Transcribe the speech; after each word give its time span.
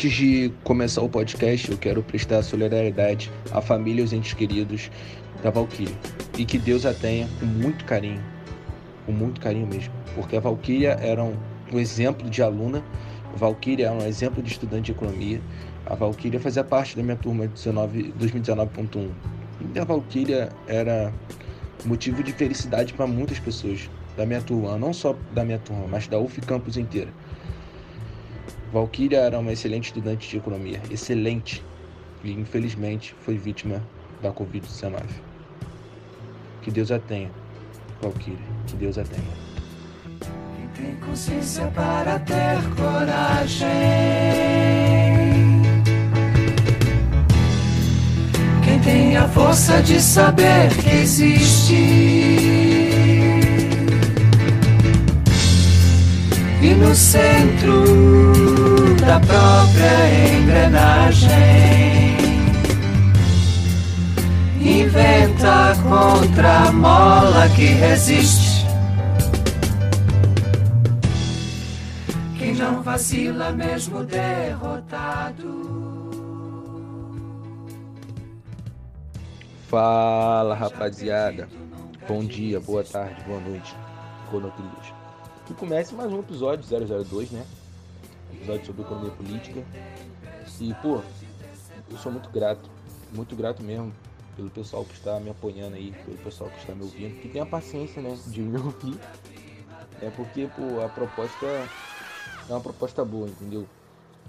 Antes 0.00 0.16
de 0.16 0.50
começar 0.64 1.02
o 1.02 1.10
podcast, 1.10 1.70
eu 1.70 1.76
quero 1.76 2.02
prestar 2.02 2.42
solidariedade 2.42 3.30
à 3.52 3.60
família 3.60 4.00
e 4.00 4.02
aos 4.02 4.14
entes 4.14 4.32
queridos 4.32 4.90
da 5.42 5.50
Valkyria. 5.50 5.94
E 6.38 6.46
que 6.46 6.56
Deus 6.56 6.86
a 6.86 6.94
tenha 6.94 7.28
com 7.38 7.44
muito 7.44 7.84
carinho, 7.84 8.18
com 9.04 9.12
muito 9.12 9.42
carinho 9.42 9.66
mesmo. 9.66 9.92
Porque 10.14 10.38
a 10.38 10.40
Valkyria 10.40 10.92
era 11.02 11.22
um, 11.22 11.36
um 11.70 11.78
exemplo 11.78 12.30
de 12.30 12.42
aluna, 12.42 12.82
a 13.34 13.36
Valkyria 13.36 13.88
era 13.88 13.94
um 13.94 14.06
exemplo 14.06 14.42
de 14.42 14.50
estudante 14.50 14.86
de 14.86 14.92
economia. 14.92 15.38
A 15.84 15.94
Valkyria 15.94 16.40
fazia 16.40 16.64
parte 16.64 16.96
da 16.96 17.02
minha 17.02 17.16
turma 17.16 17.46
2019.1. 17.46 19.10
E 19.74 19.78
a 19.78 19.84
Valkyria 19.84 20.48
era 20.66 21.12
motivo 21.84 22.22
de 22.22 22.32
felicidade 22.32 22.94
para 22.94 23.06
muitas 23.06 23.38
pessoas 23.38 23.90
da 24.16 24.24
minha 24.24 24.40
turma, 24.40 24.78
não 24.78 24.94
só 24.94 25.14
da 25.34 25.44
minha 25.44 25.58
turma, 25.58 25.86
mas 25.90 26.08
da 26.08 26.18
UF 26.18 26.40
Campus 26.40 26.78
inteira. 26.78 27.10
Valkyria 28.72 29.18
era 29.18 29.38
uma 29.38 29.52
excelente 29.52 29.86
estudante 29.86 30.28
de 30.28 30.36
economia, 30.36 30.80
excelente, 30.90 31.62
e 32.22 32.30
infelizmente 32.32 33.14
foi 33.20 33.36
vítima 33.36 33.82
da 34.22 34.32
Covid-19. 34.32 35.02
Que 36.62 36.70
Deus 36.70 36.92
a 36.92 36.98
tenha, 37.00 37.30
Valkyria, 38.00 38.38
que 38.66 38.76
Deus 38.76 38.96
a 38.96 39.02
tenha. 39.02 39.24
Quem 40.56 40.68
tem 40.68 40.94
consciência 40.96 41.66
para 41.68 42.20
ter 42.20 42.58
coragem. 42.76 43.68
Quem 48.64 48.78
tem 48.80 49.16
a 49.16 49.26
força 49.28 49.82
de 49.82 50.00
saber 50.00 50.68
que 50.80 50.90
existe. 50.90 52.59
E 56.62 56.74
no 56.74 56.94
centro 56.94 57.84
da 59.00 59.18
própria 59.18 60.38
engrenagem 60.38 61.30
inventa 64.60 65.74
contra 65.82 66.68
a 66.68 66.72
mola 66.72 67.48
que 67.56 67.64
resiste. 67.64 68.66
Quem 72.38 72.54
não 72.56 72.82
vacila 72.82 73.52
mesmo 73.52 74.04
derrotado. 74.04 75.70
Fala 79.66 80.54
rapaziada, 80.54 81.48
bom 82.06 82.22
dia, 82.22 82.60
boa 82.60 82.84
tarde, 82.84 83.24
boa 83.26 83.40
noite, 83.40 83.74
conoclias. 84.30 84.99
Que 85.50 85.54
comece 85.54 85.92
mais 85.96 86.12
um 86.12 86.20
episódio 86.20 86.64
002, 86.64 87.32
né? 87.32 87.44
Episódio 88.32 88.66
sobre 88.66 88.82
economia 88.82 89.10
política. 89.10 89.64
E, 90.60 90.72
pô, 90.74 91.00
eu 91.90 91.98
sou 91.98 92.12
muito 92.12 92.30
grato, 92.30 92.70
muito 93.12 93.34
grato 93.34 93.60
mesmo 93.60 93.92
pelo 94.36 94.48
pessoal 94.48 94.84
que 94.84 94.92
está 94.94 95.18
me 95.18 95.28
apoiando 95.28 95.74
aí, 95.74 95.90
pelo 96.04 96.18
pessoal 96.18 96.48
que 96.50 96.58
está 96.58 96.72
me 96.72 96.84
ouvindo, 96.84 97.20
que 97.20 97.28
tem 97.28 97.42
a 97.42 97.46
paciência, 97.46 98.00
né, 98.00 98.16
de 98.28 98.40
me 98.40 98.58
ouvir. 98.62 98.96
É 100.00 100.08
porque, 100.10 100.48
pô, 100.54 100.84
a 100.84 100.88
proposta 100.88 101.44
é 101.44 101.68
uma 102.48 102.60
proposta 102.60 103.04
boa, 103.04 103.26
entendeu? 103.26 103.66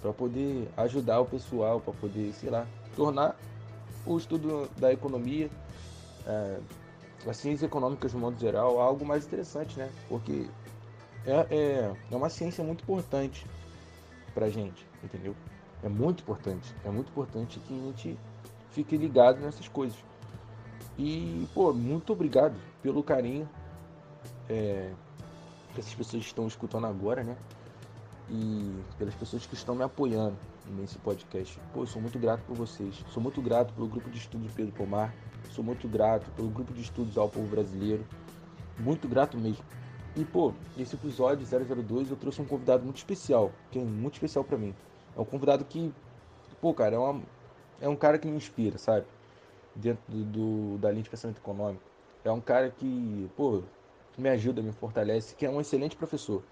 Para 0.02 0.14
poder 0.14 0.68
ajudar 0.76 1.20
o 1.20 1.26
pessoal, 1.28 1.80
para 1.80 1.94
poder, 1.94 2.34
sei 2.34 2.50
lá, 2.50 2.66
tornar 2.96 3.36
o 4.08 4.18
estudo 4.18 4.68
da 4.76 4.92
economia, 4.92 5.52
é, 6.26 6.58
as 7.28 7.38
ciências 7.38 7.62
econômicas 7.62 8.10
de 8.10 8.18
modo 8.18 8.40
geral, 8.40 8.82
algo 8.82 9.06
mais 9.06 9.24
interessante, 9.24 9.78
né? 9.78 9.88
Porque 10.10 10.48
é, 11.26 11.48
é, 11.50 11.94
é 12.12 12.16
uma 12.16 12.30
ciência 12.30 12.64
muito 12.64 12.84
importante 12.84 13.46
pra 14.34 14.50
gente, 14.50 14.86
entendeu? 15.04 15.36
É 15.84 15.90
muito 15.90 16.22
importante. 16.22 16.74
É 16.84 16.90
muito 16.90 17.10
importante 17.10 17.60
que 17.60 17.74
a 17.74 17.84
gente 17.88 18.20
fique 18.72 18.98
ligado 18.98 19.40
nessas 19.40 19.68
coisas. 19.68 19.98
E, 20.98 21.48
pô, 21.54 21.74
muito 21.74 22.14
obrigado 22.14 22.56
pelo 22.82 23.04
carinho 23.04 23.50
é, 24.50 24.92
que 25.74 25.80
essas 25.80 25.94
pessoas 25.94 26.24
estão 26.24 26.48
escutando 26.48 26.86
agora, 26.86 27.24
né? 27.24 27.36
E 28.30 28.80
pelas 28.98 29.16
pessoas 29.16 29.46
que 29.46 29.54
estão 29.54 29.76
me 29.76 29.84
apoiando 29.84 30.38
nesse 30.68 30.98
podcast. 31.00 31.60
Pô, 31.74 31.82
eu 31.82 31.88
sou 31.88 32.02
muito 32.02 32.18
grato 32.20 32.44
por 32.46 32.56
vocês. 32.56 33.04
Sou 33.10 33.22
muito 33.22 33.42
grato 33.42 33.74
pelo 33.74 33.88
grupo 33.88 34.10
de 34.10 34.18
estudos 34.18 34.52
Pedro 34.54 34.74
Pomar. 34.74 35.14
Sou 35.52 35.64
muito 35.64 35.88
grato 35.88 36.30
pelo 36.32 36.50
grupo 36.50 36.74
de 36.74 36.82
estudos 36.82 37.18
ao 37.18 37.28
povo 37.30 37.48
brasileiro. 37.48 38.06
Muito 38.80 39.08
grato 39.08 39.38
mesmo. 39.38 39.64
E, 40.16 40.26
pô, 40.26 40.54
nesse 40.76 40.96
episódio 40.96 41.46
002 41.46 42.10
eu 42.10 42.18
trouxe 42.18 42.42
um 42.42 42.46
convidado 42.46 42.84
muito 42.84 42.98
especial, 42.98 43.52
que 43.72 43.80
é 43.80 43.82
muito 43.82 44.16
especial 44.16 44.44
para 44.44 44.58
mim. 44.58 44.76
É 45.16 45.22
um 45.22 45.26
convidado 45.26 45.64
que, 45.64 45.94
pô, 46.60 46.74
cara, 46.74 46.96
é, 46.96 47.00
uma, 47.00 47.22
é 47.80 47.88
um 47.88 47.96
cara 47.96 48.18
que 48.18 48.28
me 48.28 48.36
inspira, 48.36 48.78
sabe? 48.78 49.06
Dentro 49.74 50.04
do, 50.10 50.24
do, 50.26 50.78
da 50.80 50.92
linha 50.92 51.04
de 51.04 51.10
pensamento 51.10 51.38
econômico. 51.38 51.84
É 52.26 52.32
um 52.32 52.42
cara 52.42 52.70
que, 52.70 53.30
pô, 53.38 53.64
me 54.18 54.30
ajuda, 54.30 54.62
me 54.62 54.74
fortalece, 54.74 55.34
que 55.34 55.46
é 55.46 55.50
um 55.50 55.62
excelente 55.62 55.96
professor. 55.96 56.44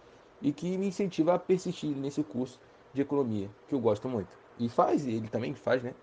E 0.42 0.54
que 0.54 0.78
me 0.78 0.88
incentiva 0.88 1.34
a 1.34 1.40
persistir 1.40 1.90
nesse 1.90 2.24
curso 2.24 2.58
de 2.94 3.02
economia, 3.02 3.50
que 3.68 3.76
eu 3.76 3.80
gosto 3.80 4.08
muito. 4.08 4.30
E 4.58 4.70
faz, 4.70 5.06
ele 5.06 5.28
também 5.28 5.54
faz, 5.54 5.84
né? 5.84 5.94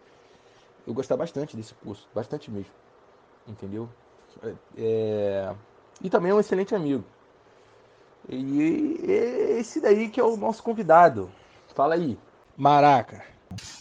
Eu 0.87 0.93
gostar 0.93 1.17
bastante 1.17 1.57
desse 1.57 1.75
curso, 1.75 2.07
bastante 2.15 2.51
mesmo. 2.51 2.73
Entendeu? 3.49 3.89
É... 4.77 5.55
E 6.03 6.11
também 6.11 6.31
é 6.31 6.35
um 6.35 6.41
excelente 6.41 6.75
amigo. 6.75 7.03
E 8.29 8.97
esse 9.59 9.81
daí 9.81 10.09
que 10.09 10.19
é 10.19 10.25
o 10.25 10.37
nosso 10.37 10.63
convidado. 10.63 11.31
Fala 11.75 11.95
aí, 11.95 12.19
Maraca. 12.57 13.23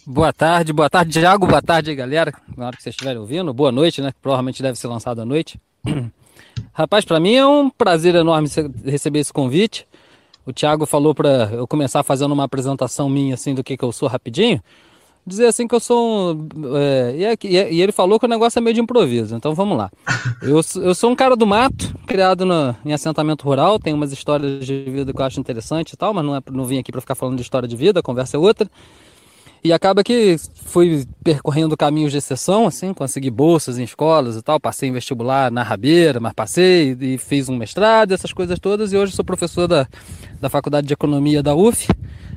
Boa 0.05 0.31
tarde, 0.31 0.71
boa 0.71 0.89
tarde, 0.89 1.19
Thiago. 1.19 1.47
Boa 1.47 1.61
tarde, 1.61 1.95
galera. 1.95 2.31
Na 2.55 2.67
hora 2.67 2.77
que 2.77 2.83
vocês 2.83 2.93
estiverem 2.93 3.19
ouvindo, 3.19 3.53
boa 3.53 3.71
noite, 3.71 4.01
né? 4.01 4.13
Provavelmente 4.21 4.61
deve 4.61 4.77
ser 4.77 4.87
lançado 4.87 5.21
à 5.21 5.25
noite. 5.25 5.59
Rapaz, 6.73 7.05
para 7.05 7.19
mim 7.19 7.35
é 7.35 7.47
um 7.47 7.69
prazer 7.69 8.13
enorme 8.15 8.47
receber 8.83 9.19
esse 9.19 9.33
convite. 9.33 9.87
O 10.45 10.53
Thiago 10.53 10.85
falou 10.85 11.15
para 11.15 11.49
eu 11.51 11.67
começar 11.67 12.03
fazendo 12.03 12.33
uma 12.33 12.43
apresentação 12.43 13.09
minha 13.09 13.33
assim 13.33 13.55
do 13.55 13.63
que, 13.63 13.75
que 13.75 13.83
eu 13.83 13.91
sou 13.91 14.07
rapidinho 14.07 14.61
dizer 15.25 15.47
assim 15.47 15.67
que 15.67 15.73
eu 15.73 15.79
sou 15.79 16.35
um, 16.35 16.47
é, 16.77 17.23
é 17.23 17.37
e, 17.43 17.81
ele 17.81 17.91
falou 17.91 18.19
que 18.19 18.25
o 18.25 18.29
negócio 18.29 18.59
é 18.59 18.61
meio 18.61 18.73
de 18.73 18.81
improviso, 18.81 19.35
então 19.35 19.55
vamos 19.55 19.77
lá. 19.77 19.89
Eu, 20.41 20.61
eu 20.83 20.93
sou 20.93 21.09
um 21.09 21.15
cara 21.15 21.35
do 21.35 21.47
mato, 21.47 21.95
criado 22.05 22.45
no, 22.45 22.75
em 22.85 22.93
assentamento 22.93 23.43
rural, 23.43 23.79
tem 23.79 23.93
umas 23.93 24.11
histórias 24.11 24.65
de 24.65 24.83
vida 24.83 25.11
que 25.11 25.19
eu 25.19 25.25
acho 25.25 25.39
interessante 25.39 25.93
e 25.93 25.97
tal, 25.97 26.13
mas 26.13 26.23
não, 26.23 26.35
é, 26.35 26.41
não 26.51 26.65
vim 26.65 26.77
aqui 26.77 26.91
para 26.91 27.01
ficar 27.01 27.15
falando 27.15 27.37
de 27.37 27.41
história 27.41 27.67
de 27.67 27.75
vida, 27.75 27.99
a 27.99 28.03
conversa 28.03 28.37
é 28.37 28.39
outra. 28.39 28.69
E 29.63 29.73
acaba 29.73 30.03
que 30.03 30.35
fui 30.65 31.05
percorrendo 31.23 31.75
caminhos 31.75 32.11
de 32.11 32.19
exceção, 32.19 32.67
assim, 32.67 32.93
consegui 32.93 33.31
bolsas 33.31 33.79
em 33.79 33.83
escolas 33.83 34.35
e 34.35 34.41
tal, 34.43 34.59
passei 34.59 34.89
em 34.89 34.91
vestibular 34.91 35.51
na 35.51 35.63
Rabeira, 35.63 36.19
mas 36.19 36.33
passei 36.33 36.95
e 36.99 37.17
fiz 37.17 37.49
um 37.49 37.55
mestrado, 37.55 38.11
essas 38.13 38.31
coisas 38.31 38.59
todas, 38.59 38.93
e 38.93 38.97
hoje 38.97 39.13
sou 39.13 39.25
professor 39.25 39.67
da, 39.67 39.87
da 40.39 40.49
Faculdade 40.49 40.85
de 40.85 40.93
Economia 40.93 41.41
da 41.41 41.55
UF, 41.55 41.87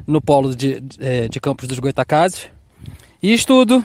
no 0.07 0.23
polo 0.23 0.57
de, 0.57 0.81
de, 0.81 0.97
é, 1.01 1.29
de 1.29 1.39
Campos 1.39 1.69
dos 1.69 1.79
Goitacazes, 1.79 2.49
e 3.23 3.33
estudo 3.33 3.85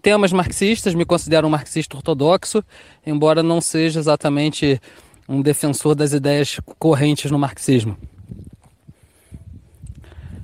temas 0.00 0.32
marxistas, 0.32 0.94
me 0.94 1.04
considero 1.04 1.46
um 1.46 1.50
marxista 1.50 1.96
ortodoxo, 1.96 2.64
embora 3.06 3.42
não 3.42 3.60
seja 3.60 4.00
exatamente 4.00 4.80
um 5.28 5.40
defensor 5.40 5.94
das 5.94 6.12
ideias 6.12 6.60
correntes 6.78 7.30
no 7.30 7.38
marxismo. 7.38 7.96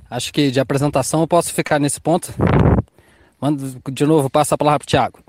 Acho 0.09 0.33
que 0.33 0.49
de 0.49 0.59
apresentação 0.59 1.21
eu 1.21 1.27
posso 1.27 1.53
ficar 1.53 1.79
nesse 1.79 2.01
ponto. 2.01 2.33
Mando 3.39 3.79
de 3.91 4.05
novo, 4.05 4.29
passa 4.29 4.55
a 4.55 4.57
palavra 4.57 4.79
para 4.79 4.85
o 4.85 4.89
Thiago. 4.89 5.19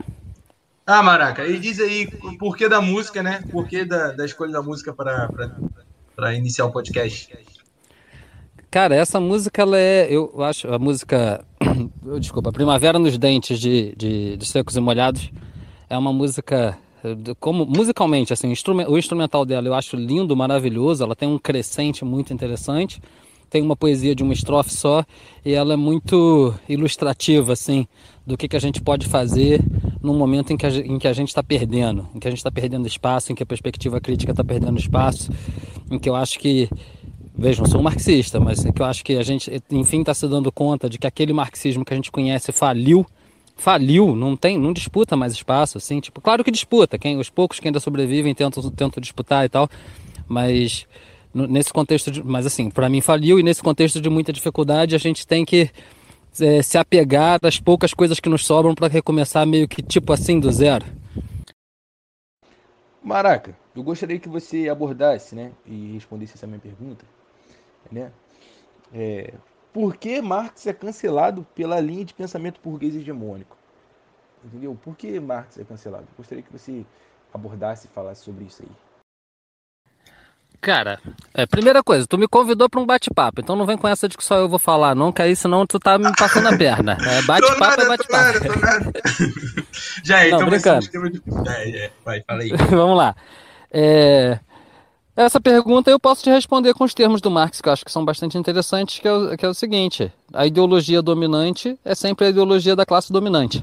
Ah, 0.87 1.03
Maraca, 1.03 1.47
e 1.47 1.59
diz 1.59 1.79
aí 1.79 2.09
o 2.23 2.37
porquê 2.39 2.69
da 2.69 2.81
música, 2.81 3.23
né? 3.23 3.45
Por 3.51 3.69
que 3.69 3.85
da, 3.85 4.13
da 4.13 4.25
escolha 4.25 4.51
da 4.51 4.63
música 4.63 4.93
para 4.93 6.35
iniciar 6.35 6.65
o 6.65 6.73
podcast? 6.73 7.29
Cara, 8.71 8.97
essa 8.97 9.21
música, 9.21 9.63
ela 9.63 9.79
é, 9.79 10.09
eu 10.11 10.43
acho, 10.43 10.67
a 10.73 10.79
música, 10.79 11.45
desculpa, 12.19 12.53
Primavera 12.53 12.99
nos 12.99 13.19
Dentes 13.19 13.59
de, 13.59 13.95
de, 13.97 14.37
de 14.37 14.47
Secos 14.47 14.77
e 14.77 14.81
Molhados, 14.81 15.31
é 15.89 15.97
uma 15.97 16.13
música, 16.13 16.79
como 17.39 17.67
musicalmente, 17.67 18.33
assim, 18.33 18.53
o 18.89 18.99
instrumental 18.99 19.45
dela 19.45 19.69
eu 19.69 19.75
acho 19.75 19.97
lindo, 19.97 20.37
maravilhoso, 20.37 21.03
ela 21.03 21.17
tem 21.17 21.29
um 21.29 21.39
crescente 21.39 22.05
muito 22.05 22.33
interessante, 22.33 23.01
tem 23.49 23.63
uma 23.63 23.77
poesia 23.77 24.15
de 24.15 24.23
uma 24.23 24.33
estrofe 24.33 24.73
só, 24.73 25.05
e 25.45 25.53
ela 25.53 25.75
é 25.75 25.77
muito 25.77 26.55
ilustrativa, 26.69 27.53
assim, 27.53 27.87
do 28.25 28.37
que, 28.37 28.49
que 28.49 28.57
a 28.57 28.61
gente 28.61 28.81
pode 28.81 29.07
fazer 29.07 29.61
num 30.01 30.17
momento 30.17 30.53
em 30.53 30.57
que 30.57 30.65
a, 30.65 30.71
em 30.71 30.99
que 30.99 31.09
a 31.09 31.13
gente 31.13 31.29
está 31.29 31.43
perdendo, 31.43 32.09
em 32.15 32.21
que 32.21 32.29
a 32.29 32.31
gente 32.31 32.39
está 32.39 32.51
perdendo 32.51 32.87
espaço, 32.87 33.33
em 33.33 33.35
que 33.35 33.43
a 33.43 33.47
perspectiva 33.47 34.01
crítica 34.01 34.31
está 34.31 34.45
perdendo 34.45 34.79
espaço, 34.79 35.31
em 35.91 35.99
que 35.99 36.09
eu 36.09 36.15
acho 36.15 36.39
que 36.39 36.71
Vejam, 37.41 37.65
sou 37.65 37.81
um 37.81 37.83
marxista, 37.83 38.39
mas 38.39 38.67
é 38.67 38.71
que 38.71 38.83
eu 38.83 38.85
acho 38.85 39.03
que 39.03 39.17
a 39.17 39.23
gente, 39.23 39.51
enfim, 39.71 40.01
está 40.01 40.13
se 40.13 40.29
dando 40.29 40.53
conta 40.53 40.91
de 40.91 40.99
que 40.99 41.07
aquele 41.07 41.33
marxismo 41.33 41.87
que 41.87 41.95
a 41.95 41.97
gente 41.97 42.13
conhece 42.13 42.53
faliu, 42.53 43.07
faliu, 43.57 44.15
não 44.15 44.37
tem, 44.37 44.59
não 44.59 44.75
disputa 44.75 45.17
mais 45.17 45.33
espaço, 45.33 45.79
assim, 45.79 46.01
tipo, 46.01 46.21
claro 46.21 46.45
que 46.45 46.51
disputa, 46.51 46.99
quem, 46.99 47.17
os 47.19 47.31
poucos 47.31 47.59
que 47.59 47.67
ainda 47.67 47.81
sobrevivem 47.81 48.35
tentam, 48.35 48.63
tentam 48.71 49.01
disputar 49.01 49.47
e 49.47 49.49
tal, 49.49 49.71
mas 50.29 50.87
nesse 51.33 51.73
contexto, 51.73 52.11
de, 52.11 52.23
mas 52.23 52.45
assim, 52.45 52.69
para 52.69 52.91
mim 52.91 53.01
faliu 53.01 53.41
e 53.41 53.43
nesse 53.43 53.63
contexto 53.63 54.03
de 54.03 54.11
muita 54.11 54.35
dificuldade 54.35 54.95
a 54.95 54.99
gente 54.99 55.27
tem 55.27 55.43
que 55.43 55.71
é, 56.39 56.61
se 56.61 56.77
apegar 56.77 57.41
às 57.43 57.59
poucas 57.59 57.95
coisas 57.95 58.21
que 58.21 58.29
nos 58.29 58.45
sobram 58.45 58.75
para 58.75 58.87
recomeçar 58.87 59.47
meio 59.47 59.67
que 59.67 59.81
tipo 59.81 60.13
assim 60.13 60.39
do 60.39 60.53
zero? 60.53 60.85
Maraca, 63.03 63.57
eu 63.75 63.83
gostaria 63.83 64.19
que 64.19 64.29
você 64.29 64.69
abordasse, 64.69 65.35
né, 65.35 65.53
e 65.65 65.93
respondesse 65.95 66.35
essa 66.35 66.47
minha 66.47 66.61
pergunta, 66.61 67.03
né? 67.91 68.13
É, 68.93 69.35
por 69.73 69.97
que 69.97 70.21
Marx 70.21 70.67
é 70.67 70.73
cancelado 70.73 71.47
pela 71.55 71.81
linha 71.81 72.05
de 72.05 72.15
pensamento 72.15 72.61
burguês 72.63 72.97
hegemônico? 72.97 73.57
Entendeu? 74.45 74.77
Por 74.83 74.97
que 74.97 75.21
Marx 75.21 75.59
é 75.59 75.65
cancelado? 75.65 76.07
Gostaria 76.17 76.43
que 76.43 76.53
você 76.53 76.85
abordasse 77.33 77.87
e 77.87 77.91
falasse 77.95 78.23
sobre 78.25 78.45
isso 78.45 78.63
aí. 78.63 78.71
Cara, 80.61 81.01
é, 81.33 81.47
primeira 81.47 81.83
coisa, 81.83 82.07
tu 82.07 82.19
me 82.19 82.29
convidou 82.29 82.69
para 82.69 82.81
um 82.81 82.85
bate-papo, 82.85 83.41
então 83.41 83.57
não 83.57 83.65
vem 83.65 83.79
com 83.79 83.89
essa 83.89 84.07
de 84.07 84.15
que 84.15 84.23
só 84.23 84.37
eu 84.37 84.49
vou 84.49 84.59
falar, 84.59 84.95
não, 84.95 85.11
que 85.11 85.23
aí 85.23 85.35
senão 85.35 85.67
tu 85.67 85.79
tá 85.79 85.97
me 85.97 86.15
passando 86.15 86.49
a 86.49 86.57
perna. 86.57 86.99
É, 87.01 87.23
bate-papo 87.23 87.81
é 87.81 87.89
bate-papo. 87.89 88.39
Já 90.05 90.23
é, 90.23 90.29
então 90.29 90.45
brincando. 90.45 90.87
vai 90.93 91.55
É, 91.55 91.87
é, 91.87 91.93
vai, 92.05 92.23
fala 92.23 92.43
aí. 92.43 92.51
Vamos 92.69 92.99
lá. 92.99 93.17
É, 93.73 94.39
essa 95.17 95.41
pergunta 95.41 95.91
eu 95.91 95.99
posso 95.99 96.23
te 96.23 96.31
responder 96.31 96.73
com 96.75 96.85
os 96.85 96.95
termos 96.95 97.21
do 97.21 97.31
Marx, 97.31 97.61
que 97.61 97.69
eu 97.69 97.73
acho 97.73 97.85
que 97.85 97.93
são 97.93 98.05
bastante 98.05 98.39
interessantes, 98.39 98.99
que 98.99 99.09
é, 99.09 99.13
o, 99.13 99.37
que 99.37 99.45
é 99.45 99.49
o 99.49 99.55
seguinte: 99.55 100.13
a 100.33 100.47
ideologia 100.47 101.03
dominante 101.03 101.79
é 101.85 101.95
sempre 101.95 102.27
a 102.27 102.31
ideologia 102.31 102.77
da 102.77 102.87
classe 102.87 103.13
dominante. 103.13 103.63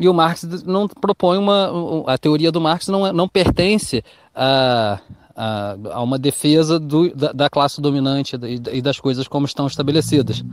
E 0.00 0.08
o 0.08 0.14
Marx 0.14 0.44
não 0.64 0.86
propõe 0.86 1.38
uma. 1.38 1.72
A 2.06 2.16
teoria 2.16 2.52
do 2.52 2.60
Marx 2.60 2.86
não, 2.86 3.12
não 3.12 3.28
pertence 3.28 4.04
a, 4.34 5.00
a, 5.34 5.76
a 5.92 6.02
uma 6.02 6.18
defesa 6.18 6.78
do, 6.78 7.12
da, 7.14 7.32
da, 7.32 7.50
classe 7.50 7.80
dominante 7.80 8.36
e 8.72 8.80
das 8.80 9.00
coisas 9.00 9.26
como 9.26 9.46
estão 9.46 9.66
estabelecidas. 9.66 10.44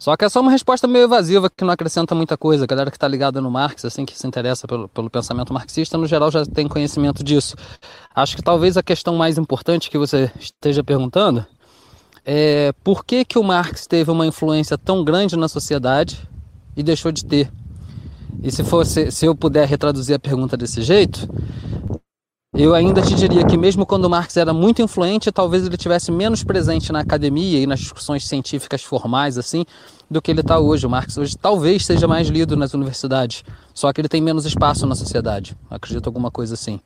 Só 0.00 0.16
que 0.16 0.24
é 0.24 0.30
só 0.30 0.40
uma 0.40 0.50
resposta 0.50 0.88
meio 0.88 1.04
evasiva 1.04 1.50
que 1.50 1.62
não 1.62 1.74
acrescenta 1.74 2.14
muita 2.14 2.34
coisa. 2.34 2.64
A 2.64 2.66
galera 2.66 2.90
que 2.90 2.96
está 2.96 3.06
ligada 3.06 3.38
no 3.38 3.50
Marx, 3.50 3.84
assim, 3.84 4.06
que 4.06 4.18
se 4.18 4.26
interessa 4.26 4.66
pelo, 4.66 4.88
pelo 4.88 5.10
pensamento 5.10 5.52
marxista, 5.52 5.98
no 5.98 6.06
geral 6.06 6.30
já 6.30 6.42
tem 6.46 6.66
conhecimento 6.66 7.22
disso. 7.22 7.54
Acho 8.14 8.34
que 8.34 8.42
talvez 8.42 8.78
a 8.78 8.82
questão 8.82 9.14
mais 9.14 9.36
importante 9.36 9.90
que 9.90 9.98
você 9.98 10.32
esteja 10.40 10.82
perguntando 10.82 11.44
é 12.24 12.72
por 12.82 13.04
que, 13.04 13.26
que 13.26 13.38
o 13.38 13.44
Marx 13.44 13.86
teve 13.86 14.10
uma 14.10 14.26
influência 14.26 14.78
tão 14.78 15.04
grande 15.04 15.36
na 15.36 15.48
sociedade 15.48 16.26
e 16.74 16.82
deixou 16.82 17.12
de 17.12 17.22
ter. 17.22 17.52
E 18.42 18.50
se 18.50 18.64
fosse, 18.64 19.10
se 19.10 19.26
eu 19.26 19.34
puder 19.34 19.68
retraduzir 19.68 20.16
a 20.16 20.18
pergunta 20.18 20.56
desse 20.56 20.80
jeito, 20.80 21.28
eu 22.52 22.74
ainda 22.74 23.00
te 23.00 23.14
diria 23.14 23.44
que 23.46 23.56
mesmo 23.56 23.86
quando 23.86 24.10
Marx 24.10 24.36
era 24.36 24.52
muito 24.52 24.82
influente, 24.82 25.30
talvez 25.30 25.64
ele 25.64 25.76
tivesse 25.76 26.10
menos 26.10 26.42
presente 26.42 26.90
na 26.90 26.98
academia 26.98 27.60
e 27.60 27.66
nas 27.66 27.78
discussões 27.78 28.26
científicas 28.26 28.82
formais 28.82 29.38
assim, 29.38 29.64
do 30.10 30.20
que 30.20 30.32
ele 30.32 30.40
está 30.40 30.58
hoje. 30.58 30.84
O 30.84 30.90
Marx 30.90 31.16
hoje 31.16 31.36
talvez 31.38 31.86
seja 31.86 32.08
mais 32.08 32.26
lido 32.28 32.56
nas 32.56 32.74
universidades, 32.74 33.44
só 33.72 33.92
que 33.92 34.00
ele 34.00 34.08
tem 34.08 34.20
menos 34.20 34.44
espaço 34.44 34.84
na 34.84 34.96
sociedade. 34.96 35.56
Acredito 35.70 36.08
alguma 36.08 36.30
coisa 36.30 36.54
assim. 36.54 36.80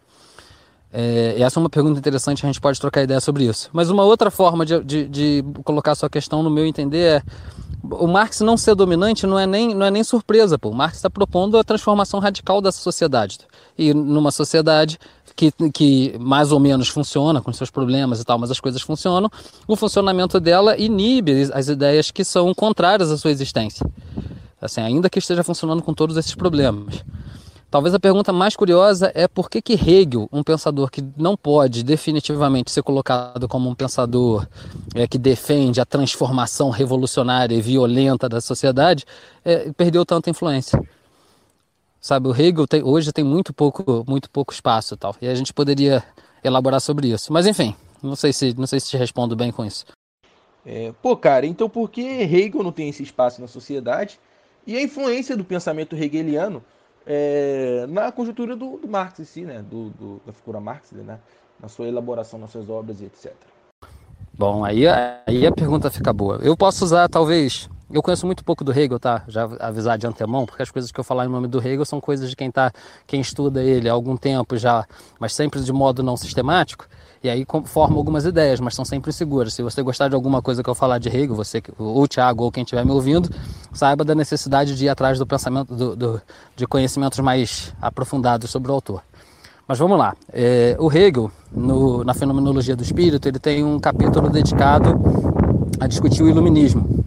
É, 0.92 1.40
essa 1.40 1.58
é 1.58 1.60
uma 1.60 1.70
pergunta 1.70 1.98
interessante, 1.98 2.44
a 2.44 2.46
gente 2.46 2.60
pode 2.60 2.78
trocar 2.78 3.02
ideia 3.02 3.20
sobre 3.20 3.44
isso. 3.44 3.70
Mas 3.72 3.88
uma 3.88 4.04
outra 4.04 4.30
forma 4.30 4.66
de, 4.66 4.84
de, 4.84 5.08
de 5.08 5.44
colocar 5.64 5.94
sua 5.94 6.10
questão, 6.10 6.42
no 6.42 6.50
meu 6.50 6.66
entender, 6.66 6.98
é 6.98 7.22
o 7.90 8.06
Marx 8.06 8.40
não 8.40 8.56
ser 8.56 8.74
dominante 8.74 9.26
não 9.26 9.38
é 9.38 9.46
nem, 9.46 9.74
não 9.74 9.84
é 9.84 9.90
nem 9.90 10.02
surpresa. 10.02 10.58
Pô. 10.58 10.70
O 10.70 10.74
Marx 10.74 10.96
está 10.96 11.10
propondo 11.10 11.58
a 11.58 11.64
transformação 11.64 12.20
radical 12.20 12.60
dessa 12.60 12.80
sociedade. 12.80 13.38
E 13.76 13.92
numa 13.92 14.30
sociedade 14.30 14.98
que, 15.36 15.52
que 15.72 16.16
mais 16.18 16.52
ou 16.52 16.60
menos 16.60 16.88
funciona, 16.88 17.40
com 17.40 17.52
seus 17.52 17.70
problemas 17.70 18.20
e 18.20 18.24
tal, 18.24 18.38
mas 18.38 18.50
as 18.50 18.60
coisas 18.60 18.80
funcionam, 18.82 19.30
o 19.66 19.76
funcionamento 19.76 20.38
dela 20.38 20.76
inibe 20.78 21.50
as 21.52 21.68
ideias 21.68 22.10
que 22.10 22.24
são 22.24 22.54
contrárias 22.54 23.10
à 23.10 23.16
sua 23.16 23.30
existência. 23.30 23.86
Assim, 24.60 24.80
ainda 24.80 25.10
que 25.10 25.18
esteja 25.18 25.44
funcionando 25.44 25.82
com 25.82 25.92
todos 25.92 26.16
esses 26.16 26.34
problemas. 26.34 27.04
Talvez 27.74 27.92
a 27.92 27.98
pergunta 27.98 28.32
mais 28.32 28.54
curiosa 28.54 29.10
é 29.16 29.26
por 29.26 29.50
que, 29.50 29.60
que 29.60 29.72
Hegel, 29.72 30.28
um 30.32 30.44
pensador 30.44 30.88
que 30.88 31.04
não 31.16 31.36
pode 31.36 31.82
definitivamente 31.82 32.70
ser 32.70 32.84
colocado 32.84 33.48
como 33.48 33.68
um 33.68 33.74
pensador 33.74 34.46
é, 34.94 35.08
que 35.08 35.18
defende 35.18 35.80
a 35.80 35.84
transformação 35.84 36.70
revolucionária 36.70 37.52
e 37.52 37.60
violenta 37.60 38.28
da 38.28 38.40
sociedade, 38.40 39.04
é, 39.44 39.72
perdeu 39.72 40.06
tanta 40.06 40.30
influência. 40.30 40.80
Sabe, 42.04 42.28
o 42.28 42.32
Hegel 42.38 42.66
tem, 42.66 42.82
hoje 42.82 43.10
tem 43.14 43.24
muito 43.24 43.54
pouco, 43.54 44.04
muito 44.06 44.28
pouco 44.30 44.52
espaço, 44.52 44.94
tal. 44.94 45.16
E 45.22 45.26
a 45.26 45.34
gente 45.34 45.54
poderia 45.54 46.04
elaborar 46.44 46.78
sobre 46.78 47.08
isso. 47.08 47.32
Mas 47.32 47.46
enfim, 47.46 47.74
não 48.02 48.14
sei 48.14 48.30
se, 48.30 48.52
não 48.58 48.66
sei 48.66 48.78
se 48.78 48.90
te 48.90 48.96
respondo 48.98 49.34
bem 49.34 49.50
com 49.50 49.64
isso. 49.64 49.86
É, 50.66 50.92
pô, 51.00 51.16
cara, 51.16 51.46
então 51.46 51.66
por 51.66 51.88
que 51.88 52.02
Hegel 52.02 52.62
não 52.62 52.72
tem 52.72 52.90
esse 52.90 53.02
espaço 53.02 53.40
na 53.40 53.48
sociedade? 53.48 54.20
E 54.66 54.76
a 54.76 54.82
influência 54.82 55.34
do 55.34 55.46
pensamento 55.46 55.96
hegeliano 55.96 56.62
é, 57.06 57.86
na 57.88 58.12
conjuntura 58.12 58.54
do, 58.54 58.76
do, 58.76 58.86
Marx 58.86 59.18
em 59.20 59.24
si, 59.24 59.40
né? 59.40 59.62
Do, 59.62 59.88
do, 59.88 60.20
da 60.26 60.32
figura 60.34 60.60
Marx, 60.60 60.92
né? 60.92 61.18
Na 61.58 61.68
sua 61.68 61.88
elaboração, 61.88 62.38
nas 62.38 62.50
suas 62.50 62.68
obras 62.68 63.00
e 63.00 63.06
etc. 63.06 63.32
Bom, 64.34 64.62
aí, 64.62 64.86
aí 64.86 65.46
a 65.46 65.52
pergunta 65.52 65.90
fica 65.90 66.12
boa. 66.12 66.38
Eu 66.42 66.54
posso 66.54 66.84
usar, 66.84 67.08
talvez, 67.08 67.66
eu 67.90 68.02
conheço 68.02 68.26
muito 68.26 68.44
pouco 68.44 68.64
do 68.64 68.72
Hegel, 68.72 68.98
tá? 68.98 69.22
Já 69.28 69.48
avisar 69.60 69.98
de 69.98 70.06
antemão, 70.06 70.46
porque 70.46 70.62
as 70.62 70.70
coisas 70.70 70.90
que 70.90 70.98
eu 70.98 71.04
falar 71.04 71.26
em 71.26 71.28
nome 71.28 71.46
do 71.46 71.58
Hegel 71.58 71.84
são 71.84 72.00
coisas 72.00 72.30
de 72.30 72.36
quem 72.36 72.50
tá, 72.50 72.72
quem 73.06 73.20
estuda 73.20 73.62
ele 73.62 73.88
há 73.88 73.92
algum 73.92 74.16
tempo 74.16 74.56
já, 74.56 74.86
mas 75.18 75.34
sempre 75.34 75.60
de 75.60 75.72
modo 75.72 76.02
não 76.02 76.16
sistemático. 76.16 76.86
E 77.22 77.28
aí 77.30 77.46
forma 77.64 77.96
algumas 77.96 78.26
ideias, 78.26 78.60
mas 78.60 78.74
são 78.74 78.84
sempre 78.84 79.10
seguras. 79.12 79.54
Se 79.54 79.62
você 79.62 79.82
gostar 79.82 80.08
de 80.08 80.14
alguma 80.14 80.42
coisa 80.42 80.62
que 80.62 80.68
eu 80.68 80.74
falar 80.74 80.98
de 80.98 81.08
Hegel, 81.08 81.34
você 81.34 81.62
ou 81.78 82.06
Thiago 82.06 82.44
ou 82.44 82.52
quem 82.52 82.62
estiver 82.62 82.84
me 82.84 82.90
ouvindo, 82.90 83.30
saiba 83.72 84.04
da 84.04 84.14
necessidade 84.14 84.76
de 84.76 84.84
ir 84.84 84.88
atrás 84.90 85.18
do 85.18 85.26
pensamento, 85.26 85.74
do, 85.74 85.96
do, 85.96 86.22
de 86.54 86.66
conhecimentos 86.66 87.18
mais 87.20 87.72
aprofundados 87.80 88.50
sobre 88.50 88.70
o 88.70 88.74
autor. 88.74 89.02
Mas 89.66 89.78
vamos 89.78 89.98
lá. 89.98 90.14
É, 90.30 90.76
o 90.78 90.92
Hegel, 90.92 91.30
no, 91.50 92.04
na 92.04 92.12
Fenomenologia 92.12 92.76
do 92.76 92.82
Espírito, 92.82 93.26
ele 93.26 93.38
tem 93.38 93.64
um 93.64 93.80
capítulo 93.80 94.28
dedicado 94.28 95.00
a 95.80 95.86
discutir 95.86 96.22
o 96.22 96.28
iluminismo 96.28 97.04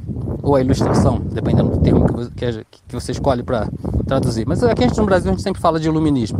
ou 0.47 0.55
a 0.55 0.61
ilustração, 0.61 1.19
dependendo 1.19 1.71
do 1.71 1.79
termo 1.81 2.05
que, 2.31 2.65
que 2.87 2.93
você 2.95 3.11
escolhe 3.11 3.43
para 3.43 3.67
traduzir. 4.07 4.47
Mas 4.47 4.63
aqui 4.63 4.85
a 4.85 4.87
gente, 4.87 4.97
no 4.97 5.05
Brasil 5.05 5.29
a 5.29 5.33
gente 5.33 5.43
sempre 5.43 5.61
fala 5.61 5.77
de 5.77 5.89
iluminismo. 5.89 6.39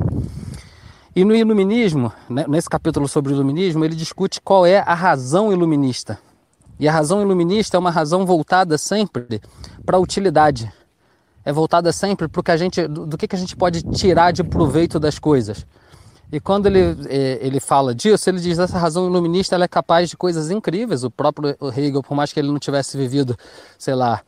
E 1.14 1.26
no 1.26 1.36
iluminismo, 1.36 2.14
né, 2.30 2.46
nesse 2.48 2.70
capítulo 2.70 3.06
sobre 3.06 3.34
o 3.34 3.36
iluminismo, 3.36 3.84
ele 3.84 3.96
discute 3.96 4.40
qual 4.40 4.66
é 4.66 4.80
a 4.80 4.94
razão 4.94 5.52
iluminista. 5.52 6.18
E 6.80 6.88
a 6.88 6.92
razão 6.92 7.22
iluminista 7.22 7.76
é 7.76 7.80
uma 7.80 7.92
razão 7.92 8.26
voltada 8.26 8.78
sempre 8.78 9.42
para 9.86 9.98
a 9.98 10.00
utilidade. 10.00 10.72
É 11.44 11.52
voltada 11.52 11.92
sempre 11.92 12.30
para 12.30 12.44
que 12.44 12.52
a 12.52 12.58
gente, 12.58 12.88
do 12.88 13.18
que, 13.18 13.28
que 13.28 13.36
a 13.36 13.40
gente 13.40 13.58
pode 13.58 13.82
tirar 13.84 14.32
de 14.32 14.42
proveito 14.42 15.02
das 15.02 15.20
coisas. 15.20 15.66
E 16.32 16.40
quando 16.40 16.66
ele, 16.66 16.80
é, 17.08 17.40
ele 17.42 17.60
fala 17.60 17.96
disso, 17.96 18.30
ele 18.30 18.40
diz 18.40 18.60
essa 18.60 18.78
razão 18.78 19.08
iluminista 19.08 19.56
ela 19.56 19.64
é 19.64 19.68
capaz 19.68 20.10
de 20.10 20.18
coisas 20.18 20.52
incríveis. 20.52 21.04
O 21.04 21.12
próprio 21.12 21.56
Hegel, 21.76 22.04
por 22.04 22.16
mais 22.16 22.34
que 22.34 22.40
ele 22.40 22.50
não 22.50 22.60
tivesse 22.60 22.98
vivido, 22.98 23.38
sei 23.78 23.96
lá, 23.96 24.22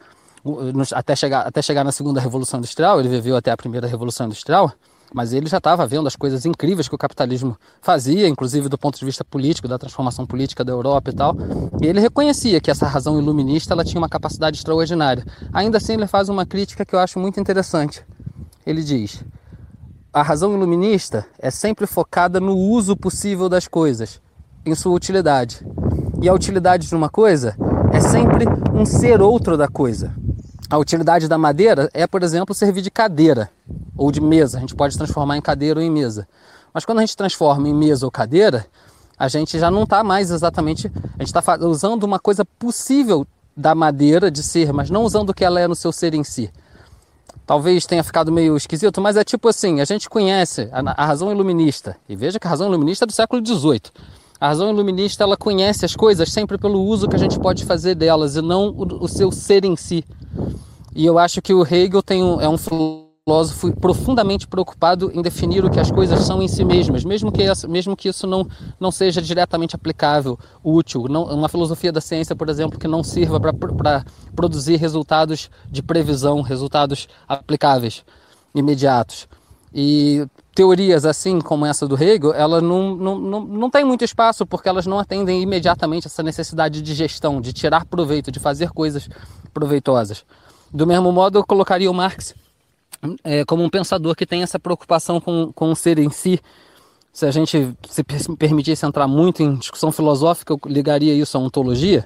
até 0.93 1.15
chegar, 1.15 1.41
até 1.41 1.61
chegar 1.61 1.83
na 1.83 1.91
segunda 1.91 2.21
revolução 2.21 2.59
industrial, 2.59 2.99
ele 2.99 3.09
viveu 3.09 3.35
até 3.35 3.51
a 3.51 3.57
primeira 3.57 3.85
revolução 3.85 4.27
industrial, 4.27 4.71
mas 5.13 5.33
ele 5.33 5.47
já 5.47 5.57
estava 5.57 5.85
vendo 5.85 6.07
as 6.07 6.15
coisas 6.15 6.45
incríveis 6.45 6.87
que 6.87 6.95
o 6.95 6.97
capitalismo 6.97 7.57
fazia, 7.81 8.27
inclusive 8.27 8.69
do 8.69 8.77
ponto 8.77 8.97
de 8.97 9.03
vista 9.03 9.25
político, 9.25 9.67
da 9.67 9.77
transformação 9.77 10.25
política 10.25 10.63
da 10.63 10.71
Europa 10.71 11.09
e 11.09 11.13
tal. 11.13 11.35
E 11.81 11.87
ele 11.87 11.99
reconhecia 11.99 12.61
que 12.61 12.71
essa 12.71 12.87
razão 12.87 13.19
iluminista 13.19 13.73
ela 13.73 13.83
tinha 13.83 13.99
uma 13.99 14.09
capacidade 14.09 14.57
extraordinária. 14.57 15.25
Ainda 15.51 15.77
assim, 15.77 15.93
ele 15.93 16.07
faz 16.07 16.29
uma 16.29 16.45
crítica 16.45 16.85
que 16.85 16.95
eu 16.95 16.99
acho 16.99 17.19
muito 17.19 17.39
interessante. 17.39 18.05
Ele 18.65 18.83
diz: 18.83 19.23
a 20.11 20.23
razão 20.23 20.53
iluminista 20.53 21.25
é 21.37 21.51
sempre 21.51 21.85
focada 21.85 22.39
no 22.39 22.57
uso 22.57 22.97
possível 22.97 23.47
das 23.47 23.67
coisas, 23.67 24.19
em 24.65 24.73
sua 24.73 24.93
utilidade. 24.93 25.65
E 26.21 26.27
a 26.27 26.33
utilidade 26.33 26.87
de 26.87 26.95
uma 26.95 27.09
coisa 27.09 27.55
é 27.93 27.99
sempre 27.99 28.45
um 28.73 28.85
ser 28.85 29.21
outro 29.21 29.55
da 29.55 29.67
coisa. 29.67 30.13
A 30.67 30.77
utilidade 30.77 31.27
da 31.27 31.37
madeira 31.37 31.89
é, 31.93 32.07
por 32.07 32.23
exemplo, 32.23 32.55
servir 32.55 32.81
de 32.81 32.89
cadeira 32.89 33.51
ou 33.95 34.11
de 34.11 34.19
mesa. 34.19 34.57
A 34.57 34.61
gente 34.61 34.75
pode 34.75 34.97
transformar 34.97 35.37
em 35.37 35.41
cadeira 35.41 35.79
ou 35.79 35.85
em 35.85 35.91
mesa. 35.91 36.27
Mas 36.73 36.85
quando 36.85 36.99
a 36.99 37.01
gente 37.01 37.15
transforma 37.15 37.67
em 37.67 37.73
mesa 37.73 38.05
ou 38.05 38.11
cadeira, 38.11 38.65
a 39.17 39.27
gente 39.27 39.59
já 39.59 39.69
não 39.69 39.83
está 39.83 40.03
mais 40.03 40.31
exatamente. 40.31 40.91
A 41.17 41.23
gente 41.23 41.33
está 41.35 41.57
usando 41.65 42.03
uma 42.03 42.19
coisa 42.19 42.43
possível 42.43 43.27
da 43.55 43.75
madeira 43.75 44.31
de 44.31 44.41
ser, 44.41 44.73
mas 44.73 44.89
não 44.89 45.03
usando 45.03 45.29
o 45.29 45.33
que 45.33 45.45
ela 45.45 45.59
é 45.59 45.67
no 45.67 45.75
seu 45.75 45.91
ser 45.91 46.13
em 46.13 46.23
si. 46.23 46.51
Talvez 47.49 47.87
tenha 47.87 48.03
ficado 48.03 48.31
meio 48.31 48.55
esquisito, 48.55 49.01
mas 49.01 49.17
é 49.17 49.23
tipo 49.23 49.49
assim: 49.49 49.81
a 49.81 49.85
gente 49.85 50.07
conhece 50.07 50.69
a, 50.71 51.01
a 51.01 51.03
razão 51.03 51.31
iluminista, 51.31 51.97
e 52.07 52.15
veja 52.15 52.39
que 52.39 52.45
a 52.45 52.49
razão 52.51 52.67
iluminista 52.67 53.05
é 53.05 53.07
do 53.07 53.11
século 53.11 53.43
XVIII. 53.43 53.81
A 54.39 54.49
razão 54.49 54.69
iluminista 54.69 55.23
ela 55.23 55.35
conhece 55.35 55.83
as 55.83 55.95
coisas 55.95 56.31
sempre 56.31 56.59
pelo 56.59 56.79
uso 56.79 57.07
que 57.07 57.15
a 57.15 57.19
gente 57.19 57.39
pode 57.39 57.65
fazer 57.65 57.95
delas 57.95 58.35
e 58.35 58.41
não 58.43 58.69
o, 58.69 59.03
o 59.03 59.07
seu 59.07 59.31
ser 59.31 59.65
em 59.65 59.75
si. 59.75 60.05
E 60.95 61.03
eu 61.03 61.17
acho 61.17 61.41
que 61.41 61.51
o 61.51 61.63
Hegel 61.63 62.03
tem 62.03 62.23
um, 62.23 62.39
é 62.39 62.47
um 62.47 62.55
filósofo 62.55 63.08
profundamente 63.79 64.47
preocupado 64.47 65.11
em 65.13 65.21
definir 65.21 65.63
o 65.63 65.69
que 65.69 65.79
as 65.79 65.91
coisas 65.91 66.19
são 66.21 66.41
em 66.41 66.47
si 66.47 66.63
mesmas, 66.63 67.03
mesmo 67.03 67.31
que, 67.31 67.43
mesmo 67.67 67.95
que 67.95 68.09
isso 68.09 68.25
não, 68.25 68.47
não 68.79 68.91
seja 68.91 69.21
diretamente 69.21 69.75
aplicável, 69.75 70.37
útil. 70.63 71.05
Não, 71.09 71.23
uma 71.25 71.49
filosofia 71.49 71.91
da 71.91 72.01
ciência, 72.01 72.35
por 72.35 72.49
exemplo, 72.49 72.79
que 72.79 72.87
não 72.87 73.03
sirva 73.03 73.39
para 73.39 74.03
produzir 74.35 74.77
resultados 74.77 75.49
de 75.69 75.81
previsão, 75.81 76.41
resultados 76.41 77.07
aplicáveis, 77.27 78.03
imediatos. 78.53 79.27
E 79.73 80.25
teorias 80.55 81.05
assim 81.05 81.39
como 81.39 81.65
essa 81.65 81.87
do 81.87 81.95
Hegel, 81.95 82.33
elas 82.33 82.61
não, 82.61 82.95
não, 82.95 83.19
não, 83.19 83.39
não 83.41 83.69
têm 83.69 83.85
muito 83.85 84.03
espaço 84.03 84.45
porque 84.45 84.67
elas 84.67 84.85
não 84.85 84.99
atendem 84.99 85.41
imediatamente 85.41 86.07
essa 86.07 86.23
necessidade 86.23 86.81
de 86.81 86.93
gestão, 86.93 87.39
de 87.39 87.53
tirar 87.53 87.85
proveito, 87.85 88.31
de 88.31 88.39
fazer 88.39 88.71
coisas 88.71 89.07
proveitosas. 89.53 90.25
Do 90.71 90.85
mesmo 90.85 91.11
modo, 91.11 91.39
eu 91.39 91.45
colocaria 91.45 91.89
o 91.89 91.93
Marx 91.93 92.35
é, 93.23 93.45
como 93.45 93.63
um 93.63 93.69
pensador 93.69 94.15
que 94.15 94.25
tem 94.25 94.43
essa 94.43 94.59
preocupação 94.59 95.19
com, 95.19 95.51
com 95.53 95.71
o 95.71 95.75
ser 95.75 95.99
em 95.99 96.09
si. 96.09 96.39
Se 97.11 97.25
a 97.25 97.31
gente 97.31 97.75
se 97.89 98.03
permitisse 98.37 98.85
entrar 98.85 99.07
muito 99.07 99.41
em 99.41 99.55
discussão 99.55 99.91
filosófica, 99.91 100.53
eu 100.53 100.59
ligaria 100.65 101.13
isso 101.13 101.37
à 101.37 101.41
ontologia. 101.41 102.05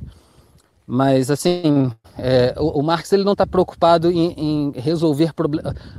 Mas, 0.85 1.31
assim, 1.31 1.91
é, 2.17 2.53
o, 2.57 2.79
o, 2.79 2.83
Marx 2.83 3.11
ele 3.13 3.23
não 3.23 3.31
está 3.31 3.47
preocupado 3.47 4.11
em, 4.11 4.33
em 4.37 4.71
resolver 4.75 5.31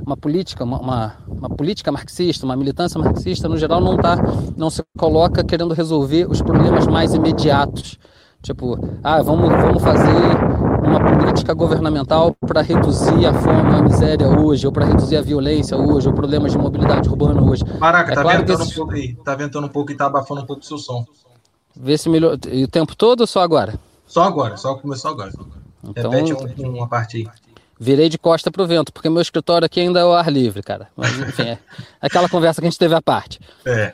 uma 0.05 0.15
política, 0.15 0.63
uma, 0.63 0.79
uma, 0.79 1.17
uma, 1.27 1.49
política 1.49 1.91
marxista, 1.91 2.45
uma 2.45 2.55
militância 2.55 2.99
marxista, 2.99 3.49
no 3.49 3.57
geral, 3.57 3.81
não, 3.81 3.97
tá, 3.97 4.15
não 4.55 4.69
se 4.69 4.83
coloca 4.97 5.43
querendo 5.43 5.73
resolver 5.73 6.29
os 6.29 6.41
problemas 6.41 6.87
mais 6.87 7.13
imediatos. 7.13 7.97
Tipo, 8.43 8.77
ah, 9.03 9.23
vamos, 9.23 9.49
vamos 9.49 9.81
fazer 9.81 10.54
uma 10.85 10.99
política 10.99 11.53
governamental 11.53 12.35
para 12.39 12.61
reduzir 12.61 13.25
a 13.25 13.33
fome, 13.33 13.75
a 13.75 13.81
miséria 13.81 14.27
hoje, 14.27 14.65
ou 14.65 14.71
para 14.71 14.85
reduzir 14.85 15.17
a 15.17 15.21
violência 15.21 15.77
hoje, 15.77 16.07
ou 16.07 16.13
problemas 16.13 16.51
de 16.51 16.57
mobilidade 16.57 17.09
urbana 17.09 17.41
hoje. 17.41 17.63
Caraca, 17.63 18.11
é 18.11 18.15
tá 18.15 18.21
claro 18.21 18.39
ventando 18.39 18.63
um 18.63 18.69
pouco 18.69 18.93
aí, 18.93 19.15
tá 19.15 19.35
ventando 19.35 19.67
um 19.67 19.69
pouco 19.69 19.91
e 19.91 19.95
tá 19.95 20.05
abafando 20.05 20.41
um 20.41 20.45
pouco 20.45 20.61
o 20.61 20.65
seu 20.65 20.77
som. 20.77 21.05
Vê 21.75 21.97
se 21.97 22.07
melhor. 22.07 22.37
E 22.49 22.63
o 22.63 22.67
tempo 22.67 22.95
todo 22.95 23.21
ou 23.21 23.27
só 23.27 23.41
agora? 23.41 23.79
Só 24.07 24.23
agora, 24.23 24.55
só 24.57 24.75
começou 24.75 25.11
agora. 25.11 25.31
Então, 25.83 26.11
Repete 26.11 26.33
um, 26.63 26.69
uma 26.69 26.87
parte 26.87 27.17
aí. 27.17 27.27
Virei 27.77 28.07
de 28.07 28.17
costa 28.17 28.49
pro 28.49 28.65
vento, 28.65 28.93
porque 28.93 29.09
meu 29.09 29.21
escritório 29.21 29.65
aqui 29.65 29.81
ainda 29.81 29.99
é 29.99 30.05
o 30.05 30.13
ar 30.13 30.31
livre, 30.31 30.63
cara. 30.63 30.87
Mas, 30.95 31.19
enfim, 31.19 31.43
é 31.49 31.59
aquela 31.99 32.29
conversa 32.29 32.61
que 32.61 32.67
a 32.67 32.69
gente 32.69 32.79
teve 32.79 32.95
à 32.95 33.01
parte. 33.01 33.39
É. 33.65 33.93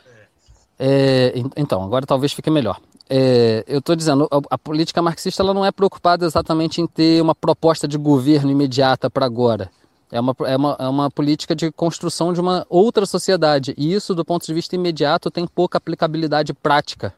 é 0.77 1.33
então, 1.57 1.83
agora 1.83 2.05
talvez 2.05 2.31
fique 2.31 2.49
melhor. 2.49 2.79
É, 3.13 3.65
eu 3.67 3.79
estou 3.79 3.93
dizendo, 3.93 4.25
a, 4.31 4.55
a, 4.55 4.57
política 4.57 5.01
marxista 5.01 5.43
ela 5.43 5.53
não 5.53 5.65
é 5.65 5.71
preocupada 5.71 6.25
exatamente 6.25 6.79
em 6.79 6.87
ter 6.87 7.21
uma 7.21 7.35
proposta 7.35 7.85
de 7.85 7.97
governo 7.97 8.49
imediata 8.49 9.09
para 9.09 9.25
agora. 9.25 9.69
É 10.09 10.17
uma, 10.17 10.33
é, 10.45 10.55
uma, 10.55 10.77
é 10.79 10.87
uma 10.87 11.11
política 11.11 11.53
de 11.53 11.69
construção 11.73 12.31
de 12.31 12.39
uma 12.39 12.65
outra 12.69 13.05
sociedade. 13.05 13.73
E 13.77 13.93
isso, 13.93 14.15
do 14.15 14.23
ponto 14.23 14.45
de 14.45 14.53
vista 14.53 14.75
imediato, 14.75 15.29
tem 15.29 15.45
pouca 15.45 15.77
aplicabilidade 15.77 16.53
prática. 16.53 17.13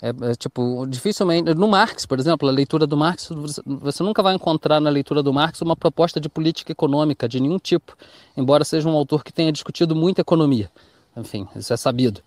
É, 0.00 0.10
é, 0.10 0.34
tipo, 0.36 0.86
dificilmente. 0.86 1.52
No 1.52 1.66
Marx, 1.66 2.06
por 2.06 2.20
exemplo, 2.20 2.48
a 2.48 2.52
leitura 2.52 2.86
do 2.86 2.96
Marx, 2.96 3.28
você 3.66 4.04
nunca 4.04 4.22
vai 4.22 4.36
encontrar 4.36 4.78
na 4.78 4.88
leitura 4.88 5.20
do 5.20 5.32
Marx 5.32 5.60
uma 5.62 5.74
proposta 5.74 6.20
de 6.20 6.28
política 6.28 6.70
econômica 6.70 7.28
de 7.28 7.40
nenhum 7.40 7.58
tipo, 7.58 7.96
embora 8.36 8.64
seja 8.64 8.88
um 8.88 8.96
autor 8.96 9.24
que 9.24 9.32
tenha 9.32 9.50
discutido 9.50 9.96
muito 9.96 10.20
economia. 10.20 10.70
Enfim, 11.16 11.48
isso 11.56 11.72
é 11.72 11.76
sabido. 11.76 12.20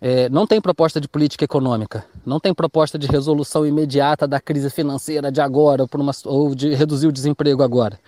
É, 0.00 0.28
não 0.28 0.46
tem 0.46 0.60
proposta 0.60 1.00
de 1.00 1.08
política 1.08 1.44
econômica, 1.44 2.04
não 2.24 2.38
tem 2.38 2.54
proposta 2.54 2.96
de 2.96 3.08
resolução 3.08 3.66
imediata 3.66 4.28
da 4.28 4.40
crise 4.40 4.70
financeira 4.70 5.32
de 5.32 5.40
agora 5.40 5.82
ou, 5.82 6.00
uma, 6.00 6.12
ou 6.24 6.54
de 6.54 6.74
reduzir 6.74 7.08
o 7.08 7.12
desemprego 7.12 7.62
agora. 7.62 7.98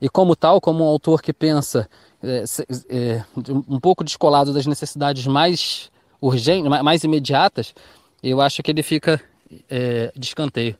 E 0.00 0.08
como 0.08 0.34
tal, 0.34 0.60
como 0.60 0.84
um 0.84 0.88
autor 0.88 1.20
que 1.20 1.32
pensa 1.32 1.88
é, 2.22 2.44
é, 2.88 3.24
um 3.68 3.78
pouco 3.78 4.02
descolado 4.02 4.52
das 4.52 4.66
necessidades 4.66 5.26
mais 5.26 5.90
urgentes, 6.20 6.68
mais 6.82 7.04
imediatas, 7.04 7.74
eu 8.22 8.40
acho 8.40 8.62
que 8.62 8.70
ele 8.70 8.82
fica 8.82 9.20
é, 9.68 10.10
de 10.16 10.26
escanteio. 10.26 10.76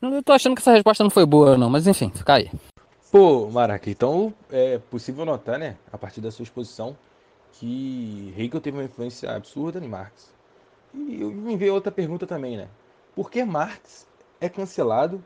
Eu 0.00 0.22
tô 0.22 0.32
achando 0.32 0.54
que 0.54 0.62
essa 0.62 0.72
resposta 0.72 1.02
não 1.02 1.10
foi 1.10 1.26
boa, 1.26 1.58
não, 1.58 1.68
mas 1.68 1.86
enfim, 1.86 2.10
fica 2.14 2.34
aí. 2.34 2.50
Pô, 3.10 3.50
Maraca, 3.50 3.90
então 3.90 4.32
é 4.50 4.78
possível 4.78 5.26
notar, 5.26 5.58
né, 5.58 5.76
a 5.92 5.98
partir 5.98 6.20
da 6.20 6.30
sua 6.30 6.44
exposição, 6.44 6.96
que 7.52 8.34
Hegel 8.36 8.60
teve 8.60 8.78
uma 8.78 8.84
influência 8.84 9.30
absurda 9.34 9.78
em 9.84 9.88
Marx. 9.88 10.32
E 10.94 10.98
me 10.98 11.56
veio 11.56 11.74
outra 11.74 11.92
pergunta 11.92 12.26
também, 12.26 12.56
né? 12.56 12.68
Por 13.14 13.30
que 13.30 13.44
Marx 13.44 14.06
é 14.40 14.48
cancelado 14.48 15.22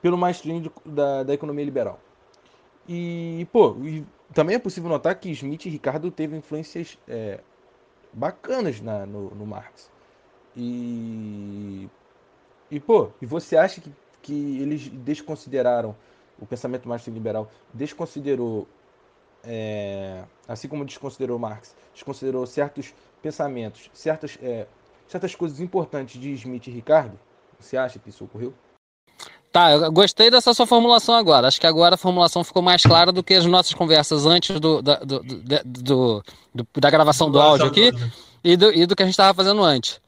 pelo 0.00 0.16
mainstream 0.16 0.70
da, 0.84 1.22
da 1.22 1.34
economia 1.34 1.64
liberal? 1.64 2.00
E, 2.88 3.46
pô, 3.52 3.76
e 3.82 4.04
também 4.32 4.56
é 4.56 4.58
possível 4.58 4.88
notar 4.88 5.14
que 5.14 5.30
Smith 5.30 5.66
e 5.66 5.70
Ricardo 5.70 6.10
teve 6.10 6.36
influências 6.36 6.98
é, 7.06 7.40
bacanas 8.12 8.80
na, 8.80 9.06
no, 9.06 9.30
no 9.30 9.46
Marx. 9.46 9.90
E, 10.56 11.88
e, 12.70 12.80
pô, 12.80 13.10
e 13.20 13.26
você 13.26 13.56
acha 13.56 13.80
que, 13.80 13.92
que 14.20 14.60
eles 14.60 14.88
desconsideraram 14.88 15.94
o 16.38 16.46
pensamento 16.46 16.88
marxista 16.88 17.12
liberal, 17.12 17.50
desconsiderou 17.72 18.66
é, 19.44 20.22
assim 20.46 20.68
como 20.68 20.84
desconsiderou 20.84 21.38
Marx, 21.38 21.74
desconsiderou 21.92 22.46
certos 22.46 22.94
pensamentos, 23.20 23.90
certas, 23.92 24.38
é, 24.42 24.66
certas 25.06 25.34
coisas 25.34 25.60
importantes 25.60 26.20
de 26.20 26.32
Smith 26.32 26.66
e 26.66 26.70
Ricardo? 26.70 27.18
Você 27.58 27.76
acha 27.76 27.98
que 27.98 28.10
isso 28.10 28.24
ocorreu? 28.24 28.52
Tá, 29.52 29.72
eu 29.72 29.92
gostei 29.92 30.30
dessa 30.30 30.54
sua 30.54 30.66
formulação 30.66 31.14
agora. 31.14 31.46
Acho 31.46 31.60
que 31.60 31.66
agora 31.66 31.94
a 31.94 31.98
formulação 31.98 32.42
ficou 32.42 32.62
mais 32.62 32.82
clara 32.82 33.12
do 33.12 33.22
que 33.22 33.34
as 33.34 33.44
nossas 33.44 33.74
conversas 33.74 34.24
antes 34.24 34.58
do, 34.58 34.80
da, 34.80 34.96
do, 34.96 35.20
do, 35.22 36.22
do 36.54 36.66
da 36.80 36.90
gravação 36.90 37.30
do 37.30 37.38
áudio 37.38 37.66
aqui 37.66 37.92
e 38.42 38.56
do, 38.56 38.72
e 38.72 38.86
do 38.86 38.96
que 38.96 39.02
a 39.02 39.06
gente 39.06 39.12
estava 39.12 39.34
fazendo 39.34 39.62
antes. 39.62 40.00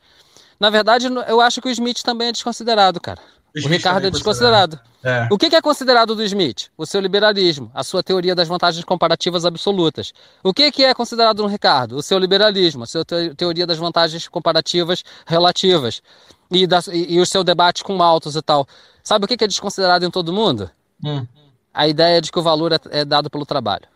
Na 0.59 0.71
verdade, 0.71 1.09
eu 1.29 1.43
acho 1.43 1.61
que 1.61 1.69
o 1.69 1.71
Smith 1.71 2.03
também 2.03 2.29
é 2.29 2.33
desconsiderado, 2.33 2.99
cara. 3.01 3.21
O, 3.57 3.67
o 3.67 3.69
Ricardo 3.69 4.07
é 4.07 4.11
desconsiderado. 4.11 4.81
É. 5.03 5.29
O 5.31 5.39
que 5.39 5.55
é 5.55 5.61
considerado 5.61 6.15
do 6.15 6.23
Smith? 6.25 6.71
O 6.77 6.85
seu 6.87 7.01
liberalismo, 7.01 7.71
a 7.75 7.85
sua 7.85 8.03
teoria 8.03 8.35
das 8.35 8.49
vantagens 8.49 8.85
comparativas 8.85 9.45
absolutas. 9.45 10.13
O 10.43 10.53
que 10.53 10.73
é 10.83 10.95
considerado 10.95 11.43
no 11.43 11.49
Ricardo? 11.49 11.97
O 11.97 12.03
seu 12.03 12.19
liberalismo, 12.19 12.85
a 12.85 12.87
sua 12.87 13.05
teoria 13.05 13.67
das 13.67 13.79
vantagens 13.79 14.27
comparativas 14.27 15.05
relativas. 15.27 16.03
E, 16.51 16.67
da, 16.67 16.81
e, 16.93 17.15
e 17.15 17.21
o 17.21 17.27
seu 17.27 17.45
debate 17.45 17.85
com 17.85 17.95
Malthus 17.97 18.35
e 18.35 18.43
tal. 18.43 18.67
Sabe 19.03 19.25
o 19.25 19.29
que 19.29 19.45
é 19.45 19.47
desconsiderado 19.47 20.05
em 20.05 20.11
todo 20.11 20.33
mundo? 20.33 20.71
Hum. 21.05 21.27
A 21.73 21.87
ideia 21.87 22.21
de 22.21 22.33
que 22.33 22.39
o 22.39 22.43
valor 22.43 22.73
é, 22.73 22.79
é 22.91 23.05
dado 23.05 23.29
pelo 23.29 23.45
trabalho. 23.45 23.87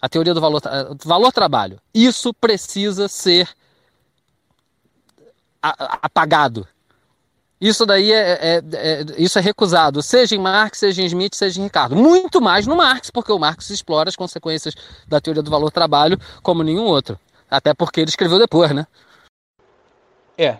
A 0.00 0.08
teoria 0.08 0.34
do 0.34 0.40
valor, 0.40 0.60
valor 1.04 1.32
trabalho. 1.32 1.80
Isso 1.92 2.32
precisa 2.34 3.08
ser 3.08 3.48
apagado. 5.60 6.66
Isso 7.62 7.86
daí 7.86 8.10
é, 8.10 8.32
é, 8.32 8.62
é, 8.72 9.04
isso 9.16 9.38
é 9.38 9.40
recusado, 9.40 10.02
seja 10.02 10.34
em 10.34 10.38
Marx, 10.40 10.78
seja 10.78 11.00
em 11.00 11.06
Smith, 11.06 11.32
seja 11.32 11.60
em 11.60 11.64
Ricardo. 11.64 11.94
Muito 11.94 12.40
mais 12.40 12.66
no 12.66 12.74
Marx, 12.74 13.08
porque 13.08 13.30
o 13.30 13.38
Marx 13.38 13.70
explora 13.70 14.08
as 14.08 14.16
consequências 14.16 14.74
da 15.06 15.20
teoria 15.20 15.44
do 15.44 15.50
valor-trabalho 15.50 16.18
como 16.42 16.64
nenhum 16.64 16.82
outro. 16.82 17.16
Até 17.48 17.72
porque 17.72 18.00
ele 18.00 18.10
escreveu 18.10 18.40
depois, 18.40 18.74
né? 18.74 18.84
É. 20.36 20.58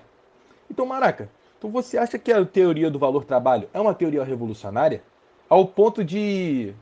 Então, 0.70 0.86
Maraca, 0.86 1.28
então 1.58 1.72
você 1.72 1.98
acha 1.98 2.16
que 2.20 2.30
a 2.30 2.44
teoria 2.44 2.88
do 2.88 3.00
valor-trabalho 3.00 3.68
é 3.74 3.80
uma 3.80 3.94
teoria 3.94 4.22
revolucionária? 4.22 5.02
Ao 5.48 5.66
ponto 5.66 6.04
de. 6.04 6.72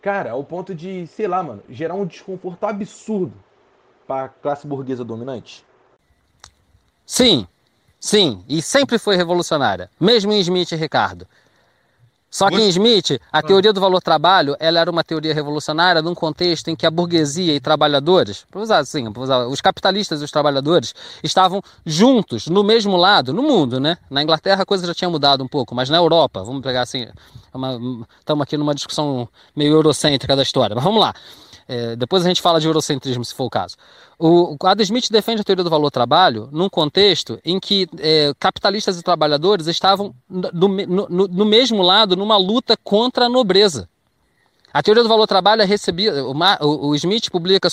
Cara, 0.00 0.30
ao 0.30 0.44
ponto 0.44 0.72
de, 0.72 1.08
sei 1.08 1.26
lá, 1.26 1.42
mano, 1.42 1.64
gerar 1.68 1.94
um 1.94 2.06
desconforto 2.06 2.62
absurdo 2.62 3.34
para 4.06 4.26
a 4.26 4.28
classe 4.28 4.68
burguesa 4.68 5.04
dominante? 5.04 5.64
Sim, 7.04 7.48
Sim, 8.00 8.44
e 8.48 8.62
sempre 8.62 8.98
foi 8.98 9.16
revolucionária, 9.16 9.90
mesmo 10.00 10.32
em 10.32 10.40
Smith 10.40 10.72
e 10.72 10.76
Ricardo. 10.76 11.26
Só 12.30 12.50
que 12.50 12.56
em 12.56 12.68
Smith, 12.68 13.18
a 13.32 13.42
teoria 13.42 13.72
do 13.72 13.80
valor-trabalho, 13.80 14.54
ela 14.60 14.78
era 14.78 14.90
uma 14.90 15.02
teoria 15.02 15.32
revolucionária 15.32 16.02
num 16.02 16.14
contexto 16.14 16.68
em 16.68 16.76
que 16.76 16.84
a 16.84 16.90
burguesia 16.90 17.54
e 17.54 17.60
trabalhadores, 17.60 18.44
usar 18.54 18.78
assim, 18.78 19.10
usar, 19.16 19.46
os 19.46 19.62
capitalistas 19.62 20.20
e 20.20 20.24
os 20.24 20.30
trabalhadores 20.30 20.94
estavam 21.22 21.62
juntos, 21.86 22.46
no 22.46 22.62
mesmo 22.62 22.98
lado, 22.98 23.32
no 23.32 23.42
mundo, 23.42 23.80
né? 23.80 23.96
Na 24.10 24.22
Inglaterra 24.22 24.62
a 24.62 24.66
coisa 24.66 24.86
já 24.86 24.92
tinha 24.92 25.08
mudado 25.08 25.42
um 25.42 25.48
pouco, 25.48 25.74
mas 25.74 25.88
na 25.88 25.96
Europa, 25.96 26.44
vamos 26.44 26.62
pegar 26.62 26.82
assim, 26.82 27.08
estamos 28.20 28.42
aqui 28.42 28.58
numa 28.58 28.74
discussão 28.74 29.26
meio 29.56 29.72
eurocêntrica 29.72 30.36
da 30.36 30.42
história, 30.42 30.76
mas 30.76 30.84
vamos 30.84 31.00
lá. 31.00 31.14
É, 31.68 31.94
depois 31.94 32.24
a 32.24 32.28
gente 32.28 32.40
fala 32.40 32.58
de 32.58 32.66
eurocentrismo, 32.66 33.22
se 33.22 33.34
for 33.34 33.44
o 33.44 33.50
caso. 33.50 33.76
O, 34.18 34.56
Adam 34.64 34.82
Smith 34.82 35.10
defende 35.10 35.42
a 35.42 35.44
teoria 35.44 35.62
do 35.62 35.68
valor-trabalho 35.68 36.48
num 36.50 36.68
contexto 36.68 37.38
em 37.44 37.60
que 37.60 37.86
é, 37.98 38.32
capitalistas 38.40 38.98
e 38.98 39.02
trabalhadores 39.02 39.66
estavam 39.66 40.14
no, 40.28 40.68
no, 40.68 41.28
no, 41.28 41.44
mesmo 41.44 41.82
lado 41.82 42.16
numa 42.16 42.38
luta 42.38 42.74
contra 42.82 43.26
a 43.26 43.28
nobreza. 43.28 43.86
A 44.72 44.82
teoria 44.82 45.02
do 45.02 45.08
valor-trabalho 45.10 45.60
é 45.60 45.66
recebida. 45.66 46.24
O, 46.24 46.88
o, 46.88 46.94
Smith 46.94 47.30
publica 47.30 47.68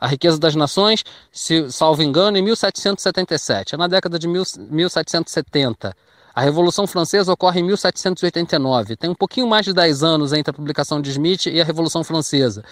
A 0.00 0.06
Riqueza 0.08 0.38
das 0.38 0.56
Nações, 0.56 1.04
se 1.30 1.70
salvo 1.70 2.02
engano, 2.02 2.36
em 2.36 2.42
1777, 2.42 3.74
é 3.74 3.78
na 3.78 3.86
década 3.86 4.18
de 4.18 4.26
mil, 4.26 4.42
1770. 4.70 5.94
A 6.36 6.42
Revolução 6.42 6.86
Francesa 6.86 7.32
ocorre 7.32 7.60
em 7.60 7.62
1789. 7.62 8.94
Tem 8.94 9.08
um 9.08 9.14
pouquinho 9.14 9.46
mais 9.46 9.64
de 9.64 9.72
10 9.72 10.02
anos 10.02 10.34
entre 10.34 10.50
a 10.50 10.52
publicação 10.52 11.00
de 11.00 11.08
Smith 11.08 11.46
e 11.46 11.62
a 11.62 11.64
Revolução 11.64 12.04
Francesa. 12.04 12.62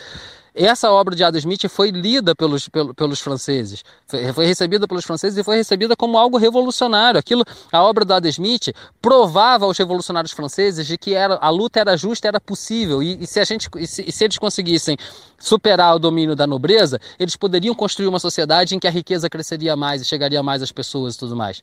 Essa 0.54 0.90
obra 0.92 1.16
de 1.16 1.24
Adam 1.24 1.38
Smith 1.38 1.68
foi 1.68 1.90
lida 1.90 2.34
pelos, 2.34 2.68
pelos, 2.68 2.92
pelos 2.94 3.20
franceses, 3.20 3.82
foi, 4.06 4.32
foi, 4.32 4.46
recebida 4.46 4.86
pelos 4.86 5.04
franceses 5.04 5.36
e 5.36 5.42
foi 5.42 5.56
recebida 5.56 5.96
como 5.96 6.16
algo 6.16 6.38
revolucionário. 6.38 7.18
Aquilo, 7.18 7.44
a 7.72 7.82
obra 7.82 8.04
do 8.04 8.14
Adam 8.14 8.30
Smith 8.30 8.72
provava 9.02 9.64
aos 9.64 9.76
revolucionários 9.76 10.32
franceses 10.32 10.86
de 10.86 10.96
que 10.96 11.12
era, 11.12 11.36
a 11.40 11.50
luta 11.50 11.80
era 11.80 11.96
justa, 11.96 12.28
era 12.28 12.40
possível 12.40 13.02
e, 13.02 13.24
e 13.24 13.26
se 13.26 13.40
a 13.40 13.44
gente, 13.44 13.68
e 13.76 13.86
se, 13.86 14.04
e 14.06 14.12
se 14.12 14.24
eles 14.24 14.38
conseguissem 14.38 14.96
superar 15.38 15.96
o 15.96 15.98
domínio 15.98 16.36
da 16.36 16.46
nobreza, 16.46 17.00
eles 17.18 17.34
poderiam 17.34 17.74
construir 17.74 18.06
uma 18.06 18.20
sociedade 18.20 18.76
em 18.76 18.78
que 18.78 18.86
a 18.86 18.90
riqueza 18.90 19.28
cresceria 19.28 19.74
mais 19.74 20.02
e 20.02 20.04
chegaria 20.04 20.42
mais 20.42 20.62
às 20.62 20.70
pessoas 20.70 21.16
e 21.16 21.18
tudo 21.18 21.34
mais. 21.34 21.62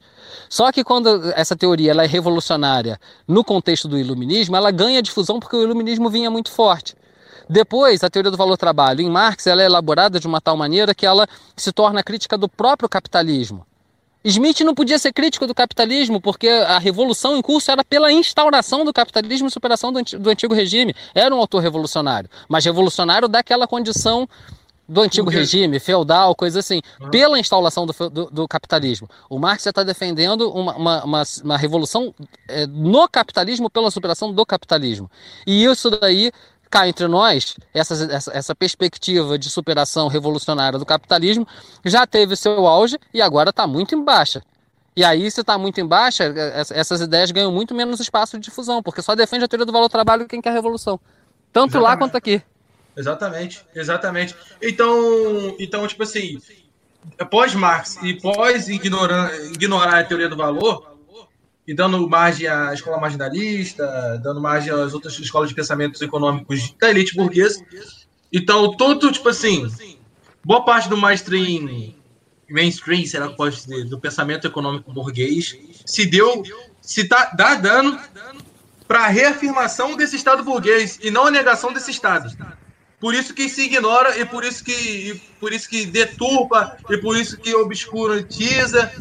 Só 0.50 0.70
que 0.72 0.84
quando 0.84 1.32
essa 1.34 1.56
teoria 1.56 1.92
ela 1.92 2.04
é 2.04 2.08
revolucionária 2.08 3.00
no 3.28 3.44
contexto 3.44 3.88
do 3.88 3.98
iluminismo, 3.98 4.56
ela 4.56 4.70
ganha 4.70 5.02
difusão 5.02 5.40
porque 5.40 5.56
o 5.56 5.64
iluminismo 5.64 6.10
vinha 6.10 6.30
muito 6.30 6.52
forte. 6.52 6.96
Depois, 7.52 8.02
a 8.02 8.10
teoria 8.10 8.32
do 8.32 8.38
valor-trabalho 8.38 9.02
em 9.02 9.10
Marx 9.10 9.46
ela 9.46 9.62
é 9.62 9.66
elaborada 9.66 10.22
de 10.22 10.26
uma 10.26 10.40
tal 10.40 10.56
maneira 10.56 10.96
que 10.96 11.06
ela 11.06 11.28
se 11.54 11.70
torna 11.74 12.02
crítica 12.02 12.38
do 12.38 12.48
próprio 12.48 12.88
capitalismo. 12.88 13.68
Smith 14.24 14.62
não 14.62 14.74
podia 14.74 14.98
ser 14.98 15.12
crítico 15.12 15.46
do 15.46 15.54
capitalismo 15.54 16.22
porque 16.22 16.48
a 16.48 16.80
revolução 16.80 17.36
em 17.36 17.42
curso 17.42 17.70
era 17.70 17.84
pela 17.84 18.10
instauração 18.10 18.86
do 18.86 18.94
capitalismo 18.94 19.50
e 19.50 19.52
superação 19.52 19.92
do, 19.92 20.30
antigo 20.30 20.54
regime. 20.54 20.96
Era 21.14 21.36
um 21.36 21.40
autor 21.40 21.62
revolucionário, 21.62 22.30
mas 22.48 22.64
revolucionário 22.64 23.28
daquela 23.28 23.68
condição 23.68 24.30
do 24.88 25.02
antigo 25.02 25.30
regime, 25.30 25.80
feudal, 25.80 26.36
coisa 26.36 26.60
assim, 26.60 26.82
pela 27.12 27.40
instauração 27.40 27.86
do, 27.86 28.10
do, 28.10 28.26
do, 28.30 28.48
capitalismo. 28.48 29.10
O 29.30 29.40
Marx 29.40 29.66
está 29.66 29.84
defendendo 29.84 30.50
uma, 30.52 30.76
uma, 30.76 31.04
uma, 31.04 31.24
uma 31.44 31.58
revolução 31.58 32.14
é, 32.48 32.68
no 32.68 33.08
capitalismo 33.10 33.70
pela 33.70 33.90
superação 33.90 34.34
do 34.34 34.46
capitalismo. 34.46 35.10
E 35.48 35.64
isso 35.64 35.90
daí 35.90 36.32
cá 36.72 36.88
entre 36.88 37.08
nós, 37.08 37.58
essa, 37.74 37.94
essa, 38.12 38.32
essa, 38.34 38.56
perspectiva 38.56 39.38
de 39.38 39.50
superação 39.50 40.08
revolucionária 40.08 40.80
do 40.80 40.86
capitalismo 40.86 41.46
já 41.84 42.08
teve 42.08 42.36
seu 42.38 42.66
auge 42.66 42.98
e 43.14 43.22
agora 43.22 43.50
está 43.50 43.68
muito 43.68 43.94
em 43.94 44.04
baixa. 44.04 44.42
E 44.96 45.04
aí, 45.04 45.30
se 45.30 45.42
está 45.42 45.58
muito 45.58 45.80
em 45.80 45.86
baixa, 45.86 46.24
é, 46.24 46.62
essas 46.72 47.02
ideias 47.02 47.32
ganham 47.32 47.52
muito 47.52 47.76
menos 47.76 48.00
espaço 48.00 48.38
de 48.40 48.46
difusão, 48.46 48.82
porque 48.82 49.02
só 49.02 49.16
defende 49.16 49.44
a 49.44 49.48
teoria 49.48 49.66
do 49.66 49.72
valor 49.72 49.88
do 49.88 49.92
trabalho 49.92 50.28
quem 50.28 50.42
quer 50.42 50.54
revolução. 50.54 51.00
Tanto 51.52 51.78
exatamente. 51.78 51.90
lá 51.90 51.98
quanto 51.98 52.16
aqui. 52.16 52.42
Exatamente, 52.96 53.66
exatamente. 53.76 54.36
Então, 54.62 55.56
então 55.60 55.88
tipo 55.88 56.04
assim, 56.04 56.40
pós-Marx 57.30 57.98
e 58.02 58.20
pós-ignorar 58.20 59.34
ignorar 59.46 60.00
a 60.00 60.04
teoria 60.04 60.30
do 60.30 60.36
valor, 60.36 60.91
e 61.68 61.74
dando 61.74 62.10
margem 62.10 62.48
à 62.48 62.74
escola 62.74 63.00
marginalista, 63.00 64.20
dando 64.24 64.42
margem 64.42 64.74
às 64.74 64.94
outras 64.94 65.18
escolas 65.20 65.50
de 65.50 65.56
pensamentos 65.56 66.02
econômicos 66.02 66.74
da 66.80 66.90
elite 66.90 67.16
burguesa. 67.16 67.64
Então, 68.32 68.76
todo, 68.76 69.12
tipo 69.12 69.30
assim, 69.30 69.70
boa 70.44 70.64
parte 70.66 70.90
do 70.90 70.98
mainstream, 70.98 71.94
mainstream, 72.50 73.06
será 73.06 73.28
que 73.28 73.38
pode 73.38 73.56
dizer, 73.58 73.86
do 73.86 74.00
pensamento 74.00 74.48
econômico 74.48 74.92
burguês, 74.92 75.58
se 75.86 76.06
deu, 76.06 76.44
se 76.82 77.08
tá, 77.08 77.32
dá 77.36 77.56
dano 77.56 78.00
para 78.88 79.06
a 79.06 79.08
reafirmação 79.08 79.96
desse 79.96 80.16
Estado 80.16 80.44
burguês 80.44 81.00
e 81.02 81.12
não 81.12 81.28
a 81.28 81.32
negação 81.32 81.72
desse 81.72 81.92
Estado. 81.92 82.36
Por 83.00 83.16
isso 83.16 83.34
que 83.34 83.50
se 83.50 83.64
ignora 83.64 84.20
e 84.20 84.26
por 84.26 84.44
isso 84.44 84.64
que, 84.64 85.20
por 85.40 85.52
isso 85.52 85.68
que 85.68 85.86
deturpa 85.86 86.78
e 86.90 86.98
por 86.98 87.18
isso 87.18 87.38
que 87.38 87.54
obscurantiza 87.56 88.92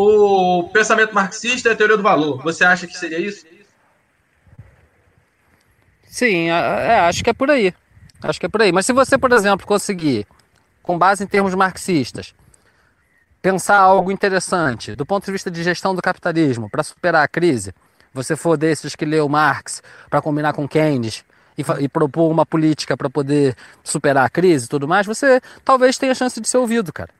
o 0.00 0.68
pensamento 0.68 1.12
marxista 1.12 1.68
e 1.68 1.72
a 1.72 1.76
teoria 1.76 1.96
do 1.96 2.02
valor. 2.04 2.40
Você 2.44 2.64
acha 2.64 2.86
que 2.86 2.96
seria 2.96 3.18
isso? 3.18 3.44
Sim, 6.08 6.50
é, 6.50 7.00
acho 7.00 7.24
que 7.24 7.30
é 7.30 7.32
por 7.32 7.50
aí. 7.50 7.74
Acho 8.22 8.38
que 8.38 8.46
é 8.46 8.48
por 8.48 8.62
aí. 8.62 8.70
Mas 8.70 8.86
se 8.86 8.92
você, 8.92 9.18
por 9.18 9.32
exemplo, 9.32 9.66
conseguir, 9.66 10.24
com 10.84 10.96
base 10.96 11.24
em 11.24 11.26
termos 11.26 11.52
marxistas, 11.52 12.32
pensar 13.42 13.78
algo 13.78 14.12
interessante 14.12 14.94
do 14.94 15.04
ponto 15.04 15.26
de 15.26 15.32
vista 15.32 15.50
de 15.50 15.64
gestão 15.64 15.96
do 15.96 16.02
capitalismo 16.02 16.70
para 16.70 16.84
superar 16.84 17.24
a 17.24 17.28
crise, 17.28 17.74
você 18.14 18.36
for 18.36 18.56
desses 18.56 18.94
que 18.94 19.04
leu 19.04 19.28
Marx 19.28 19.82
para 20.08 20.22
combinar 20.22 20.52
com 20.52 20.68
Keynes 20.68 21.24
e, 21.56 21.64
e 21.80 21.88
propor 21.88 22.30
uma 22.30 22.46
política 22.46 22.96
para 22.96 23.10
poder 23.10 23.56
superar 23.82 24.26
a 24.26 24.30
crise 24.30 24.66
e 24.66 24.68
tudo 24.68 24.86
mais, 24.86 25.08
você 25.08 25.40
talvez 25.64 25.98
tenha 25.98 26.14
chance 26.14 26.40
de 26.40 26.48
ser 26.48 26.58
ouvido, 26.58 26.92
cara. 26.92 27.17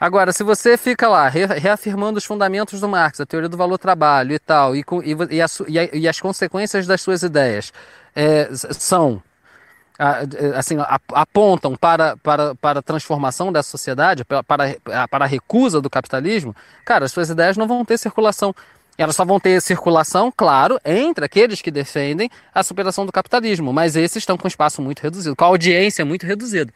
Agora, 0.00 0.32
se 0.32 0.42
você 0.42 0.78
fica 0.78 1.06
lá 1.06 1.28
reafirmando 1.28 2.16
os 2.16 2.24
fundamentos 2.24 2.80
do 2.80 2.88
Marx, 2.88 3.20
a 3.20 3.26
teoria 3.26 3.50
do 3.50 3.56
valor-trabalho 3.58 4.32
e 4.32 4.38
tal, 4.38 4.74
e, 4.74 4.82
e, 5.04 5.36
e, 5.36 5.42
a, 5.42 5.46
e, 5.92 6.08
as 6.08 6.18
consequências 6.18 6.86
das 6.86 7.02
suas 7.02 7.22
ideias 7.22 7.70
é, 8.16 8.48
são, 8.54 9.22
assim, 10.56 10.76
apontam 11.12 11.76
para, 11.76 12.16
para, 12.16 12.54
para 12.54 12.78
a 12.78 12.82
transformação 12.82 13.52
dessa 13.52 13.68
sociedade, 13.68 14.24
para, 14.24 14.42
para 14.42 15.24
a 15.26 15.28
recusa 15.28 15.82
do 15.82 15.90
capitalismo, 15.90 16.56
cara, 16.82 17.04
as 17.04 17.12
suas 17.12 17.28
ideias 17.28 17.58
não 17.58 17.68
vão 17.68 17.84
ter 17.84 17.98
circulação. 17.98 18.54
Elas 18.96 19.14
só 19.14 19.24
vão 19.24 19.38
ter 19.38 19.60
circulação, 19.60 20.32
claro, 20.34 20.80
entre 20.82 21.26
aqueles 21.26 21.60
que 21.60 21.70
defendem 21.70 22.30
a 22.54 22.62
superação 22.62 23.04
do 23.04 23.12
capitalismo, 23.12 23.70
mas 23.70 23.96
esses 23.96 24.16
estão 24.16 24.38
com 24.38 24.48
espaço 24.48 24.80
muito 24.80 25.00
reduzido, 25.00 25.36
com 25.36 25.44
a 25.44 25.48
audiência 25.48 26.06
muito 26.06 26.24
reduzida. 26.24 26.72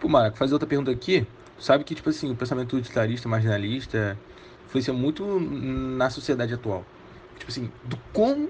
Pô, 0.00 0.08
Marco, 0.08 0.38
fazer 0.38 0.54
outra 0.54 0.66
pergunta 0.66 0.90
aqui 0.90 1.26
sabe 1.62 1.84
que, 1.84 1.94
tipo 1.94 2.10
assim, 2.10 2.30
o 2.30 2.34
pensamento 2.34 2.76
utilitarista, 2.76 3.28
marginalista, 3.28 4.18
influencia 4.66 4.92
muito 4.92 5.38
na 5.38 6.10
sociedade 6.10 6.52
atual. 6.52 6.84
Tipo 7.38 7.50
assim, 7.52 7.70
do 7.84 7.96
como 8.12 8.48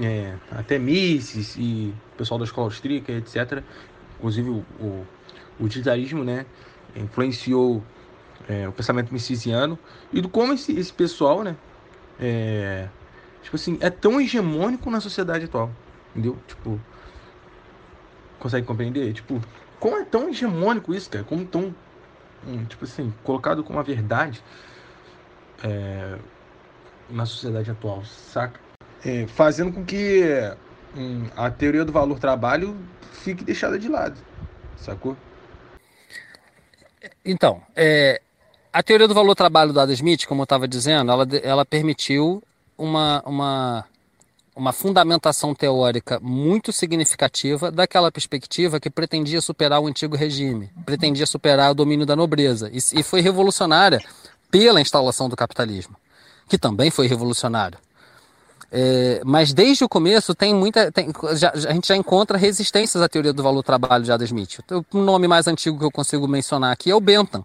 é, 0.00 0.36
até 0.52 0.78
Mises 0.78 1.56
e 1.58 1.92
o 2.14 2.16
pessoal 2.16 2.38
da 2.38 2.44
escola 2.44 2.68
austríaca, 2.68 3.10
etc., 3.12 3.60
inclusive 4.16 4.50
o, 4.50 4.64
o, 4.80 5.06
o 5.58 5.64
utilitarismo, 5.64 6.22
né, 6.22 6.46
influenciou 6.94 7.82
é, 8.48 8.68
o 8.68 8.72
pensamento 8.72 9.12
misesiano 9.12 9.76
e 10.12 10.20
do 10.20 10.28
como 10.28 10.52
esse, 10.52 10.78
esse 10.78 10.92
pessoal, 10.92 11.42
né, 11.42 11.56
é, 12.20 12.88
tipo 13.42 13.56
assim, 13.56 13.76
é 13.80 13.90
tão 13.90 14.20
hegemônico 14.20 14.88
na 14.90 15.00
sociedade 15.00 15.46
atual, 15.46 15.72
entendeu? 16.10 16.38
Tipo, 16.46 16.80
consegue 18.38 18.64
compreender? 18.64 19.12
Tipo, 19.12 19.42
como 19.80 19.96
é 19.96 20.04
tão 20.04 20.28
hegemônico 20.28 20.94
isso, 20.94 21.10
cara? 21.10 21.24
Como 21.24 21.44
tão 21.44 21.74
um, 22.46 22.64
tipo 22.64 22.84
assim, 22.84 23.12
colocado 23.22 23.62
como 23.62 23.78
a 23.78 23.82
verdade 23.82 24.42
é, 25.62 26.18
na 27.10 27.26
sociedade 27.26 27.70
atual, 27.70 28.04
saca? 28.04 28.60
É, 29.04 29.26
fazendo 29.26 29.72
com 29.72 29.84
que 29.84 30.22
hum, 30.96 31.26
a 31.36 31.50
teoria 31.50 31.84
do 31.84 31.92
valor 31.92 32.18
trabalho 32.18 32.76
fique 33.12 33.44
deixada 33.44 33.78
de 33.78 33.88
lado, 33.88 34.18
sacou? 34.76 35.16
Então, 37.24 37.62
é, 37.76 38.20
a 38.72 38.82
teoria 38.82 39.06
do 39.06 39.14
valor 39.14 39.34
trabalho 39.34 39.72
do 39.72 39.80
Adam 39.80 39.94
Smith, 39.94 40.26
como 40.26 40.42
eu 40.42 40.44
estava 40.44 40.66
dizendo, 40.66 41.12
ela, 41.12 41.26
ela 41.42 41.64
permitiu 41.64 42.42
uma, 42.76 43.22
uma 43.24 43.84
uma 44.54 44.72
fundamentação 44.72 45.54
teórica 45.54 46.20
muito 46.20 46.72
significativa 46.72 47.70
daquela 47.70 48.12
perspectiva 48.12 48.78
que 48.78 48.88
pretendia 48.88 49.40
superar 49.40 49.80
o 49.80 49.86
antigo 49.86 50.16
regime, 50.16 50.70
pretendia 50.86 51.26
superar 51.26 51.72
o 51.72 51.74
domínio 51.74 52.06
da 52.06 52.14
nobreza 52.14 52.70
e, 52.72 52.78
e 52.98 53.02
foi 53.02 53.20
revolucionária 53.20 54.00
pela 54.50 54.80
instalação 54.80 55.28
do 55.28 55.36
capitalismo, 55.36 55.96
que 56.48 56.56
também 56.56 56.90
foi 56.90 57.08
revolucionário. 57.08 57.78
É, 58.70 59.20
mas 59.24 59.52
desde 59.52 59.84
o 59.84 59.88
começo 59.88 60.34
tem 60.34 60.52
muita. 60.52 60.90
Tem, 60.90 61.08
já, 61.34 61.50
a 61.50 61.72
gente 61.72 61.86
já 61.86 61.96
encontra 61.96 62.36
resistências 62.36 63.00
à 63.00 63.08
teoria 63.08 63.32
do 63.32 63.40
valor-trabalho 63.40 64.02
de 64.02 64.10
Adam 64.10 64.24
Smith. 64.24 64.58
O 64.92 64.98
nome 64.98 65.28
mais 65.28 65.46
antigo 65.46 65.78
que 65.78 65.84
eu 65.84 65.92
consigo 65.92 66.26
mencionar 66.26 66.72
aqui 66.72 66.90
é 66.90 66.94
o 66.94 67.00
Bentham, 67.00 67.44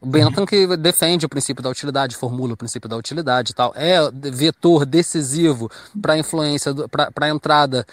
o 0.00 0.06
Bentham 0.06 0.46
que 0.46 0.76
defende 0.76 1.26
o 1.26 1.28
princípio 1.28 1.62
da 1.62 1.68
utilidade, 1.68 2.16
formula 2.16 2.54
o 2.54 2.56
princípio 2.56 2.88
da 2.88 2.96
utilidade 2.96 3.52
e 3.52 3.54
tal, 3.54 3.72
é 3.76 3.98
vetor 4.10 4.86
decisivo 4.86 5.70
para 6.00 6.14
a 6.14 6.18
influência, 6.18 6.72
para 6.88 7.26
a 7.26 7.28
entrada 7.28 7.86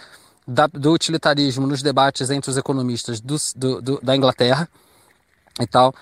da, 0.46 0.66
do 0.66 0.92
utilitarismo 0.92 1.66
nos 1.66 1.82
debates 1.82 2.30
entre 2.30 2.50
os 2.50 2.56
economistas 2.56 3.20
do, 3.20 3.36
do, 3.54 3.82
do, 3.82 4.00
da 4.02 4.16
Inglaterra 4.16 4.66
e 5.60 5.66
tal. 5.66 5.94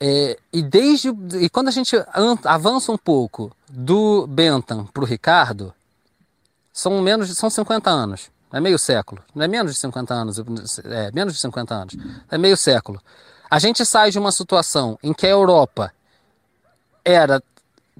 É, 0.00 0.38
e 0.50 0.62
desde 0.62 1.10
e 1.38 1.50
quando 1.50 1.68
a 1.68 1.72
gente 1.72 1.94
avança 2.44 2.90
um 2.90 2.96
pouco 2.96 3.54
do 3.68 4.26
Bentham 4.26 4.86
para 4.86 5.02
o 5.02 5.06
Ricardo, 5.06 5.74
são 6.72 7.02
menos 7.02 7.36
são 7.36 7.50
50 7.50 7.90
anos, 7.90 8.30
é 8.50 8.58
meio 8.60 8.78
século, 8.78 9.22
não 9.34 9.44
é 9.44 9.48
menos 9.48 9.74
de 9.74 9.78
50 9.78 10.14
anos, 10.14 10.38
é 10.38 11.10
menos 11.12 11.34
de 11.34 11.40
50 11.40 11.74
anos, 11.74 11.96
é 12.30 12.38
meio 12.38 12.56
século. 12.56 12.98
A 13.50 13.58
gente 13.58 13.84
sai 13.84 14.12
de 14.12 14.18
uma 14.18 14.30
situação 14.30 14.96
em 15.02 15.12
que 15.12 15.26
a 15.26 15.30
Europa 15.30 15.92
era 17.04 17.42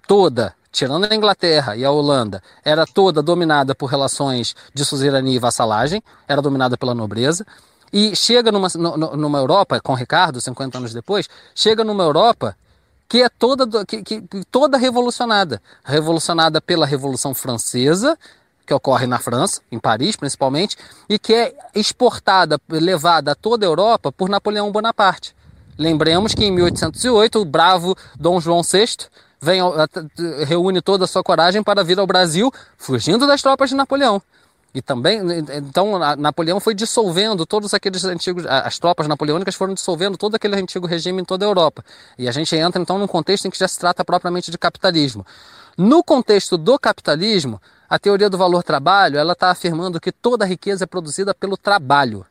toda, 0.07 0.55
tirando 0.71 1.11
a 1.11 1.15
Inglaterra 1.15 1.75
e 1.75 1.85
a 1.85 1.91
Holanda, 1.91 2.41
era 2.65 2.87
toda 2.87 3.21
dominada 3.21 3.75
por 3.75 3.87
relações 3.87 4.55
de 4.73 4.85
suzerania 4.85 5.35
e 5.35 5.41
vassalagem, 5.41 6.01
era 6.29 6.41
dominada 6.41 6.79
pela 6.79 6.95
nobreza. 6.95 7.45
E 7.93 8.15
chega 8.15 8.53
numa, 8.53 8.69
numa 9.17 9.39
Europa, 9.39 9.81
com 9.81 9.93
Ricardo, 9.95 10.41
50 10.41 10.79
anos 10.79 10.95
depois, 10.95 11.29
chega 11.53 11.83
numa 11.83 12.05
Europa 12.05 12.57
que 13.09 13.21
é 13.21 13.29
toda, 13.29 13.85
que, 13.85 14.05
que, 14.05 14.23
toda 14.53 14.79
revolucionada. 14.79 15.61
Revolucionada 15.85 16.61
pela 16.61 16.87
Revolução 16.87 17.35
Francesa, 17.35 18.17
que 18.65 18.73
ocorre 18.73 19.09
na 19.09 19.19
França, 19.19 19.61
em 19.73 19.81
Paris 19.81 20.15
principalmente, 20.15 20.77
e 21.09 21.19
que 21.19 21.35
é 21.35 21.57
exportada, 21.75 22.61
levada 22.69 23.33
a 23.33 23.35
toda 23.35 23.67
a 23.67 23.69
Europa 23.69 24.13
por 24.13 24.29
Napoleão 24.29 24.71
Bonaparte. 24.71 25.35
Lembremos 25.81 26.35
que 26.35 26.45
em 26.45 26.51
1808 26.51 27.41
o 27.41 27.45
bravo 27.47 27.97
Dom 28.19 28.39
João 28.39 28.61
VI 28.63 29.07
vem, 29.41 29.63
reúne 30.47 30.83
toda 30.83 31.07
a 31.07 31.09
sua 31.09 31.23
coragem 31.23 31.63
para 31.63 31.83
vir 31.83 31.99
ao 31.99 32.07
Brasil, 32.07 32.53
fugindo 32.77 33.27
das 33.27 33.41
tropas 33.41 33.71
de 33.71 33.75
Napoleão. 33.75 34.21
E 34.75 34.83
também, 34.83 35.21
então, 35.57 35.99
Napoleão 36.19 36.61
foi 36.61 36.75
dissolvendo 36.75 37.47
todos 37.47 37.73
aqueles 37.73 38.05
antigos, 38.05 38.45
as 38.45 38.79
tropas 38.79 39.09
napoleônicas 39.09 39.55
foram 39.55 39.73
dissolvendo 39.73 40.19
todo 40.19 40.35
aquele 40.35 40.55
antigo 40.55 40.87
regime 40.87 41.23
em 41.23 41.25
toda 41.25 41.47
a 41.47 41.49
Europa. 41.49 41.83
E 42.19 42.29
a 42.29 42.33
gente 42.33 42.55
entra 42.55 42.83
então 42.83 42.99
num 42.99 43.07
contexto 43.07 43.47
em 43.47 43.51
que 43.51 43.59
já 43.59 43.67
se 43.67 43.79
trata 43.79 44.05
propriamente 44.05 44.51
de 44.51 44.59
capitalismo. 44.59 45.25
No 45.79 46.05
contexto 46.05 46.59
do 46.59 46.79
capitalismo, 46.79 47.59
a 47.89 47.99
teoria 47.99 48.29
do 48.29 48.37
valor 48.37 48.63
trabalho, 48.63 49.19
ela 49.19 49.33
está 49.33 49.51
afirmando 49.51 49.99
que 49.99 50.13
toda 50.13 50.45
riqueza 50.45 50.85
é 50.85 50.87
produzida 50.87 51.35
pelo 51.35 51.57
trabalho. 51.57 52.27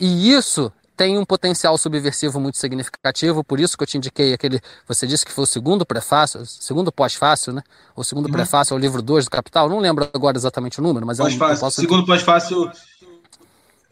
E 0.00 0.32
isso 0.32 0.72
tem 0.96 1.18
um 1.18 1.24
potencial 1.24 1.76
subversivo 1.76 2.38
muito 2.40 2.58
significativo, 2.58 3.42
por 3.42 3.58
isso 3.58 3.76
que 3.76 3.82
eu 3.82 3.86
te 3.86 3.96
indiquei 3.96 4.32
aquele. 4.32 4.60
Você 4.86 5.06
disse 5.06 5.24
que 5.24 5.32
foi 5.32 5.44
o 5.44 5.46
segundo 5.46 5.84
prefácio, 5.84 6.44
segundo 6.46 6.92
pós-fácil, 6.92 7.52
né? 7.52 7.62
O 7.96 8.04
segundo 8.04 8.26
uhum. 8.26 8.32
prefácio 8.32 8.74
ao 8.74 8.78
livro 8.78 9.02
2 9.02 9.24
do 9.24 9.30
Capital. 9.30 9.68
Não 9.68 9.80
lembro 9.80 10.08
agora 10.12 10.36
exatamente 10.36 10.78
o 10.80 10.82
número, 10.82 11.06
mas 11.06 11.18
é 11.18 11.24
um. 11.24 11.38
Posso... 11.38 11.80
Segundo 11.80 12.06
pós-fácil. 12.06 12.70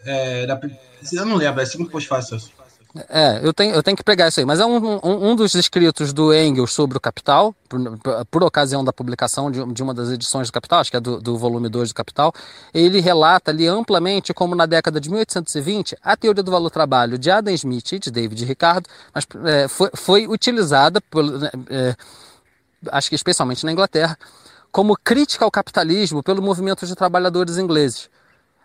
É, 0.04 0.46
eu 1.12 1.26
não 1.26 1.36
lembro, 1.36 1.60
é 1.60 1.66
segundo 1.66 1.90
pós-fácil. 1.90 2.40
É, 3.08 3.40
eu 3.42 3.54
tenho, 3.54 3.74
eu 3.74 3.82
tenho 3.82 3.96
que 3.96 4.04
pegar 4.04 4.28
isso 4.28 4.38
aí. 4.38 4.46
Mas 4.46 4.60
é 4.60 4.66
um, 4.66 4.76
um, 4.76 5.30
um 5.30 5.36
dos 5.36 5.54
escritos 5.54 6.12
do 6.12 6.34
Engels 6.34 6.72
sobre 6.72 6.98
o 6.98 7.00
Capital, 7.00 7.54
por, 7.68 7.80
por 8.30 8.42
ocasião 8.42 8.84
da 8.84 8.92
publicação 8.92 9.50
de, 9.50 9.64
de, 9.72 9.82
uma 9.82 9.94
das 9.94 10.10
edições 10.10 10.48
do 10.48 10.52
Capital, 10.52 10.80
acho 10.80 10.90
que 10.90 10.96
é 10.96 11.00
do, 11.00 11.20
do 11.20 11.38
volume 11.38 11.68
2 11.68 11.88
do 11.88 11.94
Capital. 11.94 12.32
Ele 12.74 13.00
relata 13.00 13.50
ali 13.50 13.66
amplamente 13.66 14.34
como 14.34 14.54
na 14.54 14.66
década 14.66 15.00
de 15.00 15.10
1820 15.10 15.96
a 16.02 16.16
teoria 16.16 16.42
do 16.42 16.50
valor-trabalho 16.50 17.16
de 17.16 17.30
Adam 17.30 17.54
Smith 17.54 17.92
e 17.92 17.98
de 17.98 18.10
David 18.10 18.44
Ricardo 18.44 18.88
mas, 19.14 19.26
é, 19.46 19.68
foi, 19.68 19.90
foi 19.94 20.26
utilizada, 20.26 21.00
por, 21.00 21.24
é, 21.70 21.96
acho 22.90 23.08
que 23.08 23.14
especialmente 23.14 23.64
na 23.64 23.72
Inglaterra, 23.72 24.18
como 24.70 24.96
crítica 24.96 25.44
ao 25.44 25.50
capitalismo 25.50 26.22
pelo 26.22 26.42
movimento 26.42 26.86
de 26.86 26.94
trabalhadores 26.94 27.56
ingleses. 27.56 28.10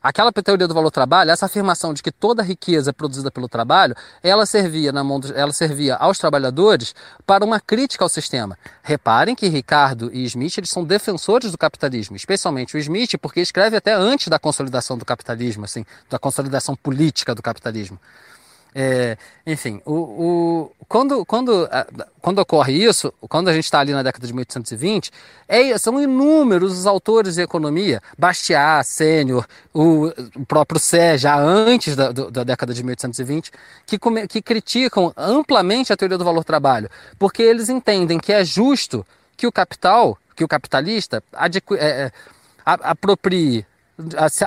Aquela 0.01 0.31
teoria 0.31 0.67
do 0.67 0.73
valor 0.73 0.91
trabalho, 0.91 1.31
essa 1.31 1.47
afirmação 1.47 1.93
de 1.93 2.03
que 2.03 2.11
toda 2.11 2.43
riqueza 2.43 2.91
é 2.91 2.93
produzida 2.93 3.31
pelo 3.31 3.49
trabalho, 3.49 3.95
ela 4.21 4.45
servia, 4.45 4.91
na 4.91 5.03
mão 5.03 5.19
ela 5.35 5.51
servia 5.51 5.95
aos 5.95 6.17
trabalhadores 6.17 6.93
para 7.25 7.43
uma 7.43 7.59
crítica 7.59 8.05
ao 8.05 8.09
sistema. 8.09 8.57
Reparem 8.83 9.35
que 9.35 9.47
Ricardo 9.47 10.09
e 10.13 10.23
Smith 10.25 10.57
eles 10.57 10.69
são 10.69 10.83
defensores 10.83 11.51
do 11.51 11.57
capitalismo, 11.57 12.15
especialmente 12.15 12.75
o 12.75 12.79
Smith, 12.79 13.17
porque 13.19 13.41
escreve 13.41 13.75
até 13.75 13.93
antes 13.93 14.27
da 14.27 14.37
consolidação 14.37 14.97
do 14.97 15.05
capitalismo, 15.05 15.65
assim, 15.65 15.85
da 16.09 16.19
consolidação 16.19 16.75
política 16.75 17.33
do 17.33 17.41
capitalismo. 17.41 17.99
É, 18.79 19.17
enfim, 19.43 19.81
o, 19.87 19.91
o, 19.91 20.71
quando, 20.87 21.25
quando, 21.25 21.67
quando 22.21 22.37
ocorre 22.37 22.73
isso, 22.73 23.11
quando 23.21 23.47
a 23.47 23.53
gente 23.53 23.63
está 23.63 23.79
ali 23.79 23.91
na 23.91 24.03
década 24.03 24.27
de 24.27 24.31
1820, 24.31 25.09
é, 25.47 25.75
são 25.79 25.99
inúmeros 25.99 26.77
os 26.77 26.85
autores 26.85 27.33
de 27.33 27.41
economia, 27.41 27.99
Bastiat, 28.15 28.85
Sênior, 28.85 29.47
o, 29.73 30.13
o, 30.35 30.45
próprio 30.45 30.79
Sé, 30.79 31.17
já 31.17 31.39
antes 31.39 31.95
da, 31.95 32.11
da 32.11 32.43
década 32.43 32.71
de 32.71 32.83
1820, 32.83 33.51
que, 33.87 33.97
que 34.29 34.43
criticam 34.43 35.11
amplamente 35.17 35.91
a 35.91 35.97
teoria 35.97 36.19
do 36.19 36.23
valor-trabalho, 36.23 36.87
porque 37.17 37.41
eles 37.41 37.69
entendem 37.69 38.19
que 38.19 38.31
é 38.31 38.45
justo 38.45 39.03
que 39.35 39.47
o 39.47 39.51
capital, 39.51 40.15
que 40.35 40.43
o 40.43 40.47
capitalista 40.47 41.23
é, 41.79 41.79
é 41.79 42.11
aproprie 42.63 43.65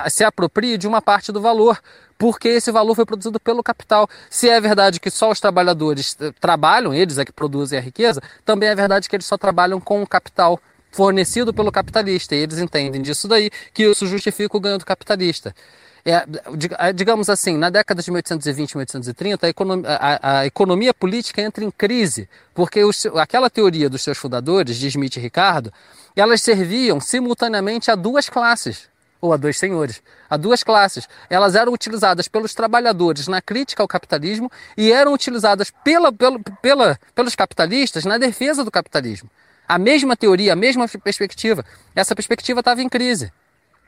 se 0.07 0.23
aproprie 0.23 0.77
de 0.77 0.87
uma 0.87 1.01
parte 1.01 1.31
do 1.31 1.41
valor, 1.41 1.79
porque 2.17 2.47
esse 2.47 2.71
valor 2.71 2.95
foi 2.95 3.05
produzido 3.05 3.39
pelo 3.39 3.63
capital. 3.63 4.07
Se 4.29 4.47
é 4.49 4.61
verdade 4.61 4.99
que 4.99 5.09
só 5.09 5.31
os 5.31 5.39
trabalhadores 5.39 6.15
eh, 6.21 6.31
trabalham, 6.39 6.93
eles 6.93 7.17
é 7.17 7.25
que 7.25 7.33
produzem 7.33 7.79
a 7.79 7.81
riqueza, 7.81 8.21
também 8.45 8.69
é 8.69 8.75
verdade 8.75 9.09
que 9.09 9.15
eles 9.15 9.25
só 9.25 9.37
trabalham 9.37 9.79
com 9.79 10.01
o 10.01 10.07
capital 10.07 10.59
fornecido 10.91 11.53
pelo 11.53 11.71
capitalista. 11.71 12.35
E 12.35 12.39
eles 12.39 12.59
entendem 12.59 13.01
disso 13.01 13.27
daí 13.27 13.49
que 13.73 13.83
isso 13.83 14.05
justifica 14.05 14.55
o 14.55 14.59
ganho 14.59 14.77
do 14.77 14.85
capitalista. 14.85 15.53
É, 16.05 16.25
é 16.79 16.93
digamos 16.93 17.29
assim, 17.29 17.57
na 17.57 17.69
década 17.69 18.01
de 18.01 18.11
1820 18.11 18.71
e 18.71 18.77
1830, 18.77 19.47
a 19.47 19.49
economia, 19.49 19.89
a, 19.89 20.39
a 20.39 20.45
economia, 20.45 20.93
política 20.93 21.41
entra 21.41 21.63
em 21.63 21.71
crise, 21.71 22.29
porque 22.53 22.83
os, 22.83 23.05
aquela 23.17 23.49
teoria 23.49 23.89
dos 23.89 24.01
seus 24.01 24.17
fundadores, 24.17 24.77
de 24.77 24.87
Smith 24.87 25.17
e 25.17 25.19
Ricardo, 25.19 25.71
elas 26.15 26.41
serviam 26.41 26.99
simultaneamente 26.99 27.89
a 27.89 27.95
duas 27.95 28.29
classes 28.29 28.90
ou 29.21 29.31
a 29.31 29.37
dois 29.37 29.57
senhores, 29.57 30.01
a 30.29 30.35
duas 30.35 30.63
classes. 30.63 31.07
Elas 31.29 31.55
eram 31.55 31.71
utilizadas 31.71 32.27
pelos 32.27 32.53
trabalhadores 32.53 33.27
na 33.27 33.41
crítica 33.41 33.83
ao 33.83 33.87
capitalismo 33.87 34.51
e 34.75 34.91
eram 34.91 35.13
utilizadas 35.13 35.71
pela, 35.83 36.11
pela, 36.11 36.39
pela, 36.61 36.99
pelos 37.13 37.35
capitalistas 37.35 38.03
na 38.03 38.17
defesa 38.17 38.63
do 38.65 38.71
capitalismo. 38.71 39.29
A 39.67 39.77
mesma 39.77 40.17
teoria, 40.17 40.53
a 40.53 40.55
mesma 40.55 40.87
perspectiva. 40.87 41.63
Essa 41.95 42.15
perspectiva 42.15 42.59
estava 42.59 42.81
em 42.81 42.89
crise. 42.89 43.31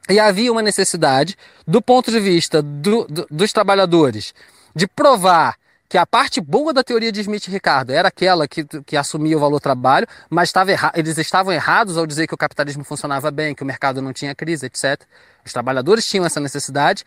E 0.10 0.20
havia 0.20 0.52
uma 0.52 0.62
necessidade, 0.62 1.38
do 1.68 1.82
ponto 1.82 2.12
de 2.12 2.20
vista 2.20 2.62
do, 2.62 3.06
do, 3.06 3.28
dos 3.30 3.52
trabalhadores, 3.52 4.34
de 4.76 4.86
provar 4.86 5.56
que 5.94 5.98
a 6.00 6.08
parte 6.08 6.42
boa 6.42 6.74
da 6.74 6.84
teoria 6.84 7.12
de 7.12 7.22
Smith 7.22 7.48
e 7.48 7.52
Ricardo 7.52 7.92
era 7.92 8.08
aquela 8.08 8.48
que, 8.48 8.66
que 8.84 8.98
assumia 8.98 9.38
o 9.38 9.40
valor 9.40 9.60
trabalho, 9.60 10.08
mas 10.28 10.50
estava 10.50 10.72
eles 10.96 11.20
estavam 11.20 11.54
errados 11.54 12.00
ao 12.00 12.08
dizer 12.08 12.26
que 12.26 12.34
o 12.34 12.38
capitalismo 12.38 12.84
funcionava 12.84 13.30
bem, 13.30 13.54
que 13.54 13.62
o 13.62 13.66
mercado 13.66 14.02
não 14.02 14.12
tinha 14.12 14.34
crise, 14.34 14.66
etc. 14.66 15.00
Os 15.46 15.54
trabalhadores 15.54 16.04
tinham 16.08 16.26
essa 16.26 16.40
necessidade, 16.40 17.06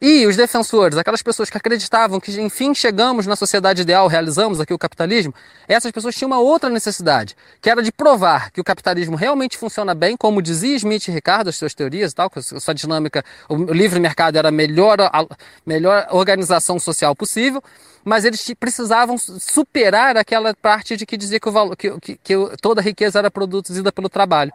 e 0.00 0.26
os 0.26 0.36
defensores, 0.36 0.96
aquelas 0.96 1.22
pessoas 1.22 1.50
que 1.50 1.56
acreditavam 1.56 2.20
que 2.20 2.40
enfim 2.40 2.72
chegamos 2.72 3.26
na 3.26 3.34
sociedade 3.34 3.82
ideal, 3.82 4.06
realizamos 4.06 4.60
aqui 4.60 4.72
o 4.72 4.78
capitalismo, 4.78 5.34
essas 5.66 5.90
pessoas 5.90 6.14
tinham 6.14 6.28
uma 6.28 6.38
outra 6.38 6.70
necessidade, 6.70 7.36
que 7.60 7.68
era 7.68 7.82
de 7.82 7.90
provar 7.90 8.50
que 8.52 8.60
o 8.60 8.64
capitalismo 8.64 9.16
realmente 9.16 9.58
funciona 9.58 9.94
bem, 9.94 10.16
como 10.16 10.40
dizia 10.40 10.76
Smith 10.76 11.08
e 11.08 11.10
Ricardo, 11.10 11.48
as 11.48 11.56
suas 11.56 11.74
teorias 11.74 12.12
e 12.12 12.14
tal, 12.14 12.30
que 12.30 12.38
a 12.38 12.42
sua 12.42 12.74
dinâmica, 12.74 13.24
o 13.48 13.56
livre 13.72 13.98
mercado 13.98 14.36
era 14.36 14.48
a 14.48 14.52
melhor, 14.52 15.00
a 15.00 15.26
melhor 15.66 16.06
organização 16.10 16.78
social 16.78 17.16
possível, 17.16 17.62
mas 18.04 18.24
eles 18.24 18.46
precisavam 18.58 19.18
superar 19.18 20.16
aquela 20.16 20.54
parte 20.54 20.96
de 20.96 21.04
que 21.04 21.16
dizia 21.16 21.40
que, 21.40 21.48
o 21.48 21.52
valor, 21.52 21.76
que, 21.76 21.90
que, 22.00 22.16
que 22.16 22.34
toda 22.62 22.80
riqueza 22.80 23.18
era 23.18 23.30
produzida 23.30 23.90
pelo 23.90 24.08
trabalho 24.08 24.52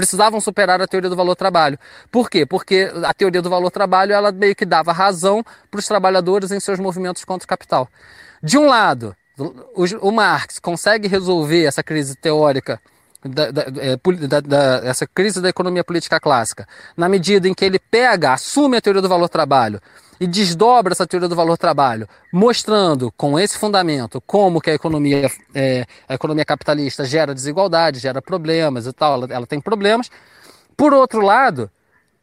precisavam 0.00 0.40
superar 0.40 0.80
a 0.80 0.88
teoria 0.88 1.10
do 1.10 1.16
valor-trabalho. 1.16 1.78
Por 2.10 2.30
quê? 2.30 2.46
Porque 2.46 2.90
a 3.04 3.12
teoria 3.12 3.42
do 3.42 3.50
valor-trabalho 3.50 4.14
ela 4.14 4.32
meio 4.32 4.56
que 4.56 4.64
dava 4.64 4.92
razão 4.92 5.44
para 5.70 5.78
os 5.78 5.86
trabalhadores 5.86 6.50
em 6.50 6.58
seus 6.58 6.80
movimentos 6.80 7.22
contra 7.22 7.44
o 7.44 7.48
capital. 7.48 7.86
De 8.42 8.56
um 8.56 8.66
lado, 8.66 9.14
o 10.00 10.10
Marx 10.10 10.58
consegue 10.58 11.06
resolver 11.06 11.66
essa 11.66 11.82
crise 11.82 12.16
teórica 12.16 12.80
da, 13.24 13.50
da, 13.50 13.62
é, 13.62 13.96
da, 14.26 14.40
da, 14.40 14.80
essa 14.84 15.06
crise 15.06 15.40
da 15.40 15.48
economia 15.48 15.84
política 15.84 16.18
clássica, 16.18 16.66
na 16.96 17.08
medida 17.08 17.48
em 17.48 17.54
que 17.54 17.64
ele 17.64 17.78
pega, 17.78 18.32
assume 18.32 18.76
a 18.76 18.80
teoria 18.80 19.02
do 19.02 19.08
valor-trabalho 19.08 19.80
e 20.20 20.26
desdobra 20.26 20.92
essa 20.92 21.06
teoria 21.06 21.28
do 21.28 21.34
valor-trabalho, 21.34 22.06
mostrando 22.32 23.10
com 23.16 23.38
esse 23.38 23.56
fundamento 23.56 24.20
como 24.26 24.60
que 24.60 24.70
a 24.70 24.74
economia, 24.74 25.30
é, 25.54 25.86
a 26.06 26.14
economia 26.14 26.44
capitalista 26.44 27.04
gera 27.04 27.34
desigualdade, 27.34 27.98
gera 27.98 28.20
problemas 28.20 28.86
e 28.86 28.92
tal, 28.92 29.14
ela, 29.14 29.26
ela 29.32 29.46
tem 29.46 29.60
problemas. 29.60 30.10
Por 30.76 30.92
outro 30.92 31.20
lado, 31.22 31.70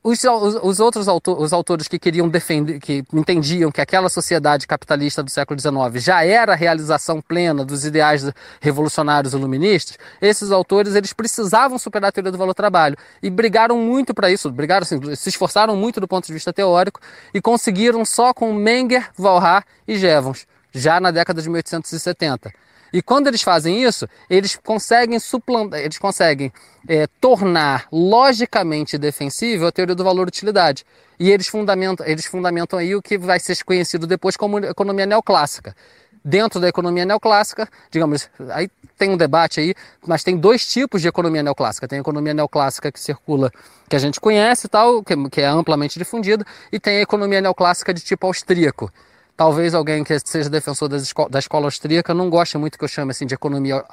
os, 0.08 0.24
os, 0.24 0.56
os 0.64 0.80
outros 0.80 1.10
autor, 1.10 1.38
os 1.42 1.52
autores 1.52 1.86
que 1.86 2.00
queriam 2.00 2.30
defender, 2.30 2.80
que 2.80 3.04
entendiam 3.14 3.70
que 3.70 3.82
aquela 3.82 4.08
sociedade 4.08 4.66
capitalista 4.66 5.22
do 5.22 5.30
século 5.30 5.60
XIX 5.60 6.02
já 6.02 6.24
era 6.24 6.54
a 6.54 6.56
realização 6.56 7.22
plena 7.22 7.66
dos 7.66 7.84
ideais 7.84 8.32
revolucionários 8.62 9.34
iluministas, 9.34 9.98
esses 10.22 10.50
autores 10.50 10.96
eles 10.96 11.12
precisavam 11.12 11.78
superar 11.78 12.08
a 12.08 12.12
teoria 12.14 12.32
do 12.32 12.38
valor-trabalho 12.38 12.96
e 13.22 13.30
brigaram 13.30 13.78
muito 13.78 14.14
para 14.14 14.32
isso, 14.32 14.50
brigaram 14.50 14.84
assim, 14.84 14.98
se 15.14 15.28
esforçaram 15.28 15.76
muito 15.76 16.00
do 16.00 16.08
ponto 16.08 16.26
de 16.26 16.32
vista 16.32 16.54
teórico 16.54 17.02
e 17.34 17.42
conseguiram 17.42 18.06
só 18.06 18.34
com 18.34 18.54
Menger, 18.54 19.10
Walras 19.20 19.64
e 19.86 19.98
Jevons, 19.98 20.48
já 20.72 21.02
na 21.02 21.12
década 21.12 21.42
de 21.42 21.50
1870. 21.50 22.67
E 22.92 23.02
quando 23.02 23.28
eles 23.28 23.42
fazem 23.42 23.84
isso, 23.84 24.08
eles 24.30 24.56
conseguem 24.56 25.20
suplantar, 25.20 25.80
eles 25.80 25.98
conseguem 25.98 26.52
é, 26.88 27.08
tornar 27.20 27.88
logicamente 27.92 28.98
defensível 28.98 29.68
a 29.68 29.72
teoria 29.72 29.96
do 29.96 30.04
valor-utilidade. 30.04 30.86
E 31.20 31.32
eles 31.32 31.48
fundamentam, 31.48 32.06
eles 32.06 32.26
fundamentam 32.26 32.78
aí 32.78 32.96
o 32.96 33.02
que 33.02 33.18
vai 33.18 33.40
ser 33.40 33.64
conhecido 33.64 34.06
depois 34.06 34.38
como 34.38 34.60
economia 34.60 35.06
neoclássica. 35.06 35.76
Dentro 36.24 36.60
da 36.60 36.68
economia 36.68 37.06
neoclássica, 37.06 37.70
digamos, 37.90 38.30
aí 38.50 38.70
tem 38.98 39.10
um 39.10 39.18
debate 39.18 39.60
aí, 39.60 39.74
mas 40.06 40.24
tem 40.24 40.36
dois 40.36 40.66
tipos 40.68 41.02
de 41.02 41.08
economia 41.08 41.42
neoclássica. 41.42 41.88
Tem 41.88 42.00
a 42.00 42.02
economia 42.02 42.34
neoclássica 42.34 42.92
que 42.92 43.00
circula, 43.00 43.52
que 43.88 43.96
a 43.96 44.00
gente 44.00 44.20
conhece 44.20 44.68
e 44.68 44.70
tal, 44.70 45.04
que, 45.04 45.16
que 45.30 45.42
é 45.42 45.46
amplamente 45.46 45.98
difundida, 45.98 46.46
e 46.72 46.80
tem 46.80 46.98
a 46.98 47.02
economia 47.02 47.40
neoclássica 47.40 47.94
de 47.94 48.02
tipo 48.02 48.28
austríaco, 48.28 48.92
Talvez 49.38 49.74
alguém 49.76 50.04
que 50.04 50.20
seja 50.26 50.50
defensor 50.50 50.92
esco 50.94 51.30
da 51.30 51.38
escola 51.38 51.68
austríaca 51.68 52.14
não 52.14 52.30
goste 52.30 52.58
muito 52.58 52.78
que 52.78 52.84
eu 52.84 52.88
chame 52.88 53.12
assim 53.12 53.26
de 53.26 53.36
economia, 53.36 53.86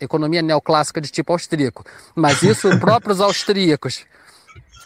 economia 0.00 0.42
neoclássica 0.42 1.00
de 1.00 1.08
tipo 1.10 1.32
austríaco. 1.32 1.84
Mas 2.14 2.42
isso 2.42 2.76
próprios 2.80 3.20
austríacos 3.22 4.04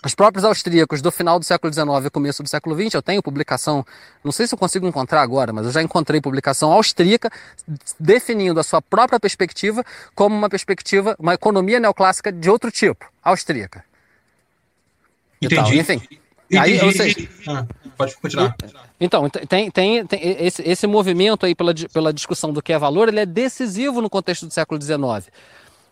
os 0.05 0.15
próprios 0.15 0.45
austríacos 0.45 1.01
do 1.01 1.11
final 1.11 1.39
do 1.39 1.45
século 1.45 1.73
XIX 1.73 1.87
e 2.05 2.11
começo 2.11 2.43
do 2.43 2.49
século 2.49 2.77
XX, 2.79 2.95
eu 2.95 3.03
tenho 3.03 3.23
publicação, 3.23 3.85
não 4.23 4.31
sei 4.31 4.47
se 4.47 4.55
eu 4.55 4.59
consigo 4.59 4.87
encontrar 4.87 5.23
agora, 5.23 5.51
mas 5.51 5.65
eu 5.65 5.73
já 5.73 5.83
encontrei 5.83 6.21
publicação 6.21 6.71
austríaca 6.71 7.31
definindo 7.99 8.61
a 8.61 8.63
sua 8.63 8.83
própria 8.83 9.19
perspectiva 9.19 9.83
como 10.15 10.37
uma 10.37 10.51
perspectiva, 10.51 11.17
uma 11.19 11.33
economia 11.33 11.81
neoclássica 11.81 12.31
de 12.31 12.51
outro 12.51 12.71
tipo, 12.71 13.11
austríaca. 13.23 13.83
Entendi. 15.41 15.79
Enfim. 15.79 16.03
Entendi. 16.51 16.81
Aí, 16.81 16.85
ou 16.85 16.93
seja, 16.93 17.29
ah, 17.49 17.67
pode 17.97 18.17
continuar. 18.17 18.55
então, 19.01 19.29
tem, 19.31 19.71
tem, 19.71 20.07
tem 20.07 20.37
esse, 20.39 20.63
esse 20.63 20.87
movimento 20.87 21.47
aí 21.47 21.55
pela, 21.55 21.75
pela 21.93 22.13
discussão 22.13 22.53
do 22.53 22.63
que 22.63 22.73
é 22.73 22.79
valor, 22.79 23.09
ele 23.09 23.21
é 23.21 23.27
decisivo 23.27 24.01
no 24.03 24.11
contexto 24.11 24.47
do 24.47 24.53
século 24.53 24.81
XIX. 24.81 25.31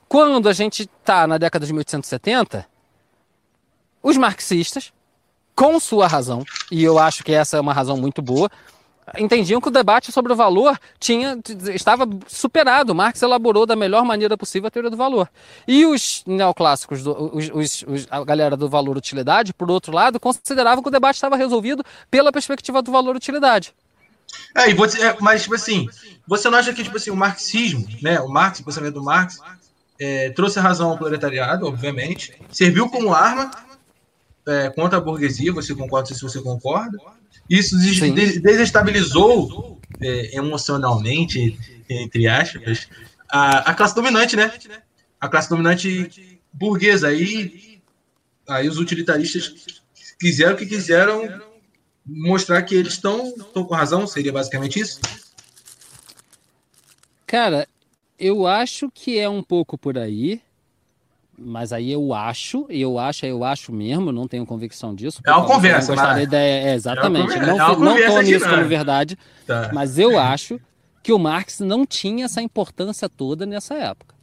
Quando 0.09 0.49
a 0.49 0.53
gente 0.53 0.83
está 0.83 1.27
na 1.27 1.39
década 1.39 1.65
de 1.65 1.73
1870, 1.73 2.67
os 4.03 4.17
marxistas, 4.17 4.93
com 5.55 5.79
sua 5.81 6.07
razão, 6.07 6.45
e 6.71 6.83
eu 6.83 6.99
acho 6.99 7.25
que 7.25 7.33
essa 7.33 7.57
é 7.57 7.61
uma 7.61 7.73
razão 7.73 7.97
muito 7.97 8.21
boa, 8.21 8.51
entendiam 9.19 9.61
que 9.61 9.69
o 9.69 9.71
debate 9.71 10.13
sobre 10.13 10.33
o 10.33 10.37
valor 10.37 10.79
tinha, 10.99 11.39
estava 11.75 12.09
superado. 12.27 12.95
Marx 12.95 13.21
elaborou 13.23 13.67
da 13.67 13.77
melhor 13.77 14.05
maneira 14.05 14.37
possível 14.37 14.69
a 14.69 14.71
teoria 14.71 14.91
do 14.91 14.97
valor. 14.97 15.29
E 15.67 15.85
os 15.85 16.23
neoclássicos, 16.27 17.07
os, 17.07 17.51
os, 17.53 17.85
os, 17.87 18.07
a 18.11 18.25
galera 18.25 18.57
do 18.57 18.69
valor-utilidade, 18.69 19.53
por 19.53 19.71
outro 19.71 19.93
lado, 19.93 20.21
consideravam 20.21 20.83
que 20.83 20.89
o 20.89 20.93
debate 20.93 21.17
estava 21.17 21.37
resolvido 21.37 21.85
pela 22.11 22.33
perspectiva 22.33 22.81
do 22.81 22.93
valor-utilidade. 22.93 23.75
É, 24.55 24.71
e 24.71 24.75
você, 24.75 25.03
é, 25.03 25.17
mas, 25.21 25.43
tipo 25.43 25.55
assim, 25.55 25.89
você 26.27 26.49
não 26.49 26.59
acha 26.59 26.73
que 26.73 26.83
tipo 26.83 26.97
assim, 26.97 27.11
o 27.11 27.17
marxismo, 27.17 27.87
né, 28.01 28.21
o 28.21 28.29
Marx, 28.29 28.61
o 28.61 28.65
pensamento 28.65 28.95
do 28.95 29.03
Marx, 29.03 29.39
é, 30.01 30.31
trouxe 30.31 30.59
a 30.59 30.63
razão 30.63 30.91
ao 30.91 30.99
proletariado, 30.99 31.67
obviamente, 31.67 32.35
serviu 32.51 32.89
como 32.89 33.15
arma 33.15 33.51
é, 34.47 34.71
contra 34.71 34.99
a 34.99 35.01
burguesia, 35.01 35.53
você 35.53 35.75
concorda, 35.75 36.15
se 36.15 36.23
você 36.23 36.41
concorda. 36.41 36.99
Isso 37.49 37.79
des 37.79 38.41
desestabilizou 38.41 39.81
é, 40.01 40.37
emocionalmente, 40.37 41.59
entre 41.89 42.27
aspas, 42.27 42.89
a, 43.29 43.71
a, 43.71 43.75
classe 43.75 43.95
dominante, 43.95 44.37
né? 44.37 44.53
A 45.21 45.29
classe 45.29 45.49
dominante 45.49 46.41
burguesa. 46.53 47.09
Aí, 47.09 47.81
aí 48.49 48.69
os 48.69 48.79
utilitaristas 48.79 49.55
quiseram 50.19 50.57
que 50.57 50.67
quiseram 50.67 51.41
mostrar 52.05 52.63
que 52.63 52.75
eles 52.75 52.95
estão 52.95 53.33
com 53.33 53.75
razão, 53.75 54.07
seria 54.07 54.33
basicamente 54.33 54.81
isso? 54.81 55.01
Cara, 57.27 57.67
eu 58.19 58.47
acho 58.47 58.91
que 58.91 59.19
é 59.19 59.29
um 59.29 59.43
pouco 59.43 59.79
por 59.79 59.97
aí 59.97 60.41
mas 61.45 61.73
aí 61.73 61.91
eu 61.93 62.15
acho, 62.15 62.67
e 62.71 62.81
eu 62.81 62.99
acho, 62.99 63.27
eu 63.27 63.45
acho 63.45 63.73
mesmo, 63.73 64.13
não 64.13 64.27
tenho 64.27 64.47
convicção 64.47 64.95
disso. 64.95 65.21
É 65.25 65.33
uma 65.33 65.47
conversa, 65.47 65.95
mas... 65.95 66.23
ideia, 66.23 66.71
é, 66.71 66.75
exatamente. 66.75 67.35
É 67.35 67.41
não, 67.47 67.79
não 67.79 68.07
tomo 68.07 68.23
isso 68.23 68.49
como 68.49 68.65
verdade, 68.65 69.19
tá. 69.47 69.71
mas 69.73 69.99
eu 69.99 70.19
acho 70.19 70.61
que 71.03 71.13
o 71.13 71.19
Marx 71.19 71.61
não 71.61 71.85
tinha 71.85 72.27
essa 72.27 72.41
importância 72.41 73.09
toda 73.09 73.45
nessa 73.45 73.75
época. 73.75 74.15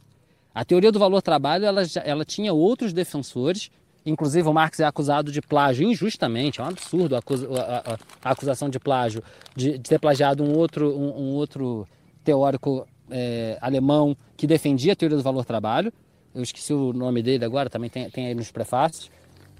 A 0.54 0.64
teoria 0.64 0.90
do 0.90 0.98
valor-trabalho, 0.98 1.64
ela, 1.64 1.82
ela 2.04 2.24
tinha 2.24 2.52
outros 2.52 2.92
defensores, 2.92 3.70
inclusive 4.04 4.48
o 4.48 4.52
Marx 4.52 4.80
é 4.80 4.84
acusado 4.84 5.30
de 5.30 5.40
plágio 5.40 5.86
injustamente, 5.88 6.60
é 6.60 6.64
um 6.64 6.68
absurdo 6.68 7.16
a, 7.16 7.20
a, 7.20 7.98
a 8.24 8.30
acusação 8.30 8.68
de 8.68 8.80
plágio, 8.80 9.22
de, 9.54 9.78
de, 9.78 9.88
ter 9.88 9.98
plagiado 9.98 10.42
um 10.42 10.56
outro, 10.56 10.90
um, 10.90 11.22
um 11.22 11.34
outro 11.34 11.86
teórico 12.24 12.86
é, 13.10 13.58
alemão 13.60 14.16
que 14.36 14.46
defendia 14.46 14.92
a 14.94 14.96
teoria 14.96 15.16
do 15.16 15.22
valor-trabalho, 15.22 15.92
eu 16.34 16.42
esqueci 16.42 16.72
o 16.72 16.92
nome 16.92 17.22
dele 17.22 17.44
agora, 17.44 17.68
também 17.68 17.90
tem, 17.90 18.08
tem 18.10 18.26
aí 18.26 18.34
nos 18.34 18.50
prefácios. 18.50 19.10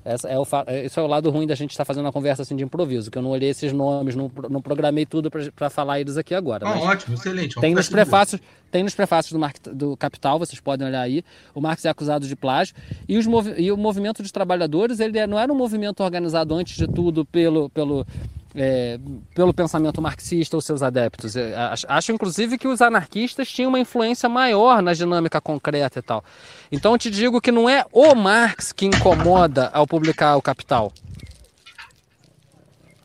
Essa 0.02 0.28
é 0.28 0.38
o, 0.38 0.46
esse 0.68 0.98
é 0.98 1.02
o 1.02 1.06
lado 1.06 1.28
ruim 1.28 1.46
da 1.46 1.54
gente 1.54 1.72
estar 1.72 1.85
tá 1.85 1.87
fazendo 1.87 2.06
uma 2.06 2.12
conversa 2.12 2.40
assim 2.40 2.56
de 2.56 2.64
improviso, 2.64 3.11
que 3.11 3.18
eu 3.18 3.22
não 3.22 3.30
olhei 3.30 3.50
esses 3.50 3.70
nomes, 3.70 4.16
não, 4.16 4.30
não 4.48 4.62
programei 4.62 5.04
tudo 5.04 5.30
para 5.30 5.68
falar 5.68 6.00
eles 6.00 6.16
aqui 6.16 6.35
agora. 6.35 6.66
Ah, 6.66 6.78
ótimo, 6.80 7.14
excelente. 7.14 7.61
Tem 7.61 7.74
nos, 7.74 7.88
prefácios, 7.88 8.40
tem 8.70 8.83
nos 8.83 8.94
prefácios 8.94 9.33
do, 9.33 9.38
Mar, 9.38 9.52
do 9.74 9.96
Capital, 9.98 10.38
vocês 10.38 10.59
podem 10.59 10.87
olhar 10.87 11.02
aí. 11.02 11.22
O 11.54 11.61
Marx 11.61 11.85
é 11.85 11.90
acusado 11.90 12.26
de 12.26 12.35
plágio. 12.35 12.74
E, 13.06 13.18
os, 13.18 13.26
e 13.59 13.70
o 13.70 13.76
movimento 13.76 14.22
dos 14.22 14.33
trabalhadores, 14.33 15.00
ele 15.00 15.18
é, 15.18 15.26
não 15.26 15.38
era 15.38 15.52
um 15.52 15.56
movimento 15.56 16.02
organizado 16.02 16.54
antes 16.54 16.76
de 16.76 16.88
tudo 16.88 17.26
pelo, 17.26 17.68
pelo 17.68 18.06
é, 18.54 18.98
pelo 19.34 19.54
pensamento 19.54 20.00
marxista 20.00 20.56
ou 20.56 20.60
seus 20.60 20.82
adeptos. 20.82 21.36
É, 21.36 21.54
acho, 21.88 22.12
inclusive, 22.12 22.58
que 22.58 22.68
os 22.68 22.80
anarquistas 22.80 23.48
tinham 23.48 23.68
uma 23.68 23.78
influência 23.78 24.28
maior 24.28 24.82
na 24.82 24.92
dinâmica 24.92 25.40
concreta 25.40 25.98
e 25.98 26.02
tal. 26.02 26.24
Então, 26.70 26.96
te 26.98 27.10
digo 27.10 27.40
que 27.40 27.52
não 27.52 27.68
é 27.68 27.84
o 27.92 28.14
Marx 28.14 28.72
que 28.72 28.86
incomoda 28.86 29.70
ao 29.72 29.86
publicar 29.86 30.36
o 30.36 30.42
Capital. 30.42 30.92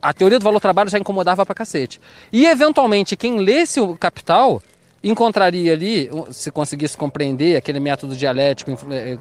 A 0.01 0.13
teoria 0.13 0.37
do 0.37 0.43
valor-trabalho 0.43 0.89
já 0.89 0.99
incomodava 0.99 1.45
pra 1.45 1.55
cacete. 1.55 1.99
E, 2.31 2.45
eventualmente, 2.45 3.15
quem 3.15 3.39
lesse 3.39 3.79
o 3.79 3.97
Capital 3.97 4.61
encontraria 5.09 5.73
ali, 5.73 6.09
se 6.31 6.51
conseguisse 6.51 6.97
compreender 6.97 7.55
aquele 7.55 7.79
método 7.79 8.15
dialético 8.15 8.71
eh, 8.89 9.17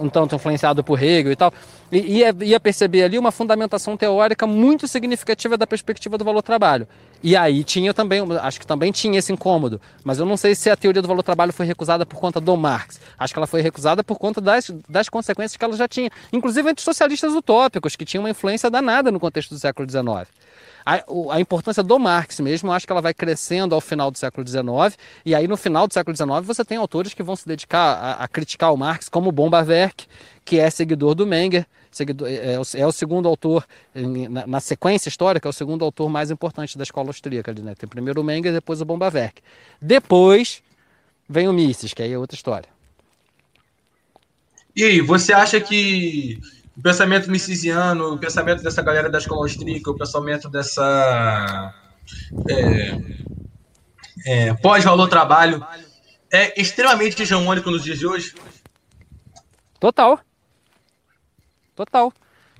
um 0.00 0.08
tanto 0.08 0.36
influenciado 0.36 0.84
por 0.84 1.02
Hegel 1.02 1.32
e 1.32 1.36
tal, 1.36 1.52
ia, 1.90 2.34
ia 2.40 2.60
perceber 2.60 3.02
ali 3.02 3.18
uma 3.18 3.32
fundamentação 3.32 3.96
teórica 3.96 4.46
muito 4.46 4.86
significativa 4.86 5.56
da 5.56 5.66
perspectiva 5.66 6.16
do 6.16 6.24
valor-trabalho. 6.24 6.86
E 7.22 7.36
aí 7.36 7.64
tinha 7.64 7.92
também, 7.92 8.22
acho 8.40 8.60
que 8.60 8.66
também 8.66 8.92
tinha 8.92 9.18
esse 9.18 9.32
incômodo, 9.32 9.80
mas 10.04 10.18
eu 10.20 10.24
não 10.24 10.36
sei 10.36 10.54
se 10.54 10.70
a 10.70 10.76
teoria 10.76 11.02
do 11.02 11.08
valor-trabalho 11.08 11.52
foi 11.52 11.66
recusada 11.66 12.06
por 12.06 12.18
conta 12.18 12.40
do 12.40 12.56
Marx. 12.56 13.00
Acho 13.18 13.34
que 13.34 13.38
ela 13.38 13.46
foi 13.48 13.60
recusada 13.60 14.04
por 14.04 14.18
conta 14.18 14.40
das, 14.40 14.70
das 14.88 15.08
consequências 15.08 15.56
que 15.56 15.64
ela 15.64 15.76
já 15.76 15.88
tinha, 15.88 16.10
inclusive 16.32 16.70
entre 16.70 16.82
socialistas 16.82 17.34
utópicos, 17.34 17.96
que 17.96 18.04
tinham 18.04 18.22
uma 18.22 18.30
influência 18.30 18.70
danada 18.70 19.10
no 19.10 19.18
contexto 19.18 19.50
do 19.50 19.58
século 19.58 19.88
XIX. 19.90 20.28
A, 20.90 21.34
a, 21.34 21.40
importância 21.40 21.82
do 21.84 21.98
Marx 22.00 22.40
mesmo, 22.40 22.72
acho 22.72 22.84
que 22.84 22.92
ela 22.92 23.00
vai 23.00 23.14
crescendo 23.14 23.76
ao 23.76 23.80
final 23.80 24.10
do 24.10 24.18
século 24.18 24.46
XIX, 24.46 24.98
e 25.24 25.36
aí 25.36 25.46
no 25.46 25.56
final 25.56 25.86
do 25.86 25.94
século 25.94 26.16
XIX 26.16 26.28
você 26.44 26.64
tem 26.64 26.78
autores 26.78 27.14
que 27.14 27.22
vão 27.22 27.36
se 27.36 27.46
dedicar 27.46 27.94
a, 27.94 28.12
a 28.24 28.28
criticar 28.28 28.72
o 28.72 28.76
Marx, 28.76 29.08
como 29.08 29.30
Bombaverk, 29.30 30.06
que 30.44 30.58
é 30.58 30.68
seguidor 30.68 31.14
do 31.14 31.24
Menger, 31.24 31.64
seguidor, 31.92 32.28
é, 32.28 32.54
é, 32.54 32.58
o, 32.58 32.88
é, 32.88 32.92
segundo 32.92 33.28
autor, 33.28 33.64
na, 33.94 34.48
na, 34.48 34.58
sequência 34.58 35.08
histórica, 35.08 35.48
é 35.48 35.50
o 35.50 35.52
segundo 35.52 35.84
autor 35.84 36.08
mais 36.08 36.30
importante 36.30 36.76
da 36.76 36.82
escola 36.82 37.10
austríaca. 37.10 37.52
né? 37.52 37.74
Tem 37.76 37.88
primeiro 37.88 38.20
o 38.20 38.24
Menger, 38.24 38.52
depois 38.52 38.80
o 38.80 38.84
Bombaverk. 38.84 39.40
Depois 39.80 40.60
vem 41.28 41.46
o 41.46 41.52
Mises, 41.52 41.94
que 41.94 42.02
aí 42.02 42.12
é 42.12 42.18
outra 42.18 42.34
história. 42.34 42.68
E 44.74 44.82
aí, 44.82 45.00
você 45.00 45.32
acha 45.32 45.60
que 45.60 46.40
o 46.76 46.82
pensamento 46.82 47.30
misesiano, 47.30 48.14
o 48.14 48.18
pensamento 48.18 48.62
dessa 48.62 48.82
galera 48.82 49.10
da 49.10 49.18
escola 49.18 49.42
austríaca, 49.42 49.90
o 49.90 49.96
pensamento 49.96 50.48
dessa 50.48 51.74
é, 52.48 53.00
é, 54.26 54.54
pós-valor 54.54 55.08
trabalho 55.08 55.64
é 56.32 56.60
extremamente 56.60 57.22
hegemônico 57.22 57.70
nos 57.70 57.82
dias 57.82 57.98
de 57.98 58.06
hoje? 58.06 58.34
Total. 59.78 60.20
Total. 61.74 62.12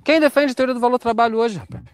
Quem 0.02 0.18
defende 0.18 0.52
a 0.52 0.54
teoria 0.54 0.74
do 0.74 0.80
valor 0.80 0.98
trabalho 0.98 1.38
hoje, 1.38 1.58
rapaz? 1.58 1.84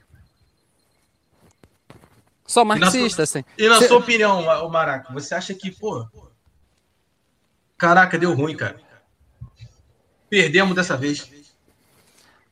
Só 2.46 2.64
marxista, 2.64 3.24
assim. 3.24 3.44
E 3.58 3.68
na 3.68 3.78
Cê... 3.78 3.88
sua 3.88 3.98
opinião, 3.98 4.40
o 4.64 4.68
Maraca, 4.70 5.12
você 5.12 5.34
acha 5.34 5.52
que, 5.52 5.70
pô. 5.70 6.06
Caraca, 7.76 8.16
deu 8.16 8.32
ruim, 8.32 8.56
cara. 8.56 8.80
Perdemos 10.30 10.74
dessa 10.74 10.96
vez. 10.96 11.28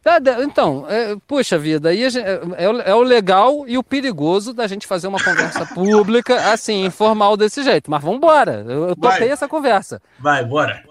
Tá, 0.05 0.21
então, 0.43 0.85
é, 0.87 1.17
puxa 1.27 1.57
vida, 1.57 1.89
aí 1.89 2.11
gente, 2.11 2.27
é, 2.27 2.39
é, 2.59 2.91
é, 2.91 2.95
o 2.95 3.01
legal 3.01 3.65
e 3.67 3.79
o 3.79 3.83
perigoso 3.83 4.53
da 4.53 4.67
gente 4.67 4.87
fazer 4.87 5.07
uma 5.07 5.19
conversa 5.19 5.65
pública, 5.65 6.53
assim, 6.53 6.85
informal 6.85 7.39
desse 7.39 7.63
jeito. 7.63 7.91
Mas 7.91 8.03
vamos 8.03 8.19
embora, 8.19 8.63
eu, 8.69 8.89
eu 8.91 8.97
topei 8.97 9.31
essa 9.31 9.49
conversa. 9.49 10.03
Vai, 10.19 10.45
bora. 10.45 10.85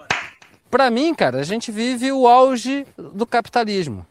Para 0.72 0.90
mim, 0.90 1.14
cara, 1.14 1.42
a 1.42 1.44
gente 1.44 1.72
vive 1.72 2.12
o 2.12 2.28
auge 2.28 2.88
do 2.98 3.28
capitalismo. 3.28 4.04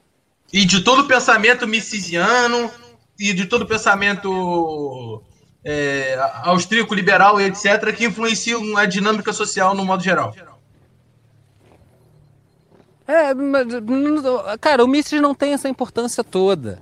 E 0.52 0.64
de 0.64 0.82
todo 0.82 1.00
o 1.00 1.08
pensamento 1.08 1.66
misesiano, 1.66 2.70
e 3.18 3.32
de 3.32 3.46
todo 3.46 3.62
o 3.62 3.66
pensamento 3.66 5.20
é, 5.64 6.16
austríaco, 6.44 6.94
liberal 6.94 7.40
e 7.40 7.46
etc., 7.46 7.92
que 7.92 8.04
influenciam 8.04 8.76
a 8.76 8.86
dinâmica 8.86 9.32
social 9.32 9.74
no 9.74 9.84
modo 9.84 10.04
geral. 10.04 10.32
É, 13.06 14.58
cara, 14.60 14.84
o 14.84 14.88
Mises 14.88 15.20
não 15.20 15.34
tem 15.34 15.52
essa 15.52 15.68
importância 15.68 16.22
toda. 16.22 16.80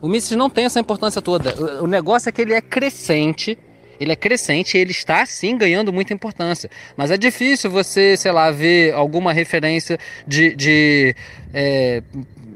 O 0.00 0.08
Mises 0.08 0.32
não 0.32 0.50
tem 0.50 0.64
essa 0.64 0.80
importância 0.80 1.22
toda. 1.22 1.54
O 1.82 1.86
negócio 1.86 2.28
é 2.28 2.32
que 2.32 2.42
ele 2.42 2.54
é 2.54 2.60
crescente. 2.60 3.58
Ele 3.98 4.12
é 4.12 4.16
crescente 4.16 4.76
e 4.76 4.80
ele 4.80 4.90
está 4.90 5.24
sim 5.24 5.56
ganhando 5.56 5.92
muita 5.92 6.12
importância. 6.12 6.70
Mas 6.96 7.10
é 7.10 7.16
difícil 7.16 7.70
você, 7.70 8.16
sei 8.16 8.32
lá, 8.32 8.50
ver 8.50 8.92
alguma 8.92 9.32
referência 9.32 9.98
de, 10.26 10.54
de 10.54 11.14
é, 11.52 12.02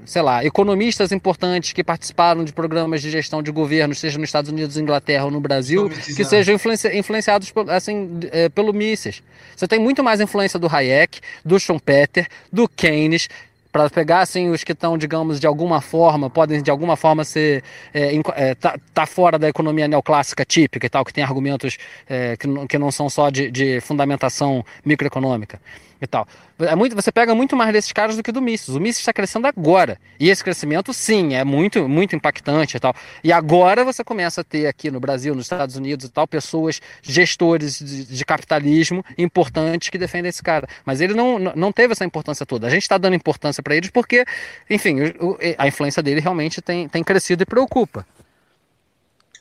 sei 0.09 0.23
lá, 0.23 0.43
economistas 0.43 1.13
importantes 1.13 1.75
que 1.75 1.85
participaram 1.85 2.43
de 2.43 2.51
programas 2.51 3.03
de 3.03 3.11
gestão 3.11 3.43
de 3.43 3.53
governo, 3.53 3.95
seja 3.95 4.19
nos 4.19 4.31
Estados 4.31 4.51
Unidos, 4.51 4.79
Inglaterra 4.79 5.27
ou 5.27 5.31
no 5.31 5.39
Brasil, 5.39 5.91
que 5.91 6.25
sejam 6.25 6.55
influenci 6.55 6.97
influenciados 6.97 7.53
assim, 7.69 8.19
é, 8.33 8.49
pelo 8.49 8.73
Mises. 8.73 9.23
Você 9.55 9.69
tem 9.69 9.79
muito 9.79 10.03
mais 10.03 10.19
influência 10.19 10.59
do 10.59 10.67
Hayek, 10.67 11.21
do 11.45 11.61
Schumpeter, 11.61 12.27
do 12.51 12.67
Keynes, 12.67 13.29
para 13.71 13.91
pegar 13.91 14.21
assim 14.23 14.49
os 14.49 14.65
que 14.65 14.73
estão, 14.73 14.97
digamos, 14.97 15.39
de 15.39 15.47
alguma 15.47 15.83
forma, 15.83 16.31
podem 16.31 16.63
de 16.63 16.71
alguma 16.71 16.97
forma 16.97 17.23
ser 17.23 17.63
é, 17.93 18.19
é, 18.35 18.55
tá, 18.55 18.79
tá, 18.95 19.05
fora 19.05 19.39
da 19.39 19.47
economia 19.47 19.87
neoclássica 19.87 20.43
típica 20.43 20.87
e 20.87 20.89
tal, 20.89 21.05
que 21.05 21.13
tem 21.13 21.23
argumentos 21.23 21.77
é, 22.09 22.35
que, 22.35 22.47
não, 22.47 22.67
que 22.67 22.79
não 22.79 22.91
são 22.91 23.11
só 23.11 23.29
de, 23.29 23.51
de 23.51 23.79
fundamentação 23.83 24.65
microeconômica 24.83 25.61
e 26.01 26.07
tal. 26.07 26.27
É 26.61 26.75
muito, 26.75 26.95
você 26.95 27.13
pega 27.13 27.35
muito 27.35 27.57
mais 27.57 27.73
desses 27.73 27.93
caras 27.93 28.17
do 28.17 28.23
que 28.23 28.33
do 28.33 28.41
Mises. 28.41 28.69
O 28.69 28.81
Mises 28.81 29.01
está 29.01 29.13
crescendo 29.13 29.47
agora. 29.47 29.99
E 30.19 30.29
esse 30.29 30.43
crescimento, 30.43 30.93
sim, 30.93 31.35
é 31.35 31.45
muito, 31.45 31.89
muito 31.89 32.17
impactante 32.17 32.77
e 32.77 32.81
tal. 32.81 32.95
E 33.23 33.33
agora 33.33 33.85
você 33.85 34.03
começa 34.03 34.41
a 34.41 34.45
ter 34.45 34.67
aqui 34.67 34.91
no 34.91 35.01
Brasil, 35.01 35.35
nos 35.35 35.45
Estados 35.45 35.77
Unidos 35.77 36.07
e 36.07 36.09
tal, 36.09 36.27
pessoas, 36.27 36.81
gestores 37.03 37.79
de, 37.79 38.05
de 38.05 38.25
capitalismo 38.25 39.05
importantes 39.17 39.89
que 39.89 39.99
defendem 39.99 40.29
esse 40.29 40.43
cara. 40.43 40.67
Mas 40.85 41.01
ele 41.01 41.15
não, 41.15 41.39
não 41.39 41.73
teve 41.73 41.93
essa 41.93 42.05
importância 42.05 42.45
toda. 42.45 42.67
A 42.67 42.71
gente 42.71 42.83
está 42.83 42.99
dando 42.99 43.15
importância 43.15 43.63
para 43.63 43.75
eles 43.77 43.91
porque, 43.91 44.25
enfim, 44.69 44.97
o, 45.21 45.39
a 45.57 45.69
influência 45.69 46.03
dele 46.03 46.21
realmente 46.21 46.61
tem, 46.61 46.89
tem 46.89 47.05
crescido 47.05 47.43
e 47.43 47.47
preocupa. 47.47 48.07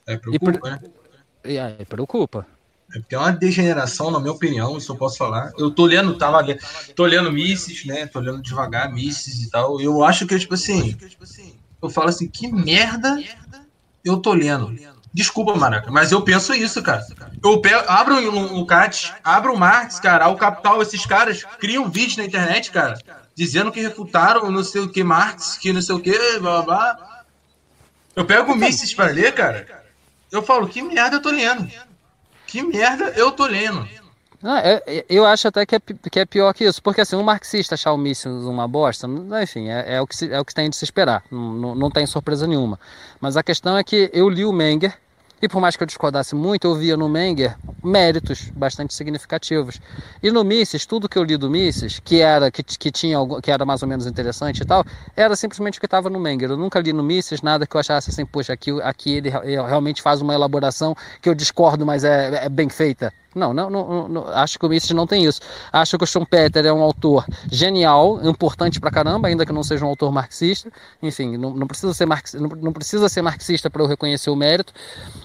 É, 0.06 0.18
preocupa, 0.18 0.52
e, 0.52 0.70
né? 0.70 0.80
E 1.46 1.60
aí, 1.60 1.86
preocupa. 1.86 2.46
É 2.94 3.00
porque 3.00 3.16
é 3.16 3.20
uma 3.20 3.32
degeneração, 3.32 4.10
na 4.10 4.20
minha 4.20 4.32
opinião, 4.32 4.78
isso 4.78 4.92
eu 4.92 4.96
posso 4.96 5.18
falar. 5.18 5.52
Eu 5.58 5.70
tô 5.70 5.86
lendo, 5.86 6.18
tava 6.18 6.40
lendo, 6.40 6.60
tô 6.96 7.06
lendo 7.06 7.32
Misses, 7.32 7.86
né? 7.86 8.08
Tô 8.08 8.20
lendo 8.20 8.42
devagar 8.42 8.92
Misses 8.92 9.42
e 9.44 9.50
tal. 9.50 9.82
Eu 9.82 10.04
acho 10.04 10.26
que, 10.26 10.40
tipo 10.40 10.54
assim, 10.54 10.98
eu 11.82 11.90
falo 11.90 12.10
assim, 12.10 12.28
que 12.28 12.48
merda 12.48 13.22
eu 14.06 14.18
tô 14.18 14.34
lendo. 14.34 14.74
Desculpa, 15.14 15.56
Maraca, 15.56 15.92
mas 15.92 16.12
eu 16.12 16.22
penso 16.22 16.54
isso, 16.54 16.82
cara. 16.82 17.06
Eu 17.44 17.60
pego, 17.60 17.84
abro 17.88 18.60
o, 18.60 18.66
CAT, 18.66 19.14
abro 19.24 19.54
o 19.54 19.58
Marx, 19.58 20.00
cara, 20.00 20.28
o 20.30 20.38
Capital, 20.38 20.82
esses 20.82 21.06
caras 21.06 21.44
criam 21.60 21.90
vídeos 21.90 22.18
na 22.18 22.26
internet, 22.26 22.72
cara, 22.72 22.98
dizendo 23.36 23.72
que 23.72 23.82
refutaram 23.82 24.52
não 24.52 24.64
sei 24.64 24.82
o 24.82 24.90
que 24.90 25.04
Marx, 25.04 25.58
que 25.58 25.74
não 25.74 25.82
sei 25.82 25.96
o 25.96 26.00
que, 26.00 26.40
blá 26.40 26.62
blá. 26.62 27.24
Eu 28.16 28.26
pego 28.26 28.52
o 28.52 28.56
Mises 28.56 28.94
para 28.94 29.12
ler, 29.12 29.34
cara. 29.34 29.84
Eu 30.32 30.44
falo, 30.44 30.68
que 30.68 30.82
merda 30.82 31.18
eu 31.18 31.22
tô 31.22 31.32
lendo. 31.32 31.70
Que 32.48 32.64
merda 32.64 33.10
eu 33.16 33.32
tô 33.32 33.46
lendo. 33.46 33.88
Ah, 34.44 34.60
é, 34.60 34.84
é, 34.86 35.06
eu 35.10 35.26
acho 35.26 35.48
até 35.48 35.66
que 35.66 35.76
é, 35.76 35.80
que 36.12 36.20
é 36.20 36.26
pior 36.26 36.54
que 36.54 36.64
isso, 36.64 36.82
porque 36.82 37.02
assim, 37.02 37.16
um 37.16 37.24
marxista 37.24 37.74
achar 37.74 37.92
o 37.92 37.98
míssil 37.98 38.32
uma 38.48 38.68
bosta, 38.68 39.08
enfim, 39.42 39.68
é, 39.70 39.96
é, 39.96 40.02
o, 40.02 40.06
que 40.06 40.16
se, 40.16 40.32
é 40.32 40.40
o 40.40 40.46
que 40.46 40.54
tem 40.54 40.70
de 40.70 40.76
se 40.76 40.86
esperar, 40.86 41.24
não, 41.32 41.54
não, 41.54 41.76
não 41.76 41.92
tem 41.92 42.06
surpresa 42.06 42.46
nenhuma. 42.46 42.80
Mas 43.20 43.36
a 43.36 43.42
questão 43.42 43.76
é 43.76 43.84
que 43.84 44.12
eu 44.14 44.30
li 44.30 44.46
o 44.46 44.54
Menger, 44.54 44.96
e 45.42 45.48
por 45.48 45.62
mais 45.62 45.76
que 45.76 45.84
eu 45.84 45.88
discordasse 45.88 46.36
muito, 46.36 46.66
eu 46.66 46.76
via 46.76 46.98
no 46.98 47.08
Menger 47.08 47.56
méritos 47.84 48.50
bastante 48.56 48.94
significativos. 48.94 49.80
E 50.22 50.32
no 50.32 50.44
Mises, 50.44 50.86
tudo 50.86 51.08
que 51.08 51.18
eu 51.18 51.24
li 51.24 51.38
do 51.38 51.50
Mises, 51.50 52.00
que 52.00 52.22
era 52.22 52.50
que, 52.52 52.64
que 52.64 52.92
tinha 52.92 53.18
que 53.42 53.52
era 53.52 53.66
mais 53.66 53.82
ou 53.82 53.88
menos 53.88 54.08
interessante 54.08 54.62
e 54.62 54.66
tal, 54.66 54.84
era 55.16 55.36
simplesmente 55.36 55.78
o 55.78 55.80
que 55.80 55.86
estava 55.86 56.10
no 56.10 56.20
Menger. 56.20 56.52
Eu 56.52 56.58
nunca 56.58 56.80
li 56.80 56.92
no 56.92 57.04
Mises 57.04 57.42
nada 57.42 57.68
que 57.68 57.76
eu 57.76 57.80
achasse 57.80 58.10
assim, 58.10 58.26
poxa, 58.26 58.54
aqui, 58.54 58.72
aqui 58.82 59.14
ele, 59.14 59.30
realmente 59.30 60.02
faz 60.02 60.22
uma 60.22 60.34
elaboração 60.34 60.96
que 61.22 61.30
eu 61.30 61.36
discordo, 61.36 61.86
mas 61.86 62.04
é, 62.04 62.46
é 62.46 62.50
bem 62.50 62.70
feita. 62.70 63.14
Não, 63.38 63.54
não, 63.54 63.70
não, 63.70 64.08
não, 64.08 64.28
acho 64.30 64.58
que 64.58 64.66
o 64.66 64.70
Mises 64.70 64.90
não 64.92 65.08
tem 65.08 65.24
isso. 65.26 65.40
Acho 65.72 65.98
que 65.98 66.04
o 66.04 66.08
Schumpeter 66.08 66.66
é 66.66 66.74
um 66.74 66.82
autor 66.82 67.26
genial, 67.52 68.20
importante 68.24 68.80
pra 68.80 68.92
caramba, 68.92 69.28
ainda 69.28 69.46
que 69.46 69.54
não 69.54 69.64
seja 69.64 69.86
um 69.86 69.90
autor 69.90 70.12
marxista. 70.12 70.72
Enfim, 71.02 71.38
não, 71.38 71.52
não 71.52 71.68
precisa, 71.68 71.94
ser 71.94 72.06
marx, 72.06 72.34
não, 72.34 72.50
não 72.50 72.74
precisa 72.74 73.08
ser 73.08 73.22
marxista 73.22 73.70
para 73.70 73.82
eu 73.82 73.88
reconhecer 73.88 74.30
o 74.30 74.36
mérito. 74.36 74.74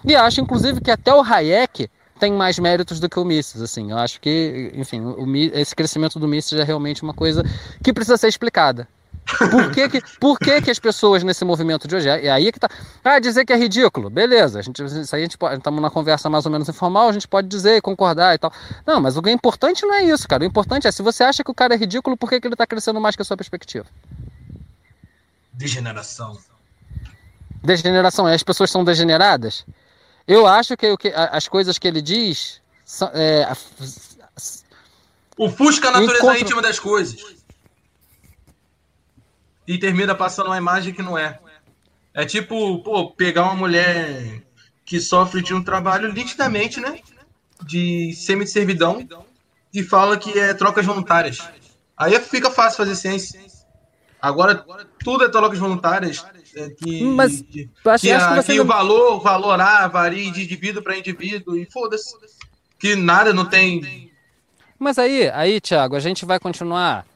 E 0.04 0.14
acho, 0.14 0.40
inclusive, 0.40 0.80
que 0.80 0.90
até 0.90 1.14
o 1.14 1.22
Hayek 1.22 1.88
tem 2.20 2.32
mais 2.32 2.58
méritos 2.58 3.00
do 3.00 3.08
que 3.08 3.18
o 3.18 3.24
Mises, 3.24 3.60
assim. 3.60 3.90
Eu 3.90 3.98
acho 3.98 4.20
que, 4.20 4.70
enfim, 4.74 5.00
o, 5.00 5.26
esse 5.54 5.74
crescimento 5.74 6.20
do 6.20 6.28
Mises 6.28 6.52
é 6.52 6.62
realmente 6.62 7.02
uma 7.02 7.14
coisa 7.14 7.42
que 7.82 7.92
precisa 7.92 8.16
ser 8.16 8.28
explicada. 8.28 8.86
Por 9.24 9.70
que, 9.70 9.88
que, 9.88 10.02
por 10.18 10.38
que, 10.38 10.60
que 10.62 10.70
as 10.70 10.78
pessoas 10.78 11.22
nesse 11.22 11.44
movimento 11.44 11.86
de 11.86 11.96
hoje. 11.96 12.08
É 12.08 12.30
aí 12.30 12.50
que 12.50 12.58
tá. 12.58 12.68
Ah, 13.04 13.18
dizer 13.18 13.44
que 13.44 13.52
é 13.52 13.56
ridículo. 13.56 14.10
Beleza. 14.10 14.58
A 14.58 14.62
gente, 14.62 14.82
isso 14.82 15.14
aí 15.14 15.22
a 15.22 15.24
gente. 15.24 15.36
Estamos 15.56 15.80
numa 15.80 15.90
conversa 15.90 16.28
mais 16.28 16.44
ou 16.44 16.52
menos 16.52 16.68
informal, 16.68 17.08
a 17.08 17.12
gente 17.12 17.28
pode 17.28 17.48
dizer, 17.48 17.80
concordar 17.80 18.34
e 18.34 18.38
tal. 18.38 18.52
Não, 18.86 19.00
mas 19.00 19.16
o 19.16 19.22
é 19.26 19.32
importante 19.32 19.86
não 19.86 19.94
é 19.94 20.04
isso, 20.04 20.26
cara. 20.28 20.42
O 20.42 20.46
importante 20.46 20.86
é 20.86 20.92
se 20.92 21.02
você 21.02 21.22
acha 21.22 21.44
que 21.44 21.50
o 21.50 21.54
cara 21.54 21.74
é 21.74 21.76
ridículo, 21.76 22.16
por 22.16 22.28
que, 22.28 22.40
que 22.40 22.46
ele 22.46 22.54
está 22.54 22.66
crescendo 22.66 23.00
mais 23.00 23.14
que 23.14 23.22
a 23.22 23.24
sua 23.24 23.36
perspectiva? 23.36 23.86
Degeneração. 25.52 26.36
Degeneração. 27.62 28.28
É, 28.28 28.34
as 28.34 28.42
pessoas 28.42 28.70
são 28.70 28.84
degeneradas? 28.84 29.64
Eu 30.26 30.46
acho 30.46 30.76
que, 30.76 30.96
que 30.96 31.08
as 31.14 31.48
coisas 31.48 31.78
que 31.78 31.86
ele 31.86 32.02
diz. 32.02 32.60
São, 32.84 33.10
é, 33.14 33.50
o 35.38 35.48
Fusca 35.48 35.86
é 35.86 35.90
a 35.90 35.92
natureza 35.92 36.18
encontro... 36.18 36.40
íntima 36.40 36.62
das 36.62 36.78
coisas 36.78 37.41
e 39.66 39.78
termina 39.78 40.14
passando 40.14 40.46
uma 40.46 40.58
imagem 40.58 40.92
que 40.92 41.02
não 41.02 41.16
é. 41.16 41.38
É 42.14 42.24
tipo, 42.24 42.78
pô, 42.80 43.10
pegar 43.10 43.44
uma 43.44 43.54
mulher 43.54 44.42
que 44.84 45.00
sofre 45.00 45.42
de 45.42 45.54
um 45.54 45.62
trabalho 45.62 46.12
nitidamente, 46.12 46.80
né? 46.80 47.00
De 47.62 48.12
semi-servidão 48.14 49.06
e 49.72 49.82
fala 49.82 50.18
que 50.18 50.38
é 50.38 50.52
trocas 50.52 50.84
voluntárias. 50.84 51.38
Aí 51.96 52.18
fica 52.20 52.50
fácil 52.50 52.78
fazer 52.78 52.96
ciência. 52.96 53.40
Agora, 54.20 54.64
tudo 55.02 55.24
é 55.24 55.28
trocas 55.28 55.58
voluntárias. 55.58 56.24
É 56.54 56.68
que, 56.68 57.02
Mas, 57.02 57.40
que, 57.40 57.70
que, 58.00 58.12
a, 58.12 58.42
que 58.42 58.54
não... 58.54 58.64
o 58.64 58.66
valor, 58.66 59.20
valor 59.20 59.58
A 59.58 59.88
varia 59.88 60.30
de 60.30 60.44
indivíduo 60.44 60.82
para 60.82 60.98
indivíduo 60.98 61.56
e 61.56 61.64
foda-se. 61.70 62.14
Que 62.78 62.94
nada 62.94 63.32
não 63.32 63.46
tem. 63.46 64.12
Mas 64.78 64.98
aí, 64.98 65.30
aí, 65.30 65.60
Thiago, 65.60 65.96
a 65.96 66.00
gente 66.00 66.24
vai 66.24 66.38
continuar 66.38 67.06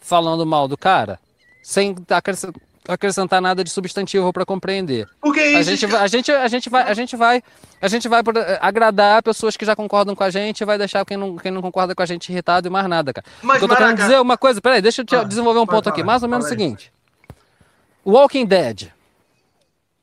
falando 0.00 0.46
mal 0.46 0.68
do 0.68 0.76
cara? 0.76 1.18
Sem 1.64 1.96
acrescentar 2.86 3.40
nada 3.40 3.64
de 3.64 3.70
substantivo 3.70 4.30
para 4.34 4.44
compreender. 4.44 5.08
Porque 5.18 5.40
é 5.40 5.56
a 5.56 5.62
gente, 5.62 5.86
a 5.86 6.06
gente 6.06 6.30
a 6.30 6.46
gente 6.46 6.68
vai 6.68 6.82
a 6.82 6.94
gente 6.94 7.16
vai 7.16 7.42
a 7.80 7.88
gente 7.88 8.06
vai 8.06 8.22
agradar 8.60 9.22
pessoas 9.22 9.56
que 9.56 9.64
já 9.64 9.74
concordam 9.74 10.14
com 10.14 10.22
a 10.22 10.28
gente, 10.28 10.62
vai 10.64 10.76
deixar 10.76 11.04
quem 11.06 11.16
não, 11.16 11.36
quem 11.36 11.50
não 11.50 11.62
concorda 11.62 11.94
com 11.94 12.02
a 12.02 12.06
gente 12.06 12.30
irritado 12.30 12.68
e 12.68 12.70
mais 12.70 12.86
nada, 12.86 13.14
cara. 13.14 13.26
Mas, 13.42 13.62
eu 13.62 13.66
tô 13.66 13.74
Maraca... 13.74 13.94
querendo 13.94 14.06
dizer 14.06 14.20
uma 14.20 14.36
coisa, 14.36 14.60
peraí, 14.60 14.82
deixa 14.82 15.00
eu 15.00 15.06
te 15.06 15.16
ah, 15.16 15.24
desenvolver 15.24 15.60
um 15.60 15.66
ponto 15.66 15.84
falar, 15.84 15.94
aqui, 15.94 16.02
mais 16.02 16.22
ou 16.22 16.28
menos 16.28 16.44
o 16.44 16.48
seguinte. 16.48 16.92
Walking 18.04 18.44
Dead. 18.44 18.90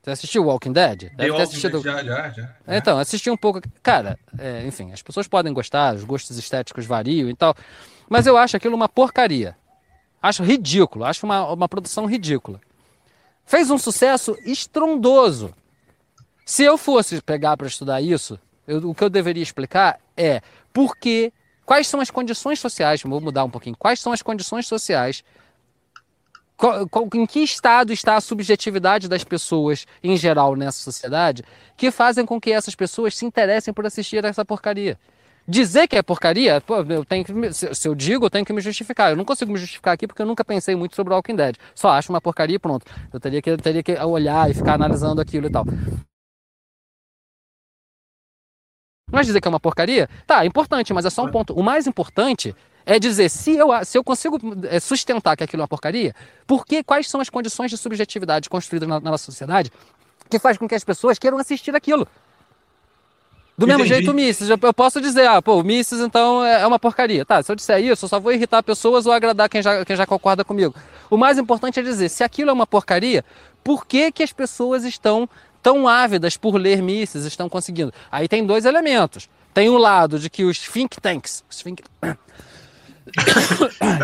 Você 0.02 0.10
assistiu 0.10 0.44
Walking 0.44 0.72
Dead? 0.72 1.12
Deve 1.14 1.32
ter 1.32 1.42
assistido. 1.42 1.80
Já, 1.80 2.02
já, 2.02 2.28
já. 2.30 2.48
Então, 2.66 2.98
assisti 2.98 3.30
um 3.30 3.36
pouco. 3.36 3.60
Cara, 3.80 4.18
é, 4.36 4.66
enfim, 4.66 4.92
as 4.92 5.00
pessoas 5.00 5.28
podem 5.28 5.52
gostar, 5.52 5.94
os 5.94 6.02
gostos 6.02 6.36
estéticos 6.36 6.84
variam 6.84 7.30
e 7.30 7.36
tal. 7.36 7.54
Mas 8.08 8.26
eu 8.26 8.36
acho 8.36 8.56
aquilo 8.56 8.74
uma 8.74 8.88
porcaria. 8.88 9.56
Acho 10.22 10.44
ridículo, 10.44 11.04
acho 11.04 11.26
uma, 11.26 11.52
uma 11.52 11.68
produção 11.68 12.06
ridícula. 12.06 12.60
Fez 13.44 13.70
um 13.70 13.78
sucesso 13.78 14.38
estrondoso. 14.44 15.52
Se 16.46 16.62
eu 16.62 16.78
fosse 16.78 17.20
pegar 17.20 17.56
para 17.56 17.66
estudar 17.66 18.00
isso, 18.00 18.38
eu, 18.66 18.90
o 18.90 18.94
que 18.94 19.02
eu 19.02 19.10
deveria 19.10 19.42
explicar 19.42 19.98
é 20.16 20.40
por 20.72 20.96
que, 20.96 21.32
quais 21.66 21.88
são 21.88 22.00
as 22.00 22.10
condições 22.10 22.60
sociais, 22.60 23.02
vou 23.02 23.20
mudar 23.20 23.44
um 23.44 23.50
pouquinho, 23.50 23.76
quais 23.76 24.00
são 24.00 24.12
as 24.12 24.22
condições 24.22 24.66
sociais, 24.66 25.24
qual, 26.56 26.88
qual, 26.88 27.08
em 27.14 27.26
que 27.26 27.40
estado 27.40 27.92
está 27.92 28.16
a 28.16 28.20
subjetividade 28.20 29.08
das 29.08 29.24
pessoas 29.24 29.86
em 30.02 30.16
geral 30.16 30.54
nessa 30.54 30.78
sociedade, 30.78 31.42
que 31.76 31.90
fazem 31.90 32.24
com 32.24 32.40
que 32.40 32.52
essas 32.52 32.76
pessoas 32.76 33.16
se 33.16 33.24
interessem 33.24 33.74
por 33.74 33.84
assistir 33.84 34.24
essa 34.24 34.44
porcaria. 34.44 34.98
Dizer 35.46 35.88
que 35.88 35.96
é 35.96 36.02
porcaria, 36.02 36.60
pô, 36.60 36.76
eu 36.82 37.04
tenho 37.04 37.24
que, 37.24 37.52
se 37.52 37.88
eu 37.88 37.94
digo, 37.94 38.26
eu 38.26 38.30
tenho 38.30 38.44
que 38.44 38.52
me 38.52 38.60
justificar. 38.60 39.10
Eu 39.10 39.16
não 39.16 39.24
consigo 39.24 39.52
me 39.52 39.58
justificar 39.58 39.94
aqui 39.94 40.06
porque 40.06 40.22
eu 40.22 40.26
nunca 40.26 40.44
pensei 40.44 40.76
muito 40.76 40.94
sobre 40.94 41.12
o 41.12 41.16
Walking 41.16 41.34
Dead. 41.34 41.56
Só 41.74 41.90
acho 41.90 42.12
uma 42.12 42.20
porcaria 42.20 42.56
e 42.56 42.58
pronto. 42.58 42.86
Eu 43.12 43.18
teria 43.18 43.42
que, 43.42 43.50
eu 43.50 43.58
teria 43.58 43.82
que 43.82 43.92
olhar 43.98 44.48
e 44.50 44.54
ficar 44.54 44.74
analisando 44.74 45.20
aquilo 45.20 45.48
e 45.48 45.50
tal. 45.50 45.64
Mas 49.10 49.26
dizer 49.26 49.40
que 49.40 49.48
é 49.48 49.50
uma 49.50 49.60
porcaria, 49.60 50.08
tá, 50.26 50.42
é 50.42 50.46
importante, 50.46 50.94
mas 50.94 51.04
é 51.04 51.10
só 51.10 51.24
um 51.24 51.30
ponto. 51.30 51.52
O 51.52 51.62
mais 51.62 51.86
importante 51.86 52.54
é 52.86 52.98
dizer, 52.98 53.28
se 53.28 53.54
eu, 53.56 53.68
se 53.84 53.98
eu 53.98 54.02
consigo 54.02 54.38
é, 54.68 54.80
sustentar 54.80 55.36
que 55.36 55.44
aquilo 55.44 55.60
é 55.60 55.64
uma 55.64 55.68
porcaria, 55.68 56.14
por 56.46 56.64
que, 56.64 56.82
quais 56.82 57.10
são 57.10 57.20
as 57.20 57.28
condições 57.28 57.70
de 57.70 57.76
subjetividade 57.76 58.48
construídas 58.48 58.88
na, 58.88 59.00
na 59.00 59.10
nossa 59.10 59.24
sociedade 59.24 59.70
que 60.30 60.38
faz 60.38 60.56
com 60.56 60.66
que 60.66 60.74
as 60.74 60.82
pessoas 60.82 61.18
queiram 61.18 61.36
assistir 61.36 61.74
aquilo? 61.76 62.08
Do 63.56 63.66
mesmo 63.66 63.84
Entendi. 63.84 63.96
jeito 63.96 64.10
o 64.10 64.14
Mises. 64.14 64.48
Eu 64.48 64.58
posso 64.72 65.00
dizer, 65.00 65.26
ah, 65.26 65.42
pô, 65.42 65.60
o 65.60 65.64
Mises 65.64 66.00
então 66.00 66.44
é, 66.44 66.62
é 66.62 66.66
uma 66.66 66.78
porcaria. 66.78 67.24
Tá, 67.24 67.42
se 67.42 67.52
eu 67.52 67.56
disser 67.56 67.80
isso, 67.80 68.04
eu 68.04 68.08
só 68.08 68.18
vou 68.18 68.32
irritar 68.32 68.62
pessoas 68.62 69.06
ou 69.06 69.12
agradar 69.12 69.48
quem 69.48 69.62
já, 69.62 69.84
quem 69.84 69.94
já 69.94 70.06
concorda 70.06 70.44
comigo. 70.44 70.74
O 71.10 71.16
mais 71.16 71.38
importante 71.38 71.78
é 71.78 71.82
dizer, 71.82 72.08
se 72.08 72.24
aquilo 72.24 72.50
é 72.50 72.52
uma 72.52 72.66
porcaria, 72.66 73.24
por 73.62 73.86
que, 73.86 74.10
que 74.10 74.22
as 74.22 74.32
pessoas 74.32 74.84
estão 74.84 75.28
tão 75.62 75.86
ávidas 75.86 76.36
por 76.36 76.56
ler 76.56 76.82
Mises, 76.82 77.24
estão 77.24 77.48
conseguindo? 77.48 77.92
Aí 78.10 78.26
tem 78.26 78.44
dois 78.44 78.64
elementos. 78.64 79.28
Tem 79.52 79.68
um 79.68 79.76
lado 79.76 80.18
de 80.18 80.30
que 80.30 80.44
os 80.44 80.58
think 80.58 81.00
tanks. 81.00 81.44
Os 81.50 81.62
think... 81.62 81.82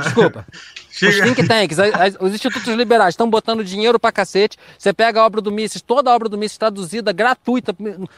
Desculpa. 0.04 0.46
Chega. 0.90 1.12
Os 1.12 1.20
think 1.22 1.48
tanks, 1.48 1.78
os 2.20 2.34
institutos 2.34 2.74
liberais 2.74 3.14
estão 3.14 3.30
botando 3.30 3.64
dinheiro 3.64 3.98
pra 3.98 4.12
cacete. 4.12 4.58
Você 4.76 4.92
pega 4.92 5.20
a 5.20 5.24
obra 5.24 5.40
do 5.40 5.50
Mises, 5.50 5.80
toda 5.80 6.10
a 6.10 6.14
obra 6.14 6.28
do 6.28 6.36
Mises 6.36 6.58
traduzida, 6.58 7.12
gratuita, 7.12 7.74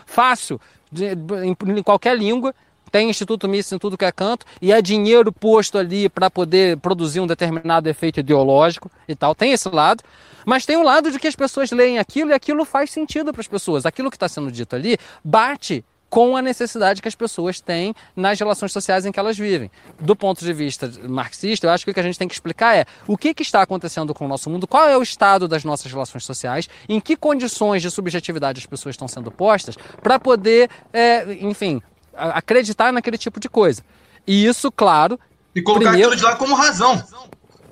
fácil, 0.07 0.61
de, 0.91 1.15
em, 1.45 1.83
qualquer 1.83 2.17
língua, 2.17 2.55
tem 2.91 3.09
Instituto 3.09 3.49
Mises 3.49 3.71
em 3.73 3.79
tudo 3.79 3.97
que 3.97 4.05
é 4.05 4.13
canto, 4.13 4.45
e 4.61 4.73
é 4.73 4.83
dinheiro 4.83 5.33
posto 5.33 5.79
ali 5.79 6.09
para 6.09 6.31
poder 6.31 6.77
produzir 6.79 7.21
um 7.21 7.27
determinado 7.27 7.89
efeito 7.89 8.21
ideológico 8.21 8.91
e 9.09 9.15
tal. 9.15 9.35
Tem 9.35 9.53
esse 9.53 9.69
lado. 9.69 10.03
Mas 10.45 10.65
tem 10.65 10.77
o 10.77 10.83
lado 10.83 11.11
de 11.11 11.19
que 11.19 11.29
as 11.29 11.37
pessoas 11.37 11.71
leem 11.71 11.99
aquilo 11.99 12.31
e 12.31 12.33
aquilo 12.33 12.65
faz 12.65 12.91
sentido 12.91 13.31
para 13.31 13.43
as 13.43 13.47
pessoas. 13.47 13.85
Aquilo 13.85 14.11
que 14.11 14.17
está 14.17 14.29
sendo 14.29 14.51
dito 14.51 14.75
ali 14.75 14.97
bate 15.23 15.85
com 16.11 16.37
a 16.37 16.43
necessidade 16.43 17.01
que 17.01 17.07
as 17.07 17.15
pessoas 17.15 17.61
têm 17.61 17.95
nas 18.17 18.39
relações 18.39 18.73
sociais 18.73 19.07
em 19.07 19.13
que 19.13 19.21
elas 19.21 19.39
vivem. 19.39 19.71
Do 19.99 20.17
ponto 20.17 20.45
de 20.45 20.53
vista 20.53 20.91
marxista, 21.09 21.67
eu 21.67 21.71
acho 21.71 21.85
que 21.85 21.93
o 21.93 21.95
que 21.95 22.01
a 22.01 22.03
gente 22.03 22.19
tem 22.19 22.27
que 22.27 22.35
explicar 22.35 22.77
é 22.77 22.85
o 23.07 23.17
que, 23.17 23.33
que 23.33 23.43
está 23.43 23.63
acontecendo 23.63 24.13
com 24.13 24.27
o 24.27 24.29
nosso 24.29 24.51
mundo, 24.51 24.67
qual 24.67 24.89
é 24.89 24.99
o 24.99 25.03
estado 25.03 25.47
das 25.47 25.63
nossas 25.63 25.91
relações 25.91 26.25
sociais, 26.25 26.69
em 26.89 27.01
que 27.01 27.17
condições 27.17 27.81
de 27.81 27.91
subjetividade 27.91 28.59
as 28.59 28.67
pessoas 28.67 28.95
estão 28.95 29.07
sendo 29.07 29.31
postas, 29.31 29.77
para 30.03 30.19
poder, 30.19 30.69
é, 30.93 31.33
enfim, 31.41 31.81
acreditar 32.13 32.93
naquele 32.93 33.17
tipo 33.17 33.39
de 33.39 33.49
coisa. 33.49 33.83
E 34.27 34.45
isso, 34.45 34.71
claro. 34.73 35.19
E 35.55 35.63
colocar 35.63 35.91
primeiro... 35.91 36.09
aquilo 36.09 36.17
de 36.17 36.25
lá 36.25 36.37
como 36.37 36.55
razão. 36.55 37.03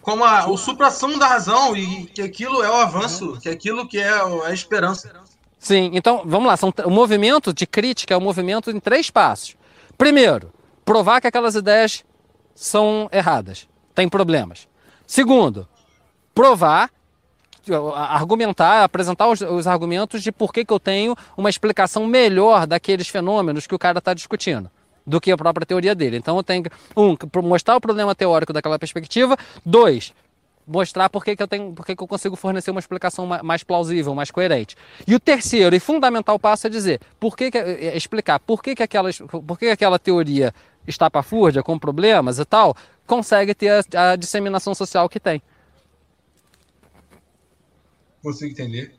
Como 0.01 0.24
a, 0.24 0.49
o 0.49 0.57
supração 0.57 1.18
da 1.18 1.26
razão, 1.26 1.76
e 1.76 2.07
que 2.07 2.22
aquilo 2.22 2.62
é 2.62 2.70
o 2.70 2.74
avanço, 2.74 3.39
que 3.43 3.49
aquilo 3.49 3.86
que 3.86 3.99
é 3.99 4.11
a 4.47 4.53
esperança. 4.53 5.12
Sim, 5.59 5.90
então 5.92 6.22
vamos 6.24 6.46
lá. 6.46 6.56
São, 6.56 6.72
o 6.84 6.90
movimento 6.90 7.52
de 7.52 7.66
crítica 7.66 8.14
é 8.14 8.16
um 8.16 8.20
movimento 8.20 8.70
em 8.70 8.78
três 8.78 9.11
passos. 9.11 9.56
Primeiro, 9.96 10.52
provar 10.84 11.20
que 11.20 11.26
aquelas 11.26 11.54
ideias 11.54 12.04
são 12.54 13.09
erradas, 13.12 13.68
tem 13.94 14.09
problemas. 14.09 14.68
Segundo, 15.06 15.68
provar, 16.34 16.90
argumentar, 17.94 18.84
apresentar 18.84 19.28
os, 19.28 19.40
os 19.40 19.66
argumentos 19.66 20.22
de 20.22 20.30
por 20.30 20.52
que, 20.52 20.64
que 20.64 20.72
eu 20.72 20.80
tenho 20.80 21.16
uma 21.36 21.50
explicação 21.50 22.06
melhor 22.06 22.66
daqueles 22.66 23.09
fenômenos 23.09 23.66
que 23.66 23.74
o 23.74 23.78
cara 23.78 23.98
está 23.98 24.14
discutindo 24.14 24.70
do 25.06 25.20
que 25.20 25.32
a 25.32 25.36
própria 25.36 25.66
teoria 25.66 25.94
dele. 25.94 26.18
Então 26.18 26.36
eu 26.36 26.42
tenho 26.42 26.64
um 26.96 27.16
mostrar 27.42 27.76
o 27.76 27.80
problema 27.80 28.14
teórico 28.14 28.52
daquela 28.52 28.78
perspectiva, 28.78 29.36
dois 29.64 30.12
mostrar 30.68 31.08
por 31.08 31.24
que, 31.24 31.34
que 31.34 31.42
eu 31.42 31.48
tenho, 31.48 31.72
por 31.72 31.84
que, 31.84 31.96
que 31.96 32.02
eu 32.02 32.06
consigo 32.06 32.36
fornecer 32.36 32.70
uma 32.70 32.80
explicação 32.80 33.26
mais 33.26 33.64
plausível, 33.64 34.14
mais 34.14 34.30
coerente. 34.30 34.76
E 35.06 35.14
o 35.14 35.20
terceiro 35.20 35.74
e 35.74 35.80
fundamental 35.80 36.38
passo 36.38 36.66
é 36.66 36.70
dizer, 36.70 37.00
por 37.18 37.36
que, 37.36 37.50
que 37.50 37.58
é 37.58 37.96
explicar 37.96 38.38
por 38.38 38.62
que, 38.62 38.74
que, 38.74 38.82
aquela, 38.82 39.10
por 39.12 39.58
que, 39.58 39.66
que 39.66 39.72
aquela 39.72 39.98
teoria 39.98 40.54
estapafúrdia, 40.86 41.62
com 41.62 41.78
problemas 41.78 42.38
e 42.38 42.44
tal, 42.44 42.76
consegue 43.06 43.54
ter 43.54 43.84
a, 43.94 44.12
a 44.12 44.16
disseminação 44.16 44.74
social 44.74 45.08
que 45.08 45.18
tem. 45.18 45.42
Consigo 48.22 48.52
entender. 48.52 48.94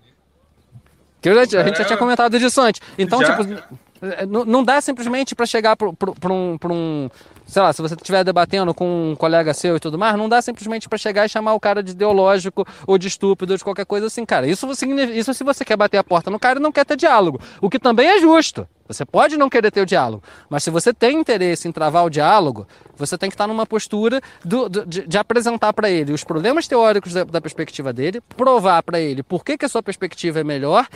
Que 1.22 1.30
a 1.30 1.44
gente 1.44 1.56
é... 1.56 1.76
já 1.76 1.86
tinha 1.86 1.98
comentado 1.98 2.40
disso 2.40 2.62
antes. 2.62 2.82
Então, 2.98 3.22
já? 3.22 3.38
tipo, 3.38 3.80
não 4.48 4.64
dá 4.64 4.80
simplesmente 4.82 5.36
para 5.36 5.46
chegar 5.46 5.76
para 5.76 6.34
um, 6.34 6.58
um, 6.72 7.10
sei 7.46 7.62
lá, 7.62 7.74
se 7.74 7.82
você 7.82 7.96
estiver 7.96 8.24
debatendo 8.24 8.74
com 8.74 9.12
um 9.12 9.16
colega 9.16 9.54
seu 9.54 9.76
e 9.76 9.80
tudo 9.80 9.98
mais, 9.98 10.16
não 10.18 10.30
dá 10.30 10.42
simplesmente 10.42 10.88
para 10.88 10.98
chegar 10.98 11.26
e 11.26 11.30
chamar 11.30 11.54
o 11.54 11.60
cara 11.60 11.84
de 11.84 11.92
ideológico 11.92 12.66
ou 12.88 12.98
de 12.98 13.08
estúpido 13.08 13.54
ou 13.54 13.58
de 13.58 13.64
qualquer 13.64 13.86
coisa 13.86 14.08
assim, 14.08 14.26
cara. 14.26 14.48
Isso, 14.48 14.68
isso 15.14 15.34
se 15.34 15.44
você 15.44 15.66
quer 15.66 15.76
bater 15.76 15.98
a 15.98 16.04
porta 16.04 16.30
no 16.30 16.40
cara 16.40 16.60
e 16.60 16.62
não 16.62 16.72
quer 16.72 16.86
ter 16.86 16.96
diálogo, 16.96 17.40
o 17.62 17.70
que 17.70 17.80
também 17.80 18.08
é 18.08 18.20
justo. 18.20 18.68
Você 18.88 19.06
pode 19.06 19.38
não 19.38 19.50
querer 19.50 19.70
ter 19.70 19.82
o 19.82 19.86
diálogo, 19.86 20.24
mas 20.50 20.64
se 20.64 20.72
você 20.72 20.92
tem 20.92 21.20
interesse 21.20 21.68
em 21.68 21.72
travar 21.72 22.04
o 22.06 22.10
diálogo, 22.10 22.68
você 22.98 23.20
tem 23.20 23.30
que 23.30 23.36
estar 23.36 23.46
numa 23.46 23.64
postura 23.64 24.20
do, 24.44 24.68
do, 24.68 24.84
de, 24.84 25.08
de, 25.08 25.18
apresentar 25.18 25.74
para 25.74 25.92
ele 25.92 26.12
os 26.12 26.24
problemas 26.24 26.68
teóricos 26.68 27.14
da, 27.14 27.24
da 27.24 27.40
perspectiva 27.40 27.94
dele, 27.94 28.20
provar 28.36 28.82
para 28.82 29.00
ele 29.00 29.22
por 29.22 29.46
que, 29.46 29.60
que 29.60 29.66
a 29.66 29.70
sua 29.70 29.84
perspectiva 29.84 30.40
é 30.40 30.44
melhor 30.44 30.88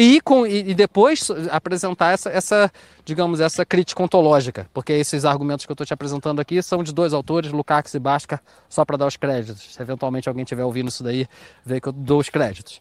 e, 0.00 0.20
com, 0.20 0.46
e, 0.46 0.74
depois 0.74 1.28
apresentar 1.50 2.12
essa, 2.12 2.30
essa, 2.30 2.72
digamos, 3.04 3.40
essa 3.40 3.66
crítica 3.66 4.00
ontológica, 4.00 4.70
porque 4.72 4.92
esses 4.92 5.24
argumentos 5.24 5.66
que 5.66 5.72
eu 5.72 5.74
estou 5.74 5.84
te 5.84 5.92
apresentando 5.92 6.38
aqui 6.38 6.62
são 6.62 6.84
de 6.84 6.94
dois 6.94 7.12
autores, 7.12 7.50
Lukács 7.50 7.94
e 7.94 7.98
Basca, 7.98 8.40
só 8.68 8.84
para 8.84 8.96
dar 8.96 9.06
os 9.08 9.16
créditos. 9.16 9.74
Se 9.74 9.82
eventualmente 9.82 10.28
alguém 10.28 10.44
estiver 10.44 10.64
ouvindo 10.64 10.86
isso 10.86 11.02
daí, 11.02 11.26
vê 11.66 11.80
que 11.80 11.88
eu 11.88 11.92
dou 11.92 12.20
os 12.20 12.28
créditos. 12.28 12.80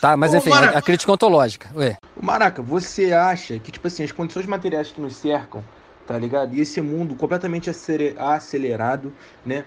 Tá, 0.00 0.16
mas 0.16 0.32
Ô, 0.32 0.36
enfim, 0.36 0.50
Maraca, 0.50 0.76
a, 0.76 0.78
a 0.78 0.82
crítica 0.82 1.10
ontológica. 1.10 1.68
Ué. 1.74 1.98
Maraca, 2.22 2.62
você 2.62 3.12
acha 3.12 3.58
que, 3.58 3.72
tipo 3.72 3.88
assim, 3.88 4.04
as 4.04 4.12
condições 4.12 4.46
materiais 4.46 4.92
que 4.92 5.00
nos 5.00 5.16
cercam, 5.16 5.64
tá 6.06 6.16
ligado? 6.16 6.54
E 6.54 6.60
esse 6.60 6.80
mundo 6.80 7.16
completamente 7.16 7.68
acelerado, 7.68 9.12
né? 9.44 9.64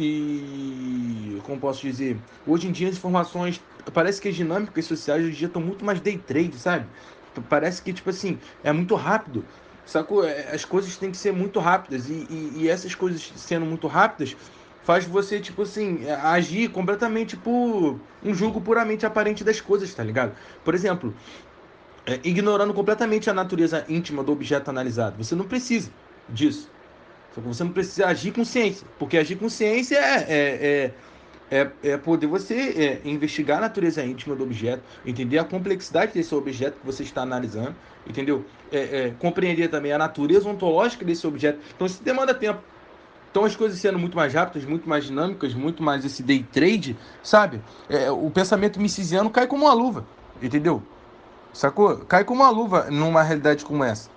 E, 0.00 1.40
como 1.42 1.60
posso 1.60 1.80
dizer, 1.82 2.24
hoje 2.44 2.68
em 2.68 2.72
dia 2.72 2.88
as 2.88 2.96
informações, 2.96 3.64
parece 3.92 4.20
que 4.20 4.28
as 4.28 4.36
dinâmicas 4.36 4.84
sociais 4.84 5.22
hoje 5.24 5.32
em 5.34 5.38
dia 5.38 5.46
estão 5.48 5.62
muito 5.62 5.84
mais 5.84 6.00
day 6.00 6.18
trade, 6.18 6.58
sabe? 6.58 6.92
Parece 7.48 7.82
que, 7.82 7.92
tipo 7.92 8.10
assim, 8.10 8.40
é 8.62 8.72
muito 8.72 8.94
rápido, 8.94 9.48
sacou? 9.84 10.24
É, 10.24 10.54
as 10.54 10.64
coisas 10.64 10.96
têm 10.98 11.10
que 11.10 11.16
ser 11.18 11.32
muito 11.32 11.58
rápidas, 11.60 12.08
e, 12.08 12.26
e, 12.28 12.62
e 12.64 12.68
essas 12.68 12.94
coisas 12.94 13.32
sendo 13.36 13.66
muito 13.66 13.86
rápidas, 13.86 14.36
faz 14.82 15.04
você, 15.04 15.40
tipo 15.40 15.62
assim, 15.62 16.04
é, 16.04 16.12
agir 16.14 16.70
completamente 16.70 17.36
por 17.36 18.04
um 18.22 18.34
julgo 18.34 18.60
puramente 18.60 19.04
aparente 19.06 19.44
das 19.44 19.60
coisas, 19.60 19.92
tá 19.94 20.02
ligado? 20.04 20.36
Por 20.64 20.74
exemplo, 20.74 21.16
é, 22.06 22.20
ignorando 22.28 22.74
completamente 22.74 23.28
a 23.30 23.34
natureza 23.34 23.84
íntima 23.88 24.24
do 24.24 24.32
objeto 24.32 24.68
analisado. 24.70 25.22
Você 25.22 25.34
não 25.34 25.48
precisa 25.48 25.94
disso. 26.28 26.72
Você 27.40 27.64
não 27.64 27.72
precisa 27.72 28.06
agir 28.06 28.32
com 28.32 28.44
ciência, 28.44 28.86
porque 28.98 29.16
agir 29.16 29.36
com 29.36 29.48
ciência 29.48 29.96
é, 29.96 30.26
é, 30.28 30.92
é, 31.50 31.60
é, 31.60 31.90
é 31.90 31.96
poder 31.96 32.26
você 32.26 32.54
é, 33.04 33.08
investigar 33.08 33.58
a 33.58 33.62
natureza 33.62 34.04
íntima 34.04 34.34
do 34.34 34.44
objeto, 34.44 34.82
entender 35.04 35.38
a 35.38 35.44
complexidade 35.44 36.12
desse 36.12 36.34
objeto 36.34 36.78
que 36.80 36.86
você 36.86 37.02
está 37.02 37.22
analisando, 37.22 37.74
entendeu? 38.06 38.44
É, 38.70 38.78
é, 38.78 39.14
compreender 39.18 39.68
também 39.68 39.92
a 39.92 39.98
natureza 39.98 40.48
ontológica 40.48 41.04
desse 41.04 41.26
objeto. 41.26 41.58
Então 41.74 41.86
isso 41.86 42.02
demanda 42.02 42.34
tempo. 42.34 42.62
Então 43.30 43.44
as 43.44 43.54
coisas 43.54 43.78
sendo 43.78 43.98
muito 43.98 44.16
mais 44.16 44.32
rápidas, 44.34 44.68
muito 44.68 44.88
mais 44.88 45.04
dinâmicas, 45.04 45.54
muito 45.54 45.82
mais 45.82 46.04
esse 46.04 46.22
day 46.22 46.42
trade, 46.42 46.96
sabe? 47.22 47.60
É, 47.88 48.10
o 48.10 48.30
pensamento 48.30 48.80
missisiano 48.80 49.30
cai 49.30 49.46
como 49.46 49.64
uma 49.64 49.74
luva, 49.74 50.06
entendeu? 50.42 50.82
Sacou? 51.52 51.98
Cai 51.98 52.24
como 52.24 52.42
uma 52.42 52.50
luva 52.50 52.90
numa 52.90 53.22
realidade 53.22 53.64
como 53.64 53.84
essa. 53.84 54.10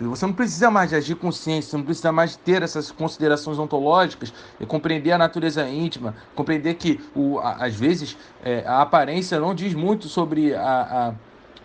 Você 0.00 0.26
não 0.26 0.32
precisa 0.32 0.70
mais 0.70 0.90
de 0.90 0.96
agir 0.96 1.16
com 1.16 1.32
ciência, 1.32 1.70
você 1.70 1.76
não 1.76 1.84
precisa 1.84 2.12
mais 2.12 2.36
ter 2.36 2.62
essas 2.62 2.92
considerações 2.92 3.58
ontológicas 3.58 4.32
e 4.60 4.64
compreender 4.64 5.10
a 5.10 5.18
natureza 5.18 5.68
íntima, 5.68 6.14
compreender 6.36 6.74
que, 6.74 7.00
o, 7.16 7.38
a, 7.40 7.64
às 7.66 7.74
vezes, 7.74 8.16
é, 8.44 8.62
a 8.64 8.82
aparência 8.82 9.40
não 9.40 9.54
diz 9.54 9.74
muito 9.74 10.08
sobre 10.08 10.54
a, 10.54 11.14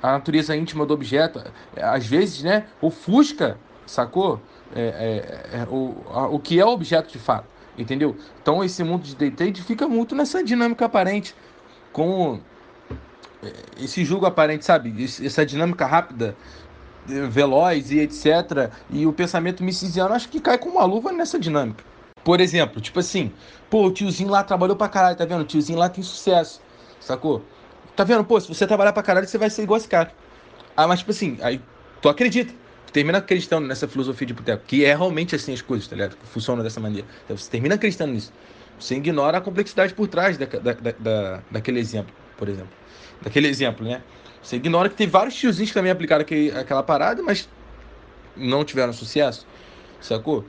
a, 0.02 0.08
a, 0.08 0.12
natureza 0.14 0.56
íntima 0.56 0.84
do 0.84 0.94
objeto. 0.96 1.44
Às 1.78 2.08
vezes, 2.08 2.42
né, 2.42 2.66
ofusca, 2.82 3.58
sacou? 3.86 4.42
É, 4.76 5.52
é, 5.54 5.60
é 5.60 5.68
o, 5.70 5.96
o 6.32 6.40
que 6.40 6.60
é 6.60 6.66
o 6.66 6.70
objeto 6.70 7.12
de 7.12 7.20
fato, 7.20 7.46
entendeu? 7.78 8.18
Então, 8.42 8.64
esse 8.64 8.84
mundo 8.84 9.04
de 9.04 9.16
day 9.16 9.30
trade 9.30 9.62
fica 9.62 9.88
muito 9.88 10.16
nessa 10.16 10.44
dinâmica 10.44 10.86
aparente, 10.86 11.36
com 11.92 12.40
é, 13.44 13.52
esse 13.84 14.04
julgo 14.04 14.26
aparente, 14.26 14.66
sabe? 14.66 15.04
Essa 15.04 15.46
dinâmica 15.46 15.86
rápida 15.86 16.36
veloz 17.06 17.92
e 17.92 18.00
etc. 18.00 18.72
E 18.90 19.06
o 19.06 19.14
pensamento 19.14 19.64
missisiano 19.64 20.14
acho 20.14 20.30
que 20.30 20.40
cai 20.40 20.58
com 20.58 20.70
uma 20.70 20.86
luva 20.86 21.12
nessa 21.12 21.40
dinâmica. 21.40 21.84
Por 22.24 22.40
exemplo, 22.40 22.82
tipo 22.82 23.00
assim, 23.00 23.32
pô, 23.70 23.88
o 23.88 23.92
tiozinho 23.92 24.30
lá 24.30 24.44
trabalhou 24.44 24.76
pra 24.76 24.88
caralho, 24.88 25.18
tá 25.18 25.26
vendo? 25.26 25.42
O 25.42 25.46
tiozinho 25.46 25.78
lá 25.78 25.90
tem 25.90 26.04
sucesso, 26.04 26.62
sacou? 27.00 27.44
Tá 27.96 28.04
vendo? 28.04 28.24
Pô, 28.24 28.40
se 28.40 28.48
você 28.48 28.66
trabalhar 28.66 28.94
pra 28.94 29.04
caralho, 29.04 29.28
você 29.28 29.38
vai 29.38 29.50
ser 29.50 29.64
igual 29.64 29.78
esse 29.78 29.88
cara. 29.88 30.12
Ah, 30.76 30.88
mas 30.88 31.00
tipo 31.00 31.12
assim, 31.12 31.38
aí 31.42 31.62
tu 32.02 32.10
acredita. 32.10 32.54
Tu 32.88 32.94
termina 32.94 33.18
acreditando 33.18 33.68
nessa 33.68 33.88
filosofia 33.88 34.26
de 34.26 34.34
boteco, 34.34 34.64
que 34.66 34.86
é 34.86 34.96
realmente 34.96 35.36
assim 35.36 35.54
as 35.54 35.62
coisas, 35.62 35.88
tá 35.88 35.96
ligado? 35.96 36.18
Funciona 36.26 36.64
dessa 36.64 36.80
maneira. 36.80 37.08
Então, 37.26 37.38
você 37.38 37.50
termina 37.50 37.76
acreditando 37.76 38.14
nisso. 38.14 38.32
Você 38.80 38.96
ignora 38.96 39.38
a 39.38 39.42
complexidade 39.42 39.94
por 39.94 40.08
trás 40.08 40.38
da, 40.38 40.46
da, 40.46 40.74
da, 40.74 41.44
daquele 41.52 41.80
exemplo, 41.80 42.14
por 42.38 42.50
exemplo. 42.50 42.72
Daquele 43.22 43.48
exemplo, 43.48 43.86
né? 43.86 44.02
Você 44.44 44.58
ignora 44.58 44.90
que 44.90 44.96
tem 44.96 45.08
vários 45.08 45.36
tiozinhos 45.36 45.70
que 45.70 45.74
também 45.74 45.92
aplicaram 45.92 46.26
aquela 46.60 46.84
parada, 46.84 47.24
mas 47.24 47.48
não 48.36 48.66
tiveram 48.66 48.92
sucesso, 48.92 49.48
sacou? 50.02 50.46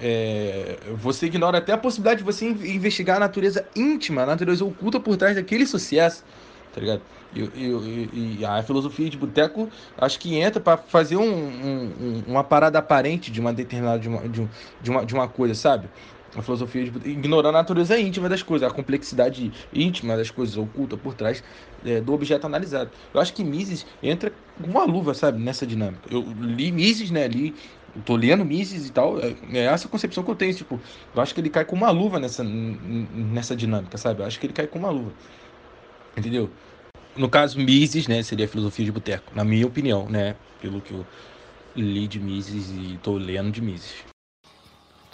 É, 0.00 0.78
você 0.96 1.26
ignora 1.26 1.58
até 1.58 1.72
a 1.72 1.78
possibilidade 1.78 2.18
de 2.18 2.24
você 2.24 2.46
investigar 2.46 3.16
a 3.16 3.20
natureza 3.20 3.66
íntima, 3.74 4.22
a 4.22 4.26
natureza 4.26 4.64
oculta 4.64 5.00
por 5.00 5.16
trás 5.16 5.34
daquele 5.34 5.66
sucesso, 5.66 6.24
tá 6.72 6.80
ligado? 6.80 7.02
E, 7.34 7.40
e, 7.40 8.36
e 8.38 8.44
a 8.44 8.62
filosofia 8.62 9.10
de 9.10 9.16
boteco 9.16 9.68
acho 9.98 10.18
que 10.20 10.36
entra 10.36 10.60
para 10.60 10.76
fazer 10.76 11.16
um, 11.16 11.24
um, 11.24 12.22
uma 12.28 12.44
parada 12.44 12.78
aparente 12.78 13.32
de 13.32 13.40
uma 13.40 13.52
determinada 13.52 13.98
de 13.98 14.08
uma, 14.08 14.28
de, 14.28 14.48
uma, 14.90 15.04
de 15.04 15.14
uma 15.14 15.26
coisa, 15.26 15.54
sabe? 15.54 15.88
A 16.36 16.42
filosofia 16.42 16.90
de 16.90 17.10
ignorar 17.10 17.50
a 17.50 17.52
natureza 17.52 17.98
íntima 17.98 18.28
das 18.28 18.42
coisas, 18.42 18.68
a 18.68 18.72
complexidade 18.72 19.52
íntima 19.72 20.16
das 20.16 20.30
coisas 20.30 20.56
oculta 20.56 20.96
por 20.96 21.14
trás 21.14 21.42
é, 21.84 22.00
do 22.00 22.12
objeto 22.12 22.46
analisado. 22.46 22.90
Eu 23.12 23.20
acho 23.20 23.32
que 23.32 23.44
Mises 23.44 23.86
entra 24.02 24.32
com 24.60 24.70
uma 24.70 24.84
luva, 24.84 25.14
sabe, 25.14 25.40
nessa 25.40 25.66
dinâmica. 25.66 26.02
Eu 26.10 26.24
li 26.40 26.72
Mises, 26.72 27.10
né, 27.10 27.26
li, 27.28 27.54
tô 28.04 28.16
lendo 28.16 28.44
Mises 28.44 28.88
e 28.88 28.92
tal, 28.92 29.18
é, 29.20 29.34
é, 29.52 29.64
essa 29.64 29.88
concepção 29.88 30.24
que 30.24 30.30
eu 30.30 30.34
tenho, 30.34 30.54
tipo, 30.54 30.80
eu 31.14 31.22
acho 31.22 31.34
que 31.34 31.40
ele 31.40 31.50
cai 31.50 31.64
com 31.64 31.76
uma 31.76 31.90
luva 31.90 32.18
nessa, 32.18 32.42
nessa 32.42 33.54
dinâmica, 33.54 33.96
sabe? 33.96 34.22
Eu 34.22 34.26
acho 34.26 34.38
que 34.40 34.46
ele 34.46 34.52
cai 34.52 34.66
com 34.66 34.78
uma 34.78 34.90
luva. 34.90 35.12
Entendeu? 36.16 36.50
No 37.16 37.28
caso, 37.28 37.58
Mises, 37.60 38.08
né, 38.08 38.22
seria 38.22 38.46
a 38.46 38.48
filosofia 38.48 38.84
de 38.84 38.92
boteco, 38.92 39.32
na 39.34 39.44
minha 39.44 39.66
opinião, 39.66 40.08
né, 40.08 40.34
pelo 40.60 40.80
que 40.80 40.92
eu 40.92 41.06
li 41.76 42.08
de 42.08 42.18
Mises 42.18 42.70
e 42.70 42.98
tô 43.02 43.16
lendo 43.16 43.50
de 43.50 43.60
Mises. 43.60 44.13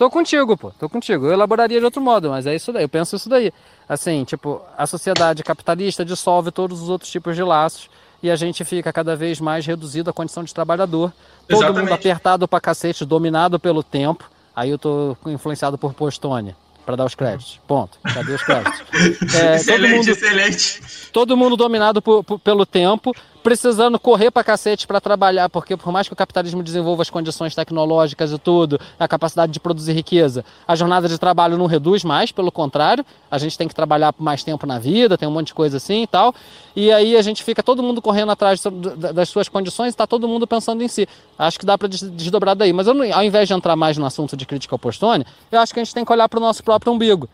Tô 0.01 0.09
contigo, 0.09 0.57
pô, 0.57 0.70
tô 0.78 0.88
contigo. 0.88 1.26
Eu 1.26 1.32
elaboraria 1.34 1.78
de 1.78 1.84
outro 1.84 2.01
modo, 2.01 2.30
mas 2.30 2.46
é 2.46 2.55
isso 2.57 2.72
daí, 2.72 2.84
eu 2.84 2.88
penso 2.88 3.16
isso 3.16 3.28
daí. 3.28 3.53
Assim, 3.86 4.24
tipo, 4.24 4.62
a 4.78 4.86
sociedade 4.86 5.42
capitalista 5.42 6.03
dissolve 6.07 6.51
todos 6.51 6.80
os 6.80 6.88
outros 6.88 7.11
tipos 7.11 7.36
de 7.36 7.42
laços 7.42 7.90
e 8.22 8.30
a 8.30 8.34
gente 8.34 8.64
fica 8.64 8.90
cada 8.94 9.14
vez 9.14 9.38
mais 9.40 9.66
reduzido 9.66 10.09
à 10.09 10.12
condição 10.14 10.42
de 10.42 10.55
trabalhador. 10.55 11.12
Todo 11.46 11.59
Exatamente. 11.59 11.82
mundo 11.82 11.92
apertado 11.92 12.48
pra 12.48 12.59
cacete, 12.62 13.05
dominado 13.05 13.61
pelo 13.61 13.82
tempo. 13.82 14.24
Aí 14.57 14.70
eu 14.70 14.78
tô 14.78 15.14
influenciado 15.26 15.76
por 15.76 15.92
Postone, 15.92 16.57
pra 16.86 16.96
dar 16.96 17.05
os 17.05 17.14
créditos. 17.14 17.61
Ponto. 17.68 17.98
Cadê 18.03 18.32
os 18.32 18.42
créditos? 18.42 18.80
É, 19.36 19.51
todo 19.51 19.55
excelente, 19.57 19.96
mundo 19.96 20.09
excelente. 20.09 20.80
todo 21.12 21.36
mundo 21.36 21.57
dominado 21.59 22.01
por- 22.01 22.24
por- 22.24 22.38
pelo 22.38 22.64
tempo, 22.64 23.14
precisando 23.43 23.99
correr 23.99 24.30
pra 24.30 24.45
cacete 24.45 24.86
pra 24.86 25.01
trabalhar, 25.01 25.49
porque 25.49 25.76
por 25.76 25.91
mais 25.93 26.07
que 26.07 26.12
o 26.12 26.16
capitalismo 26.16 26.62
desenvolva 26.62 27.03
as 27.03 27.11
condições 27.11 27.55
tecnológicas 27.55 28.32
e 28.32 28.38
tudo, 28.38 28.78
a 28.99 29.09
capacidade 29.09 29.51
de 29.53 29.59
produzir 29.61 29.93
riqueza, 29.93 30.45
a 30.68 30.76
jornada 30.76 31.09
de 31.09 31.18
trabalho 31.18 31.57
não 31.57 31.66
reduz 31.66 32.05
mais, 32.05 32.30
pelo 32.32 32.53
contrário, 32.53 33.05
a 33.30 33.38
gente 33.38 33.57
tem 33.57 33.66
que 33.66 33.74
trabalhar 33.74 34.12
por 34.12 34.22
mais 34.22 34.45
tempo 34.45 34.66
na 34.66 34.78
vida, 34.78 35.16
tem 35.16 35.28
um 35.28 35.32
monte 35.32 35.49
de 35.49 35.55
coisa 35.55 35.78
assim 35.78 36.03
e 36.03 36.07
tal, 36.07 36.34
e 36.76 36.93
aí 36.93 37.16
a 37.16 37.22
gente 37.22 37.43
fica 37.43 37.62
todo 37.62 37.82
mundo 37.82 38.03
correndo 38.03 38.30
atrás 38.32 38.62
da- 38.62 39.12
das 39.12 39.28
suas 39.28 39.49
condições 39.49 39.95
e 39.95 39.97
tá 39.97 40.07
todo 40.07 40.28
mundo 40.28 40.47
pensando 40.47 40.82
em 40.82 40.88
si. 40.88 41.09
Acho 41.38 41.59
que 41.59 41.66
dá 41.66 41.76
des- 41.76 42.03
desdobrar 42.11 42.55
daí, 42.55 42.72
mas 42.72 42.86
não- 42.86 43.03
ao 43.14 43.24
invés 43.24 43.49
de 43.49 43.55
entrar 43.55 43.74
mais 43.76 43.97
no 43.97 44.05
assunto 44.05 44.36
de 44.36 44.45
crítica 44.45 44.74
ao 44.74 44.78
Postone, 44.78 45.24
eu 45.51 45.61
acho 45.61 45.72
que 45.72 45.80
a 45.80 45.84
gente 45.84 45.95
tem 45.95 46.05
que 46.05 46.12
olhar 46.12 46.28
pro 46.28 46.41
nosso 46.41 46.62
próprio 46.62 46.93
umbigo. 46.93 47.28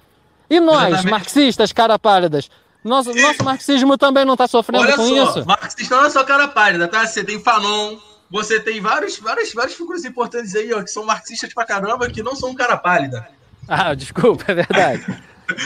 E 0.48 0.60
nós, 0.60 0.86
Exatamente. 0.88 1.10
marxistas, 1.10 1.72
cara 1.72 1.98
pálidas, 1.98 2.48
nosso, 2.86 3.12
nosso 3.14 3.44
marxismo 3.44 3.98
também 3.98 4.24
não 4.24 4.34
está 4.34 4.46
sofrendo 4.46 4.84
Olha 4.84 4.96
com 4.96 5.06
só, 5.08 5.24
isso? 5.38 5.46
marxista 5.46 5.96
não 5.96 6.04
é 6.06 6.10
só 6.10 6.24
cara 6.24 6.48
pálida, 6.48 6.88
tá? 6.88 7.06
Você 7.06 7.24
tem 7.24 7.42
Fanon, 7.42 7.98
você 8.30 8.60
tem 8.60 8.80
vários, 8.80 9.18
várias, 9.18 9.52
várias 9.52 9.74
figuras 9.74 10.04
importantes 10.04 10.54
aí, 10.54 10.72
ó, 10.72 10.82
que 10.82 10.90
são 10.90 11.04
marxistas 11.04 11.52
pra 11.52 11.64
caramba, 11.64 12.08
que 12.08 12.22
não 12.22 12.36
são 12.36 12.54
cara 12.54 12.76
pálida. 12.76 13.26
Ah, 13.68 13.94
desculpa, 13.94 14.44
é 14.48 14.54
verdade. 14.54 15.04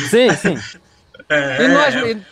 sim, 0.08 0.30
sim. 0.34 0.56
É, 1.28 1.64
E 1.64 1.68
nós, 1.68 1.94
é, 1.94 2.10
e, 2.10 2.12
e 2.12 2.22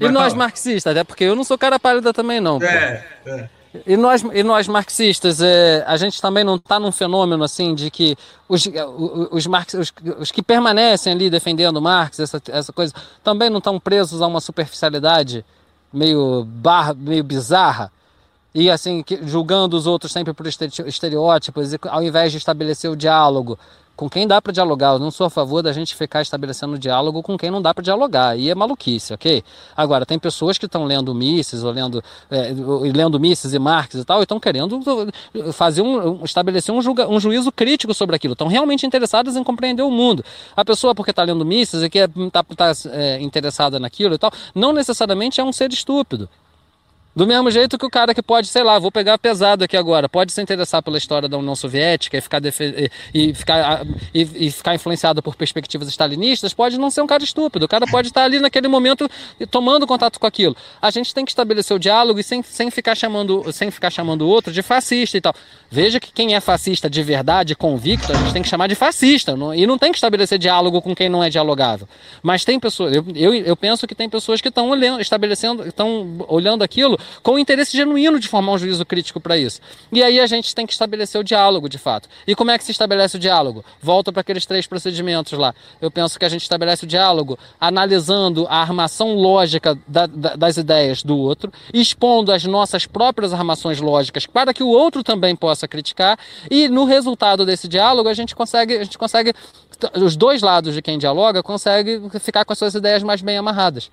Mas 0.00 0.12
nós 0.12 0.34
marxistas, 0.34 0.90
até 0.90 1.04
porque 1.04 1.22
eu 1.22 1.36
não 1.36 1.44
sou 1.44 1.56
cara 1.56 1.78
pálida 1.78 2.12
também, 2.12 2.40
não. 2.40 2.58
pô. 2.58 2.64
é, 2.64 3.06
é. 3.24 3.48
E 3.86 3.96
nós, 3.96 4.22
e 4.32 4.42
nós 4.42 4.66
marxistas, 4.66 5.40
é, 5.40 5.84
a 5.86 5.96
gente 5.96 6.20
também 6.20 6.42
não 6.42 6.56
está 6.56 6.80
num 6.80 6.90
fenômeno 6.90 7.44
assim 7.44 7.72
de 7.72 7.88
que 7.88 8.16
os, 8.48 8.66
os, 8.66 9.28
os, 9.30 9.46
marx, 9.46 9.74
os, 9.74 9.92
os 10.18 10.32
que 10.32 10.42
permanecem 10.42 11.12
ali 11.12 11.30
defendendo 11.30 11.80
Marx, 11.80 12.18
essa, 12.18 12.42
essa 12.48 12.72
coisa, 12.72 12.92
também 13.22 13.48
não 13.48 13.58
estão 13.58 13.78
presos 13.78 14.20
a 14.22 14.26
uma 14.26 14.40
superficialidade 14.40 15.44
meio, 15.92 16.44
bar, 16.44 16.94
meio 16.96 17.22
bizarra? 17.22 17.92
E 18.52 18.68
assim, 18.68 19.04
julgando 19.22 19.76
os 19.76 19.86
outros 19.86 20.10
sempre 20.10 20.32
por 20.32 20.48
estere- 20.48 20.88
estereótipos, 20.88 21.70
ao 21.88 22.02
invés 22.02 22.32
de 22.32 22.38
estabelecer 22.38 22.90
o 22.90 22.96
diálogo 22.96 23.56
com 24.00 24.08
quem 24.08 24.26
dá 24.26 24.40
para 24.40 24.50
dialogar. 24.50 24.94
Eu 24.94 24.98
não 24.98 25.10
sou 25.10 25.26
a 25.26 25.30
favor 25.30 25.62
da 25.62 25.74
gente 25.74 25.94
ficar 25.94 26.22
estabelecendo 26.22 26.78
diálogo 26.78 27.22
com 27.22 27.36
quem 27.36 27.50
não 27.50 27.60
dá 27.60 27.74
para 27.74 27.84
dialogar. 27.84 28.30
Aí 28.30 28.48
é 28.48 28.54
maluquice, 28.54 29.12
ok? 29.12 29.44
Agora, 29.76 30.06
tem 30.06 30.18
pessoas 30.18 30.56
que 30.56 30.64
estão 30.64 30.86
lendo 30.86 31.14
Mises, 31.14 31.62
ou 31.62 31.70
lendo, 31.70 32.02
é, 32.30 32.50
lendo 32.96 33.20
Mises 33.20 33.52
e 33.52 33.58
Marx 33.58 33.96
e 33.96 34.04
tal, 34.06 34.20
e 34.20 34.22
estão 34.22 34.40
querendo 34.40 34.80
fazer 35.52 35.82
um, 35.82 36.24
estabelecer 36.24 36.74
um, 36.74 36.80
julga, 36.80 37.06
um 37.06 37.20
juízo 37.20 37.52
crítico 37.52 37.92
sobre 37.92 38.16
aquilo. 38.16 38.32
Estão 38.32 38.48
realmente 38.48 38.86
interessadas 38.86 39.36
em 39.36 39.44
compreender 39.44 39.82
o 39.82 39.90
mundo. 39.90 40.24
A 40.56 40.64
pessoa, 40.64 40.94
porque 40.94 41.10
está 41.10 41.22
lendo 41.22 41.44
Mises 41.44 41.82
e 41.82 41.86
está 41.86 42.42
tá, 42.42 42.72
é, 42.92 43.20
interessada 43.20 43.78
naquilo 43.78 44.14
e 44.14 44.18
tal, 44.18 44.32
não 44.54 44.72
necessariamente 44.72 45.42
é 45.42 45.44
um 45.44 45.52
ser 45.52 45.70
estúpido. 45.74 46.26
Do 47.14 47.26
mesmo 47.26 47.50
jeito 47.50 47.76
que 47.76 47.84
o 47.84 47.90
cara 47.90 48.14
que 48.14 48.22
pode, 48.22 48.46
sei 48.46 48.62
lá, 48.62 48.78
vou 48.78 48.92
pegar 48.92 49.18
pesado 49.18 49.64
aqui 49.64 49.76
agora, 49.76 50.08
pode 50.08 50.30
se 50.32 50.40
interessar 50.40 50.80
pela 50.80 50.96
história 50.96 51.28
da 51.28 51.36
União 51.36 51.56
Soviética 51.56 52.16
e 52.16 52.20
ficar, 52.20 52.40
e, 53.12 53.34
ficar, 53.34 53.84
e, 54.14 54.46
e 54.46 54.50
ficar 54.50 54.76
influenciado 54.76 55.20
por 55.20 55.34
perspectivas 55.34 55.88
stalinistas, 55.88 56.54
pode 56.54 56.78
não 56.78 56.88
ser 56.88 57.02
um 57.02 57.08
cara 57.08 57.24
estúpido. 57.24 57.64
O 57.64 57.68
cara 57.68 57.84
pode 57.86 58.08
estar 58.08 58.22
ali 58.22 58.38
naquele 58.38 58.68
momento 58.68 59.10
tomando 59.50 59.88
contato 59.88 60.20
com 60.20 60.26
aquilo. 60.26 60.56
A 60.80 60.90
gente 60.92 61.12
tem 61.12 61.24
que 61.24 61.32
estabelecer 61.32 61.76
o 61.76 61.80
diálogo 61.80 62.20
e 62.20 62.22
sem, 62.22 62.44
sem, 62.44 62.70
ficar, 62.70 62.94
chamando, 62.94 63.52
sem 63.52 63.72
ficar 63.72 63.90
chamando 63.90 64.22
o 64.22 64.28
outro 64.28 64.52
de 64.52 64.62
fascista 64.62 65.18
e 65.18 65.20
tal. 65.20 65.34
Veja 65.68 65.98
que 65.98 66.12
quem 66.12 66.36
é 66.36 66.40
fascista 66.40 66.88
de 66.88 67.02
verdade, 67.02 67.56
convicto, 67.56 68.12
a 68.12 68.14
gente 68.14 68.32
tem 68.32 68.42
que 68.42 68.48
chamar 68.48 68.68
de 68.68 68.76
fascista. 68.76 69.36
não- 69.36 69.52
e 69.52 69.66
não 69.66 69.76
tem 69.76 69.90
que 69.90 69.98
estabelecer 69.98 70.38
diálogo 70.38 70.80
com 70.80 70.94
quem 70.94 71.08
não 71.08 71.24
é 71.24 71.28
dialogável. 71.28 71.88
Mas 72.22 72.44
tem 72.44 72.58
pessoas, 72.60 72.94
eu, 72.94 73.04
eu, 73.16 73.34
eu 73.34 73.56
penso 73.56 73.84
que 73.86 73.94
tem 73.96 74.08
pessoas 74.08 74.40
que 74.40 74.48
estão 74.48 74.72
estabelecendo, 75.00 75.66
estão 75.66 76.24
olhando 76.28 76.62
aquilo 76.62 76.99
com 77.22 77.38
interesse 77.38 77.76
genuíno 77.76 78.18
de 78.18 78.28
formar 78.28 78.52
um 78.52 78.58
juízo 78.58 78.84
crítico 78.84 79.20
para 79.20 79.36
isso. 79.36 79.60
E 79.92 80.02
aí 80.02 80.20
a 80.20 80.26
gente 80.26 80.54
tem 80.54 80.66
que 80.66 80.72
estabelecer 80.72 81.20
o 81.20 81.24
diálogo, 81.24 81.68
de 81.68 81.78
fato. 81.78 82.08
E 82.26 82.34
como 82.34 82.50
é 82.50 82.58
que 82.58 82.64
se 82.64 82.70
estabelece 82.72 83.16
o 83.16 83.20
diálogo? 83.20 83.64
Volto 83.80 84.12
para 84.12 84.20
aqueles 84.20 84.46
três 84.46 84.66
procedimentos 84.66 85.38
lá. 85.38 85.54
Eu 85.80 85.90
penso 85.90 86.18
que 86.18 86.24
a 86.24 86.28
gente 86.28 86.42
estabelece 86.42 86.84
o 86.84 86.86
diálogo 86.86 87.38
analisando 87.60 88.46
a 88.48 88.56
armação 88.60 89.14
lógica 89.14 89.78
da- 89.86 90.06
da- 90.06 90.36
das 90.36 90.56
ideias 90.56 91.02
do 91.02 91.16
outro, 91.16 91.52
expondo 91.72 92.32
as 92.32 92.44
nossas 92.44 92.86
próprias 92.86 93.32
armações 93.32 93.80
lógicas 93.80 94.26
para 94.26 94.52
que 94.52 94.62
o 94.62 94.68
outro 94.68 95.02
também 95.02 95.36
possa 95.36 95.68
criticar, 95.68 96.18
e 96.50 96.68
no 96.68 96.84
resultado 96.84 97.44
desse 97.46 97.68
diálogo 97.68 98.08
a 98.08 98.14
gente 98.14 98.34
consegue, 98.34 98.76
a 98.78 98.84
gente 98.84 98.98
consegue 98.98 99.32
os 99.94 100.16
dois 100.16 100.42
lados 100.42 100.74
de 100.74 100.82
quem 100.82 100.98
dialoga 100.98 101.42
consegue 101.42 102.00
ficar 102.20 102.44
com 102.44 102.52
as 102.52 102.58
suas 102.58 102.74
ideias 102.74 103.02
mais 103.02 103.22
bem 103.22 103.36
amarradas. 103.38 103.90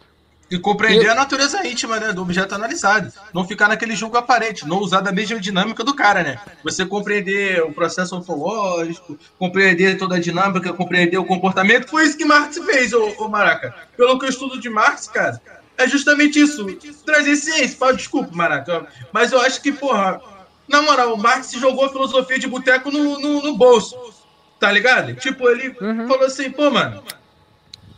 E 0.49 0.57
compreender 0.57 1.07
Eu- 1.07 1.11
a 1.11 1.15
natureza 1.15 1.65
íntima, 1.67 1.99
né, 1.99 2.13
do 2.13 2.21
objeto 2.21 2.55
analisado. 2.55 3.11
Não 3.33 3.45
ficar 3.45 3.67
naquele 3.67 3.95
julgo 3.95 4.15
aparente, 4.17 4.65
não 4.67 4.79
usar 4.79 5.01
da 5.01 5.11
mesma 5.11 5.39
dinâmica 5.39 5.83
do 5.83 5.93
cara, 5.93 6.23
né? 6.23 6.39
Você 6.63 6.85
compreender 6.85 7.61
o 7.63 7.73
processo 7.73 8.15
ontológico, 8.15 9.17
compreender 9.37 9.97
toda 9.97 10.15
a 10.15 10.19
dinâmica, 10.19 10.71
compreender 10.71 11.17
o 11.17 11.25
comportamento. 11.25 11.89
Foi 11.89 12.05
isso 12.05 12.17
que 12.17 12.23
Marx 12.25 12.57
fez, 12.59 12.93
ô, 12.93 13.13
ô 13.17 13.27
Maraca. 13.27 13.75
Pelo 13.97 14.17
que 14.17 14.25
eu 14.25 14.29
estudo 14.29 14.59
de 14.59 14.69
Marx, 14.69 15.07
cara, 15.07 15.41
é 15.77 15.87
justamente 15.87 16.39
isso. 16.39 16.65
Trazer 17.05 17.35
ciência. 17.35 17.77
Fala, 17.77 17.93
desculpa, 17.93 18.29
Maraca. 18.33 18.87
Mas 19.11 19.33
eu 19.33 19.41
acho 19.41 19.61
que, 19.61 19.71
porra, 19.73 20.21
na 20.67 20.81
moral, 20.81 21.13
o 21.13 21.17
Marx 21.17 21.51
jogou 21.51 21.85
a 21.85 21.89
filosofia 21.89 22.39
de 22.39 22.47
boteco 22.47 22.89
no, 22.89 23.19
no, 23.19 23.41
no 23.43 23.57
bolso. 23.57 23.95
Tá 24.59 24.71
ligado? 24.71 25.13
Tipo, 25.15 25.49
ele 25.49 25.75
falou 26.07 26.25
assim, 26.25 26.49
pô, 26.49 26.71
mano, 26.71 27.03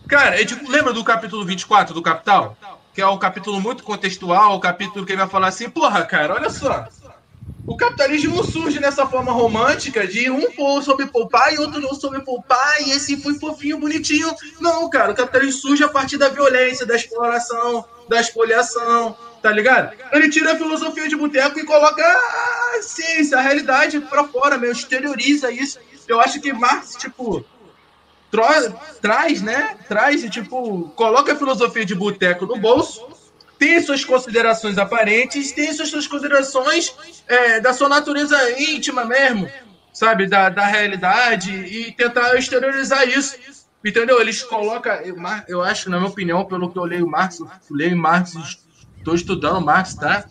Cara, 0.10 0.36
lembra 0.68 0.92
do 0.92 1.04
capítulo 1.04 1.46
24 1.46 1.94
do 1.94 2.02
Capital? 2.02 2.58
Que 2.96 3.00
é 3.00 3.08
um 3.08 3.20
capítulo 3.20 3.62
muito 3.62 3.84
contextual, 3.84 4.56
o 4.56 4.60
capítulo 4.60 5.06
que 5.06 5.12
ele 5.12 5.20
vai 5.20 5.30
falar 5.30 5.50
assim, 5.50 5.70
porra, 5.70 6.04
cara, 6.04 6.34
olha 6.34 6.50
só. 6.50 6.88
O 7.68 7.78
capitalismo 7.78 8.36
não 8.36 8.44
surge 8.44 8.80
nessa 8.80 9.06
forma 9.06 9.32
romântica 9.32 10.08
de 10.08 10.32
um 10.32 10.42
soube 10.82 11.06
poupar 11.06 11.54
e 11.54 11.60
outro 11.60 11.80
não 11.80 11.94
soube 11.94 12.26
poupar, 12.26 12.82
e 12.82 12.90
esse 12.90 13.22
foi 13.22 13.36
fofinho, 13.36 13.80
bonitinho. 13.80 14.36
Não, 14.60 14.90
cara, 14.90 15.12
o 15.12 15.16
capitalismo 15.16 15.62
surge 15.62 15.84
a 15.84 15.90
partir 15.90 16.18
da 16.18 16.30
violência, 16.30 16.88
da 16.88 16.96
exploração, 16.96 17.86
da 18.10 18.20
espoliação, 18.20 19.16
tá 19.44 19.52
ligado? 19.52 19.96
Ele 20.12 20.28
tira 20.28 20.54
a 20.54 20.58
filosofia 20.58 21.08
de 21.08 21.16
boteco 21.16 21.60
e 21.60 21.66
coloca 21.66 22.04
a 22.04 22.82
ciência, 22.82 23.38
a 23.38 23.42
realidade 23.42 24.00
pra 24.00 24.24
fora, 24.24 24.58
meu, 24.58 24.72
exterioriza 24.72 25.52
isso. 25.52 25.78
Eu 26.08 26.20
acho 26.20 26.42
que 26.42 26.52
Marx, 26.52 26.96
tipo, 26.96 27.46
tro- 28.32 28.76
traz, 29.02 29.42
né? 29.42 29.78
Traz 29.88 30.24
e, 30.24 30.30
tipo, 30.30 30.90
coloca 30.96 31.34
a 31.34 31.36
filosofia 31.36 31.86
de 31.86 31.96
boteco 31.96 32.46
no 32.46 32.58
bolso, 32.58 33.08
tem 33.58 33.82
suas 33.82 34.06
considerações 34.06 34.78
aparentes, 34.78 35.52
tem 35.52 35.74
suas, 35.74 36.08
considerações 36.08 36.96
é, 37.28 37.60
da 37.60 37.74
sua 37.74 37.90
natureza 37.90 38.38
íntima 38.60 39.04
mesmo, 39.04 39.50
sabe? 39.94 40.28
Da, 40.28 40.50
da 40.50 40.66
realidade, 40.66 41.52
e 41.52 41.92
tentar 41.92 42.36
exteriorizar 42.38 43.08
isso. 43.08 43.36
Entendeu? 43.84 44.20
Eles 44.20 44.44
colocam. 44.44 44.94
Eu, 44.96 45.16
eu 45.48 45.62
acho, 45.62 45.90
na 45.90 45.98
minha 45.98 46.10
opinião, 46.10 46.44
pelo 46.46 46.70
que 46.70 46.78
eu 46.78 46.84
leio 46.84 47.08
Marx, 47.08 47.40
eu 47.40 47.48
leio 47.70 47.96
Marx, 47.98 48.36
estou 48.98 49.16
estudando 49.16 49.62
Marx, 49.62 49.94
tá? 49.96 50.26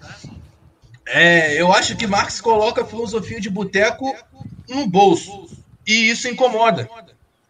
É, 1.06 1.58
eu 1.60 1.72
acho 1.72 1.96
que 1.96 2.06
Marx 2.06 2.40
coloca 2.40 2.82
a 2.82 2.84
filosofia 2.84 3.40
de 3.40 3.48
boteco 3.48 4.14
no 4.68 4.86
bolso. 4.86 5.48
E 5.86 6.10
isso 6.10 6.28
incomoda. 6.28 6.88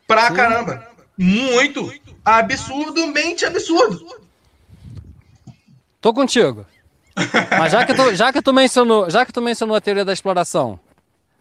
Pra 0.08 0.32
caramba. 0.32 0.88
Muito. 1.16 1.92
Absurdamente 2.24 3.44
absurdo. 3.44 4.04
Tô 6.00 6.12
contigo. 6.12 6.66
Mas 7.58 7.72
já 7.72 7.84
que 7.84 7.92
tu, 7.94 8.14
já 8.14 8.32
que 8.32 8.40
tu 8.42 8.52
mencionou, 8.52 9.10
já 9.10 9.26
que 9.26 9.32
tu 9.32 9.42
mencionou 9.42 9.76
a 9.76 9.80
teoria 9.80 10.04
da 10.04 10.12
exploração, 10.12 10.78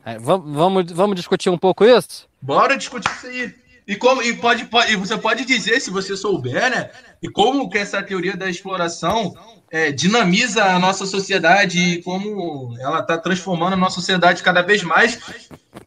é, 0.03 0.17
va- 0.19 0.37
vamos, 0.37 0.91
vamos 0.91 1.15
discutir 1.15 1.49
um 1.49 1.57
pouco 1.57 1.85
isso? 1.85 2.27
Bora 2.41 2.75
discutir 2.77 3.09
isso 3.17 3.27
aí. 3.27 3.55
E, 3.87 3.95
como, 3.95 4.21
e, 4.21 4.33
pode, 4.33 4.65
pode- 4.65 4.91
e 4.91 4.95
você 4.97 5.17
pode 5.17 5.45
dizer, 5.45 5.79
se 5.79 5.89
você 5.89 6.17
souber, 6.17 6.69
né? 6.69 6.89
E 7.21 7.29
como 7.29 7.69
que 7.69 7.77
essa 7.77 8.01
teoria 8.03 8.35
da 8.35 8.49
exploração 8.49 9.33
é, 9.71 9.91
dinamiza 9.91 10.63
a 10.65 10.77
nossa 10.79 11.05
sociedade 11.05 11.79
e 11.79 12.01
como 12.03 12.75
ela 12.79 12.99
está 12.99 13.17
transformando 13.17 13.73
a 13.73 13.77
nossa 13.77 13.95
sociedade 13.95 14.43
cada 14.43 14.61
vez 14.61 14.81
mais. 14.83 15.19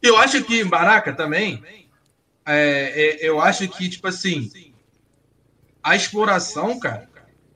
Eu 0.01 0.17
acho 0.17 0.43
que, 0.43 0.63
Baraca, 0.63 1.13
também, 1.13 1.61
é, 2.45 3.23
é, 3.23 3.29
eu 3.29 3.39
acho 3.39 3.67
que, 3.67 3.89
tipo 3.89 4.07
assim, 4.07 4.73
a 5.83 5.95
exploração, 5.95 6.79
cara, 6.79 7.09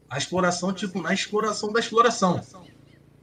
a 0.10 0.18
exploração, 0.18 0.74
tipo, 0.74 1.02
na 1.02 1.14
exploração 1.14 1.72
da 1.72 1.80
exploração. 1.80 2.42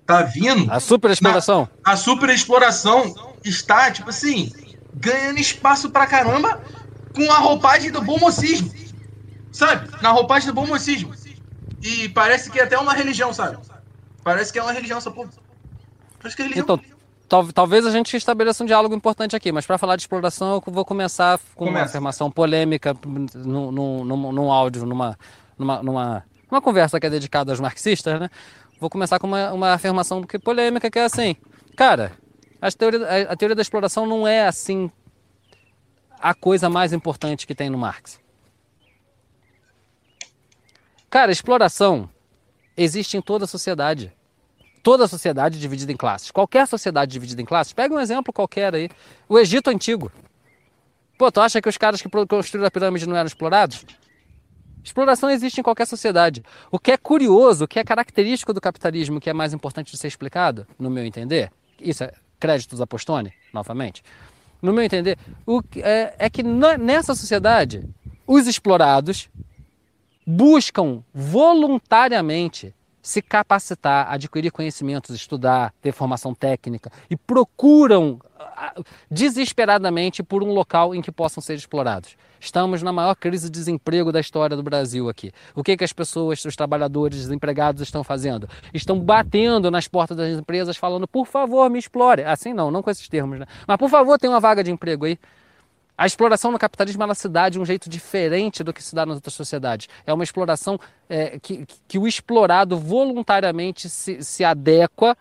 tá 0.04 0.22
vindo. 0.22 0.70
A 0.70 0.80
superexploração. 0.80 1.68
A 1.84 1.96
superexploração 1.96 3.38
está, 3.44 3.90
tipo 3.90 4.10
assim, 4.10 4.52
ganhando 4.94 5.38
espaço 5.38 5.90
pra 5.90 6.06
caramba 6.06 6.62
com 7.14 7.30
a 7.30 7.38
roupagem 7.38 7.90
do 7.90 8.02
bom 8.02 8.18
mocismo. 8.18 8.72
Sabe? 9.50 9.90
Na 10.02 10.10
roupagem 10.10 10.48
do 10.48 10.54
bom 10.54 10.66
mocismo. 10.66 11.14
E 11.82 12.08
parece 12.10 12.50
que 12.50 12.58
é 12.58 12.64
até 12.64 12.78
uma 12.78 12.94
religião, 12.94 13.32
sabe? 13.32 13.58
Parece 14.22 14.52
que 14.52 14.58
é 14.58 14.62
uma 14.62 14.72
religião 14.72 14.98
essa 14.98 15.10
porra. 15.10 15.30
Parece 16.18 16.36
que 16.36 16.42
é 16.42 16.44
religião. 16.44 16.64
Então, 16.64 16.80
tal- 17.32 17.50
talvez 17.50 17.86
a 17.86 17.90
gente 17.90 18.14
estabeleça 18.14 18.62
um 18.62 18.66
diálogo 18.66 18.94
importante 18.94 19.34
aqui, 19.34 19.50
mas 19.50 19.64
para 19.64 19.78
falar 19.78 19.96
de 19.96 20.02
exploração, 20.02 20.52
eu 20.66 20.72
vou 20.72 20.84
começar 20.84 21.40
com 21.54 21.64
uma 21.64 21.70
Começa. 21.72 21.86
afirmação 21.86 22.30
polêmica 22.30 22.94
num, 23.06 23.72
num, 23.72 24.04
num, 24.04 24.32
num 24.32 24.52
áudio, 24.52 24.84
numa, 24.84 25.18
numa, 25.58 25.82
numa, 25.82 26.24
numa 26.50 26.60
conversa 26.60 27.00
que 27.00 27.06
é 27.06 27.10
dedicada 27.10 27.50
aos 27.50 27.58
marxistas, 27.58 28.20
né? 28.20 28.28
Vou 28.78 28.90
começar 28.90 29.18
com 29.18 29.26
uma, 29.26 29.50
uma 29.50 29.72
afirmação 29.72 30.22
que- 30.24 30.38
polêmica 30.38 30.90
que 30.90 30.98
é 30.98 31.04
assim, 31.04 31.34
cara, 31.74 32.12
as 32.60 32.74
teoria, 32.74 33.06
a, 33.06 33.32
a 33.32 33.36
teoria 33.36 33.56
da 33.56 33.62
exploração 33.62 34.04
não 34.04 34.28
é 34.28 34.46
assim 34.46 34.90
a 36.20 36.34
coisa 36.34 36.68
mais 36.68 36.92
importante 36.92 37.46
que 37.46 37.54
tem 37.54 37.70
no 37.70 37.78
Marx. 37.78 38.20
Cara, 41.08 41.32
exploração 41.32 42.10
existe 42.76 43.16
em 43.16 43.22
toda 43.22 43.46
a 43.46 43.48
sociedade 43.48 44.12
toda 44.82 45.04
a 45.04 45.08
sociedade 45.08 45.58
dividida 45.60 45.92
em 45.92 45.96
classes. 45.96 46.30
Qualquer 46.30 46.66
sociedade 46.66 47.12
dividida 47.12 47.40
em 47.40 47.44
classes, 47.44 47.72
pega 47.72 47.94
um 47.94 48.00
exemplo 48.00 48.32
qualquer 48.32 48.74
aí. 48.74 48.88
O 49.28 49.38
Egito 49.38 49.70
Antigo. 49.70 50.10
Pô, 51.16 51.30
tu 51.30 51.40
acha 51.40 51.60
que 51.62 51.68
os 51.68 51.78
caras 51.78 52.02
que 52.02 52.08
construíram 52.26 52.66
a 52.66 52.70
pirâmide 52.70 53.08
não 53.08 53.16
eram 53.16 53.26
explorados? 53.26 53.84
Exploração 54.82 55.30
existe 55.30 55.60
em 55.60 55.62
qualquer 55.62 55.86
sociedade. 55.86 56.42
O 56.70 56.78
que 56.78 56.90
é 56.90 56.96
curioso, 56.96 57.64
o 57.64 57.68
que 57.68 57.78
é 57.78 57.84
característico 57.84 58.52
do 58.52 58.60
capitalismo, 58.60 59.20
que 59.20 59.30
é 59.30 59.32
mais 59.32 59.52
importante 59.52 59.92
de 59.92 59.98
ser 59.98 60.08
explicado, 60.08 60.66
no 60.78 60.90
meu 60.90 61.04
entender, 61.04 61.52
isso 61.80 62.02
é 62.02 62.12
créditos 62.40 62.80
a 62.80 62.86
Postone, 62.86 63.32
novamente, 63.52 64.02
no 64.60 64.72
meu 64.72 64.82
entender, 64.82 65.16
o 65.46 65.62
é, 65.76 66.14
é 66.18 66.28
que 66.28 66.42
na- 66.42 66.76
nessa 66.76 67.14
sociedade, 67.14 67.88
os 68.26 68.48
explorados 68.48 69.28
buscam 70.26 71.04
voluntariamente 71.14 72.74
se 73.02 73.20
capacitar, 73.20 74.10
adquirir 74.10 74.52
conhecimentos, 74.52 75.14
estudar, 75.14 75.74
ter 75.82 75.92
formação 75.92 76.32
técnica 76.32 76.90
e 77.10 77.16
procuram 77.16 78.20
ah, 78.38 78.74
desesperadamente 79.10 80.22
por 80.22 80.42
um 80.42 80.52
local 80.52 80.94
em 80.94 81.02
que 81.02 81.10
possam 81.10 81.42
ser 81.42 81.54
explorados. 81.54 82.16
Estamos 82.38 82.82
na 82.82 82.92
maior 82.92 83.14
crise 83.14 83.46
de 83.46 83.52
desemprego 83.52 84.10
da 84.10 84.18
história 84.18 84.56
do 84.56 84.62
Brasil 84.62 85.08
aqui. 85.08 85.32
O 85.54 85.62
que, 85.62 85.76
que 85.76 85.84
as 85.84 85.92
pessoas, 85.92 86.44
os 86.44 86.56
trabalhadores 86.56 87.18
desempregados 87.18 87.82
estão 87.82 88.02
fazendo? 88.02 88.48
Estão 88.74 88.98
batendo 88.98 89.70
nas 89.70 89.86
portas 89.86 90.16
das 90.16 90.36
empresas 90.36 90.76
falando, 90.76 91.06
por 91.06 91.26
favor, 91.26 91.70
me 91.70 91.78
explore. 91.78 92.22
Assim 92.24 92.52
não, 92.52 92.70
não 92.70 92.82
com 92.82 92.90
esses 92.90 93.08
termos, 93.08 93.38
né? 93.38 93.46
Mas 93.66 93.76
por 93.76 93.88
favor, 93.88 94.18
tem 94.18 94.28
uma 94.28 94.40
vaga 94.40 94.62
de 94.64 94.72
emprego 94.72 95.04
aí. 95.06 95.18
A 95.96 96.06
exploração 96.06 96.50
no 96.50 96.58
capitalismo 96.58 97.02
ela 97.02 97.14
se 97.14 97.28
dá 97.28 97.48
de 97.48 97.60
um 97.60 97.64
jeito 97.64 97.88
diferente 97.88 98.64
do 98.64 98.72
que 98.72 98.82
se 98.82 98.94
dá 98.94 99.04
nas 99.04 99.16
outras 99.16 99.34
sociedades. 99.34 99.88
É 100.06 100.12
uma 100.12 100.24
exploração 100.24 100.78
é, 101.08 101.38
que, 101.38 101.66
que 101.86 101.98
o 101.98 102.08
explorado 102.08 102.78
voluntariamente 102.78 103.88
se, 103.88 104.22
se 104.22 104.42
adequa 104.42 105.16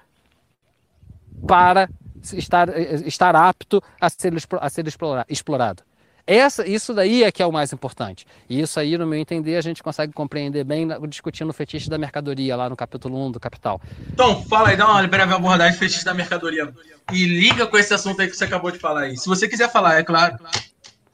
para 1.47 1.89
estar, 2.33 2.69
eh, 2.69 2.95
estar 3.05 3.35
apto 3.35 3.81
a 3.99 4.09
ser, 4.09 4.33
a 4.59 4.69
ser 4.69 4.87
explora- 4.87 5.25
explorado. 5.27 5.83
Essa, 6.25 6.67
isso 6.67 6.93
daí 6.93 7.23
é 7.23 7.31
que 7.31 7.41
é 7.41 7.45
o 7.45 7.51
mais 7.51 7.73
importante. 7.73 8.25
E 8.49 8.61
isso 8.61 8.79
aí, 8.79 8.97
no 8.97 9.07
meu 9.07 9.19
entender, 9.19 9.57
a 9.57 9.61
gente 9.61 9.81
consegue 9.81 10.13
compreender 10.13 10.63
bem 10.63 10.87
discutindo 11.07 11.49
o 11.49 11.53
fetiche 11.53 11.89
da 11.89 11.97
mercadoria 11.97 12.55
lá 12.55 12.69
no 12.69 12.75
capítulo 12.75 13.25
1 13.27 13.31
do 13.31 13.39
Capital. 13.39 13.81
Então, 14.13 14.43
fala 14.45 14.69
aí, 14.69 14.77
dá 14.77 14.87
uma 14.87 15.07
breve 15.07 15.33
abordagem 15.33 15.77
fetiche 15.77 16.05
da 16.05 16.13
mercadoria. 16.13 16.71
E 17.11 17.25
liga 17.25 17.67
com 17.67 17.77
esse 17.77 17.93
assunto 17.93 18.21
aí 18.21 18.27
que 18.27 18.35
você 18.35 18.45
acabou 18.45 18.71
de 18.71 18.79
falar 18.79 19.01
aí. 19.01 19.17
Se 19.17 19.27
você 19.27 19.47
quiser 19.47 19.71
falar, 19.71 19.99
é 19.99 20.03
claro. 20.03 20.37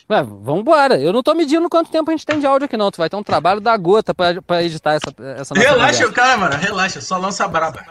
Ué, 0.09 0.23
vambora. 0.23 0.97
Eu 0.97 1.11
não 1.11 1.21
tô 1.21 1.33
medindo 1.33 1.67
quanto 1.69 1.91
tempo 1.91 2.09
a 2.09 2.13
gente 2.13 2.25
tem 2.25 2.39
de 2.39 2.45
áudio 2.45 2.65
aqui, 2.65 2.77
não. 2.77 2.89
Tu 2.89 2.97
vai 2.97 3.09
ter 3.09 3.17
um 3.17 3.23
trabalho 3.23 3.59
da 3.59 3.75
gota 3.75 4.13
pra, 4.13 4.41
pra 4.41 4.63
editar 4.63 4.93
essa, 4.93 5.13
essa 5.39 5.53
Relaxa, 5.53 6.09
cara, 6.13 6.37
mano. 6.37 6.55
Relaxa, 6.55 7.01
só 7.01 7.17
lança 7.17 7.45
braba. 7.47 7.83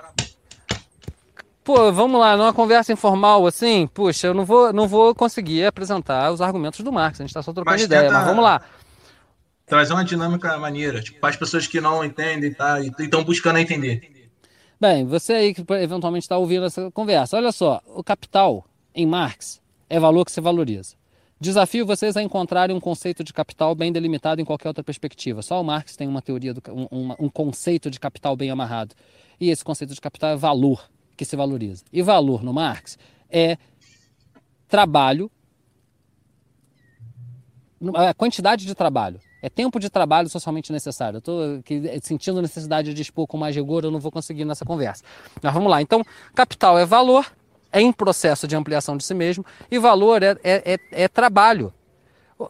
Pô, 1.66 1.90
vamos 1.90 2.20
lá, 2.20 2.36
numa 2.36 2.52
conversa 2.52 2.92
informal 2.92 3.44
assim, 3.44 3.88
puxa, 3.88 4.28
eu 4.28 4.34
não 4.34 4.44
vou, 4.44 4.72
não 4.72 4.86
vou 4.86 5.12
conseguir 5.12 5.66
apresentar 5.66 6.30
os 6.30 6.40
argumentos 6.40 6.78
do 6.78 6.92
Marx. 6.92 7.20
A 7.20 7.24
gente 7.24 7.34
tá 7.34 7.42
só 7.42 7.52
trocando 7.52 7.72
Mas 7.74 7.82
ideia, 7.82 8.02
tenta- 8.02 8.14
mas 8.14 8.24
vamos 8.24 8.44
lá. 8.44 8.62
Trazer 9.66 9.92
uma 9.92 10.04
dinâmica 10.04 10.56
maneira. 10.58 11.02
Tipo, 11.02 11.18
para 11.18 11.30
as 11.30 11.34
pessoas 11.34 11.66
que 11.66 11.80
não 11.80 12.04
entendem, 12.04 12.54
tá? 12.54 12.80
E 12.80 12.92
estão 13.00 13.24
buscando 13.24 13.58
entender. 13.58 14.30
Bem, 14.80 15.04
você 15.06 15.32
aí 15.32 15.54
que 15.54 15.64
eventualmente 15.72 16.22
está 16.24 16.38
ouvindo 16.38 16.66
essa 16.66 16.88
conversa, 16.92 17.36
olha 17.36 17.50
só, 17.50 17.82
o 17.84 18.04
capital 18.04 18.64
em 18.94 19.04
Marx 19.04 19.60
é 19.90 19.98
valor 19.98 20.24
que 20.24 20.30
se 20.30 20.40
valoriza. 20.40 20.94
Desafio 21.40 21.84
vocês 21.84 22.16
a 22.16 22.22
encontrarem 22.22 22.76
um 22.76 22.80
conceito 22.80 23.24
de 23.24 23.32
capital 23.32 23.74
bem 23.74 23.90
delimitado 23.90 24.40
em 24.40 24.44
qualquer 24.44 24.68
outra 24.68 24.84
perspectiva. 24.84 25.42
Só 25.42 25.60
o 25.60 25.64
Marx 25.64 25.96
tem 25.96 26.06
uma 26.06 26.22
teoria, 26.22 26.54
do, 26.54 26.62
um, 26.92 27.26
um 27.26 27.28
conceito 27.28 27.90
de 27.90 27.98
capital 27.98 28.36
bem 28.36 28.52
amarrado. 28.52 28.94
E 29.40 29.50
esse 29.50 29.64
conceito 29.64 29.92
de 29.92 30.00
capital 30.00 30.30
é 30.30 30.36
valor 30.36 30.80
que 31.16 31.24
se 31.24 31.36
valoriza. 31.36 31.84
E 31.92 32.02
valor 32.02 32.42
no 32.42 32.52
Marx 32.52 32.98
é 33.30 33.56
trabalho, 34.68 35.30
a 37.94 38.14
quantidade 38.14 38.66
de 38.66 38.74
trabalho. 38.74 39.20
É 39.42 39.48
tempo 39.48 39.78
de 39.78 39.88
trabalho 39.88 40.28
socialmente 40.28 40.72
necessário. 40.72 41.18
Eu 41.18 41.18
estou 41.18 41.62
sentindo 42.02 42.42
necessidade 42.42 42.92
de 42.92 43.02
expor 43.02 43.26
com 43.26 43.36
mais 43.36 43.54
rigor, 43.54 43.84
eu 43.84 43.90
não 43.90 44.00
vou 44.00 44.10
conseguir 44.10 44.44
nessa 44.44 44.64
conversa. 44.64 45.04
Mas 45.42 45.52
vamos 45.52 45.70
lá. 45.70 45.80
Então, 45.80 46.02
capital 46.34 46.78
é 46.78 46.84
valor, 46.84 47.30
é 47.70 47.80
em 47.80 47.92
processo 47.92 48.48
de 48.48 48.56
ampliação 48.56 48.96
de 48.96 49.04
si 49.04 49.14
mesmo, 49.14 49.44
e 49.70 49.78
valor 49.78 50.22
é, 50.22 50.36
é, 50.42 50.74
é, 50.74 50.78
é 51.04 51.08
trabalho. 51.08 51.72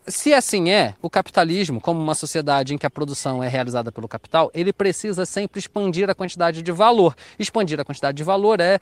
Se 0.09 0.34
assim 0.34 0.70
é, 0.70 0.95
o 1.01 1.09
capitalismo, 1.09 1.80
como 1.80 2.01
uma 2.01 2.14
sociedade 2.14 2.74
em 2.74 2.78
que 2.78 2.87
a 2.87 2.91
produção 2.91 3.43
é 3.43 3.49
realizada 3.49 3.93
pelo 3.93 4.09
capital, 4.09 4.51
ele 4.53 4.72
precisa 4.72 5.24
sempre 5.24 5.61
expandir 5.61 6.11
a 6.11 6.14
quantidade 6.14 6.61
de 6.61 6.72
valor. 6.72 7.14
Expandir 7.39 7.78
a 7.78 7.84
quantidade 7.84 8.16
de 8.16 8.24
valor 8.24 8.61
é, 8.61 8.80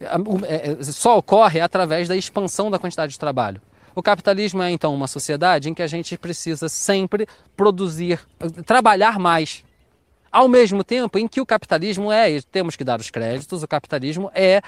é- 0.00 0.76
é- 0.80 0.84
só 0.84 1.18
ocorre 1.18 1.60
através 1.60 2.08
da 2.08 2.16
expansão 2.16 2.68
da 2.70 2.78
quantidade 2.80 3.12
de 3.12 3.18
trabalho. 3.18 3.62
O 3.94 4.02
capitalismo 4.02 4.60
é 4.60 4.72
então 4.72 4.92
uma 4.92 5.06
sociedade 5.06 5.70
em 5.70 5.74
que 5.74 5.82
a 5.82 5.86
gente 5.86 6.18
precisa 6.18 6.68
sempre 6.68 7.28
produzir, 7.56 8.18
trabalhar 8.66 9.20
mais. 9.20 9.62
Ao 10.34 10.48
mesmo 10.48 10.82
tempo 10.82 11.16
em 11.16 11.28
que 11.28 11.40
o 11.40 11.46
capitalismo 11.46 12.10
é, 12.10 12.28
e 12.28 12.42
temos 12.42 12.74
que 12.74 12.82
dar 12.82 12.98
os 12.98 13.08
créditos, 13.08 13.62
o 13.62 13.68
capitalismo 13.68 14.32
é, 14.34 14.60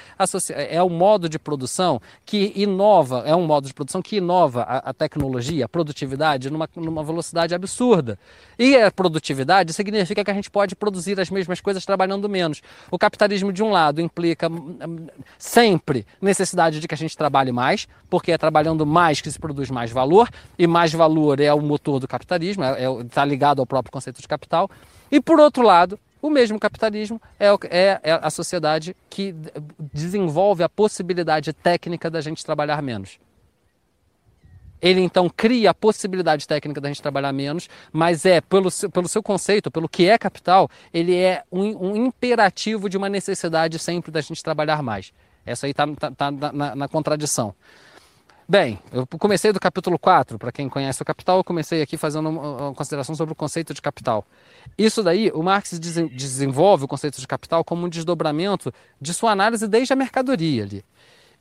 é 0.70 0.80
o 0.80 0.88
modo 0.88 1.28
de 1.28 1.40
produção 1.40 2.00
que 2.24 2.52
inova, 2.54 3.24
é 3.26 3.34
um 3.34 3.44
modo 3.44 3.66
de 3.66 3.74
produção 3.74 4.00
que 4.00 4.18
inova 4.18 4.62
a, 4.62 4.90
a 4.90 4.94
tecnologia, 4.94 5.64
a 5.64 5.68
produtividade 5.68 6.50
numa, 6.50 6.68
numa 6.76 7.02
velocidade 7.02 7.52
absurda. 7.52 8.16
E 8.56 8.76
a 8.76 8.92
produtividade 8.92 9.72
significa 9.72 10.24
que 10.24 10.30
a 10.30 10.34
gente 10.34 10.48
pode 10.48 10.76
produzir 10.76 11.18
as 11.18 11.30
mesmas 11.30 11.60
coisas 11.60 11.84
trabalhando 11.84 12.28
menos. 12.28 12.62
O 12.88 12.96
capitalismo, 12.96 13.52
de 13.52 13.60
um 13.60 13.72
lado, 13.72 14.00
implica 14.00 14.48
hum, 14.48 14.78
hum, 14.80 15.06
sempre 15.36 16.06
necessidade 16.22 16.78
de 16.78 16.86
que 16.86 16.94
a 16.94 16.96
gente 16.96 17.16
trabalhe 17.16 17.50
mais, 17.50 17.88
porque 18.08 18.30
é 18.30 18.38
trabalhando 18.38 18.86
mais 18.86 19.20
que 19.20 19.28
se 19.28 19.38
produz 19.40 19.68
mais 19.68 19.90
valor, 19.90 20.30
e 20.56 20.64
mais 20.64 20.92
valor 20.92 21.40
é 21.40 21.52
o 21.52 21.60
motor 21.60 21.98
do 21.98 22.06
capitalismo, 22.06 22.62
está 22.62 22.78
é, 22.80 22.84
é, 22.84 23.04
tá 23.12 23.24
ligado 23.24 23.58
ao 23.58 23.66
próprio 23.66 23.90
conceito 23.90 24.22
de 24.22 24.28
capital. 24.28 24.70
E 25.10 25.20
por 25.20 25.38
outro 25.40 25.62
lado, 25.62 25.98
o 26.20 26.30
mesmo 26.30 26.58
capitalismo 26.58 27.20
é, 27.38 27.46
é- 27.70 28.00
é 28.02 28.12
a 28.20 28.30
sociedade 28.30 28.96
que 29.08 29.34
desenvolve 29.92 30.62
a 30.62 30.68
possibilidade 30.68 31.52
técnica 31.52 32.10
da 32.10 32.20
gente 32.20 32.44
trabalhar 32.44 32.82
menos. 32.82 33.18
Ele 34.80 35.00
então 35.00 35.28
cria 35.34 35.70
a 35.70 35.74
possibilidade 35.74 36.46
técnica 36.46 36.80
da 36.80 36.88
gente 36.88 37.00
trabalhar 37.00 37.32
menos, 37.32 37.68
mas 37.92 38.26
é, 38.26 38.40
pelo 38.40 38.70
seu, 38.70 38.90
pelo 38.90 39.08
seu 39.08 39.22
conceito, 39.22 39.70
pelo 39.70 39.88
que 39.88 40.06
é 40.08 40.18
capital, 40.18 40.68
ele 40.92 41.16
é 41.16 41.42
um, 41.50 41.90
um 41.92 41.96
imperativo 42.06 42.88
de 42.88 42.96
uma 42.96 43.08
necessidade 43.08 43.78
sempre 43.78 44.10
da 44.10 44.20
gente 44.20 44.42
trabalhar 44.42 44.82
mais. 44.82 45.12
Essa 45.46 45.66
aí 45.66 45.70
está 45.70 45.86
tá, 45.86 46.10
tá 46.10 46.30
na- 46.30 46.74
na 46.76 46.88
contradição. 46.88 47.54
Bem, 48.48 48.78
eu 48.92 49.04
comecei 49.18 49.52
do 49.52 49.58
capítulo 49.58 49.98
4, 49.98 50.38
para 50.38 50.52
quem 50.52 50.68
conhece 50.68 51.02
o 51.02 51.04
capital, 51.04 51.38
eu 51.38 51.44
comecei 51.44 51.82
aqui 51.82 51.96
fazendo 51.96 52.28
uma 52.28 52.66
uma 52.68 52.74
consideração 52.74 53.14
sobre 53.16 53.32
o 53.32 53.34
conceito 53.34 53.74
de 53.74 53.82
capital. 53.82 54.24
Isso 54.78 55.02
daí, 55.02 55.32
o 55.34 55.42
Marx 55.42 55.76
desen- 55.80 56.06
desenvolve 56.06 56.84
o 56.84 56.88
conceito 56.88 57.20
de 57.20 57.26
capital 57.26 57.64
como 57.64 57.86
um 57.86 57.88
desdobramento 57.88 58.72
de 59.00 59.12
sua 59.12 59.32
análise 59.32 59.66
desde 59.66 59.92
a 59.92 59.96
mercadoria 59.96 60.62
ali. 60.62 60.84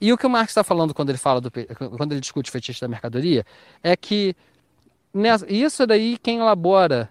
E 0.02 0.12
o 0.12 0.18
que 0.18 0.26
o 0.26 0.30
Marx 0.30 0.50
está 0.52 0.64
falando 0.64 0.96
quando 0.96 1.10
ele 1.10 1.20
fala 1.20 1.40
do, 1.40 1.52
quando 1.96 2.12
ele 2.12 2.22
discute 2.22 2.50
o 2.50 2.52
fetiche 2.52 2.82
da 2.82 2.88
mercadoria 2.88 3.46
é 3.84 3.96
que 3.96 4.36
nessa- 5.14 5.46
isso 5.52 5.86
daí 5.86 6.18
quem 6.18 6.40
elabora 6.40 7.08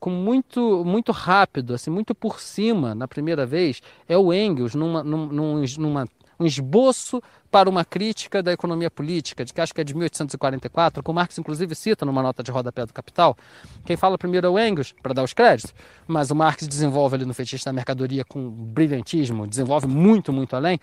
com 0.00 0.10
muito 0.10 0.84
muito 0.84 1.12
rápido, 1.12 1.72
assim, 1.74 1.88
muito 1.90 2.16
por 2.16 2.40
cima 2.40 2.96
na 2.96 3.06
primeira 3.06 3.46
vez, 3.46 3.80
é 4.08 4.18
o 4.18 4.32
Engels 4.32 4.74
numa, 4.74 5.04
num- 5.04 5.26
num- 5.26 5.64
numa 5.78 6.08
um 6.38 6.46
esboço 6.46 7.22
para 7.50 7.68
uma 7.68 7.84
crítica 7.84 8.42
da 8.42 8.52
economia 8.52 8.90
política, 8.90 9.44
de 9.44 9.52
que 9.52 9.60
acho 9.60 9.74
que 9.74 9.80
é 9.80 9.84
de 9.84 9.94
1844, 9.94 11.02
que 11.02 11.10
o 11.10 11.14
Marx 11.14 11.38
inclusive 11.38 11.74
cita 11.74 12.04
numa 12.04 12.22
nota 12.22 12.42
de 12.42 12.50
rodapé 12.50 12.84
do 12.84 12.92
Capital. 12.92 13.36
Quem 13.84 13.96
fala 13.96 14.18
primeiro 14.18 14.46
é 14.46 14.50
o 14.50 14.58
Engels, 14.58 14.92
para 15.02 15.14
dar 15.14 15.22
os 15.22 15.32
créditos, 15.32 15.74
mas 16.06 16.30
o 16.30 16.34
Marx 16.34 16.66
desenvolve 16.66 17.16
ali 17.16 17.24
no 17.24 17.32
Fetiche 17.32 17.64
da 17.64 17.72
Mercadoria 17.72 18.24
com 18.24 18.50
brilhantismo, 18.50 19.46
desenvolve 19.46 19.86
muito, 19.86 20.32
muito 20.32 20.54
além. 20.54 20.78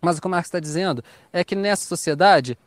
Mas 0.00 0.18
o 0.18 0.20
que 0.20 0.26
o 0.26 0.30
Marx 0.30 0.48
está 0.48 0.60
dizendo 0.60 1.02
é 1.32 1.42
que 1.42 1.54
nessa 1.54 1.86
sociedade, 1.86 2.58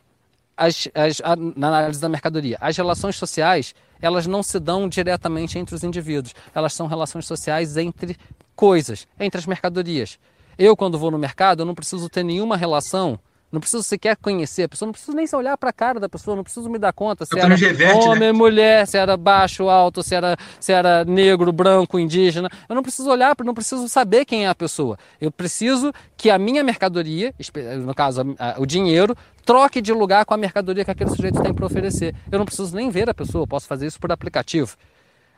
as, 0.56 0.88
as, 0.94 1.20
a, 1.22 1.36
na 1.36 1.68
análise 1.68 2.00
da 2.00 2.08
mercadoria, 2.08 2.58
as 2.60 2.76
relações 2.76 3.16
sociais 3.16 3.74
elas 4.00 4.26
não 4.26 4.42
se 4.42 4.58
dão 4.58 4.88
diretamente 4.88 5.58
entre 5.58 5.74
os 5.74 5.82
indivíduos, 5.82 6.34
elas 6.54 6.72
são 6.72 6.86
relações 6.86 7.26
sociais 7.26 7.76
entre 7.76 8.16
coisas, 8.54 9.06
entre 9.18 9.38
as 9.38 9.46
mercadorias. 9.46 10.18
Eu, 10.58 10.76
quando 10.76 10.98
vou 10.98 11.10
no 11.10 11.18
mercado, 11.18 11.62
eu 11.62 11.66
não 11.66 11.74
preciso 11.74 12.08
ter 12.08 12.24
nenhuma 12.24 12.56
relação 12.56 13.18
não 13.50 13.60
preciso 13.60 13.82
sequer 13.82 14.16
conhecer 14.16 14.64
a 14.64 14.68
pessoa, 14.68 14.86
não 14.86 14.92
preciso 14.92 15.16
nem 15.16 15.26
se 15.26 15.34
olhar 15.34 15.56
para 15.56 15.70
a 15.70 15.72
cara 15.72 15.98
da 15.98 16.08
pessoa, 16.08 16.36
não 16.36 16.44
preciso 16.44 16.68
me 16.68 16.78
dar 16.78 16.92
conta 16.92 17.24
se 17.24 17.38
era 17.38 17.54
reverte, 17.54 18.06
homem, 18.06 18.20
né? 18.20 18.32
mulher, 18.32 18.86
se 18.86 18.98
era 18.98 19.16
baixo, 19.16 19.70
alto, 19.70 20.02
se 20.02 20.14
era, 20.14 20.36
se 20.60 20.70
era 20.70 21.04
negro, 21.04 21.50
branco, 21.50 21.98
indígena. 21.98 22.50
Eu 22.68 22.74
não 22.74 22.82
preciso 22.82 23.08
olhar, 23.08 23.34
não 23.42 23.54
preciso 23.54 23.88
saber 23.88 24.26
quem 24.26 24.44
é 24.44 24.48
a 24.48 24.54
pessoa. 24.54 24.98
Eu 25.18 25.32
preciso 25.32 25.92
que 26.16 26.28
a 26.28 26.38
minha 26.38 26.62
mercadoria, 26.62 27.34
no 27.80 27.94
caso 27.94 28.22
o 28.58 28.66
dinheiro, 28.66 29.16
troque 29.46 29.80
de 29.80 29.92
lugar 29.94 30.26
com 30.26 30.34
a 30.34 30.36
mercadoria 30.36 30.84
que 30.84 30.90
aquele 30.90 31.10
sujeito 31.10 31.40
tem 31.40 31.54
para 31.54 31.64
oferecer. 31.64 32.14
Eu 32.30 32.38
não 32.38 32.44
preciso 32.44 32.76
nem 32.76 32.90
ver 32.90 33.08
a 33.08 33.14
pessoa, 33.14 33.44
eu 33.44 33.48
posso 33.48 33.66
fazer 33.66 33.86
isso 33.86 33.98
por 33.98 34.12
aplicativo. 34.12 34.76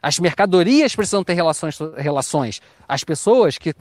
As 0.02 0.18
mercadorias 0.18 0.96
precisam 0.96 1.22
ter 1.22 1.34
relações, 1.34 1.78
relações. 1.96 2.62
As 2.88 3.04
pessoas 3.04 3.58
que 3.58 3.74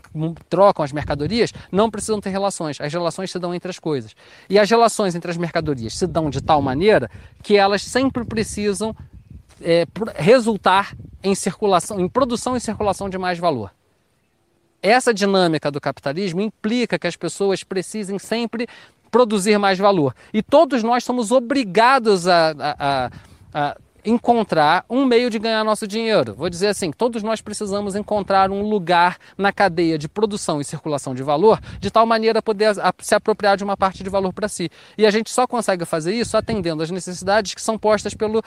trocam 0.49 0.83
as 0.83 0.91
mercadorias 0.91 1.53
não 1.71 1.89
precisam 1.89 2.19
ter 2.19 2.29
relações. 2.29 2.79
As 2.81 2.91
relações 2.91 3.31
se 3.31 3.39
dão 3.39 3.55
entre 3.55 3.69
as 3.69 3.79
coisas. 3.79 4.15
E 4.49 4.59
as 4.59 4.69
relações 4.69 5.15
entre 5.15 5.31
as 5.31 5.37
mercadorias 5.37 5.97
se 5.97 6.05
dão 6.05 6.29
de 6.29 6.41
tal 6.41 6.61
maneira 6.61 7.09
que 7.41 7.55
elas 7.55 7.83
sempre 7.83 8.25
precisam 8.25 8.95
é, 9.61 9.85
resultar 10.15 10.95
em 11.23 11.33
circulação, 11.35 11.99
em 11.99 12.07
produção 12.07 12.55
e 12.55 12.59
circulação 12.59 13.09
de 13.09 13.17
mais 13.17 13.39
valor. 13.39 13.71
Essa 14.81 15.13
dinâmica 15.13 15.69
do 15.69 15.81
capitalismo 15.81 16.41
implica 16.41 16.97
que 16.97 17.07
as 17.07 17.15
pessoas 17.15 17.63
precisem 17.63 18.17
sempre 18.17 18.67
produzir 19.11 19.57
mais 19.57 19.77
valor. 19.77 20.15
E 20.33 20.41
todos 20.41 20.83
nós 20.83 21.03
somos 21.03 21.31
obrigados 21.31 22.27
a, 22.27 22.51
a, 22.51 22.75
a, 22.79 23.11
a 23.53 23.77
encontrar 24.05 24.85
um 24.89 25.05
meio 25.05 25.29
de 25.29 25.39
ganhar 25.39 25.63
nosso 25.63 25.87
dinheiro. 25.87 26.33
Vou 26.33 26.49
dizer 26.49 26.67
assim, 26.67 26.91
todos 26.91 27.23
nós 27.23 27.41
precisamos 27.41 27.95
encontrar 27.95 28.51
um 28.51 28.61
lugar 28.61 29.17
na 29.37 29.51
cadeia 29.51 29.97
de 29.97 30.07
produção 30.07 30.61
e 30.61 30.65
circulação 30.65 31.13
de 31.13 31.23
valor, 31.23 31.59
de 31.79 31.91
tal 31.91 32.05
maneira 32.05 32.41
poder 32.41 32.75
se 32.99 33.15
apropriar 33.15 33.57
de 33.57 33.63
uma 33.63 33.77
parte 33.77 34.03
de 34.03 34.09
valor 34.09 34.33
para 34.33 34.47
si. 34.47 34.69
E 34.97 35.05
a 35.05 35.11
gente 35.11 35.29
só 35.29 35.45
consegue 35.45 35.85
fazer 35.85 36.13
isso 36.13 36.37
atendendo 36.37 36.83
às 36.83 36.91
necessidades 36.91 37.53
que 37.53 37.61
são 37.61 37.77
postas 37.77 38.13
pelo 38.13 38.41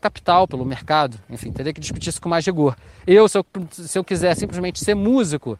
capital, 0.00 0.46
pelo 0.46 0.64
mercado. 0.64 1.18
Enfim, 1.28 1.52
teria 1.52 1.72
que 1.72 1.80
discutir 1.80 2.10
isso 2.10 2.20
com 2.20 2.28
mais 2.28 2.46
rigor. 2.46 2.76
Eu, 3.06 3.28
se 3.28 3.38
eu, 3.38 3.46
se 3.72 3.98
eu 3.98 4.04
quiser 4.04 4.34
simplesmente 4.36 4.82
ser 4.82 4.94
músico, 4.94 5.58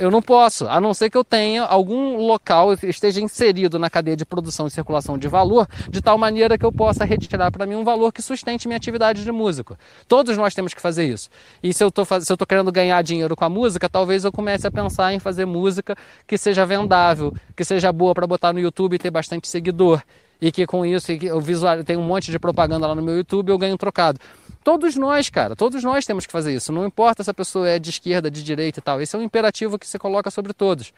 eu 0.00 0.10
não 0.10 0.22
posso, 0.22 0.66
a 0.66 0.80
não 0.80 0.94
ser 0.94 1.10
que 1.10 1.16
eu 1.16 1.22
tenha 1.22 1.62
algum 1.62 2.16
local, 2.16 2.72
esteja 2.72 3.20
inserido 3.20 3.78
na 3.78 3.90
cadeia 3.90 4.16
de 4.16 4.24
produção 4.24 4.66
e 4.66 4.70
circulação 4.70 5.18
de 5.18 5.28
valor, 5.28 5.68
de 5.90 6.00
tal 6.00 6.16
maneira 6.16 6.56
que 6.56 6.64
eu 6.64 6.72
possa 6.72 7.04
retirar 7.04 7.50
para 7.52 7.66
mim 7.66 7.74
um 7.74 7.84
valor 7.84 8.10
que 8.10 8.22
sustente 8.22 8.66
minha 8.66 8.78
atividade 8.78 9.22
de 9.22 9.30
músico. 9.30 9.76
Todos 10.08 10.38
nós 10.38 10.54
temos 10.54 10.72
que 10.72 10.80
fazer 10.80 11.04
isso. 11.06 11.28
E 11.62 11.74
se 11.74 11.84
eu 11.84 11.88
estou 11.88 12.46
querendo 12.46 12.72
ganhar 12.72 13.02
dinheiro 13.02 13.36
com 13.36 13.44
a 13.44 13.50
música, 13.50 13.90
talvez 13.90 14.24
eu 14.24 14.32
comece 14.32 14.66
a 14.66 14.70
pensar 14.70 15.12
em 15.12 15.18
fazer 15.18 15.44
música 15.44 15.94
que 16.26 16.38
seja 16.38 16.64
vendável, 16.64 17.34
que 17.54 17.62
seja 17.62 17.92
boa 17.92 18.14
para 18.14 18.26
botar 18.26 18.54
no 18.54 18.58
YouTube 18.58 18.94
e 18.94 18.98
ter 18.98 19.10
bastante 19.10 19.48
seguidor. 19.48 20.02
E 20.40 20.50
que 20.50 20.66
com 20.66 20.86
isso 20.86 21.12
eu 21.12 21.38
visual, 21.38 21.84
tem 21.84 21.98
um 21.98 22.02
monte 22.02 22.30
de 22.30 22.38
propaganda 22.38 22.86
lá 22.86 22.94
no 22.94 23.02
meu 23.02 23.14
YouTube 23.18 23.50
eu 23.50 23.58
ganho 23.58 23.74
um 23.74 23.76
trocado. 23.76 24.18
Todos 24.62 24.94
nós, 24.96 25.30
cara, 25.30 25.56
todos 25.56 25.82
nós 25.82 26.04
temos 26.04 26.26
que 26.26 26.32
fazer 26.32 26.54
isso. 26.54 26.72
Não 26.72 26.86
importa 26.86 27.24
se 27.24 27.30
a 27.30 27.34
pessoa 27.34 27.68
é 27.68 27.78
de 27.78 27.90
esquerda, 27.90 28.30
de 28.30 28.42
direita 28.42 28.78
e 28.78 28.82
tal. 28.82 29.00
Esse 29.00 29.16
é 29.16 29.18
um 29.18 29.22
imperativo 29.22 29.78
que 29.78 29.86
se 29.86 29.98
coloca 29.98 30.30
sobre 30.30 30.52
todos. 30.52 30.92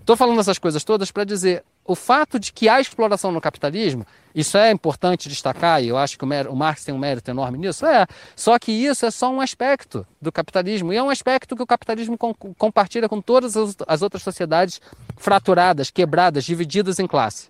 Estou 0.00 0.16
falando 0.16 0.40
essas 0.40 0.58
coisas 0.58 0.84
todas 0.84 1.10
para 1.10 1.24
dizer 1.24 1.64
o 1.88 1.94
fato 1.94 2.38
de 2.38 2.52
que 2.52 2.68
há 2.68 2.80
exploração 2.80 3.32
no 3.32 3.40
capitalismo, 3.40 4.06
isso 4.34 4.58
é 4.58 4.70
importante 4.70 5.26
destacar, 5.26 5.82
e 5.82 5.88
eu 5.88 5.96
acho 5.96 6.18
que 6.18 6.24
o, 6.24 6.54
Marx 6.54 6.84
tem 6.84 6.94
um 6.94 6.98
mérito 6.98 7.30
enorme 7.30 7.56
nisso, 7.56 7.86
é. 7.86 8.06
Só 8.36 8.58
que 8.58 8.70
isso 8.70 9.06
é 9.06 9.10
só 9.10 9.30
um 9.30 9.40
aspecto 9.40 10.06
do 10.20 10.30
capitalismo, 10.30 10.92
e 10.92 10.96
é 10.98 11.02
um 11.02 11.08
aspecto 11.08 11.56
que 11.56 11.62
o 11.62 11.66
capitalismo 11.66 12.18
com, 12.18 12.34
compartilha 12.34 13.08
com 13.08 13.22
todas 13.22 13.56
as, 13.56 13.74
as 13.86 14.02
outras 14.02 14.22
sociedades 14.22 14.82
fraturadas, 15.16 15.90
quebradas, 15.90 16.44
divididas 16.44 16.98
em 16.98 17.06
classe. 17.06 17.48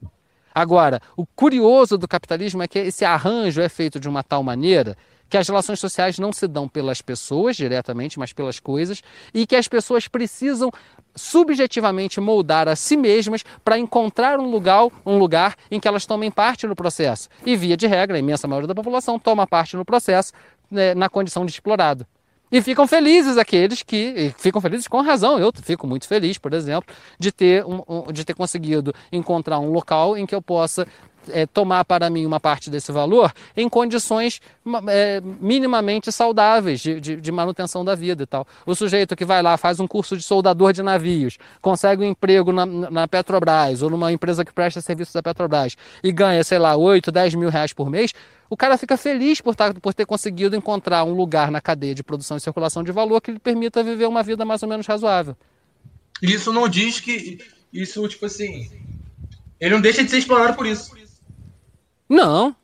Agora, 0.54 1.02
o 1.16 1.26
curioso 1.26 1.98
do 1.98 2.06
capitalismo 2.06 2.62
é 2.62 2.68
que 2.68 2.78
esse 2.78 3.04
arranjo 3.04 3.60
é 3.60 3.68
feito 3.68 3.98
de 3.98 4.08
uma 4.08 4.22
tal 4.22 4.44
maneira 4.44 4.96
que 5.28 5.36
as 5.36 5.46
relações 5.46 5.78
sociais 5.78 6.18
não 6.18 6.32
se 6.32 6.46
dão 6.46 6.68
pelas 6.68 7.02
pessoas 7.02 7.56
diretamente, 7.56 8.18
mas 8.18 8.32
pelas 8.32 8.58
coisas, 8.58 9.02
e 9.32 9.46
que 9.46 9.56
as 9.56 9.68
pessoas 9.68 10.08
precisam 10.08 10.70
subjetivamente 11.14 12.20
moldar 12.20 12.68
a 12.68 12.76
si 12.76 12.96
mesmas 12.96 13.44
para 13.64 13.78
encontrar 13.78 14.38
um 14.38 14.50
lugar, 14.50 14.88
um 15.04 15.18
lugar 15.18 15.56
em 15.70 15.80
que 15.80 15.88
elas 15.88 16.06
tomem 16.06 16.30
parte 16.30 16.66
no 16.66 16.76
processo. 16.76 17.28
E 17.44 17.56
via 17.56 17.76
de 17.76 17.86
regra, 17.86 18.16
a 18.16 18.20
imensa 18.20 18.46
maioria 18.46 18.68
da 18.68 18.74
população 18.74 19.18
toma 19.18 19.46
parte 19.46 19.76
no 19.76 19.84
processo 19.84 20.32
né, 20.70 20.94
na 20.94 21.08
condição 21.08 21.44
de 21.44 21.52
explorado. 21.52 22.06
E 22.50 22.62
ficam 22.62 22.86
felizes 22.86 23.36
aqueles 23.36 23.82
que 23.82 24.32
ficam 24.38 24.60
felizes 24.60 24.88
com 24.88 25.02
razão. 25.02 25.38
Eu 25.38 25.52
fico 25.62 25.86
muito 25.86 26.08
feliz, 26.08 26.38
por 26.38 26.54
exemplo, 26.54 26.94
de 27.18 27.30
ter, 27.30 27.64
um, 27.64 27.82
um, 27.86 28.12
de 28.12 28.24
ter 28.24 28.34
conseguido 28.34 28.94
encontrar 29.12 29.58
um 29.58 29.70
local 29.70 30.16
em 30.16 30.24
que 30.24 30.34
eu 30.34 30.40
possa 30.40 30.86
é, 31.28 31.46
tomar 31.46 31.84
para 31.84 32.08
mim 32.10 32.24
uma 32.26 32.40
parte 32.40 32.70
desse 32.70 32.92
valor 32.92 33.32
em 33.56 33.68
condições 33.68 34.40
é, 34.88 35.20
minimamente 35.40 36.10
saudáveis 36.12 36.80
de, 36.80 37.00
de, 37.00 37.16
de, 37.16 37.32
manutenção 37.32 37.84
da 37.84 37.94
vida 37.94 38.22
e 38.22 38.26
tal. 38.26 38.46
O 38.66 38.74
sujeito 38.74 39.16
que 39.16 39.24
vai 39.24 39.42
lá, 39.42 39.56
faz 39.56 39.80
um 39.80 39.86
curso 39.86 40.16
de 40.16 40.22
soldador 40.22 40.72
de 40.72 40.82
navios, 40.82 41.38
consegue 41.60 42.02
um 42.02 42.06
emprego 42.06 42.52
na, 42.52 42.66
na 42.66 43.08
Petrobras 43.08 43.82
ou 43.82 43.90
numa 43.90 44.12
empresa 44.12 44.44
que 44.44 44.52
presta 44.52 44.80
serviços 44.80 45.14
da 45.14 45.22
Petrobras 45.22 45.76
e 46.02 46.12
ganha, 46.12 46.42
sei 46.44 46.58
lá, 46.58 46.76
8, 46.76 47.10
10 47.10 47.34
mil 47.34 47.48
reais 47.48 47.72
por 47.72 47.90
mês, 47.90 48.12
o 48.50 48.56
cara 48.56 48.78
fica 48.78 48.96
feliz 48.96 49.40
por, 49.40 49.54
tar, 49.54 49.74
tá, 49.74 49.80
por 49.80 49.92
ter 49.92 50.06
conseguido 50.06 50.56
encontrar 50.56 51.04
um 51.04 51.12
lugar 51.12 51.50
na 51.50 51.60
cadeia 51.60 51.94
de 51.94 52.02
produção 52.02 52.36
e 52.36 52.40
circulação 52.40 52.82
de 52.82 52.92
valor 52.92 53.20
que 53.20 53.30
lhe 53.30 53.38
permita 53.38 53.82
viver 53.82 54.06
uma 54.06 54.22
vida 54.22 54.44
mais 54.44 54.62
ou 54.62 54.68
menos 54.68 54.86
razoável. 54.86 55.36
Isso 56.22 56.52
não 56.52 56.68
diz 56.68 56.98
que. 57.00 57.38
Isso, 57.72 58.06
tipo 58.08 58.26
assim. 58.26 58.70
Ele 59.60 59.74
não 59.74 59.80
deixa 59.80 60.02
de 60.02 60.10
ser 60.10 60.18
explorado 60.18 60.56
por 60.56 60.66
isso. 60.66 60.96
Não. 62.08 62.54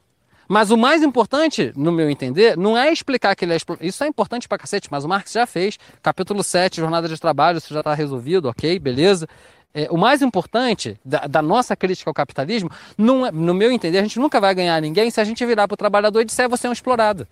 Mas 0.49 0.71
o 0.71 0.77
mais 0.77 1.03
importante, 1.03 1.73
no 1.75 1.91
meu 1.91 2.11
entender, 2.11 2.57
não 2.57 2.77
é 2.77 2.93
explicar 2.93 3.35
que 3.35 3.45
ele 3.45 3.55
é 3.55 3.59
Isso 3.81 4.05
é 4.05 4.07
importante 4.07 4.47
pra 4.47 4.59
cacete, 4.59 4.89
mas 4.91 5.05
o 5.05 5.09
Marx 5.09 5.33
já 5.33 5.47
fez. 5.47 5.79
Capítulo 6.03 6.43
7, 6.43 6.77
jornada 6.77 7.09
de 7.09 7.19
trabalho, 7.19 7.59
isso 7.59 7.73
já 7.73 7.81
está 7.81 7.95
resolvido, 7.95 8.49
ok, 8.49 8.79
beleza. 8.79 9.27
É, 9.73 9.89
o 9.91 9.97
mais 9.97 10.23
importante 10.23 10.99
da, 11.05 11.27
da, 11.27 11.43
nossa 11.43 11.75
crítica 11.75 12.09
ao 12.09 12.15
capitalismo, 12.15 12.71
não 12.97 13.27
é, 13.27 13.33
no 13.33 13.53
meu 13.53 13.73
entender, 13.73 13.99
a 13.99 14.03
gente 14.03 14.21
nunca 14.21 14.41
vai 14.41 14.55
ganhar 14.55 14.81
ninguém 14.81 15.11
se 15.11 15.21
a 15.21 15.25
gente 15.25 15.45
virar 15.45 15.67
para 15.67 15.75
o 15.75 15.77
trabalhador 15.77 16.21
e 16.21 16.25
disser 16.25 16.49
você 16.49 16.69
é 16.69 16.71
um 16.71 16.73
explorado. 16.73 17.27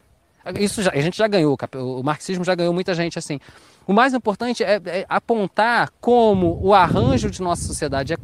Isso 0.59 0.83
já, 0.83 0.91
a 0.91 1.01
gente 1.01 1.17
já 1.17 1.29
ganhou, 1.29 1.57
o 1.77 2.03
marxismo 2.03 2.45
já 2.45 2.57
ganhou 2.57 2.75
muita 2.75 2.95
gente 2.95 3.17
assim. 3.17 3.39
O 3.87 3.93
mais 3.93 4.15
importante 4.15 4.63
é, 4.63 4.81
é 4.85 5.07
apontar 5.09 5.91
como 6.01 6.59
o 6.63 6.73
arranjo 6.75 7.31
de 7.31 7.43
nossa 7.43 7.65
sociedade 7.65 8.13
é 8.13 8.17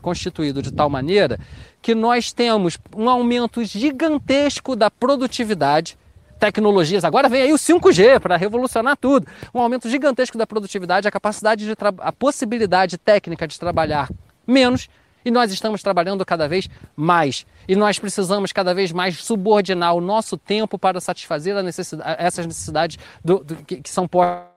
constituído 0.00 0.62
de 0.62 0.72
tal 0.72 0.88
maneira 0.88 1.38
que 1.82 1.94
nós 1.94 2.32
temos 2.32 2.78
um 2.96 3.08
aumento 3.08 3.62
gigantesco 3.64 4.74
da 4.74 4.90
produtividade, 4.90 5.98
tecnologias. 6.38 7.04
Agora 7.04 7.28
vem 7.28 7.42
aí 7.42 7.52
o 7.52 7.56
5G 7.56 8.20
para 8.20 8.36
revolucionar 8.36 8.96
tudo. 8.96 9.26
Um 9.54 9.60
aumento 9.60 9.88
gigantesco 9.88 10.38
da 10.38 10.46
produtividade, 10.46 11.06
a 11.06 11.10
capacidade 11.10 11.66
de 11.66 11.74
a 11.98 12.12
possibilidade 12.12 12.96
técnica 12.96 13.46
de 13.46 13.58
trabalhar 13.58 14.10
menos 14.46 14.88
e 15.24 15.30
nós 15.30 15.50
estamos 15.52 15.82
trabalhando 15.82 16.24
cada 16.24 16.46
vez 16.46 16.68
mais. 16.94 17.46
E 17.66 17.74
nós 17.74 17.98
precisamos 17.98 18.52
cada 18.52 18.74
vez 18.74 18.92
mais 18.92 19.22
subordinar 19.22 19.94
o 19.94 20.00
nosso 20.00 20.36
tempo 20.36 20.78
para 20.78 21.00
satisfazer 21.00 21.60
necessidade, 21.62 22.16
essas 22.18 22.46
necessidades 22.46 22.98
do, 23.24 23.38
do, 23.42 23.56
que, 23.56 23.80
que 23.80 23.90
são 23.90 24.06
postas 24.06 24.53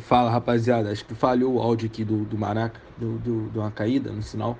Fala 0.00 0.30
rapaziada, 0.30 0.90
acho 0.90 1.04
que 1.04 1.14
falhou 1.14 1.54
o 1.54 1.62
áudio 1.62 1.86
aqui 1.86 2.04
do, 2.04 2.24
do 2.24 2.36
Maraca, 2.36 2.80
do, 2.98 3.18
do, 3.18 3.50
de 3.50 3.58
uma 3.58 3.70
caída 3.70 4.10
no 4.10 4.22
sinal, 4.22 4.58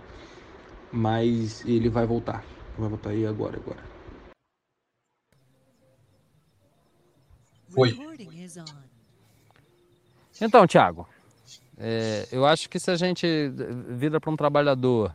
mas 0.92 1.64
ele 1.66 1.88
vai 1.88 2.06
voltar. 2.06 2.44
Vai 2.78 2.88
voltar 2.88 3.10
aí 3.10 3.26
agora, 3.26 3.56
agora. 3.56 3.82
Foi. 7.68 7.92
Então, 10.40 10.66
Thiago, 10.66 11.08
é, 11.76 12.28
eu 12.30 12.46
acho 12.46 12.68
que 12.68 12.78
se 12.78 12.90
a 12.90 12.96
gente 12.96 13.26
vira 13.88 14.20
para 14.20 14.30
um 14.30 14.36
trabalhador 14.36 15.14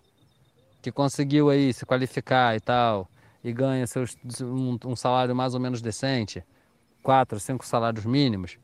que 0.82 0.92
conseguiu 0.92 1.50
aí 1.50 1.74
se 1.74 1.86
qualificar 1.86 2.56
e 2.56 2.60
tal, 2.60 3.08
e 3.44 3.54
ganha 3.54 3.88
seus, 3.88 4.18
um, 4.42 4.78
um 4.86 4.96
salário 4.96 5.36
mais 5.36 5.54
ou 5.54 5.60
menos 5.60 5.82
decente, 5.82 6.44
quatro, 7.02 7.40
cinco 7.40 7.66
salários 7.66 8.06
mínimos, 8.06 8.58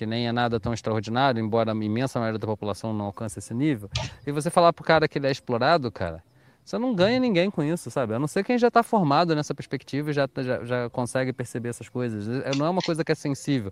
que 0.00 0.06
nem 0.06 0.26
é 0.26 0.32
nada 0.32 0.58
tão 0.58 0.72
extraordinário, 0.72 1.44
embora 1.44 1.72
a 1.72 1.74
imensa 1.74 2.18
maioria 2.18 2.38
da 2.38 2.46
população 2.46 2.90
não 2.94 3.04
alcance 3.04 3.38
esse 3.38 3.52
nível, 3.52 3.90
e 4.26 4.32
você 4.32 4.48
falar 4.48 4.72
pro 4.72 4.82
cara 4.82 5.06
que 5.06 5.18
ele 5.18 5.26
é 5.26 5.30
explorado, 5.30 5.92
cara, 5.92 6.24
você 6.64 6.78
não 6.78 6.94
ganha 6.94 7.20
ninguém 7.20 7.50
com 7.50 7.62
isso, 7.62 7.90
sabe? 7.90 8.14
A 8.14 8.18
não 8.18 8.26
ser 8.26 8.42
quem 8.42 8.56
já 8.56 8.68
está 8.68 8.82
formado 8.82 9.36
nessa 9.36 9.54
perspectiva 9.54 10.08
e 10.08 10.14
já, 10.14 10.26
já, 10.38 10.64
já, 10.64 10.88
consegue 10.88 11.34
perceber 11.34 11.68
essas 11.68 11.90
coisas. 11.90 12.26
É, 12.46 12.56
não 12.56 12.64
é 12.64 12.70
uma 12.70 12.80
coisa 12.80 13.04
que 13.04 13.12
é 13.12 13.14
sensível. 13.14 13.70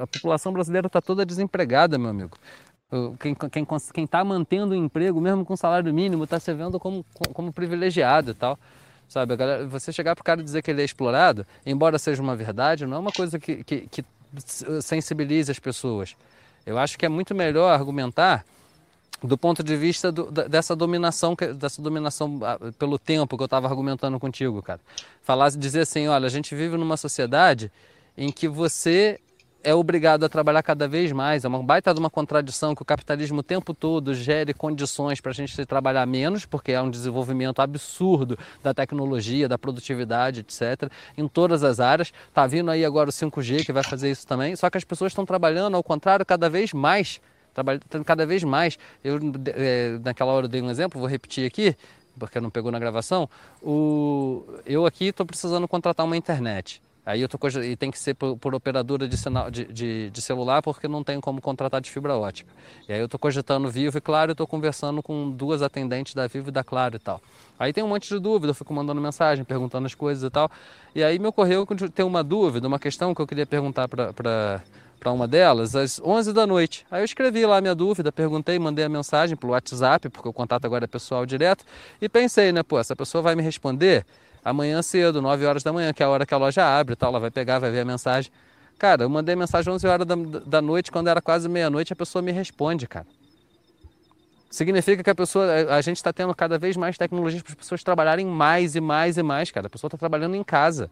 A 0.00 0.06
população 0.06 0.52
brasileira 0.52 0.86
está 0.86 1.00
toda 1.00 1.26
desempregada, 1.26 1.98
meu 1.98 2.10
amigo. 2.10 2.38
Quem 3.18 3.32
está 3.32 3.50
quem, 3.50 3.66
quem 3.92 4.06
tá 4.06 4.22
mantendo 4.22 4.74
o 4.74 4.76
emprego, 4.76 5.20
mesmo 5.20 5.44
com 5.44 5.56
salário 5.56 5.92
mínimo, 5.92 6.22
está 6.22 6.38
se 6.38 6.54
vendo 6.54 6.78
como, 6.78 7.04
como 7.34 7.52
privilegiado 7.52 8.30
e 8.30 8.34
tal. 8.34 8.56
Sabe, 9.08 9.34
você 9.68 9.90
chegar 9.90 10.14
para 10.14 10.22
o 10.22 10.24
cara 10.24 10.40
e 10.40 10.44
dizer 10.44 10.62
que 10.62 10.70
ele 10.70 10.82
é 10.82 10.84
explorado, 10.84 11.44
embora 11.64 11.98
seja 11.98 12.22
uma 12.22 12.36
verdade, 12.36 12.86
não 12.86 12.98
é 12.98 13.00
uma 13.00 13.10
coisa 13.10 13.38
que, 13.38 13.64
que, 13.64 13.88
que 13.88 14.04
sensibilize 14.82 15.50
as 15.50 15.58
pessoas. 15.58 16.16
Eu 16.64 16.78
acho 16.78 16.98
que 16.98 17.06
é 17.06 17.08
muito 17.08 17.34
melhor 17.34 17.72
argumentar 17.72 18.44
do 19.22 19.36
ponto 19.36 19.62
de 19.62 19.76
vista 19.76 20.12
do, 20.12 20.30
dessa 20.30 20.76
dominação 20.76 21.34
dessa 21.56 21.82
dominação 21.82 22.38
ah, 22.42 22.58
pelo 22.78 22.98
tempo 22.98 23.36
que 23.36 23.42
eu 23.42 23.46
estava 23.46 23.66
argumentando 23.66 24.18
contigo, 24.20 24.62
cara. 24.62 24.80
Falar, 25.22 25.50
dizer 25.50 25.80
assim, 25.80 26.06
olha, 26.06 26.26
a 26.26 26.30
gente 26.30 26.54
vive 26.54 26.76
numa 26.76 26.96
sociedade 26.96 27.70
em 28.16 28.30
que 28.30 28.46
você 28.46 29.18
é 29.62 29.74
obrigado 29.74 30.24
a 30.24 30.28
trabalhar 30.28 30.62
cada 30.62 30.86
vez 30.86 31.12
mais. 31.12 31.44
É 31.44 31.48
uma 31.48 31.62
baita 31.62 31.92
de 31.92 32.00
uma 32.00 32.10
contradição 32.10 32.74
que 32.74 32.82
o 32.82 32.84
capitalismo 32.84 33.40
o 33.40 33.42
tempo 33.42 33.74
todo 33.74 34.14
gere 34.14 34.54
condições 34.54 35.20
para 35.20 35.32
a 35.32 35.34
gente 35.34 35.66
trabalhar 35.66 36.06
menos, 36.06 36.46
porque 36.46 36.72
é 36.72 36.80
um 36.80 36.90
desenvolvimento 36.90 37.60
absurdo 37.60 38.38
da 38.62 38.72
tecnologia, 38.72 39.48
da 39.48 39.58
produtividade, 39.58 40.40
etc. 40.40 40.90
Em 41.16 41.26
todas 41.26 41.62
as 41.64 41.80
áreas. 41.80 42.12
Está 42.28 42.46
vindo 42.46 42.70
aí 42.70 42.84
agora 42.84 43.10
o 43.10 43.12
5G 43.12 43.64
que 43.64 43.72
vai 43.72 43.82
fazer 43.82 44.10
isso 44.10 44.26
também. 44.26 44.54
Só 44.56 44.70
que 44.70 44.78
as 44.78 44.84
pessoas 44.84 45.12
estão 45.12 45.26
trabalhando, 45.26 45.74
ao 45.74 45.82
contrário, 45.82 46.24
cada 46.24 46.48
vez 46.48 46.72
mais 46.72 47.20
trabalhando 47.54 48.04
cada 48.04 48.24
vez 48.24 48.44
mais. 48.44 48.78
Eu, 49.02 49.18
é, 49.54 49.98
naquela 50.04 50.32
hora 50.32 50.46
eu 50.46 50.48
dei 50.48 50.62
um 50.62 50.70
exemplo, 50.70 51.00
vou 51.00 51.08
repetir 51.08 51.44
aqui, 51.44 51.76
porque 52.16 52.40
não 52.40 52.50
pegou 52.50 52.70
na 52.70 52.78
gravação. 52.78 53.28
O, 53.60 54.44
eu 54.64 54.86
aqui 54.86 55.06
estou 55.06 55.26
precisando 55.26 55.66
contratar 55.66 56.06
uma 56.06 56.16
internet. 56.16 56.80
Aí 57.08 57.22
eu 57.22 57.28
tô, 57.28 57.38
e 57.62 57.74
tem 57.74 57.90
que 57.90 57.98
ser 57.98 58.12
por, 58.12 58.36
por 58.36 58.54
operadora 58.54 59.08
de, 59.08 59.16
sinal, 59.16 59.50
de, 59.50 59.64
de, 59.64 60.10
de, 60.10 60.20
celular, 60.20 60.60
porque 60.60 60.86
não 60.86 61.02
tem 61.02 61.18
como 61.22 61.40
contratar 61.40 61.80
de 61.80 61.90
fibra 61.90 62.14
ótica. 62.14 62.52
E 62.86 62.92
aí 62.92 62.98
eu 62.98 63.06
estou 63.06 63.18
cogitando 63.18 63.70
Vivo 63.70 63.96
e 63.96 64.00
Claro, 64.02 64.32
estou 64.32 64.46
conversando 64.46 65.02
com 65.02 65.30
duas 65.30 65.62
atendentes 65.62 66.12
da 66.12 66.26
Vivo 66.26 66.50
e 66.50 66.52
da 66.52 66.62
Claro 66.62 66.96
e 66.96 66.98
tal. 66.98 67.18
Aí 67.58 67.72
tem 67.72 67.82
um 67.82 67.88
monte 67.88 68.10
de 68.10 68.18
dúvida, 68.18 68.50
eu 68.50 68.54
fico 68.54 68.74
mandando 68.74 69.00
mensagem, 69.00 69.42
perguntando 69.42 69.86
as 69.86 69.94
coisas 69.94 70.22
e 70.22 70.28
tal. 70.28 70.50
E 70.94 71.02
aí 71.02 71.18
me 71.18 71.28
ocorreu 71.28 71.66
tem 71.94 72.04
uma 72.04 72.22
dúvida, 72.22 72.68
uma 72.68 72.78
questão 72.78 73.14
que 73.14 73.22
eu 73.22 73.26
queria 73.26 73.46
perguntar 73.46 73.88
para 73.88 74.62
para 74.98 75.12
uma 75.12 75.28
delas 75.28 75.76
às 75.76 76.00
11 76.00 76.32
da 76.32 76.46
noite. 76.46 76.84
Aí 76.90 77.00
eu 77.00 77.04
escrevi 77.04 77.46
lá 77.46 77.60
minha 77.60 77.74
dúvida, 77.74 78.10
perguntei, 78.10 78.58
mandei 78.58 78.84
a 78.84 78.88
mensagem 78.88 79.36
pelo 79.36 79.52
WhatsApp, 79.52 80.08
porque 80.08 80.28
o 80.28 80.32
contato 80.32 80.64
agora 80.64 80.84
é 80.84 80.88
pessoal 80.88 81.24
direto, 81.24 81.64
e 82.02 82.08
pensei, 82.08 82.50
né, 82.50 82.64
pô, 82.64 82.78
essa 82.78 82.96
pessoa 82.96 83.22
vai 83.22 83.36
me 83.36 83.42
responder 83.42 84.04
amanhã 84.48 84.82
cedo, 84.82 85.20
9 85.22 85.44
horas 85.46 85.62
da 85.62 85.72
manhã, 85.72 85.92
que 85.92 86.02
é 86.02 86.06
a 86.06 86.08
hora 86.08 86.26
que 86.26 86.34
a 86.34 86.36
loja 86.36 86.64
abre 86.64 86.96
tal, 86.96 87.10
ela 87.10 87.20
vai 87.20 87.30
pegar, 87.30 87.58
vai 87.58 87.70
ver 87.70 87.80
a 87.80 87.84
mensagem. 87.84 88.30
Cara, 88.78 89.04
eu 89.04 89.08
mandei 89.08 89.34
mensagem 89.34 89.72
11 89.72 89.86
horas 89.86 90.06
da, 90.06 90.14
da 90.46 90.62
noite, 90.62 90.90
quando 90.92 91.08
era 91.08 91.20
quase 91.20 91.48
meia-noite, 91.48 91.92
a 91.92 91.96
pessoa 91.96 92.22
me 92.22 92.32
responde, 92.32 92.86
cara. 92.86 93.06
Significa 94.50 95.02
que 95.02 95.10
a 95.10 95.14
pessoa, 95.14 95.46
a 95.74 95.80
gente 95.80 95.96
está 95.96 96.12
tendo 96.12 96.34
cada 96.34 96.58
vez 96.58 96.76
mais 96.76 96.96
tecnologias 96.96 97.42
para 97.42 97.52
as 97.52 97.56
pessoas 97.58 97.82
trabalharem 97.82 98.24
mais 98.24 98.76
e 98.76 98.80
mais 98.80 99.18
e 99.18 99.22
mais, 99.22 99.50
cara. 99.50 99.66
A 99.66 99.70
pessoa 99.70 99.88
está 99.88 99.98
trabalhando 99.98 100.34
em 100.34 100.44
casa 100.44 100.90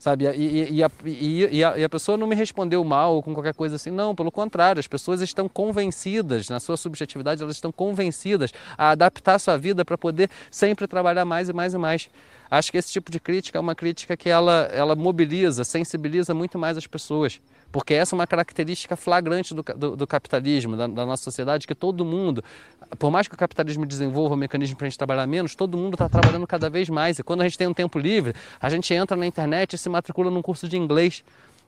sabe? 0.00 0.24
E, 0.24 0.30
e, 0.30 0.72
e, 0.76 0.82
a, 0.82 0.90
e, 1.04 1.64
a, 1.64 1.78
e, 1.78 1.84
a, 1.84 1.88
pessoa 1.88 2.16
não 2.16 2.26
me 2.26 2.34
respondeu 2.34 2.82
mal 2.82 3.16
ou 3.16 3.22
com 3.22 3.34
qualquer 3.34 3.54
coisa 3.54 3.76
assim, 3.76 3.90
não, 3.90 4.14
pelo 4.14 4.32
contrário, 4.32 4.80
as 4.80 4.86
pessoas 4.86 5.20
estão 5.20 5.46
convencidas, 5.46 6.48
na 6.48 6.58
sua 6.58 6.78
subjetividade, 6.78 7.42
elas 7.42 7.56
estão 7.56 7.70
convencidas 7.70 8.50
a 8.78 8.92
adaptar 8.92 9.34
a 9.34 9.38
sua 9.38 9.58
vida 9.58 9.84
para 9.84 9.98
poder 9.98 10.30
sempre 10.50 10.86
trabalhar 10.86 11.26
mais 11.26 11.50
e 11.50 11.52
mais 11.52 11.74
e 11.74 11.78
mais. 11.78 12.08
Acho 12.50 12.72
que 12.72 12.78
esse 12.78 12.90
tipo 12.90 13.10
de 13.12 13.20
crítica 13.20 13.58
é 13.58 13.60
uma 13.60 13.74
crítica 13.74 14.16
que 14.16 14.28
ela, 14.28 14.68
ela 14.72 14.96
mobiliza, 14.96 15.62
sensibiliza 15.62 16.34
muito 16.34 16.58
mais 16.58 16.76
as 16.76 16.86
pessoas. 16.86 17.40
Porque 17.70 17.94
essa 17.94 18.14
é 18.14 18.16
uma 18.16 18.26
característica 18.26 18.96
flagrante 18.96 19.54
do, 19.54 19.62
do, 19.62 19.96
do 19.96 20.06
capitalismo, 20.06 20.76
da, 20.76 20.88
da, 20.88 21.06
nossa 21.06 21.22
sociedade, 21.22 21.66
que 21.68 21.74
todo 21.74 22.04
mundo, 22.04 22.42
por 22.98 23.12
mais 23.12 23.28
que 23.28 23.34
o 23.34 23.38
capitalismo 23.38 23.86
desenvolva 23.86 24.34
um 24.34 24.38
mecanismo 24.38 24.76
para 24.76 24.88
a 24.88 24.90
gente 24.90 24.98
trabalhar 24.98 25.26
menos, 25.28 25.54
todo 25.54 25.78
mundo 25.78 25.94
está 25.94 26.08
trabalhando 26.08 26.46
cada 26.48 26.68
vez 26.68 26.88
mais. 26.88 27.20
E 27.20 27.22
quando 27.22 27.42
a 27.42 27.44
gente 27.44 27.56
tem 27.56 27.68
um 27.68 27.74
tempo 27.74 27.98
livre, 27.98 28.34
a 28.60 28.68
gente 28.68 28.92
entra 28.92 29.16
na 29.16 29.26
internet 29.26 29.74
e 29.74 29.78
se 29.78 29.88
matricula 29.88 30.30
num 30.30 30.42
curso 30.42 30.68
de 30.68 30.76
inglês 30.76 31.22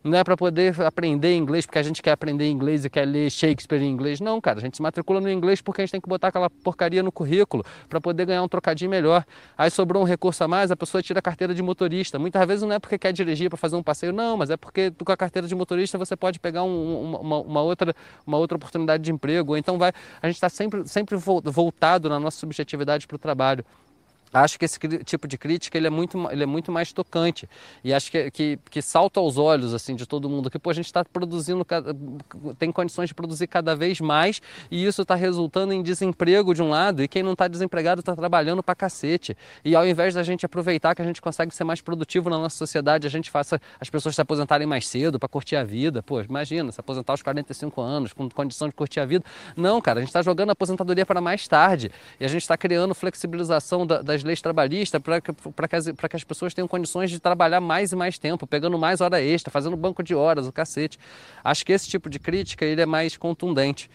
não 0.04 0.18
é 0.18 0.24
para 0.24 0.36
poder 0.36 0.80
aprender 0.82 1.36
inglês 1.36 1.64
porque 1.64 1.78
a 1.78 1.82
gente 1.82 2.02
quer 2.02 2.12
aprender 2.12 2.48
inglês 2.50 2.84
e 2.84 2.90
quer 2.90 3.04
ler 3.04 3.30
Shakespeare 3.30 3.82
em 3.82 3.90
inglês. 3.90 4.20
Não, 4.20 4.40
cara, 4.40 4.58
a 4.58 4.60
gente 4.60 4.76
se 4.76 4.82
matricula 4.82 5.20
no 5.20 5.30
inglês 5.30 5.60
porque 5.60 5.80
a 5.80 5.84
gente 5.84 5.92
tem 5.92 6.00
que 6.00 6.08
botar 6.08 6.28
aquela 6.28 6.50
porcaria 6.50 7.02
no 7.02 7.12
currículo 7.12 7.64
para 7.88 8.00
poder 8.00 8.26
ganhar 8.26 8.42
um 8.42 8.48
trocadinho 8.48 8.90
melhor. 8.90 9.24
Aí 9.56 9.70
sobrou 9.70 10.02
um 10.02 10.06
recurso 10.06 10.42
a 10.42 10.48
mais, 10.48 10.70
a 10.70 10.76
pessoa 10.76 11.02
tira 11.02 11.20
a 11.20 11.22
carteira 11.22 11.54
de 11.54 11.62
motorista. 11.62 12.18
Muitas 12.18 12.46
vezes 12.46 12.62
não 12.62 12.72
é 12.72 12.78
porque 12.78 12.98
quer 12.98 13.12
dirigir 13.12 13.48
para 13.48 13.56
fazer 13.56 13.76
um 13.76 13.82
passeio, 13.82 14.12
não, 14.12 14.36
mas 14.36 14.50
é 14.50 14.56
porque 14.56 14.90
com 14.90 15.12
a 15.12 15.16
carteira 15.16 15.46
de 15.46 15.54
motorista 15.54 15.96
você 15.96 16.16
pode 16.16 16.40
pegar 16.40 16.64
um, 16.64 17.16
uma, 17.20 17.38
uma, 17.38 17.62
outra, 17.62 17.94
uma 18.26 18.38
outra 18.38 18.56
oportunidade 18.56 19.02
de 19.02 19.12
emprego. 19.12 19.56
Então 19.56 19.78
vai, 19.78 19.92
a 20.20 20.26
gente 20.26 20.36
está 20.36 20.48
sempre, 20.48 20.86
sempre 20.88 21.16
voltado 21.16 22.08
na 22.08 22.18
nossa 22.18 22.38
subjetividade 22.38 23.06
para 23.06 23.16
o 23.16 23.18
trabalho 23.18 23.64
acho 24.32 24.58
que 24.58 24.64
esse 24.64 24.78
tipo 25.04 25.28
de 25.28 25.36
crítica 25.36 25.76
ele 25.76 25.86
é 25.86 25.90
muito, 25.90 26.18
ele 26.30 26.42
é 26.42 26.46
muito 26.46 26.72
mais 26.72 26.92
tocante. 26.92 27.48
E 27.84 27.92
acho 27.92 28.10
que, 28.10 28.30
que, 28.30 28.58
que 28.70 28.82
salta 28.82 29.20
aos 29.20 29.36
olhos 29.36 29.74
assim 29.74 29.94
de 29.94 30.06
todo 30.06 30.28
mundo 30.28 30.50
que 30.50 30.58
pô, 30.58 30.70
a 30.70 30.74
gente 30.74 30.86
está 30.86 31.04
produzindo 31.04 31.66
tem 32.58 32.72
condições 32.72 33.08
de 33.08 33.14
produzir 33.14 33.46
cada 33.46 33.76
vez 33.76 34.00
mais 34.00 34.40
e 34.70 34.84
isso 34.84 35.02
está 35.02 35.14
resultando 35.14 35.72
em 35.72 35.82
desemprego 35.82 36.54
de 36.54 36.62
um 36.62 36.70
lado 36.70 37.02
e 37.02 37.08
quem 37.08 37.22
não 37.22 37.32
está 37.32 37.46
desempregado 37.46 38.00
está 38.00 38.16
trabalhando 38.16 38.62
para 38.62 38.74
cacete. 38.74 39.36
E 39.64 39.76
ao 39.76 39.86
invés 39.86 40.14
da 40.14 40.22
gente 40.22 40.46
aproveitar 40.46 40.94
que 40.94 41.02
a 41.02 41.04
gente 41.04 41.20
consegue 41.20 41.54
ser 41.54 41.64
mais 41.64 41.80
produtivo 41.80 42.30
na 42.30 42.38
nossa 42.38 42.56
sociedade 42.56 43.06
a 43.06 43.10
gente 43.10 43.30
faça 43.30 43.60
as 43.80 43.90
pessoas 43.90 44.14
se 44.14 44.20
aposentarem 44.20 44.66
mais 44.66 44.86
cedo 44.86 45.18
para 45.18 45.28
curtir 45.28 45.56
a 45.56 45.64
vida. 45.64 46.02
Pô 46.02 46.20
imagina 46.20 46.72
se 46.72 46.80
aposentar 46.80 47.12
aos 47.12 47.22
45 47.22 47.80
anos 47.80 48.12
com 48.12 48.28
condição 48.30 48.68
de 48.68 48.74
curtir 48.74 49.00
a 49.00 49.04
vida. 49.04 49.24
Não 49.56 49.80
cara 49.80 49.98
a 49.98 50.02
gente 50.02 50.08
está 50.08 50.22
jogando 50.22 50.50
a 50.50 50.52
aposentadoria 50.52 51.04
para 51.04 51.20
mais 51.20 51.46
tarde. 51.46 51.90
E 52.18 52.24
a 52.24 52.28
gente 52.28 52.42
está 52.42 52.56
criando 52.56 52.94
flexibilização 52.94 53.86
das 53.86 54.21
leis 54.22 54.40
trabalhistas 54.40 55.00
para 55.00 55.20
que, 55.20 55.32
que, 55.32 55.76
as, 55.76 55.86
que 55.86 56.16
as 56.16 56.24
pessoas 56.24 56.54
tenham 56.54 56.68
condições 56.68 57.10
de 57.10 57.18
trabalhar 57.18 57.60
mais 57.60 57.92
e 57.92 57.96
mais 57.96 58.18
tempo, 58.18 58.46
pegando 58.46 58.78
mais 58.78 59.00
hora 59.00 59.20
extra, 59.22 59.50
fazendo 59.50 59.76
banco 59.76 60.02
de 60.02 60.14
horas, 60.14 60.46
o 60.46 60.52
cacete. 60.52 60.98
Acho 61.42 61.64
que 61.64 61.72
esse 61.72 61.88
tipo 61.88 62.08
de 62.08 62.18
crítica 62.18 62.64
ele 62.64 62.80
é 62.80 62.86
mais 62.86 63.16
contundente. 63.16 63.90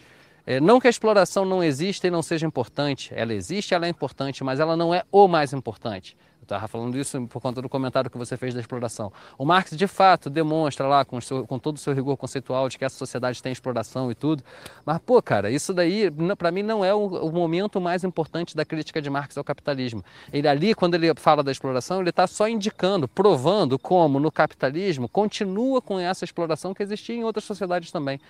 É, 0.46 0.60
não 0.60 0.80
que 0.80 0.86
a 0.86 0.90
exploração 0.90 1.44
não 1.44 1.62
exista 1.62 2.06
e 2.06 2.10
não 2.10 2.22
seja 2.22 2.46
importante, 2.46 3.12
ela 3.14 3.34
existe, 3.34 3.74
ela 3.74 3.86
é 3.86 3.88
importante, 3.88 4.42
mas 4.42 4.60
ela 4.60 4.76
não 4.76 4.94
é 4.94 5.04
o 5.12 5.28
mais 5.28 5.52
importante 5.52 6.16
estava 6.48 6.66
falando 6.66 6.98
isso 6.98 7.20
por 7.26 7.40
conta 7.40 7.60
do 7.60 7.68
comentário 7.68 8.10
que 8.10 8.16
você 8.16 8.36
fez 8.36 8.54
da 8.54 8.60
exploração. 8.60 9.12
O 9.36 9.44
Marx, 9.44 9.76
de 9.76 9.86
fato, 9.86 10.30
demonstra 10.30 10.86
lá, 10.86 11.04
com, 11.04 11.20
seu, 11.20 11.46
com 11.46 11.58
todo 11.58 11.76
o 11.76 11.78
seu 11.78 11.92
rigor 11.92 12.16
conceitual, 12.16 12.68
de 12.68 12.78
que 12.78 12.84
essa 12.84 12.96
sociedade 12.96 13.42
tem 13.42 13.52
exploração 13.52 14.10
e 14.10 14.14
tudo. 14.14 14.42
Mas, 14.84 14.98
pô, 14.98 15.20
cara, 15.22 15.50
isso 15.50 15.74
daí, 15.74 16.10
para 16.36 16.50
mim, 16.50 16.62
não 16.62 16.84
é 16.84 16.94
o, 16.94 17.06
o, 17.06 17.32
momento 17.32 17.80
mais 17.80 18.02
importante 18.02 18.56
da 18.56 18.64
crítica 18.64 19.00
de 19.00 19.10
Marx 19.10 19.36
ao 19.36 19.44
capitalismo. 19.44 20.02
Ele 20.32 20.48
ali, 20.48 20.74
quando 20.74 20.94
ele 20.94 21.12
fala 21.16 21.42
da 21.42 21.52
exploração, 21.52 22.00
ele 22.00 22.10
está 22.10 22.26
só 22.26 22.48
indicando, 22.48 23.06
provando 23.06 23.78
como 23.78 24.18
no 24.18 24.32
capitalismo 24.32 25.08
continua 25.08 25.82
com 25.82 25.98
essa 25.98 26.24
exploração 26.24 26.72
que 26.72 26.82
existia 26.82 27.16
em 27.16 27.24
outras 27.24 27.44
sociedades 27.44 27.90
também. 27.90 28.20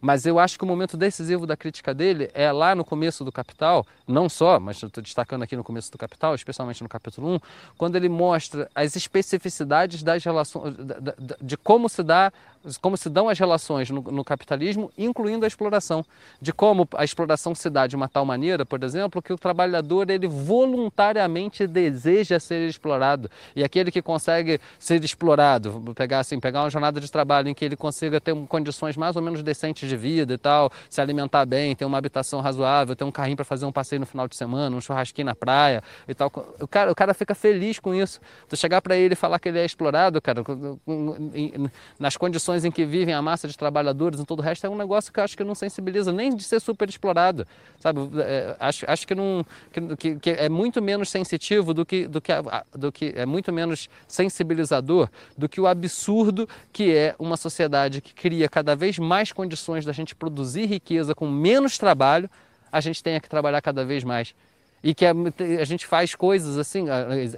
Mas 0.00 0.26
eu 0.26 0.38
acho 0.38 0.56
que 0.58 0.64
o 0.64 0.66
momento 0.66 0.96
decisivo 0.96 1.46
da 1.46 1.56
crítica 1.56 1.92
dele 1.92 2.30
é 2.32 2.50
lá 2.52 2.74
no 2.74 2.84
começo 2.84 3.24
do 3.24 3.32
Capital, 3.32 3.84
não 4.06 4.28
só, 4.28 4.60
mas 4.60 4.82
estou 4.82 5.02
destacando 5.02 5.42
aqui 5.42 5.56
no 5.56 5.64
começo 5.64 5.90
do 5.90 5.98
Capital, 5.98 6.34
especialmente 6.34 6.82
no 6.82 6.88
capítulo 6.88 7.34
1, 7.34 7.40
quando 7.76 7.96
ele 7.96 8.08
mostra 8.08 8.70
as 8.74 8.94
especificidades 8.94 10.02
das 10.02 10.22
relações, 10.24 10.74
de 11.40 11.56
como 11.56 11.88
se 11.88 12.02
dá 12.02 12.32
como 12.80 12.96
se 12.96 13.08
dão 13.08 13.28
as 13.28 13.38
relações 13.38 13.90
no, 13.90 14.00
no, 14.02 14.24
capitalismo, 14.24 14.90
incluindo 14.96 15.44
a 15.44 15.48
exploração, 15.48 16.04
de 16.40 16.52
como 16.52 16.88
a 16.94 17.04
exploração 17.04 17.54
se 17.54 17.70
dá 17.70 17.86
de 17.86 17.96
uma 17.96 18.08
tal 18.08 18.24
maneira, 18.24 18.66
por 18.66 18.82
exemplo, 18.82 19.22
que 19.22 19.32
o 19.32 19.38
trabalhador 19.38 20.10
ele 20.10 20.26
voluntariamente 20.26 21.66
deseja 21.66 22.38
ser 22.38 22.68
explorado. 22.68 23.30
E 23.54 23.64
aquele 23.64 23.90
que 23.90 24.02
consegue 24.02 24.60
ser 24.78 25.02
explorado, 25.02 25.82
pegar 25.94 26.20
assim, 26.20 26.38
pegar 26.38 26.62
uma 26.62 26.70
jornada 26.70 27.00
de 27.00 27.10
trabalho 27.10 27.48
em 27.48 27.54
que 27.54 27.64
ele 27.64 27.76
consiga 27.76 28.20
ter 28.20 28.34
condições 28.46 28.96
mais 28.96 29.16
ou 29.16 29.22
menos 29.22 29.42
decentes 29.42 29.88
de 29.88 29.96
vida 29.96 30.34
e 30.34 30.38
tal, 30.38 30.70
se 30.90 31.00
alimentar 31.00 31.46
bem, 31.46 31.74
ter 31.74 31.84
uma 31.84 31.98
habitação 31.98 32.40
razoável, 32.40 32.94
ter 32.94 33.04
um 33.04 33.12
carrinho 33.12 33.36
para 33.36 33.44
fazer 33.44 33.66
um 33.66 33.72
passeio 33.72 34.00
no 34.00 34.06
final 34.06 34.28
de 34.28 34.36
semana, 34.36 34.76
um 34.76 34.80
churrasquinho 34.80 35.26
na 35.26 35.34
praia 35.34 35.82
e 36.06 36.14
tal, 36.14 36.30
o 36.60 36.68
cara, 36.68 36.92
o 36.92 36.94
cara 36.94 37.14
fica 37.14 37.34
feliz 37.34 37.78
com 37.78 37.94
isso. 37.94 38.20
Tu 38.48 38.56
chegar 38.56 38.82
para 38.82 38.96
ele 38.96 39.14
e 39.14 39.16
falar 39.16 39.38
que 39.38 39.48
ele 39.48 39.58
é 39.58 39.64
explorado, 39.64 40.20
cara, 40.20 40.42
nas 41.98 42.16
condições 42.16 42.47
condições 42.48 42.64
em 42.64 42.70
que 42.70 42.84
vivem 42.84 43.14
a 43.14 43.20
massa 43.20 43.46
de 43.46 43.56
trabalhadores 43.56 44.18
e 44.20 44.24
todo 44.24 44.40
o 44.40 44.42
resto 44.42 44.66
é 44.66 44.70
um 44.70 44.76
negócio 44.76 45.12
que 45.12 45.20
eu 45.20 45.24
acho 45.24 45.36
que 45.36 45.44
não 45.44 45.54
sensibiliza 45.54 46.12
nem 46.12 46.34
de 46.34 46.42
ser 46.42 46.60
super 46.60 46.88
explorado, 46.88 47.46
sabe? 47.78 48.00
É, 48.22 48.56
acho, 48.58 48.86
acho 48.88 49.06
que, 49.06 49.14
não, 49.14 49.44
que, 49.98 50.16
que, 50.16 50.30
é 50.30 50.48
muito 50.48 50.80
menos 50.80 51.10
sensitivo 51.10 51.74
do 51.74 51.84
que, 51.84 52.06
do, 52.06 52.20
que, 52.20 52.32
do 52.74 52.90
que 52.90 53.12
é 53.14 53.26
muito 53.26 53.52
menos 53.52 53.88
sensibilizador 54.06 55.08
do 55.36 55.48
que 55.48 55.60
o 55.60 55.66
absurdo 55.66 56.48
que 56.72 56.94
é 56.94 57.14
uma 57.18 57.36
sociedade 57.36 58.00
que 58.00 58.14
cria 58.14 58.48
cada 58.48 58.74
vez 58.74 58.98
mais 58.98 59.30
condições 59.30 59.84
da 59.84 59.92
gente 59.92 60.14
produzir 60.14 60.66
riqueza 60.66 61.14
com 61.14 61.28
menos 61.28 61.76
trabalho, 61.76 62.30
a 62.72 62.80
gente 62.80 63.02
tenha 63.02 63.20
que 63.20 63.28
trabalhar 63.28 63.60
cada 63.60 63.84
vez 63.84 64.02
mais 64.04 64.34
e 64.82 64.94
que 64.94 65.04
a, 65.04 65.12
a, 65.60 65.64
gente 65.64 65.86
faz 65.86 66.14
coisas 66.14 66.56
assim, 66.56 66.86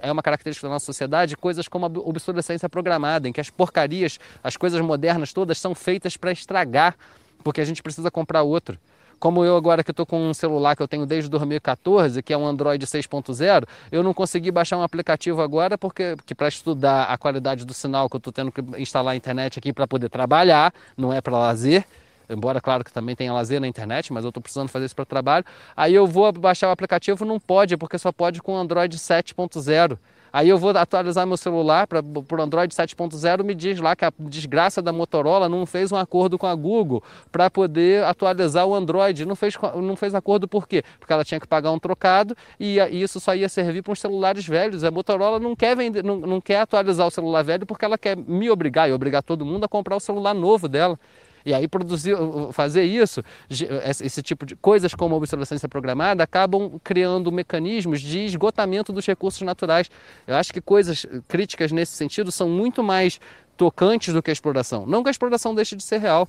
é 0.01 0.11
uma 0.11 0.21
característica 0.21 0.67
da 0.67 0.73
nossa 0.73 0.85
sociedade, 0.85 1.35
coisas 1.35 1.67
como 1.67 1.85
a 1.85 1.89
obsolescência 1.89 2.69
programada, 2.69 3.27
em 3.27 3.33
que 3.33 3.41
as 3.41 3.49
porcarias, 3.49 4.19
as 4.43 4.55
coisas 4.55 4.79
modernas 4.81 5.33
todas 5.33 5.57
são 5.57 5.73
feitas 5.73 6.17
para 6.17 6.31
estragar, 6.31 6.95
porque 7.43 7.61
a 7.61 7.65
gente 7.65 7.81
precisa 7.81 8.11
comprar 8.11 8.43
outro. 8.43 8.77
Como 9.19 9.45
eu 9.45 9.55
agora 9.55 9.83
que 9.83 9.91
estou 9.91 10.03
com 10.03 10.19
um 10.29 10.33
celular 10.33 10.75
que 10.75 10.81
eu 10.81 10.87
tenho 10.87 11.05
desde 11.05 11.29
2014, 11.29 12.23
que 12.23 12.33
é 12.33 12.37
um 12.37 12.45
Android 12.45 12.83
6.0, 12.87 13.67
eu 13.91 14.01
não 14.01 14.15
consegui 14.15 14.49
baixar 14.49 14.77
um 14.77 14.81
aplicativo 14.81 15.43
agora 15.43 15.77
porque 15.77 16.15
para 16.35 16.47
estudar 16.47 17.03
a 17.03 17.15
qualidade 17.19 17.63
do 17.63 17.71
sinal 17.71 18.09
que 18.09 18.15
eu 18.15 18.17
estou 18.17 18.33
tendo 18.33 18.51
que 18.51 18.61
instalar 18.81 19.13
a 19.13 19.15
internet 19.15 19.59
aqui 19.59 19.71
para 19.71 19.85
poder 19.85 20.09
trabalhar, 20.09 20.73
não 20.97 21.13
é 21.13 21.21
para 21.21 21.37
lazer 21.37 21.85
embora 22.31 22.61
claro 22.61 22.83
que 22.83 22.91
também 22.91 23.15
tenha 23.15 23.33
lazer 23.33 23.59
na 23.59 23.67
internet, 23.67 24.11
mas 24.11 24.23
eu 24.23 24.29
estou 24.29 24.41
precisando 24.41 24.69
fazer 24.69 24.85
isso 24.85 24.95
para 24.95 25.05
trabalho. 25.05 25.45
Aí 25.75 25.93
eu 25.93 26.07
vou 26.07 26.31
baixar 26.31 26.69
o 26.69 26.71
aplicativo, 26.71 27.25
não 27.25 27.39
pode, 27.39 27.77
porque 27.77 27.97
só 27.97 28.11
pode 28.11 28.41
com 28.41 28.55
Android 28.55 28.97
7.0. 28.97 29.97
Aí 30.33 30.47
eu 30.47 30.57
vou 30.57 30.69
atualizar 30.71 31.27
meu 31.27 31.35
celular 31.35 31.85
para 31.85 31.99
o 32.01 32.41
Android 32.41 32.73
7.0, 32.73 33.43
me 33.43 33.53
diz 33.53 33.79
lá 33.79 33.95
que 33.95 34.05
a 34.05 34.13
desgraça 34.17 34.81
da 34.81 34.93
Motorola 34.93 35.49
não 35.49 35.65
fez 35.65 35.91
um 35.91 35.97
acordo 35.97 36.37
com 36.37 36.47
a 36.47 36.55
Google 36.55 37.03
para 37.31 37.49
poder 37.49 38.05
atualizar 38.05 38.65
o 38.65 38.73
Android. 38.73 39.25
Não 39.25 39.35
fez, 39.35 39.55
não 39.75 39.95
fez 39.97 40.15
acordo 40.15 40.47
por 40.47 40.67
quê? 40.67 40.83
Porque 40.99 41.11
ela 41.11 41.25
tinha 41.25 41.39
que 41.39 41.47
pagar 41.47 41.71
um 41.71 41.79
trocado 41.79 42.35
e, 42.57 42.79
e 42.79 43.01
isso 43.01 43.19
só 43.19 43.35
ia 43.35 43.49
servir 43.49 43.81
para 43.81 43.91
os 43.91 43.99
celulares 43.99 44.47
velhos. 44.47 44.85
A 44.85 44.91
Motorola 44.91 45.37
não 45.37 45.53
quer, 45.53 45.75
vender, 45.75 46.01
não, 46.01 46.17
não 46.17 46.39
quer 46.39 46.61
atualizar 46.61 47.05
o 47.05 47.11
celular 47.11 47.43
velho 47.43 47.65
porque 47.65 47.83
ela 47.83 47.97
quer 47.97 48.15
me 48.15 48.49
obrigar 48.49 48.89
e 48.89 48.93
obrigar 48.93 49.21
todo 49.21 49.45
mundo 49.45 49.65
a 49.65 49.67
comprar 49.67 49.97
o 49.97 49.99
celular 49.99 50.33
novo 50.33 50.69
dela. 50.69 50.97
E 51.45 51.53
aí 51.53 51.67
produzir, 51.67 52.15
fazer 52.51 52.83
isso, 52.83 53.23
esse 53.49 54.21
tipo 54.21 54.45
de 54.45 54.55
coisas 54.55 54.93
como 54.93 55.15
a 55.15 55.17
obsolescência 55.17 55.67
programada, 55.67 56.23
acabam 56.23 56.79
criando 56.83 57.31
mecanismos 57.31 58.01
de 58.01 58.25
esgotamento 58.25 58.93
dos 58.93 59.05
recursos 59.05 59.41
naturais. 59.41 59.89
Eu 60.27 60.35
acho 60.35 60.53
que 60.53 60.61
coisas 60.61 61.05
críticas 61.27 61.71
nesse 61.71 61.93
sentido 61.93 62.31
são 62.31 62.49
muito 62.49 62.83
mais 62.83 63.19
tocantes 63.57 64.13
do 64.13 64.21
que 64.21 64.31
a 64.31 64.33
exploração. 64.33 64.85
Não 64.85 65.03
que 65.03 65.09
a 65.09 65.11
exploração 65.11 65.53
deixe 65.53 65.75
de 65.75 65.83
ser 65.83 65.99
real, 65.99 66.27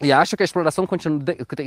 e 0.00 0.12
acho 0.12 0.36
que 0.36 0.42
a 0.42 0.44
exploração 0.44 0.86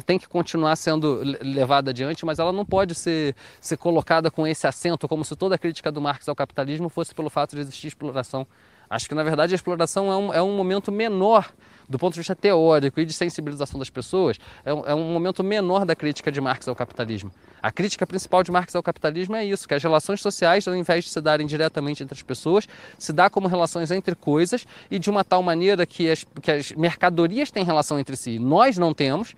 tem 0.05 0.19
que 0.19 0.27
continuar 0.27 0.75
sendo 0.75 1.19
levada 1.41 1.89
adiante, 1.89 2.23
mas 2.23 2.37
ela 2.37 2.51
não 2.51 2.63
pode 2.63 2.93
ser, 2.93 3.35
ser 3.59 3.75
colocada 3.75 4.29
com 4.29 4.45
esse 4.45 4.67
acento, 4.67 5.07
como 5.07 5.25
se 5.25 5.35
toda 5.35 5.55
a 5.55 5.57
crítica 5.57 5.91
do 5.91 5.99
Marx 5.99 6.29
ao 6.29 6.35
capitalismo 6.35 6.89
fosse 6.89 7.13
pelo 7.15 7.31
fato 7.31 7.55
de 7.55 7.61
existir 7.61 7.87
exploração. 7.87 8.45
Acho 8.87 9.09
que, 9.09 9.15
na 9.15 9.23
verdade, 9.23 9.53
a 9.53 9.55
exploração 9.55 10.11
é 10.11 10.17
um, 10.17 10.33
é 10.33 10.41
um 10.43 10.55
momento 10.55 10.91
menor 10.91 11.51
do 11.89 11.97
ponto 11.97 12.13
de 12.13 12.19
vista 12.19 12.35
teórico 12.35 12.99
e 12.99 13.05
de 13.05 13.11
sensibilização 13.11 13.79
das 13.79 13.89
pessoas, 13.89 14.37
é 14.63 14.71
um, 14.71 14.85
é 14.85 14.93
um, 14.93 15.11
momento 15.11 15.43
menor 15.43 15.85
da 15.85 15.95
crítica 15.95 16.31
de 16.31 16.39
Marx 16.39 16.67
ao 16.67 16.75
capitalismo. 16.75 17.31
A 17.61 17.71
crítica 17.71 18.05
principal 18.05 18.43
de 18.43 18.51
Marx 18.51 18.75
ao 18.75 18.83
capitalismo 18.83 19.35
é 19.35 19.43
isso, 19.43 19.67
que 19.67 19.73
as 19.73 19.81
relações 19.81 20.21
sociais, 20.21 20.67
ao 20.67 20.75
invés 20.75 21.05
de 21.05 21.09
se 21.09 21.19
darem 21.19 21.47
diretamente 21.47 22.03
entre 22.03 22.13
as 22.15 22.21
pessoas, 22.21 22.67
se 22.97 23.11
dá 23.11 23.29
como 23.29 23.47
relações 23.47 23.89
entre 23.89 24.13
coisas 24.15 24.67
e 24.91 24.99
de 24.99 25.09
uma 25.09 25.23
tal 25.23 25.41
maneira 25.41 25.85
que 25.85 26.09
as, 26.09 26.25
que 26.41 26.51
as 26.51 26.71
mercadorias 26.73 27.49
têm 27.49 27.63
relação 27.63 27.99
entre 27.99 28.15
si. 28.15 28.37
Nós 28.37 28.77
não 28.77 28.93
temos, 28.93 29.35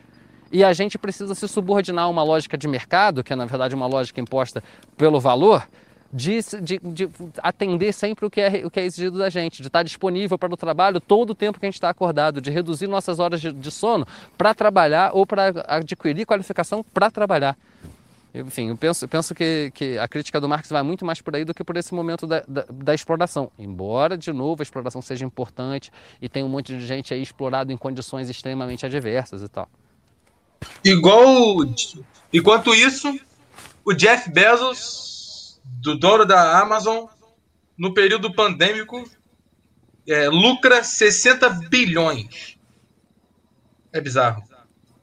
e 0.52 0.64
a 0.64 0.74
gente 0.74 0.98
precisa 0.98 1.34
se 1.34 1.48
subordinar 1.48 2.06
a 2.06 2.08
uma 2.10 2.24
lógica 2.24 2.58
de 2.58 2.68
mercado, 2.68 3.24
que 3.24 3.32
é 3.32 3.36
na 3.36 3.46
verdade 3.46 3.74
uma 3.74 3.88
lógica 3.88 4.20
imposta 4.20 4.62
pelo 4.98 5.20
valor, 5.20 5.66
de, 6.14 6.40
de, 6.62 6.80
de, 6.80 7.10
atender 7.42 7.94
sempre 7.94 8.26
o 8.26 8.30
que, 8.30 8.42
é, 8.42 8.66
o 8.66 8.70
que 8.70 8.80
é 8.80 8.86
exigido 8.86 9.18
da 9.18 9.30
gente, 9.30 9.62
de 9.62 9.68
estar 9.68 9.84
disponível 9.84 10.38
para 10.38 10.54
o 10.54 10.58
trabalho 10.58 11.00
todo 11.00 11.32
o 11.32 11.36
tempo 11.36 11.60
que 11.60 11.66
a 11.66 11.70
gente 11.70 11.76
está 11.76 11.90
acordado, 11.90 12.42
de 12.42 12.52
reduzir 12.52 12.88
nossas 12.88 13.20
horas 13.20 13.40
de, 13.40 13.52
de 13.52 13.72
sono 13.72 14.06
para 14.38 14.54
trabalhar 14.54 15.12
ou 15.14 15.26
para 15.26 15.54
adquirir 15.68 16.26
qualificação 16.26 16.84
para 16.84 17.10
trabalhar. 17.10 17.58
Enfim, 18.34 18.70
eu 18.70 18.78
penso, 18.78 19.04
eu 19.04 19.10
penso 19.10 19.36
que, 19.36 19.72
que, 19.74 19.98
a 19.98 20.08
crítica 20.08 20.40
do 20.40 20.48
Marx 20.48 20.70
vai 20.70 20.82
muito 20.84 21.06
mais 21.06 21.22
por 21.22 21.36
aí 21.36 21.44
do 21.44 21.54
que 21.54 21.66
por 21.66 21.76
esse 21.76 21.94
momento 21.94 22.26
da, 22.26 22.42
da, 22.48 22.66
da, 22.70 22.94
exploração. 22.94 23.52
Embora, 23.60 24.18
de 24.18 24.32
novo, 24.32 24.62
a 24.62 24.64
exploração 24.64 25.02
seja 25.02 25.26
importante 25.26 25.92
e 26.22 26.30
tem 26.30 26.42
um 26.42 26.48
monte 26.48 26.78
de 26.78 26.86
gente 26.86 27.14
aí 27.14 27.22
explorado 27.22 27.74
em 27.74 27.78
condições 27.78 28.30
extremamente 28.30 28.86
adversas 28.86 29.44
e 29.44 29.50
tal. 29.50 29.70
Igual. 30.84 31.58
Enquanto 32.32 32.74
isso, 32.74 33.20
o 33.84 33.94
Jeff 33.94 34.32
Bezos 34.32 35.21
do 35.64 35.98
dono 35.98 36.26
da 36.26 36.60
Amazon, 36.60 37.06
no 37.78 37.94
período 37.94 38.34
pandêmico, 38.34 39.10
é, 40.08 40.30
lucra 40.30 40.84
60 40.84 41.50
bilhões. 41.70 42.58
É 43.92 44.00
bizarro. 44.00 44.44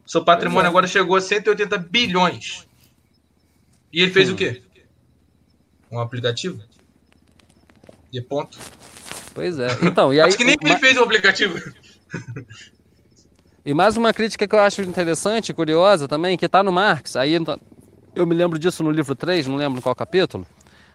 Seu 0.06 0.24
patrimônio 0.24 0.66
é. 0.66 0.68
agora 0.68 0.86
chegou 0.86 1.16
a 1.16 1.20
180 1.20 1.76
bilhões. 1.78 2.66
E 3.92 4.02
ele 4.02 4.12
fez 4.12 4.30
hum. 4.30 4.34
o 4.34 4.36
quê? 4.36 4.62
Um 5.90 6.00
aplicativo? 6.00 6.62
E 8.12 8.20
ponto. 8.20 8.58
Pois 9.34 9.58
é. 9.58 9.68
Então, 9.82 10.12
e 10.12 10.20
aí, 10.20 10.28
Acho 10.28 10.36
que 10.36 10.44
nem 10.44 10.56
ele 10.60 10.78
fez 10.78 10.96
o 10.96 11.02
aplicativo. 11.02 11.58
E 13.64 13.74
mais 13.74 13.98
uma 13.98 14.14
crítica 14.14 14.48
que 14.48 14.54
eu 14.54 14.60
acho 14.60 14.80
interessante, 14.80 15.52
curiosa 15.52 16.08
também, 16.08 16.38
que 16.38 16.46
está 16.46 16.62
no 16.62 16.72
Marx. 16.72 17.16
Aí 17.16 17.38
eu 18.20 18.26
me 18.26 18.34
lembro 18.34 18.58
disso 18.58 18.82
no 18.82 18.90
livro 18.90 19.14
3, 19.14 19.46
não 19.46 19.56
lembro 19.56 19.80
qual 19.80 19.94
capítulo 19.94 20.46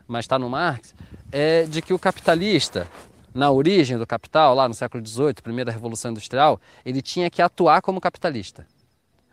mas 0.07 0.25
está 0.25 0.37
no 0.37 0.49
Marx, 0.49 0.93
é 1.31 1.63
de 1.63 1.81
que 1.81 1.93
o 1.93 1.99
capitalista, 1.99 2.87
na 3.33 3.49
origem 3.51 3.97
do 3.97 4.05
capital, 4.05 4.53
lá 4.53 4.67
no 4.67 4.73
século 4.73 5.05
XVIII, 5.05 5.35
primeira 5.41 5.71
revolução 5.71 6.11
industrial, 6.11 6.59
ele 6.85 7.01
tinha 7.01 7.29
que 7.29 7.41
atuar 7.41 7.81
como 7.81 7.99
capitalista. 7.99 8.65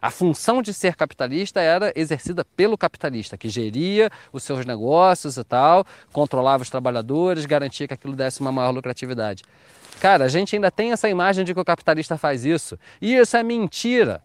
A 0.00 0.10
função 0.10 0.62
de 0.62 0.72
ser 0.72 0.96
capitalista 0.96 1.60
era 1.60 1.92
exercida 1.94 2.42
pelo 2.56 2.78
capitalista, 2.78 3.36
que 3.36 3.50
geria 3.50 4.10
os 4.32 4.42
seus 4.42 4.64
negócios 4.64 5.36
e 5.36 5.44
tal, 5.44 5.84
controlava 6.10 6.62
os 6.62 6.70
trabalhadores, 6.70 7.44
garantia 7.44 7.86
que 7.86 7.92
aquilo 7.92 8.16
desse 8.16 8.40
uma 8.40 8.50
maior 8.50 8.70
lucratividade. 8.70 9.42
Cara, 10.00 10.24
a 10.24 10.28
gente 10.28 10.56
ainda 10.56 10.70
tem 10.70 10.92
essa 10.92 11.10
imagem 11.10 11.44
de 11.44 11.52
que 11.52 11.60
o 11.60 11.64
capitalista 11.64 12.16
faz 12.16 12.46
isso. 12.46 12.78
E 13.02 13.14
isso 13.14 13.36
é 13.36 13.42
mentira. 13.42 14.22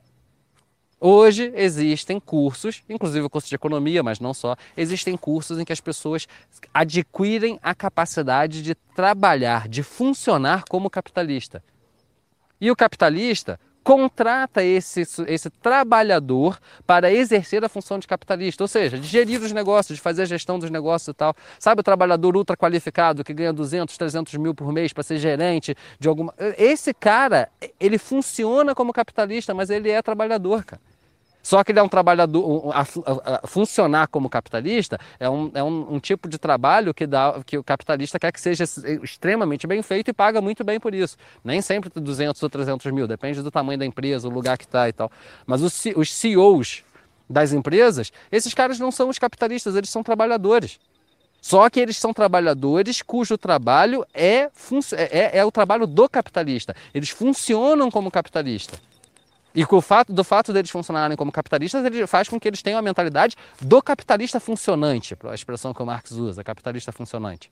Hoje 1.08 1.54
existem 1.54 2.20
cursos, 2.20 2.82
inclusive 2.90 3.24
o 3.24 3.30
curso 3.30 3.48
de 3.48 3.54
economia, 3.54 4.02
mas 4.02 4.20
não 4.20 4.34
só, 4.34 4.56
existem 4.76 5.16
cursos 5.16 5.60
em 5.60 5.64
que 5.64 5.72
as 5.72 5.80
pessoas 5.80 6.28
adquirem 6.74 7.60
a 7.62 7.76
capacidade 7.76 8.64
de 8.64 8.74
trabalhar, 8.74 9.68
de 9.68 9.84
funcionar 9.84 10.64
como 10.68 10.90
capitalista. 10.90 11.64
E 12.60 12.72
o 12.72 12.76
capitalista 12.76 13.60
contrata 13.84 14.64
esse, 14.64 15.04
esse 15.28 15.48
trabalhador 15.52 16.58
para 16.88 17.14
exercer 17.14 17.64
a 17.64 17.70
função 17.70 18.00
de 18.00 18.08
capitalista, 18.08 18.64
ou 18.64 18.68
seja, 18.68 18.98
de 18.98 19.08
gerir 19.08 19.40
os 19.44 19.52
negócios, 19.52 19.98
de 19.98 20.02
fazer 20.02 20.24
a 20.24 20.26
gestão 20.26 20.58
dos 20.58 20.72
negócios 20.72 21.10
e 21.10 21.14
tal. 21.14 21.36
Sabe 21.60 21.82
o 21.82 21.84
trabalhador 21.84 22.36
ultra 22.36 22.58
qualificado 22.58 23.24
que 23.24 23.32
ganha 23.32 23.54
200, 23.54 23.96
300 23.96 24.34
mil 24.38 24.56
por 24.56 24.74
mês 24.74 24.92
para 24.92 25.04
ser 25.04 25.20
gerente 25.20 25.78
de 26.00 26.08
alguma. 26.08 26.34
Esse 26.58 26.96
cara, 26.96 27.48
ele 27.80 28.00
funciona 28.00 28.74
como 28.74 28.92
capitalista, 28.92 29.54
mas 29.54 29.70
ele 29.70 29.92
é 29.92 30.02
trabalhador, 30.02 30.66
cara. 30.66 30.82
Só 31.46 31.64
que 31.64 31.72
ele 31.72 31.78
é 31.78 31.84
um 31.84 31.88
trabalhador, 31.88 32.72
a, 32.74 32.82
a, 32.82 33.40
a 33.44 33.48
funcionar 33.48 34.08
como 34.08 34.28
capitalista 34.28 34.98
é, 35.20 35.30
um, 35.30 35.52
é 35.54 35.64
um, 35.64 35.94
um, 35.94 36.00
tipo 36.00 36.28
de 36.28 36.40
trabalho 36.40 36.92
que, 36.92 37.06
dá, 37.06 37.40
que 37.46 37.56
o 37.56 37.64
capitalista 37.64 38.18
quer 38.18 38.32
que 38.32 38.42
seja 38.42 38.64
extremamente 39.04 39.68
bem 39.68 39.84
feito 39.84 40.10
e 40.10 40.14
paga 40.14 40.42
muito 40.42 40.64
bem 40.64 40.80
por 40.80 40.96
isso. 40.96 41.16
Nem 41.44 41.62
sempre 41.62 41.92
200 41.94 42.42
ou 42.42 42.50
300 42.50 42.92
mil, 42.92 43.08
depende 43.08 43.44
do 43.44 43.52
tamanho 43.52 43.78
da 43.78 43.86
empresa, 43.86 44.28
o 44.28 44.32
lugar 44.32 44.58
que 44.58 44.66
está 44.66 44.90
e 44.90 44.94
tal. 44.94 45.12
Mas 45.46 45.62
os, 45.62 45.84
os 45.96 46.12
CEOs 46.12 46.84
das 47.30 47.54
empresas, 47.54 48.12
esses 48.32 48.56
caras 48.56 48.80
não 48.80 48.92
são 48.92 49.08
os 49.08 49.20
capitalistas, 49.20 49.76
eles 49.76 49.92
são 49.92 50.02
trabalhadores. 50.02 50.80
Só 51.40 51.70
que 51.70 51.80
eles 51.80 51.98
são 51.98 52.12
trabalhadores 52.12 53.04
cujo 53.04 53.38
trabalho 53.38 54.04
é, 54.16 54.50
é, 55.12 55.38
é 55.38 55.46
o 55.46 55.52
trabalho 55.52 55.86
do 55.86 56.10
capitalista. 56.10 56.76
Eles 56.92 57.12
funcionam 57.12 57.92
como 57.92 58.10
capitalista. 58.10 58.80
E 59.56 59.66
com 59.66 59.78
o 59.78 59.82
fato, 59.82 60.12
do 60.12 60.24
fato 60.24 60.52
deles 60.52 60.70
funcionarem 60.70 61.16
como 61.16 61.32
capitalistas, 61.32 61.86
ele 61.86 62.06
faz 62.06 62.28
com 62.28 62.38
que 62.38 62.48
eles 62.48 62.62
tenham 62.62 62.78
a 62.78 62.82
mentalidade 62.82 63.38
do 63.62 63.82
capitalista 63.82 64.38
funcionante, 64.40 65.16
a 65.24 65.34
expressão 65.34 65.74
que 65.74 65.82
o 65.82 65.86
Marx 65.86 66.12
usa, 66.12 66.44
capitalista 66.44 66.92
funcionante. 66.92 67.50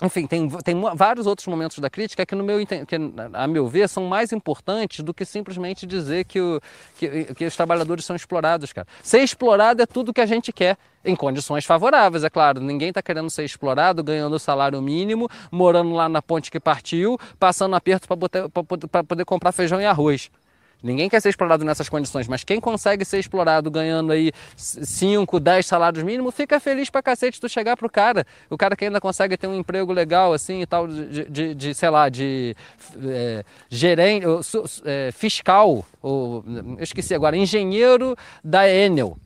enfim, 0.00 0.26
tem, 0.26 0.48
tem 0.48 0.80
vários 0.94 1.26
outros 1.26 1.46
momentos 1.46 1.78
da 1.78 1.90
crítica 1.90 2.24
que, 2.24 2.34
no 2.34 2.42
meu, 2.42 2.64
que, 2.66 2.96
a 3.34 3.46
meu 3.46 3.68
ver, 3.68 3.86
são 3.86 4.06
mais 4.06 4.32
importantes 4.32 5.04
do 5.04 5.12
que 5.12 5.26
simplesmente 5.26 5.86
dizer 5.86 6.24
que, 6.24 6.40
o, 6.40 6.58
que, 6.96 7.34
que 7.34 7.44
os 7.44 7.54
trabalhadores 7.54 8.06
são 8.06 8.16
explorados, 8.16 8.72
cara. 8.72 8.86
Ser 9.02 9.18
explorado 9.18 9.82
é 9.82 9.86
tudo 9.86 10.14
que 10.14 10.22
a 10.22 10.26
gente 10.26 10.52
quer, 10.54 10.78
em 11.04 11.14
condições 11.14 11.66
favoráveis, 11.66 12.24
é 12.24 12.30
claro. 12.30 12.62
Ninguém 12.62 12.88
está 12.88 13.02
querendo 13.02 13.28
ser 13.28 13.44
explorado, 13.44 14.02
ganhando 14.02 14.36
o 14.36 14.38
salário 14.38 14.80
mínimo, 14.80 15.28
morando 15.50 15.92
lá 15.92 16.08
na 16.08 16.22
ponte 16.22 16.50
que 16.50 16.58
partiu, 16.58 17.18
passando 17.38 17.76
aperto 17.76 18.08
para 18.08 19.04
poder 19.04 19.24
comprar 19.26 19.52
feijão 19.52 19.82
e 19.82 19.84
arroz. 19.84 20.30
Ninguém 20.82 21.08
quer 21.08 21.20
ser 21.20 21.30
explorado 21.30 21.64
nessas 21.64 21.88
condições, 21.88 22.28
mas 22.28 22.44
quem 22.44 22.60
consegue 22.60 23.04
ser 23.04 23.18
explorado 23.18 23.68
ganhando 23.70 24.12
aí 24.12 24.30
5, 24.56 25.40
10 25.40 25.66
salários 25.66 26.04
mínimos, 26.04 26.34
fica 26.34 26.60
feliz 26.60 26.88
pra 26.88 27.02
cacete 27.02 27.40
tu 27.40 27.48
chegar 27.48 27.76
pro 27.76 27.90
cara. 27.90 28.24
O 28.48 28.56
cara 28.56 28.76
que 28.76 28.84
ainda 28.84 29.00
consegue 29.00 29.36
ter 29.36 29.48
um 29.48 29.56
emprego 29.56 29.92
legal 29.92 30.32
assim 30.32 30.62
e 30.62 30.66
tal, 30.66 30.86
de, 30.86 31.24
de, 31.24 31.54
de 31.54 31.74
sei 31.74 31.90
lá, 31.90 32.08
de 32.08 32.54
é, 33.04 33.44
gerente, 33.68 34.24
é, 34.84 35.10
fiscal, 35.12 35.84
ou, 36.00 36.44
eu 36.46 36.84
esqueci 36.84 37.12
agora, 37.12 37.36
engenheiro 37.36 38.16
da 38.44 38.68
Enel 38.68 39.16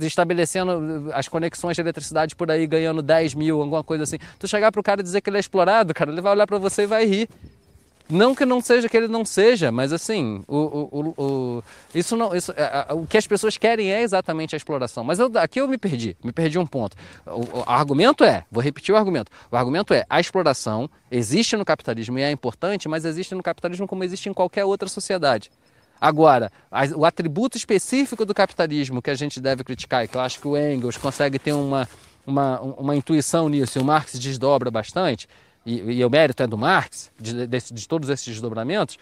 estabelecendo 0.00 1.10
as 1.12 1.28
conexões 1.28 1.76
de 1.76 1.82
eletricidade 1.82 2.34
por 2.34 2.50
aí, 2.50 2.66
ganhando 2.66 3.02
10 3.02 3.34
mil, 3.34 3.60
alguma 3.60 3.84
coisa 3.84 4.04
assim. 4.04 4.16
Tu 4.38 4.48
chegar 4.48 4.72
pro 4.72 4.82
cara 4.82 5.00
e 5.00 5.04
dizer 5.04 5.20
que 5.20 5.28
ele 5.28 5.36
é 5.36 5.40
explorado, 5.40 5.92
cara, 5.92 6.10
ele 6.10 6.20
vai 6.20 6.32
olhar 6.32 6.46
para 6.46 6.58
você 6.58 6.82
e 6.82 6.86
vai 6.86 7.04
rir. 7.04 7.28
Não 8.08 8.34
que 8.34 8.44
não 8.44 8.60
seja 8.60 8.88
que 8.88 8.96
ele 8.96 9.08
não 9.08 9.24
seja, 9.24 9.72
mas 9.72 9.92
assim, 9.92 10.44
o, 10.46 10.56
o, 10.56 11.14
o, 11.16 11.64
isso 11.94 12.16
não, 12.16 12.34
isso, 12.34 12.52
a, 12.56 12.92
a, 12.92 12.94
o 12.94 13.06
que 13.06 13.16
as 13.16 13.26
pessoas 13.26 13.56
querem 13.56 13.92
é 13.92 14.02
exatamente 14.02 14.54
a 14.54 14.58
exploração. 14.58 15.02
Mas 15.02 15.18
eu, 15.18 15.30
aqui 15.36 15.60
eu 15.60 15.68
me 15.68 15.78
perdi, 15.78 16.16
me 16.22 16.32
perdi 16.32 16.58
um 16.58 16.66
ponto. 16.66 16.96
O, 17.26 17.58
o, 17.58 17.64
argumento 17.66 18.24
é, 18.24 18.44
vou 18.50 18.62
repetir 18.62 18.94
o 18.94 18.98
argumento. 18.98 19.30
O 19.50 19.56
argumento 19.56 19.94
é 19.94 20.04
a 20.10 20.20
exploração 20.20 20.90
existe 21.10 21.56
no 21.56 21.64
capitalismo 21.64 22.18
e 22.18 22.22
é 22.22 22.30
importante, 22.30 22.88
mas 22.88 23.04
existe 23.04 23.34
no 23.34 23.42
capitalismo 23.42 23.86
como 23.86 24.04
existe 24.04 24.28
em 24.28 24.34
qualquer 24.34 24.64
outra 24.64 24.88
sociedade. 24.88 25.50
Agora, 26.00 26.50
o 26.96 27.04
atributo 27.04 27.56
específico 27.56 28.24
do 28.24 28.34
capitalismo 28.34 29.00
que 29.00 29.08
a 29.08 29.14
gente 29.14 29.40
deve 29.40 29.62
criticar, 29.62 30.04
e 30.04 30.08
que 30.08 30.16
eu 30.16 30.20
acho 30.20 30.40
que 30.40 30.48
o 30.48 30.56
Engels 30.56 30.96
consegue 30.96 31.38
ter 31.38 31.52
uma, 31.52 31.88
uma, 32.26 32.60
uma 32.60 32.96
intuição 32.96 33.48
nisso, 33.48 33.78
e 33.78 33.80
o 33.80 33.84
Marx 33.84 34.18
desdobra 34.18 34.68
bastante, 34.68 35.28
e, 35.64 35.78
e 35.78 36.04
o 36.04 36.10
mérito 36.10 36.42
é 36.42 36.46
do 36.46 36.58
Marx, 36.58 37.10
de, 37.18 37.46
de, 37.46 37.58
de 37.72 37.88
todos 37.88 38.08
esses 38.08 38.26
desdobramentos, 38.26 38.98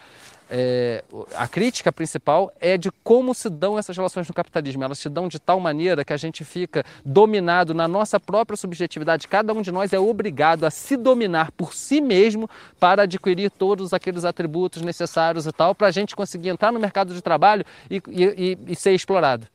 é, 0.53 1.05
a 1.37 1.47
crítica 1.47 1.93
principal 1.93 2.53
é 2.61 2.77
de 2.77 2.91
como 3.05 3.33
se 3.33 3.49
dão 3.49 3.79
essas 3.79 3.97
relações 3.97 4.27
no 4.27 4.35
capitalismo. 4.35 4.83
Elas 4.83 4.99
se 4.99 5.09
dão 5.09 5.29
de 5.29 5.39
tal 5.39 5.61
maneira 5.61 6.05
que 6.05 6.13
a 6.13 6.17
gente 6.17 6.45
fica 6.45 6.85
dominado 7.05 7.73
na 7.73 7.87
nossa 7.87 8.19
própria 8.19 8.57
subjetividade. 8.57 9.29
Cada 9.29 9.53
um 9.53 9.63
de 9.63 9.71
nós 9.71 9.93
é 9.93 9.99
obrigado 10.01 10.65
a 10.65 10.71
se 10.71 10.97
dominar 10.97 11.53
por 11.53 11.73
si 11.73 12.01
mesmo 12.01 12.51
para 12.81 13.05
adquirir 13.05 13.51
todos 13.51 13.95
aqueles 13.95 14.25
atributos 14.25 14.83
necessários 14.83 15.47
e 15.47 15.53
tal, 15.53 15.73
para 15.73 15.87
a 15.87 15.93
gente 15.93 16.17
conseguir 16.17 16.49
entrar 16.49 16.73
no 16.73 16.81
mercado 16.81 17.15
de 17.15 17.23
trabalho 17.23 17.65
e, 17.89 18.03
e, 18.09 18.59
e 18.67 18.75
ser 18.75 18.93
explorado. 18.93 19.47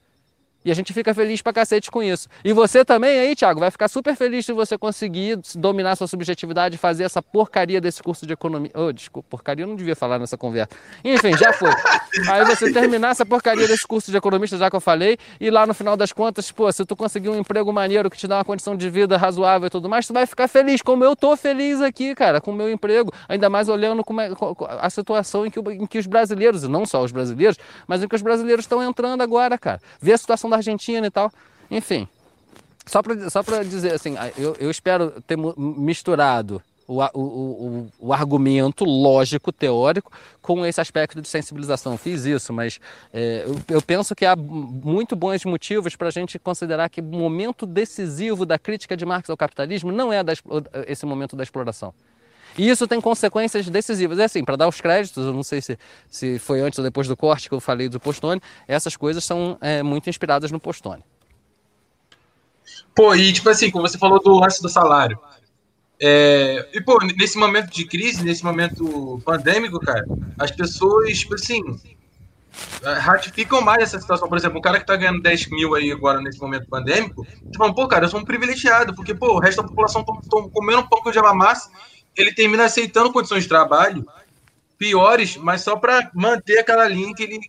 E 0.65 0.71
a 0.71 0.73
gente 0.73 0.91
fica 0.91 1.13
feliz 1.13 1.43
pra 1.43 1.53
cacete 1.53 1.91
com 1.91 2.01
isso. 2.01 2.27
E 2.43 2.51
você 2.51 2.83
também 2.83 3.19
aí, 3.19 3.35
Thiago, 3.35 3.59
vai 3.59 3.69
ficar 3.69 3.87
super 3.87 4.15
feliz 4.15 4.47
se 4.47 4.51
você 4.51 4.77
conseguir 4.77 5.39
dominar 5.55 5.95
sua 5.95 6.07
subjetividade 6.07 6.73
e 6.75 6.77
fazer 6.77 7.03
essa 7.03 7.21
porcaria 7.21 7.79
desse 7.79 8.01
curso 8.01 8.25
de 8.25 8.33
economia. 8.33 8.71
Oh, 8.73 8.91
desculpa, 8.91 9.29
porcaria 9.29 9.63
eu 9.63 9.67
não 9.67 9.75
devia 9.75 9.95
falar 9.95 10.17
nessa 10.17 10.35
conversa. 10.35 10.69
Enfim, 11.03 11.37
já 11.37 11.53
foi. 11.53 11.69
Aí 12.31 12.43
você 12.45 12.73
terminar 12.73 13.11
essa 13.11 13.23
porcaria 13.25 13.67
desse 13.67 13.85
curso 13.85 14.09
de 14.09 14.17
economista, 14.17 14.57
já 14.57 14.67
que 14.69 14.75
eu 14.75 14.81
falei, 14.81 15.19
e 15.39 15.51
lá 15.51 15.67
no 15.67 15.73
final 15.73 15.95
das 15.95 16.11
contas, 16.11 16.51
pô, 16.51 16.71
se 16.71 16.83
tu 16.83 16.95
conseguir 16.95 17.29
um 17.29 17.37
emprego 17.37 17.71
maneiro 17.71 18.09
que 18.09 18.17
te 18.17 18.27
dá 18.27 18.37
uma 18.37 18.45
condição 18.45 18.75
de 18.75 18.89
vida 18.89 19.17
razoável 19.17 19.67
e 19.67 19.69
tudo 19.69 19.87
mais, 19.87 20.07
tu 20.07 20.13
vai 20.13 20.25
ficar 20.25 20.47
feliz, 20.47 20.81
como 20.81 21.03
eu 21.03 21.15
tô 21.15 21.37
feliz 21.37 21.79
aqui, 21.79 22.15
cara, 22.15 22.41
com 22.41 22.51
o 22.51 22.55
meu 22.55 22.71
emprego. 22.71 23.13
Ainda 23.29 23.49
mais 23.49 23.69
olhando 23.69 24.03
como 24.03 24.19
é, 24.19 24.31
a 24.79 24.89
situação 24.89 25.45
em 25.45 25.51
que, 25.51 25.59
em 25.59 25.85
que 25.85 25.99
os 25.99 26.07
brasileiros, 26.07 26.63
e 26.63 26.67
não 26.67 26.87
só 26.87 27.03
os 27.03 27.11
brasileiros, 27.11 27.57
mas 27.87 28.01
em 28.01 28.07
que 28.07 28.15
os 28.15 28.21
brasileiros 28.21 28.65
estão 28.65 28.81
entrando 28.81 29.21
agora, 29.21 29.57
cara. 29.57 29.79
Ver 30.01 30.13
a 30.13 30.17
situação 30.17 30.49
da 30.49 30.54
Argentina 30.57 31.05
e 31.07 31.11
tal. 31.11 31.31
Enfim, 31.69 32.07
só 32.85 33.01
para 33.01 33.29
só 33.29 33.41
dizer 33.63 33.93
assim, 33.93 34.15
eu, 34.37 34.55
eu 34.59 34.69
espero 34.69 35.21
ter 35.21 35.37
misturado 35.37 36.61
o, 36.87 37.01
o, 37.01 37.19
o, 37.19 37.91
o, 37.99 38.13
argumento 38.13 38.85
lógico, 38.85 39.51
teórico, 39.51 40.11
com 40.41 40.65
esse 40.65 40.79
aspecto 40.79 41.21
de 41.21 41.27
sensibilização. 41.27 41.97
Fiz 41.97 42.25
isso, 42.25 42.53
mas 42.53 42.79
é, 43.11 43.43
eu, 43.45 43.75
eu, 43.75 43.81
penso 43.81 44.13
que 44.15 44.25
há 44.25 44.35
muito 44.35 45.15
bons 45.15 45.43
motivos 45.45 45.95
para 45.95 46.09
a 46.09 46.11
gente 46.11 46.37
considerar 46.37 46.89
que 46.89 47.01
o 47.01 47.03
momento 47.03 47.65
decisivo 47.65 48.45
da 48.45 48.59
crítica 48.59 48.95
de 48.95 49.05
Marx 49.05 49.29
ao 49.29 49.37
capitalismo 49.37 49.91
não 49.91 50.13
é 50.13 50.23
da, 50.23 50.33
esse 50.87 51.05
momento 51.05 51.35
da 51.35 51.43
exploração. 51.43 51.93
E 52.57 52.69
isso 52.69 52.87
tem 52.87 53.01
consequências 53.01 53.67
decisivas. 53.69 54.19
É 54.19 54.25
assim, 54.25 54.43
para 54.43 54.55
dar 54.55 54.67
os 54.67 54.79
créditos, 54.79 55.25
eu 55.25 55.33
não 55.33 55.43
sei 55.43 55.61
se, 55.61 55.77
se 56.09 56.39
foi 56.39 56.61
antes 56.61 56.79
ou 56.79 56.85
depois 56.85 57.07
do 57.07 57.17
corte 57.17 57.49
que 57.49 57.55
eu 57.55 57.59
falei 57.59 57.89
do 57.89 57.99
Postone, 57.99 58.41
essas 58.67 58.95
coisas 58.95 59.23
são 59.23 59.57
é, 59.61 59.83
muito 59.83 60.09
inspiradas 60.09 60.51
no 60.51 60.59
Postone. 60.59 61.03
Pô, 62.95 63.13
e 63.13 63.33
tipo 63.33 63.49
assim, 63.49 63.69
como 63.69 63.87
você 63.87 63.97
falou 63.97 64.21
do 64.21 64.39
lance 64.39 64.61
do 64.61 64.69
salário. 64.69 65.19
É, 65.99 66.67
e, 66.73 66.81
pô, 66.81 66.97
nesse 67.17 67.37
momento 67.37 67.71
de 67.71 67.85
crise, 67.85 68.23
nesse 68.23 68.43
momento 68.43 69.21
pandêmico, 69.25 69.79
cara, 69.79 70.05
as 70.37 70.51
pessoas, 70.51 71.19
tipo 71.19 71.35
assim, 71.35 71.61
ratificam 72.99 73.61
mais 73.61 73.83
essa 73.83 73.99
situação. 73.99 74.27
Por 74.27 74.37
exemplo, 74.37 74.57
um 74.57 74.61
cara 74.61 74.79
que 74.79 74.85
tá 74.85 74.95
ganhando 74.95 75.21
10 75.21 75.49
mil 75.49 75.75
aí 75.75 75.91
agora 75.91 76.21
nesse 76.21 76.39
momento 76.39 76.67
pandêmico, 76.67 77.25
tipo, 77.51 77.73
pô, 77.73 77.87
cara, 77.87 78.05
eu 78.05 78.09
sou 78.09 78.19
um 78.19 78.25
privilegiado, 78.25 78.93
porque, 78.93 79.13
pô, 79.13 79.33
o 79.33 79.39
resto 79.39 79.61
da 79.61 79.67
população 79.67 80.05
estão 80.21 80.49
comendo 80.49 80.79
um 80.79 80.87
pouco 80.87 81.11
de 81.11 81.19
massa 81.21 81.69
ele 82.15 82.33
termina 82.33 82.65
aceitando 82.65 83.11
condições 83.11 83.43
de 83.43 83.49
trabalho 83.49 84.05
piores, 84.77 85.37
mas 85.37 85.61
só 85.61 85.75
para 85.75 86.11
manter 86.13 86.59
aquela 86.59 86.87
linha 86.87 87.13
que 87.13 87.23
ele, 87.23 87.39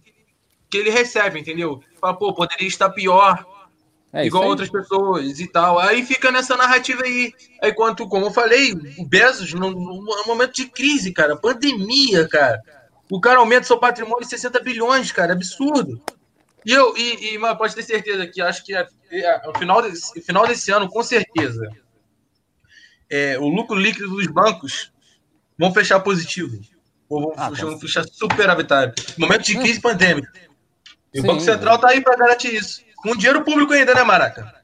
que 0.70 0.78
ele 0.78 0.90
recebe, 0.90 1.40
entendeu? 1.40 1.82
Fala, 2.00 2.16
pô, 2.16 2.32
poderia 2.32 2.68
estar 2.68 2.90
pior, 2.90 3.44
é 4.12 4.24
igual 4.24 4.44
outras 4.44 4.70
pessoas 4.70 5.38
e 5.40 5.46
tal. 5.46 5.78
Aí 5.78 6.04
fica 6.04 6.30
nessa 6.30 6.56
narrativa 6.56 7.02
aí. 7.02 7.32
Aí, 7.62 7.72
quanto, 7.72 8.08
como 8.08 8.26
eu 8.26 8.30
falei, 8.30 8.72
o 8.98 9.04
Bezos, 9.04 9.52
num, 9.52 9.70
num 9.70 10.26
momento 10.26 10.54
de 10.54 10.66
crise, 10.66 11.12
cara, 11.12 11.36
pandemia, 11.36 12.26
cara. 12.28 12.60
O 13.10 13.20
cara 13.20 13.40
aumenta 13.40 13.66
seu 13.66 13.78
patrimônio 13.78 14.24
em 14.24 14.28
60 14.28 14.58
bilhões, 14.60 15.12
cara, 15.12 15.32
absurdo. 15.32 16.00
E 16.64 16.72
eu, 16.72 16.96
e, 16.96 17.34
e 17.34 17.38
mas 17.38 17.56
pode 17.56 17.74
ter 17.74 17.82
certeza 17.82 18.26
que 18.26 18.40
acho 18.40 18.64
que 18.64 18.74
a, 18.74 18.80
a, 18.80 19.50
a, 19.50 19.58
final, 19.58 19.82
desse, 19.82 20.20
final 20.20 20.46
desse 20.46 20.72
ano, 20.72 20.88
com 20.88 21.02
certeza, 21.02 21.70
é, 23.10 23.38
o 23.38 23.48
lucro 23.48 23.76
líquido 23.76 24.08
dos 24.08 24.26
bancos 24.26 24.92
vão 25.58 25.72
fechar 25.72 26.00
positivo. 26.00 26.60
Ou 27.08 27.22
vão, 27.22 27.32
ah, 27.36 27.50
fechar, 27.50 27.66
vão 27.66 27.78
fechar 27.78 28.04
superavitário. 28.04 28.92
Momento 29.16 29.44
de 29.44 29.58
crise 29.58 29.80
pandêmica. 29.80 30.30
E 31.14 31.20
o 31.20 31.22
Banco 31.22 31.40
Central 31.40 31.76
está 31.76 31.88
aí 31.90 32.00
para 32.00 32.16
garantir 32.16 32.54
isso. 32.54 32.82
Com 32.96 33.16
dinheiro 33.16 33.44
público 33.44 33.72
ainda, 33.72 33.94
né, 33.94 34.02
Maraca? 34.02 34.54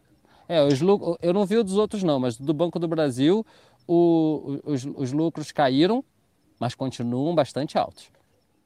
É, 0.49 0.63
os 0.63 0.81
lucros, 0.81 1.17
eu 1.23 1.33
não 1.33 1.47
vi 1.47 1.57
o 1.57 1.65
dos 1.65 1.77
outros 1.77 2.03
não, 2.03 2.19
mas 2.19 2.37
do 2.37 2.53
Banco 2.53 2.79
do 2.79 2.89
Brasil 2.89 3.47
o, 3.87 4.61
os, 4.65 4.85
os 4.85 5.13
lucros 5.13 5.53
caíram, 5.53 6.05
mas 6.59 6.75
continuam 6.75 7.35
bastante 7.35 7.79
altos. 7.79 8.11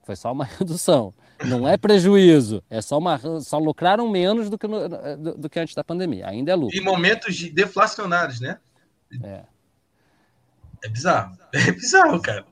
Foi 0.04 0.16
só 0.16 0.32
uma 0.32 0.44
redução. 0.58 1.12
Não 1.44 1.68
é 1.68 1.76
prejuízo, 1.76 2.62
é 2.70 2.80
só 2.80 2.96
uma 2.96 3.20
só 3.40 3.58
lucraram 3.58 4.08
menos 4.08 4.48
do 4.48 4.56
que, 4.56 4.66
no, 4.66 4.88
do, 4.88 5.34
do, 5.36 5.50
que 5.50 5.60
antes 5.60 5.74
da 5.74 5.84
pandemia. 5.84 6.26
Ainda 6.28 6.52
é 6.52 6.54
lucro. 6.54 6.76
Em 6.76 6.82
momentos 6.82 7.36
de 7.36 7.50
deflacionários, 7.50 8.40
né? 8.40 8.58
É. 9.22 9.42
É 10.84 10.88
bizarro. 10.88 11.36
É 11.52 11.72
bizarro, 11.72 12.20
cara. 12.20 12.44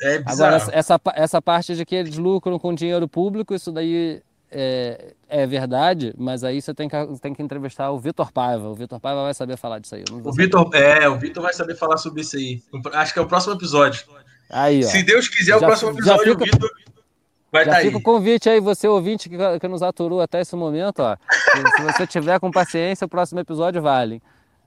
É 0.00 0.18
bizarro. 0.18 0.54
Agora, 0.54 0.72
essa, 0.72 1.00
essa 1.14 1.42
parte 1.42 1.76
de 1.76 1.84
que 1.84 1.94
eles 1.94 2.16
lucram 2.16 2.58
com 2.58 2.74
dinheiro 2.74 3.06
público, 3.06 3.54
isso 3.54 3.70
daí 3.70 4.22
é, 4.50 5.14
é 5.28 5.46
verdade, 5.46 6.12
mas 6.18 6.42
aí 6.42 6.60
você 6.60 6.74
tem 6.74 6.88
que, 6.88 6.96
tem 7.20 7.32
que 7.32 7.42
entrevistar 7.42 7.90
o 7.90 7.98
Vitor 7.98 8.32
Paiva. 8.32 8.68
O 8.68 8.74
Vitor 8.74 8.98
Paiva 8.98 9.22
vai 9.22 9.34
saber 9.34 9.56
falar 9.56 9.78
disso 9.78 9.94
aí. 9.94 10.04
O 10.10 10.32
Vitor, 10.32 10.70
é, 10.74 11.08
o 11.08 11.18
Vitor 11.18 11.42
vai 11.42 11.52
saber 11.52 11.76
falar 11.76 11.98
sobre 11.98 12.22
isso 12.22 12.36
aí. 12.36 12.62
Acho 12.94 13.12
que 13.12 13.18
é 13.18 13.22
o 13.22 13.26
próximo 13.26 13.54
episódio. 13.54 14.04
Aí, 14.50 14.82
Se 14.82 15.02
Deus 15.02 15.28
quiser, 15.28 15.52
já, 15.52 15.56
o 15.58 15.60
próximo 15.60 15.90
episódio 15.90 16.32
fica, 16.32 16.42
o 16.42 16.46
Vitor 16.46 16.70
vai 17.52 17.64
Já 17.64 17.70
tá 17.72 17.76
fica 17.78 17.96
aí. 17.96 18.00
o 18.00 18.02
convite 18.02 18.48
aí, 18.48 18.60
você 18.60 18.88
ouvinte 18.88 19.28
que, 19.28 19.36
que 19.60 19.68
nos 19.68 19.82
aturou 19.82 20.20
até 20.20 20.40
esse 20.40 20.56
momento, 20.56 21.00
ó. 21.00 21.16
se 21.76 21.82
você 21.82 22.06
tiver 22.06 22.40
com 22.40 22.50
paciência, 22.50 23.04
o 23.04 23.08
próximo 23.08 23.40
episódio 23.40 23.80
vale. 23.80 24.20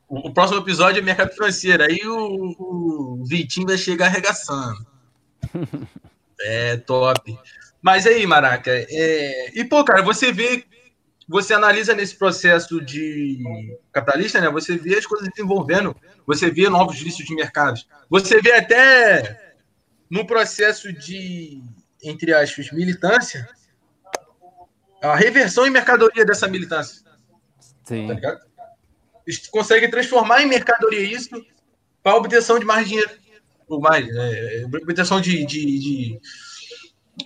O, 0.08 0.32
próximo 0.32 0.60
episódio 0.60 1.00
é 1.00 1.02
mercado 1.02 1.34
financeiro. 1.34 1.84
Aí 1.84 2.00
o, 2.06 2.56
o 2.60 3.26
Vitinho 3.26 3.68
vai 3.68 3.78
chegar 3.78 4.08
arregaçando. 4.08 4.86
é 6.40 6.78
top. 6.78 7.38
Mas 7.82 8.06
aí, 8.08 8.26
Maraca, 8.26 8.72
é... 8.72 9.52
e 9.54 9.66
pô, 9.66 9.84
cara, 9.84 10.02
você 10.02 10.32
vê, 10.32 10.66
você 11.28 11.54
analisa 11.54 11.94
nesse 11.94 12.16
processo 12.16 12.80
de 12.80 13.44
capitalista, 13.92 14.40
né? 14.40 14.50
Você 14.50 14.78
vê 14.78 14.96
as 14.98 15.06
coisas 15.06 15.28
desenvolvendo, 15.30 15.96
você 16.26 16.50
vê 16.50 16.70
novos 16.70 17.00
vícios 17.00 17.28
de 17.28 17.36
mercado, 17.36 17.82
você 18.10 18.42
vê 18.42 18.54
até 18.54 19.56
no 20.10 20.26
processo 20.26 20.94
de, 20.94 21.62
entre 22.02 22.34
aspas, 22.34 22.72
militância, 22.72 23.48
a 25.02 25.16
reversão 25.16 25.68
em 25.68 25.72
mercadoria 25.72 26.26
dessa 26.26 26.48
militância. 26.48 27.04
Sim. 27.84 28.08
Tá 28.08 28.14
ligado? 28.14 28.53
Consegue 29.52 29.88
transformar 29.88 30.41
em 30.41 30.48
mercadoria 30.48 31.02
isso 31.02 31.30
para 32.02 32.16
obtenção 32.16 32.60
de 32.60 32.66
mais 32.66 32.88
dinheiro, 32.88 33.10
ou 33.68 33.80
mais, 33.80 34.08
é, 34.08 34.66
obtenção 34.66 35.22
de, 35.22 35.45
de, 35.45 35.80
de, 35.80 36.20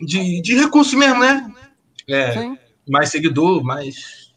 de, 0.02 0.41
de 0.41 0.56
recursos 0.56 0.94
mesmo, 0.94 1.19
né? 1.19 1.52
É, 2.07 2.34
mais 2.88 3.10
seguidor, 3.10 3.64
mais, 3.64 4.32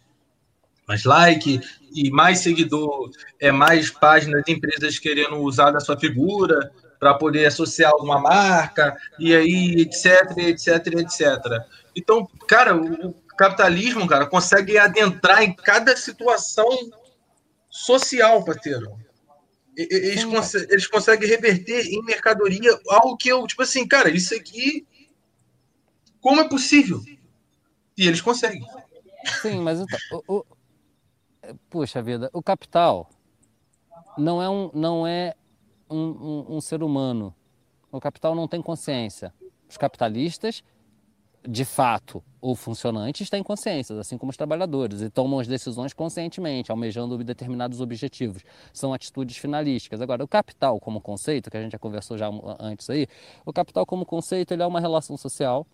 mais 0.89 1.05
like, 1.05 1.61
e 1.93 2.11
mais 2.11 2.39
seguidor, 2.41 3.11
é 3.39 3.53
mais 3.53 3.91
páginas 3.91 4.43
de 4.45 4.53
empresas 4.53 4.99
querendo 4.99 5.37
usar 5.37 5.71
da 5.71 5.81
sua 5.81 5.99
figura 5.99 6.73
para 6.99 7.15
poder 7.15 7.47
associar 7.47 7.93
alguma 7.93 8.21
marca, 8.21 8.97
e 9.19 9.35
aí, 9.35 9.77
etc, 9.81 10.37
etc, 10.39 10.87
etc. 10.99 11.65
Então, 11.97 12.29
cara, 12.47 12.77
o 12.77 13.15
capitalismo, 13.37 14.07
cara, 14.07 14.27
consegue 14.27 14.77
adentrar 14.77 15.43
em 15.43 15.53
cada 15.53 15.97
situação 15.97 16.69
social, 17.71 18.45
parceiro. 18.45 18.99
Eles, 19.77 20.25
cons 20.25 20.55
eles 20.55 20.87
conseguem 20.87 21.29
reverter 21.29 21.87
em 21.87 22.03
mercadoria 22.05 22.79
algo 22.89 23.17
que 23.17 23.29
eu, 23.29 23.47
tipo 23.47 23.63
assim, 23.63 23.87
cara, 23.87 24.11
isso 24.11 24.35
aqui, 24.35 24.87
como 26.21 26.41
é 26.41 26.49
possível? 26.49 27.01
E 27.97 28.07
eles 28.07 28.21
conseguem. 28.21 28.67
Sim, 29.41 29.61
mas 29.61 29.81
então, 29.81 29.99
o, 30.27 30.39
o, 30.39 30.45
puxa 31.71 32.03
vida, 32.03 32.29
o 32.33 32.43
capital 32.43 33.09
não 34.19 34.43
é 34.43 34.51
um, 34.51 34.71
não 34.75 35.07
é 35.07 35.35
um, 35.89 35.99
um, 35.99 36.57
um 36.57 36.61
ser 36.61 36.83
humano. 36.83 37.35
O 37.91 38.01
capital 38.01 38.35
não 38.35 38.47
tem 38.47 38.61
consciência. 38.61 39.33
Os 39.69 39.77
capitalistas 39.77 40.63
de 41.49 41.65
fato, 41.65 42.23
o 42.41 42.55
funcionante 42.55 43.23
está 43.23 43.39
em 43.39 43.43
consciência, 43.43 43.99
assim 43.99 44.19
como 44.19 44.31
os 44.31 44.37
trabalhadores, 44.37 45.01
e 45.01 45.11
tomam 45.11 45.39
as 45.39 45.47
decisões 45.47 45.93
conscientemente, 45.93 46.71
almejando 46.71 47.17
determinados 47.23 47.81
objetivos. 47.81 48.43
São 48.73 48.93
atitudes 48.93 49.37
finalísticas. 49.37 50.01
Agora, 50.01 50.23
o 50.23 50.29
capital 50.29 50.79
como 50.79 51.01
conceito, 51.01 51.51
que 51.51 51.57
a 51.57 51.63
gente 51.63 51.73
já 51.73 51.79
conversou 51.79 52.19
já 52.19 52.31
antes 52.59 52.89
aí, 52.91 53.07
o 53.45 53.53
capital 53.53 53.87
como 53.87 54.05
conceito 54.05 54.53
ele 54.53 54.63
é 54.63 54.67
uma 54.67 54.81
relação 54.81 55.17
social 55.17 55.67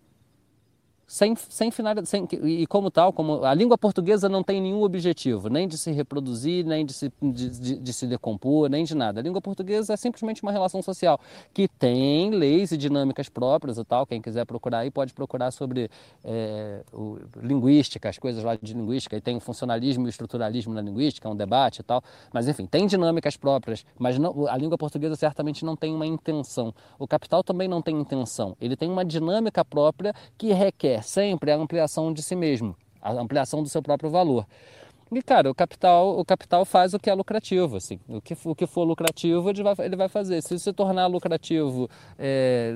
sem, 1.07 1.33
sem 1.37 1.71
finalidade, 1.71 2.09
sem, 2.09 2.27
e 2.43 2.67
como 2.67 2.91
tal, 2.91 3.13
como 3.13 3.45
a 3.45 3.53
língua 3.53 3.77
portuguesa 3.77 4.27
não 4.27 4.43
tem 4.43 4.59
nenhum 4.59 4.83
objetivo, 4.83 5.47
nem 5.47 5.65
de 5.65 5.77
se 5.77 5.89
reproduzir, 5.89 6.65
nem 6.65 6.85
de 6.85 6.91
se, 6.91 7.09
de, 7.21 7.49
de, 7.49 7.79
de, 7.79 7.93
se 7.93 8.05
decompor, 8.05 8.69
nem 8.69 8.83
de 8.83 8.93
nada. 8.93 9.21
A 9.21 9.23
língua 9.23 9.39
portuguesa 9.39 9.93
é 9.93 9.95
simplesmente 9.95 10.43
uma 10.43 10.51
relação 10.51 10.81
social 10.81 11.17
que 11.53 11.69
tem 11.69 12.31
leis 12.31 12.73
e 12.73 12.77
dinâmicas 12.77 13.29
próprias 13.29 13.77
e 13.77 13.85
tal. 13.85 14.05
Quem 14.05 14.21
quiser 14.21 14.45
procurar 14.45 14.79
aí 14.79 14.91
pode 14.91 15.13
procurar 15.13 15.51
sobre 15.51 15.89
é, 16.25 16.83
o, 16.91 17.17
linguística, 17.41 18.09
as 18.09 18.19
coisas 18.19 18.43
lá 18.43 18.57
de 18.61 18.73
linguística, 18.73 19.15
e 19.15 19.21
tem 19.21 19.37
o 19.37 19.39
funcionalismo 19.39 20.05
e 20.05 20.07
o 20.07 20.09
estruturalismo 20.09 20.73
na 20.73 20.81
linguística, 20.81 21.25
é 21.25 21.31
um 21.31 21.37
debate 21.37 21.79
e 21.79 21.83
tal. 21.83 22.03
Mas 22.33 22.49
enfim, 22.49 22.65
tem 22.65 22.85
dinâmicas 22.85 23.37
próprias, 23.37 23.85
mas 23.97 24.19
não, 24.19 24.45
a 24.45 24.57
língua 24.57 24.77
portuguesa 24.77 25.15
certamente 25.15 25.63
não 25.63 25.77
tem 25.77 25.95
uma 25.95 26.05
intenção. 26.05 26.73
O 26.99 27.07
capital 27.07 27.41
também 27.45 27.69
não 27.69 27.81
tem 27.81 27.97
intenção. 27.97 28.57
Ele 28.59 28.75
tem 28.75 28.89
uma 28.89 29.05
dinâmica 29.05 29.63
própria 29.63 30.13
que 30.37 30.51
requer 30.51 30.96
sempre 31.01 31.51
a 31.51 31.55
ampliação 31.55 32.13
de 32.13 32.21
si 32.21 32.35
mesmo, 32.35 32.75
a 33.01 33.11
ampliação 33.11 33.63
do 33.63 33.69
seu 33.69 33.81
próprio 33.81 34.09
valor. 34.09 34.45
E, 35.11 35.21
cara, 35.21 35.49
o 35.49 35.55
capital, 35.55 36.19
o 36.19 36.25
capital 36.25 36.65
faz 36.65 36.93
o 36.93 36.99
que 36.99 37.09
é 37.09 37.13
lucrativo, 37.13 37.77
assim. 37.77 37.99
O 38.07 38.21
que, 38.21 38.35
o 38.43 38.55
que 38.55 38.67
for 38.67 38.83
lucrativo, 38.83 39.49
ele 39.49 39.63
vai, 39.63 39.75
ele 39.79 39.95
vai 39.95 40.09
fazer. 40.09 40.41
Se 40.41 40.59
se 40.59 40.73
tornar 40.73 41.07
lucrativo 41.07 41.89
é, 42.19 42.75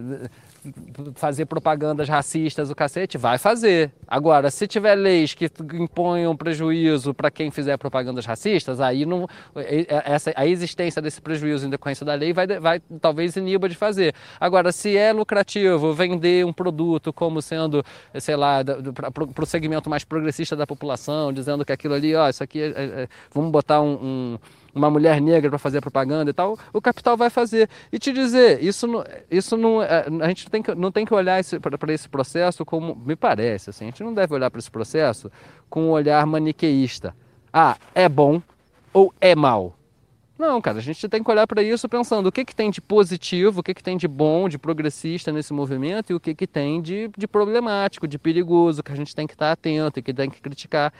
fazer 1.15 1.45
propagandas 1.45 2.07
racistas, 2.07 2.69
o 2.69 2.75
cacete, 2.75 3.17
vai 3.17 3.37
fazer. 3.37 3.91
Agora, 4.07 4.51
se 4.51 4.67
tiver 4.67 4.95
leis 4.95 5.33
que 5.33 5.49
imponham 5.73 6.35
prejuízo 6.35 7.13
para 7.13 7.31
quem 7.31 7.49
fizer 7.49 7.77
propagandas 7.77 8.25
racistas, 8.25 8.79
aí 8.79 9.05
não, 9.05 9.27
essa, 10.05 10.31
a 10.35 10.45
existência 10.45 11.01
desse 11.01 11.19
prejuízo 11.19 11.65
em 11.65 11.69
decorrência 11.69 12.05
da 12.05 12.13
lei 12.13 12.31
vai, 12.31 12.47
vai 12.47 12.79
talvez 13.01 13.35
iniba 13.35 13.67
de 13.67 13.75
fazer. 13.75 14.13
Agora, 14.39 14.71
se 14.71 14.95
é 14.95 15.11
lucrativo 15.11 15.93
vender 15.93 16.45
um 16.45 16.53
produto 16.53 17.11
como 17.11 17.41
sendo, 17.41 17.83
sei 18.19 18.35
lá, 18.35 18.63
para 18.63 19.43
o 19.43 19.45
segmento 19.45 19.89
mais 19.89 20.03
progressista 20.03 20.55
da 20.55 20.67
população, 20.67 21.33
dizendo 21.33 21.65
que 21.65 21.71
aquilo 21.71 21.95
ali, 21.95 22.15
isso 22.30 22.43
aqui, 22.43 22.61
é, 22.61 22.68
é, 22.68 22.84
é 23.03 23.07
vamos 23.34 23.52
botar 23.52 23.81
um, 23.81 23.93
um 23.93 24.39
uma 24.73 24.89
mulher 24.89 25.19
negra 25.22 25.49
para 25.49 25.60
fazer 25.60 25.81
propaganda 25.81 26.31
e 26.31 26.34
tal, 26.34 26.57
o 26.73 26.81
capital 26.81 27.18
vai 27.18 27.30
fazer. 27.30 27.69
E 27.91 27.99
te 27.99 28.11
dizer, 28.11 28.64
isso 28.64 28.88
não, 28.88 29.03
isso 29.30 29.57
não 29.57 29.81
é, 29.81 30.06
a 30.22 30.27
gente 30.27 30.49
tem 30.49 30.61
que, 30.61 30.73
não 30.73 30.91
tem 30.91 31.06
que 31.06 31.14
olhar 31.14 31.41
para 31.77 31.93
esse 31.93 32.07
processo 32.07 32.65
como, 32.65 32.95
me 32.95 33.15
parece, 33.15 33.69
assim, 33.69 33.85
a 33.85 33.88
gente 33.88 34.03
não 34.03 34.14
deve 34.14 34.34
olhar 34.34 34.49
para 34.49 34.60
esse 34.60 34.72
processo 34.72 35.31
com 35.69 35.88
um 35.88 35.89
olhar 35.89 36.26
maniqueísta. 36.26 37.15
Ah, 37.52 37.76
é 37.93 38.07
bom 38.07 38.41
ou 38.93 39.14
é 39.19 39.35
mal? 39.35 39.76
Não, 40.38 40.60
cara, 40.60 40.80
a 40.80 40.81
gente 40.81 41.07
tem 41.07 41.22
que 41.22 41.30
olhar 41.30 41.45
para 41.45 41.61
isso 41.61 41.88
pensando 41.88 42.26
o 42.26 42.31
que, 42.31 42.43
que 42.43 42.56
tem 42.56 42.72
de 42.72 42.81
positivo, 42.81 43.60
o 43.60 43.64
que, 43.64 43.76
que 43.76 43.84
tem 43.84 43.95
de 43.95 44.07
bom, 44.07 44.49
de 44.49 44.57
progressista 44.57 45.31
nesse 45.31 45.53
movimento 45.53 46.11
e 46.11 46.15
o 46.15 46.19
que, 46.19 46.34
que 46.34 46.48
tem 46.48 46.81
de, 46.81 47.11
de 47.15 47.27
problemático, 47.27 48.07
de 48.07 48.18
perigoso, 48.18 48.81
que 48.81 48.91
a 48.91 48.95
gente 48.95 49.15
tem 49.15 49.27
que 49.27 49.34
estar 49.34 49.52
atento 49.52 49.99
e 49.99 50.02
que 50.02 50.11
tem 50.11 50.31
que 50.31 50.41
criticar. 50.41 50.91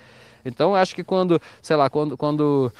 Então, 0.45 0.76
acho 0.76 0.95
que 0.95 1.03
quando, 1.03 1.41
sei 1.61 1.76
lá, 1.76 1.89
quando, 1.89 2.18
quando 2.18 2.72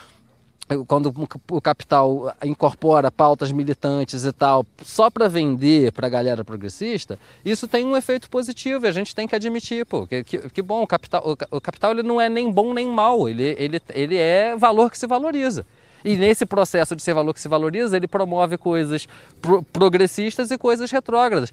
quando 0.88 1.14
o 1.50 1.62
capital 1.62 2.34
incorpora 2.44 3.12
pautas 3.12 3.52
militantes 3.52 4.24
e 4.24 4.32
tal, 4.32 4.66
só 4.84 5.10
para 5.10 5.28
vender 5.28 5.92
para 5.92 6.08
a 6.08 6.10
galera 6.10 6.46
progressista, 6.46 7.20
isso 7.44 7.68
tem 7.68 7.86
um 7.86 7.98
efeito 7.98 8.30
positivo 8.30 8.86
e 8.86 8.88
a 8.88 8.92
gente 8.92 9.14
tem 9.14 9.28
que 9.28 9.36
admitir, 9.36 9.86
pô, 9.86 10.08
que, 10.08 10.24
que, 10.24 10.38
que 10.50 10.62
bom, 10.62 10.82
o 10.82 10.88
capital, 10.88 11.24
o, 11.26 11.58
o, 11.58 11.62
capital 11.62 11.92
ele 11.92 12.04
não 12.04 12.22
é 12.22 12.30
nem 12.30 12.52
bom 12.52 12.74
nem 12.74 12.88
mal, 12.88 13.28
ele, 13.28 13.56
ele, 13.58 13.82
ele 13.90 14.18
é 14.18 14.56
valor 14.56 14.90
que 14.90 14.98
se 14.98 15.08
valoriza. 15.08 15.66
E 16.04 16.16
nesse 16.16 16.46
processo 16.46 16.96
de 16.96 17.02
ser 17.02 17.14
valor 17.14 17.34
que 17.34 17.42
se 17.42 17.48
valoriza, 17.48 17.98
ele 17.98 18.08
promove 18.08 18.58
coisas 18.58 19.08
pro 19.42 19.64
progressistas 19.64 20.52
e 20.52 20.58
coisas 20.58 20.92
retrógradas. 20.92 21.52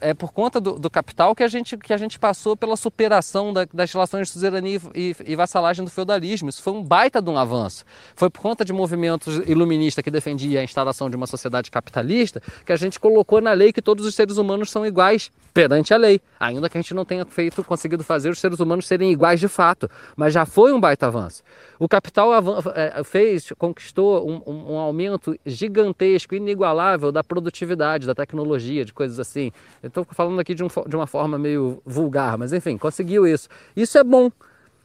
É, 0.00 0.10
é 0.10 0.14
por 0.14 0.32
conta 0.32 0.60
do, 0.60 0.78
do, 0.78 0.90
capital 0.90 1.34
que 1.34 1.42
a, 1.42 1.48
gente, 1.48 1.76
que 1.76 1.92
a 1.92 1.96
gente 1.96 2.18
passou 2.18 2.56
pela 2.56 2.76
superação 2.76 3.52
da, 3.52 3.66
das 3.72 3.92
relações 3.92 4.28
de 4.28 4.32
suzerania 4.32 4.80
e, 4.94 5.14
e, 5.24 5.36
vassalagem 5.36 5.84
do 5.84 5.90
feudalismo. 5.90 6.48
Isso 6.48 6.62
foi 6.62 6.72
um 6.72 6.82
baita 6.82 7.20
de 7.20 7.30
um 7.30 7.36
avanço. 7.36 7.84
Foi 8.14 8.30
por 8.30 8.40
conta 8.40 8.64
de 8.64 8.72
movimentos 8.72 9.36
iluministas 9.46 10.02
que 10.02 10.10
defendiam 10.10 10.60
a 10.60 10.64
instalação 10.64 11.10
de 11.10 11.16
uma 11.16 11.26
sociedade 11.26 11.70
capitalista 11.70 12.42
que 12.64 12.72
a 12.72 12.76
gente 12.76 12.98
colocou 13.00 13.40
na 13.40 13.52
lei 13.52 13.72
que 13.72 13.82
todos 13.82 14.06
os 14.06 14.14
seres 14.14 14.36
humanos 14.36 14.70
são 14.70 14.86
iguais 14.86 15.30
perante 15.52 15.92
a 15.92 15.96
lei. 15.96 16.20
Ainda 16.40 16.68
que 16.68 16.78
a 16.78 16.80
gente 16.80 16.94
não 16.94 17.04
tenha 17.04 17.24
feito, 17.24 17.62
conseguido 17.64 18.02
fazer 18.02 18.30
os 18.30 18.40
seres 18.40 18.58
humanos 18.60 18.86
serem 18.86 19.12
iguais 19.12 19.38
de 19.40 19.48
fato. 19.48 19.88
Mas 20.16 20.32
já 20.32 20.44
foi 20.44 20.72
um 20.72 20.80
baita 20.80 21.06
avanço. 21.06 21.42
O 21.78 21.88
capital 21.88 22.32
é, 22.74 23.02
fez, 23.04 23.52
conquistou 23.58 24.28
um, 24.28 24.72
um, 24.72 24.78
aumento 24.78 25.36
gigantesco, 25.44 26.34
inigualável 26.34 27.10
da 27.10 27.22
produtividade, 27.24 28.06
da 28.06 28.14
tecnologia, 28.14 28.84
de 28.84 28.92
coisas 28.92 29.18
assim. 29.18 29.50
Estou 29.82 30.06
falando 30.10 30.40
aqui 30.40 30.54
de, 30.54 30.64
um, 30.64 30.68
de 30.86 30.96
uma 30.96 31.06
forma 31.06 31.38
meio 31.38 31.82
vulgar, 31.84 32.38
mas 32.38 32.52
enfim, 32.52 32.78
conseguiu 32.78 33.26
isso. 33.26 33.48
Isso 33.76 33.98
é 33.98 34.04
bom. 34.04 34.30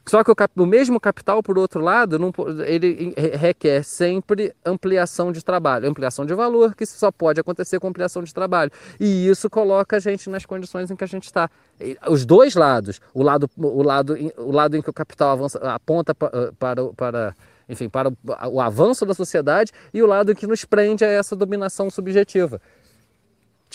Só 0.08 0.24
que 0.24 0.32
o, 0.32 0.36
o, 0.56 0.66
mesmo 0.66 1.00
capital, 1.00 1.44
por 1.44 1.58
outro 1.58 1.82
lado, 1.82 2.18
não, 2.18 2.32
ele 2.66 3.14
requer 3.38 3.84
sempre 3.84 4.56
ampliação 4.66 5.32
de 5.32 5.44
trabalho, 5.44 5.90
ampliação 5.90 6.26
de 6.26 6.34
valor, 6.34 6.74
que 6.76 6.86
só 6.86 7.12
pode 7.12 7.42
acontecer 7.42 7.80
com 7.80 7.88
ampliação 7.88 8.24
de 8.24 8.34
trabalho. 8.34 8.72
E 9.00 9.28
isso 9.28 9.50
coloca 9.50 9.98
a 9.98 10.00
gente 10.00 10.30
nas 10.30 10.46
condições 10.46 10.90
em 10.90 10.96
que 10.96 11.04
a 11.04 11.08
gente 11.08 11.26
está. 11.26 11.50
Os 12.10 12.26
dois 12.26 12.56
lados, 12.56 13.02
o 13.14 13.22
lado, 13.22 13.50
o 13.58 13.84
lado, 13.84 14.18
o 14.38 14.52
lado 14.52 14.78
em 14.78 14.82
que 14.82 14.90
o 14.90 14.94
capital 14.94 15.32
avança, 15.32 15.60
aponta 15.60 16.16
para, 16.16 16.54
para, 16.54 16.84
para 16.94 17.36
enfim, 17.70 17.90
para 17.90 18.12
o 18.50 18.62
avanço 18.62 19.06
da 19.06 19.14
sociedade 19.14 19.72
e 19.94 20.02
o 20.02 20.06
lado 20.06 20.34
que 20.34 20.48
nos 20.48 20.64
prende 20.64 21.04
a 21.04 21.10
essa 21.10 21.36
dominação 21.36 21.90
subjetiva. 21.90 22.62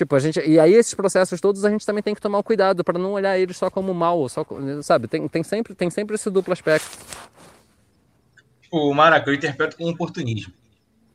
Tipo, 0.02 0.16
a 0.16 0.18
gente. 0.18 0.40
E 0.40 0.58
aí 0.58 0.74
esses 0.74 0.94
processos 0.94 1.40
todos 1.40 1.64
a 1.64 1.70
gente 1.70 1.86
também 1.86 2.02
tem 2.02 2.12
que 2.12 2.20
tomar 2.20 2.42
cuidado 2.42 2.82
para 2.82 2.98
não 2.98 3.12
olhar 3.12 3.38
eles 3.38 3.56
só 3.56 3.70
como 3.70 3.94
mal, 3.94 4.28
só 4.28 4.44
sabe? 4.82 5.06
Tem, 5.06 5.28
tem, 5.28 5.44
sempre, 5.44 5.76
tem 5.76 5.90
sempre 5.90 6.16
esse 6.16 6.28
duplo 6.28 6.52
aspecto. 6.52 6.98
O 8.68 8.92
Maraca, 8.92 9.30
eu 9.30 9.34
interpreto 9.34 9.76
como 9.76 9.90
oportunismo. 9.90 10.52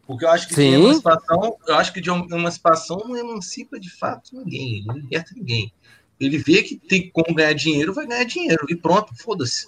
Porque 0.06 0.24
eu 0.24 0.30
acho 0.30 0.48
que 0.48 0.56
Sim. 0.56 0.70
de 0.70 0.76
emancipação, 0.78 1.58
eu 1.68 1.76
acho 1.76 1.92
que 1.92 2.00
de 2.00 2.10
emancipação 2.10 2.98
não 3.06 3.18
emancipa 3.18 3.78
de 3.78 3.90
fato 3.90 4.30
ninguém, 4.32 4.86
não 4.86 4.96
liberta 4.96 5.32
ninguém. 5.36 5.74
Ele 6.18 6.38
vê 6.38 6.64
que 6.64 6.78
tem 6.78 7.10
como 7.10 7.36
ganhar 7.36 7.54
dinheiro, 7.54 7.94
vai 7.94 8.08
ganhar 8.08 8.24
dinheiro. 8.24 8.66
E 8.70 8.76
pronto, 8.76 9.14
foda-se. 9.18 9.68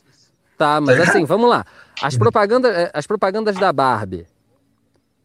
Tá, 0.58 0.80
mas 0.80 0.96
tá 0.96 1.04
assim, 1.04 1.26
vamos 1.26 1.50
lá. 1.50 1.66
As 2.02 2.16
propagandas, 2.16 2.74
eh, 2.74 2.92
as 2.94 3.06
propagandas 3.06 3.58
da 3.58 3.74
Barbie 3.74 4.26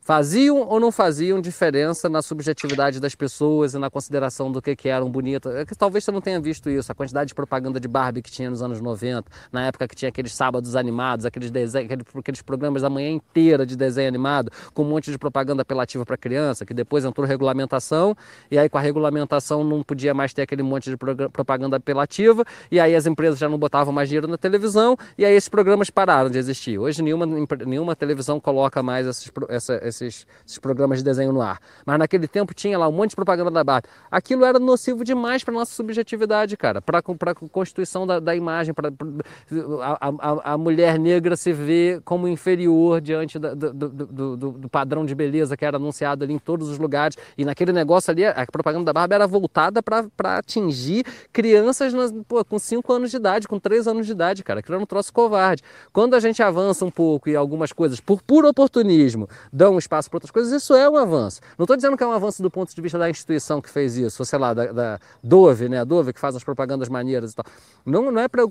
faziam 0.05 0.69
ou 0.69 0.79
não 0.79 0.93
faziam 0.93 1.41
diferença 1.41 2.11
na 2.11 2.21
subjetividade 2.21 3.01
das 3.01 3.15
pessoas 3.15 3.73
e 3.73 3.79
na 3.79 3.89
consideração 3.89 4.53
do 4.53 4.61
que, 4.61 4.77
que 4.77 4.89
eram 4.91 5.11
bonitas. 5.11 5.55
É 5.55 5.65
talvez 5.65 6.05
você 6.05 6.13
não 6.13 6.21
tenha 6.21 6.39
visto 6.39 6.69
isso, 6.69 6.93
a 6.93 6.95
quantidade 6.95 7.29
de 7.29 7.35
propaganda 7.35 7.81
de 7.81 7.89
Barbie 7.89 8.21
que 8.21 8.31
tinha 8.31 8.51
nos 8.51 8.61
anos 8.61 8.83
90, 8.83 9.25
na 9.51 9.67
época 9.67 9.89
que 9.89 9.97
tinha 9.97 10.11
aqueles 10.11 10.35
sábados 10.35 10.77
animados, 10.77 11.25
aqueles, 11.25 11.51
aqueles, 11.75 12.05
aqueles 12.15 12.43
programas 12.43 12.83
da 12.83 12.91
manhã 12.91 13.11
inteira 13.11 13.65
de 13.65 13.77
desenho 13.77 14.09
animado, 14.09 14.53
com 14.75 14.83
um 14.83 14.89
monte 14.89 15.11
de 15.11 15.17
propaganda 15.17 15.63
apelativa 15.63 16.05
para 16.05 16.19
criança, 16.19 16.67
que 16.67 16.75
depois 16.75 17.07
entrou 17.07 17.27
regulamentação, 17.27 18.15
e 18.51 18.59
aí 18.59 18.69
com 18.69 18.77
a 18.77 18.83
regulamentação 18.83 19.65
não 19.65 19.83
podia 19.83 20.13
mais 20.13 20.35
ter 20.35 20.43
aquele 20.43 20.63
monte 20.63 20.91
de 20.91 20.99
propaganda 21.33 21.79
apelativa, 21.79 22.45
e 22.71 22.79
aí 22.79 22.95
as 22.95 23.07
empresas 23.07 23.39
já 23.39 23.49
não 23.49 23.57
botavam 23.57 23.93
mais 23.93 24.11
dinheiro 24.11 24.29
na 24.29 24.37
televisão, 24.37 24.99
e 25.17 25.25
aí 25.25 25.35
esses 25.35 25.49
programas 25.49 25.89
pararam 25.89 26.29
de 26.29 26.39
existir. 26.39 26.79
Hoje 26.79 27.03
nenhuma, 27.03 27.25
nenhuma 27.65 27.97
televisão 27.97 28.39
coloca 28.39 28.83
mais 28.83 29.07
esses, 29.07 29.33
essa, 29.49 29.94
esses, 29.95 30.27
esses 30.47 30.59
programas 30.59 30.99
de 30.99 31.05
desenho 31.05 31.33
no 31.33 31.41
ar. 31.41 31.59
Mas 31.87 31.99
naquele 31.99 32.27
tempo 32.27 32.55
tinha 32.55 32.79
lá 32.79 32.89
um 32.89 32.93
monte 32.93 33.11
de 33.11 33.17
propaganda 33.17 33.51
da 33.51 33.65
Barbie. 33.65 33.89
Aquilo 34.11 34.45
era 34.45 34.59
nocivo 34.59 35.05
demais 35.05 35.45
para 35.45 35.55
nossa 35.55 35.75
subjetividade, 35.75 36.57
cara, 36.57 36.81
para 36.83 36.99
a 36.99 37.35
constituição 37.49 38.07
da, 38.07 38.19
da 38.21 38.35
imagem, 38.35 38.75
para 38.75 38.93
a, 39.83 39.99
a, 40.11 40.53
a, 40.53 40.59
mulher 40.59 40.99
negra 40.99 41.37
se 41.37 41.53
vê 41.53 42.01
como 42.05 42.27
inferior 42.29 43.01
diante 43.01 43.39
da, 43.39 43.55
do, 43.55 43.73
do, 43.73 44.37
do, 44.37 44.53
do, 44.53 44.69
padrão 44.69 45.05
de 45.05 45.15
beleza 45.15 45.57
que 45.57 45.65
era 45.65 45.77
anunciado 45.77 46.25
ali 46.25 46.35
em 46.35 46.39
todos 46.39 46.69
os 46.69 46.79
lugares. 46.79 47.17
E 47.37 47.45
naquele 47.45 47.73
negócio 47.73 48.11
ali, 48.11 48.25
a 48.25 48.47
propaganda 48.51 48.87
da 48.87 48.93
Barbie 48.93 49.15
era 49.15 49.27
voltada 49.27 49.83
para 49.83 50.39
atingir 50.39 51.05
crianças 51.33 51.93
nas, 51.93 52.13
pô, 52.27 52.45
com 52.45 52.59
5 52.59 52.93
anos 52.93 53.11
de 53.11 53.17
idade, 53.17 53.49
com 53.49 53.59
3 53.59 53.87
anos 53.87 54.07
de 54.07 54.13
idade, 54.13 54.43
cara. 54.43 54.61
Aquilo 54.61 54.75
era 54.75 54.83
um 54.83 54.87
troço 54.87 55.13
covarde. 55.13 55.63
Quando 55.93 56.15
a 56.15 56.21
gente 56.21 56.43
avança 56.43 56.85
um 56.85 56.91
pouco 56.91 57.29
e 57.29 57.37
algumas 57.37 57.73
coisas, 57.73 58.01
por 58.01 58.23
puro 58.23 58.49
oportunismo, 58.49 59.29
dão 59.53 59.79
espaço 59.85 60.11
para 60.11 60.17
outras 60.17 60.31
coisas, 60.31 60.53
isso 60.53 60.75
é 60.75 60.89
um 60.89 60.97
avanço. 60.97 61.41
Não 61.57 61.65
estou 61.65 61.77
dizendo 61.77 61.97
que 61.97 62.03
é 62.03 62.07
um 62.07 62.13
avanço 62.13 62.43
do 62.43 62.51
ponto 62.51 62.75
de 62.75 62.81
vista 62.81 62.99
da 62.99 63.09
instituição 63.09 63.61
que 63.61 63.71
fez 63.71 63.97
isso, 63.97 64.23
ou 64.23 64.27
sei 64.27 64.39
lá, 64.39 64.53
da, 64.53 64.73
da 64.73 65.01
Dove, 65.23 65.69
né? 65.69 65.81
A 65.81 65.85
Dove 65.85 66.13
que 66.13 66.21
faz 66.21 66.35
as 66.35 66.43
propagandas 66.43 66.89
maneiras 66.89 67.33
e 67.33 67.37
tal. 67.37 67.45
Não, 67.85 68.11
não 68.11 68.21
é 68.21 68.29
para 68.29 68.43
eu, 68.43 68.49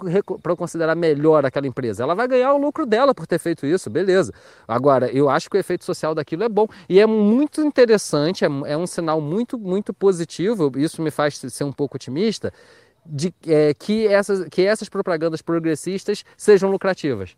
considerar 0.56 0.96
melhor 0.96 1.46
aquela 1.46 1.68
empresa. 1.68 2.04
Ela 2.04 2.16
vai 2.16 2.28
ganhar 2.28 2.54
o 2.54 2.58
lucro 2.58 2.86
dela 2.86 3.14
por 3.14 3.28
ter 3.28 3.40
feito 3.40 3.66
isso, 3.66 3.90
beleza. 3.90 4.34
Agora, 4.68 5.12
eu 5.12 5.30
acho 5.30 5.50
que 5.50 5.58
o 5.58 5.60
efeito 5.60 5.84
social 5.84 6.16
daquilo 6.16 6.44
é 6.44 6.50
bom. 6.50 6.68
E 6.88 7.00
é 7.00 7.06
muito 7.06 7.62
interessante, 7.62 8.46
é, 8.46 8.48
é 8.66 8.78
um 8.78 8.88
sinal 8.88 9.20
muito, 9.20 9.58
muito 9.58 9.94
positivo, 9.94 10.72
isso 10.78 11.02
me 11.02 11.12
faz 11.12 11.38
ser 11.38 11.64
um 11.64 11.72
pouco 11.72 11.96
otimista, 11.98 12.54
de 13.06 13.34
é, 13.48 13.74
que, 13.74 14.08
essas, 14.08 14.48
que 14.50 14.62
essas 14.62 14.88
propagandas 14.88 15.42
progressistas 15.42 16.24
sejam 16.38 16.70
lucrativas. 16.70 17.36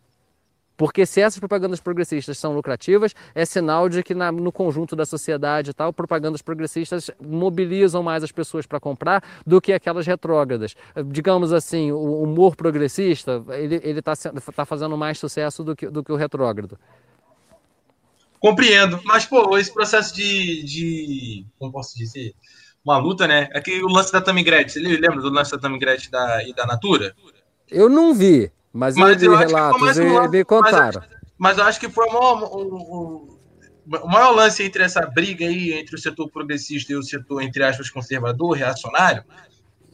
Porque 0.76 1.06
se 1.06 1.20
essas 1.20 1.38
propagandas 1.38 1.80
progressistas 1.80 2.38
são 2.38 2.54
lucrativas, 2.54 3.14
é 3.34 3.44
sinal 3.44 3.88
de 3.88 4.02
que 4.02 4.14
na, 4.14 4.30
no 4.30 4.52
conjunto 4.52 4.94
da 4.94 5.06
sociedade 5.06 5.70
e 5.70 5.74
tal, 5.74 5.92
propagandas 5.92 6.42
progressistas 6.42 7.10
mobilizam 7.20 8.02
mais 8.02 8.22
as 8.22 8.32
pessoas 8.32 8.66
para 8.66 8.78
comprar 8.78 9.22
do 9.46 9.60
que 9.60 9.72
aquelas 9.72 10.06
retrógradas. 10.06 10.74
Digamos 11.06 11.52
assim, 11.52 11.90
o 11.92 12.22
humor 12.22 12.56
progressista, 12.56 13.42
ele 13.50 13.76
está 13.98 14.14
tá 14.14 14.64
fazendo 14.64 14.96
mais 14.96 15.18
sucesso 15.18 15.64
do 15.64 15.74
que, 15.74 15.88
do 15.88 16.04
que 16.04 16.12
o 16.12 16.16
retrógrado. 16.16 16.78
Compreendo. 18.38 19.00
Mas, 19.04 19.24
pô, 19.24 19.56
esse 19.56 19.72
processo 19.72 20.14
de, 20.14 20.62
de 20.62 21.46
como 21.58 21.72
posso 21.72 21.96
dizer, 21.96 22.34
uma 22.84 22.98
luta, 22.98 23.26
né? 23.26 23.48
É 23.52 23.60
que 23.60 23.82
o 23.82 23.88
lance 23.88 24.12
da 24.12 24.20
Tamigret, 24.20 24.68
você 24.68 24.78
lembra 24.78 25.20
do 25.20 25.30
lance 25.30 25.50
da 25.50 25.58
Tamigret 25.58 26.08
da, 26.10 26.44
e 26.44 26.54
da 26.54 26.66
Natura? 26.66 27.14
Eu 27.68 27.88
não 27.88 28.14
vi. 28.14 28.52
Mas, 28.76 28.94
mas 28.94 29.22
eu 29.22 29.34
relatos 29.34 29.96
e 29.96 30.28
me 30.28 30.44
contaram. 30.44 31.00
Mas, 31.00 31.18
mas, 31.38 31.58
eu 31.58 31.64
acho 31.64 31.80
que 31.80 31.88
foi 31.88 32.06
o 32.06 32.12
maior, 32.12 32.42
o, 32.42 33.38
o 34.02 34.08
maior 34.08 34.30
lance 34.32 34.62
entre 34.62 34.82
essa 34.82 35.00
briga 35.00 35.46
aí 35.46 35.72
entre 35.72 35.94
o 35.94 35.98
setor 35.98 36.28
progressista 36.30 36.92
e 36.92 36.96
o 36.96 37.02
setor, 37.02 37.40
entre 37.42 37.64
aspas, 37.64 37.88
conservador, 37.88 38.56
reacionário, 38.56 39.24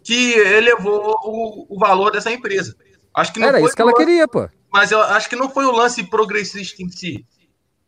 que 0.03 0.33
elevou 0.33 1.17
o, 1.25 1.67
o 1.69 1.79
valor 1.79 2.11
dessa 2.11 2.31
empresa. 2.31 2.75
Acho 3.15 3.33
que 3.33 3.43
Era 3.43 3.61
isso 3.61 3.77
que 3.77 3.83
ela 3.83 3.93
lance, 3.93 4.05
queria, 4.05 4.27
pô. 4.27 4.49
Mas 4.73 4.91
eu 4.91 5.01
acho 5.01 5.29
que 5.29 5.37
não 5.37 5.49
foi 5.49 5.65
o 5.67 5.73
lance 5.73 6.03
progressista 6.03 6.83
em 6.83 6.91
si. 6.91 7.25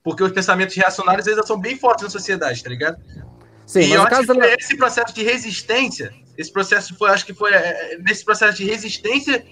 Porque 0.03 0.23
os 0.23 0.33
pensamentos 0.33 0.77
reacionários 0.77 1.27
eles 1.27 1.47
são 1.47 1.59
bem 1.59 1.79
fortes 1.79 2.05
na 2.05 2.11
sociedade, 2.11 2.63
tá 2.63 2.69
ligado? 2.69 3.03
Sim, 3.67 3.81
e 3.81 3.93
eu 3.93 4.03
acho 4.03 4.21
que 4.21 4.35
da... 4.35 4.55
esse 4.55 4.77
processo 4.77 5.15
de 5.15 5.23
resistência, 5.23 6.13
esse 6.37 6.53
processo 6.53 6.95
foi, 6.97 7.11
acho 7.11 7.25
que 7.25 7.33
foi 7.33 7.53
é, 7.55 7.97
nesse 7.99 8.23
processo 8.23 8.59
de 8.59 8.65
resistência 8.65 9.45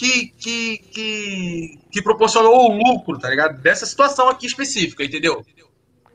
que, 0.00 0.32
que, 0.38 0.78
que, 0.78 1.78
que 1.90 2.02
proporcionou 2.02 2.70
o 2.70 2.72
lucro, 2.72 3.18
tá 3.18 3.28
ligado? 3.28 3.60
Dessa 3.60 3.84
situação 3.84 4.30
aqui 4.30 4.46
específica, 4.46 5.04
entendeu? 5.04 5.44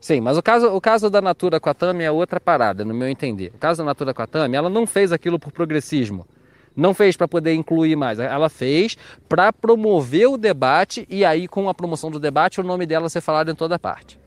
Sim, 0.00 0.20
mas 0.20 0.36
o 0.36 0.42
caso, 0.42 0.66
o 0.74 0.80
caso 0.80 1.08
da 1.08 1.20
Natura 1.20 1.60
com 1.60 1.70
a 1.70 1.74
Tami 1.74 2.02
é 2.02 2.10
outra 2.10 2.40
parada, 2.40 2.84
no 2.84 2.92
meu 2.92 3.08
entender. 3.08 3.52
O 3.54 3.58
caso 3.58 3.78
da 3.78 3.84
Natura 3.84 4.12
com 4.12 4.22
a 4.22 4.26
Tami, 4.26 4.56
ela 4.56 4.68
não 4.68 4.88
fez 4.88 5.12
aquilo 5.12 5.38
por 5.38 5.52
progressismo. 5.52 6.26
Não 6.74 6.92
fez 6.92 7.16
para 7.16 7.28
poder 7.28 7.54
incluir 7.54 7.94
mais. 7.94 8.18
Ela 8.18 8.48
fez 8.48 8.98
para 9.28 9.52
promover 9.52 10.26
o 10.26 10.36
debate 10.36 11.06
e 11.08 11.24
aí, 11.24 11.46
com 11.46 11.68
a 11.68 11.74
promoção 11.74 12.10
do 12.10 12.18
debate, 12.18 12.60
o 12.60 12.64
nome 12.64 12.86
dela 12.86 13.08
ser 13.08 13.20
falado 13.20 13.52
em 13.52 13.54
toda 13.54 13.78
parte. 13.78 14.18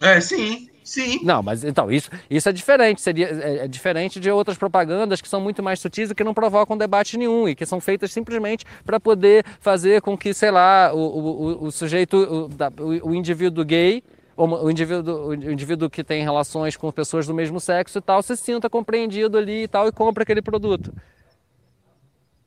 É, 0.00 0.20
sim. 0.20 0.67
Sim. 0.88 1.20
Não, 1.22 1.42
mas 1.42 1.64
então, 1.64 1.92
isso, 1.92 2.08
isso 2.30 2.48
é 2.48 2.52
diferente. 2.52 3.02
Seria, 3.02 3.26
é, 3.26 3.64
é, 3.64 3.68
diferente 3.68 4.18
de 4.18 4.30
outras 4.30 4.56
propagandas 4.56 5.20
que 5.20 5.28
são 5.28 5.38
muito 5.38 5.62
mais 5.62 5.80
sutis 5.80 6.10
e 6.10 6.14
que 6.14 6.24
não 6.24 6.32
provocam 6.32 6.78
debate 6.78 7.18
nenhum 7.18 7.46
e 7.46 7.54
que 7.54 7.66
são 7.66 7.78
feitas 7.78 8.10
simplesmente 8.10 8.64
para 8.86 8.98
poder 8.98 9.44
fazer 9.60 10.00
com 10.00 10.16
que, 10.16 10.32
sei 10.32 10.50
lá, 10.50 10.90
o, 10.94 10.98
o, 10.98 11.64
o 11.66 11.70
sujeito, 11.70 12.48
o, 12.80 13.10
o 13.10 13.14
indivíduo 13.14 13.66
gay 13.66 14.02
o 14.34 14.70
indivíduo, 14.70 15.26
o 15.26 15.34
indivíduo 15.34 15.90
que 15.90 16.02
tem 16.02 16.22
relações 16.22 16.74
com 16.74 16.90
pessoas 16.92 17.26
do 17.26 17.34
mesmo 17.34 17.60
sexo 17.60 17.98
e 17.98 18.00
tal 18.00 18.22
se 18.22 18.34
sinta 18.36 18.70
compreendido 18.70 19.36
ali 19.36 19.64
e 19.64 19.68
tal 19.68 19.88
e 19.88 19.92
compra 19.92 20.22
aquele 20.22 20.40
produto. 20.40 20.94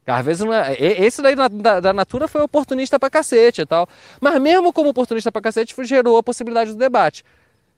Às 0.08 0.26
vezes 0.26 0.44
não 0.44 0.54
é. 0.54 0.74
Esse 0.80 1.22
daí 1.22 1.36
da, 1.36 1.80
da 1.80 1.94
Natura 1.94 2.28
foi 2.28 2.42
oportunista 2.42 3.00
pra 3.00 3.10
cacete 3.10 3.62
e 3.62 3.66
tal. 3.66 3.88
Mas 4.20 4.42
mesmo 4.42 4.74
como 4.74 4.90
oportunista 4.90 5.32
pra 5.32 5.42
cacete, 5.42 5.76
gerou 5.84 6.18
a 6.18 6.24
possibilidade 6.24 6.72
do 6.72 6.78
debate. 6.78 7.24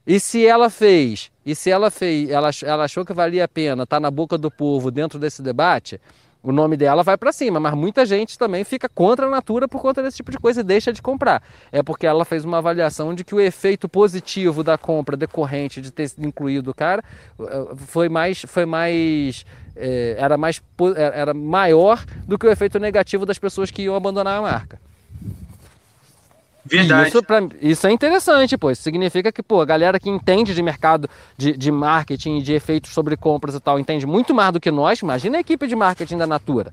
E 0.06 0.20
se 0.20 0.46
ela 0.46 0.68
fez, 0.68 1.30
e 1.46 1.54
se 1.54 1.70
ela 1.70 1.90
fez, 1.90 2.28
ela, 2.28 2.50
ela 2.62 2.84
achou 2.84 3.04
que 3.04 3.12
valia 3.12 3.44
a 3.44 3.48
pena 3.48 3.84
estar 3.84 3.96
tá 3.96 4.00
na 4.00 4.10
boca 4.10 4.36
do 4.36 4.50
povo 4.50 4.90
dentro 4.90 5.18
desse 5.18 5.42
debate, 5.42 5.98
o 6.42 6.52
nome 6.52 6.76
dela 6.76 7.02
vai 7.02 7.16
para 7.16 7.32
cima, 7.32 7.58
mas 7.58 7.72
muita 7.72 8.04
gente 8.04 8.38
também 8.38 8.64
fica 8.64 8.86
contra 8.86 9.26
a 9.26 9.30
Natura 9.30 9.66
por 9.66 9.80
conta 9.80 10.02
desse 10.02 10.18
tipo 10.18 10.30
de 10.30 10.38
coisa 10.38 10.60
e 10.60 10.62
deixa 10.62 10.92
de 10.92 11.00
comprar. 11.00 11.42
É 11.72 11.82
porque 11.82 12.06
ela 12.06 12.22
fez 12.26 12.44
uma 12.44 12.58
avaliação 12.58 13.14
de 13.14 13.24
que 13.24 13.34
o 13.34 13.40
efeito 13.40 13.88
positivo 13.88 14.62
da 14.62 14.76
compra 14.76 15.16
decorrente 15.16 15.80
de 15.80 15.90
ter 15.90 16.12
incluído 16.18 16.70
o 16.70 16.74
cara 16.74 17.02
eh, 17.40 17.66
foi 17.86 18.10
mais, 18.10 18.42
foi 18.46 18.66
mais 18.66 19.46
é, 19.74 20.16
era 20.18 20.36
mais 20.36 20.62
era 21.14 21.32
maior 21.32 22.04
do 22.28 22.38
que 22.38 22.46
o 22.46 22.50
efeito 22.50 22.78
negativo 22.78 23.24
das 23.24 23.38
pessoas 23.38 23.70
que 23.70 23.82
iam 23.82 23.94
abandonar 23.94 24.38
a 24.38 24.42
marca. 24.42 24.78
Verdade. 26.64 27.08
Isso, 27.08 27.22
pra, 27.22 27.40
isso 27.60 27.86
é 27.86 27.92
interessante, 27.92 28.56
pô. 28.56 28.70
Isso 28.70 28.82
significa 28.82 29.30
que, 29.30 29.42
pô, 29.42 29.60
a 29.60 29.66
galera 29.66 30.00
que 30.00 30.08
entende 30.08 30.54
de 30.54 30.62
mercado 30.62 31.08
de, 31.36 31.56
de 31.56 31.70
marketing 31.70 32.38
e 32.38 32.42
de 32.42 32.54
efeitos 32.54 32.92
sobre 32.92 33.16
compras 33.16 33.54
e 33.54 33.60
tal, 33.60 33.78
entende 33.78 34.06
muito 34.06 34.34
mais 34.34 34.52
do 34.52 34.60
que 34.60 34.70
nós. 34.70 35.00
Imagina 35.00 35.36
a 35.36 35.40
equipe 35.40 35.66
de 35.66 35.76
marketing 35.76 36.16
da 36.16 36.26
Natura. 36.26 36.72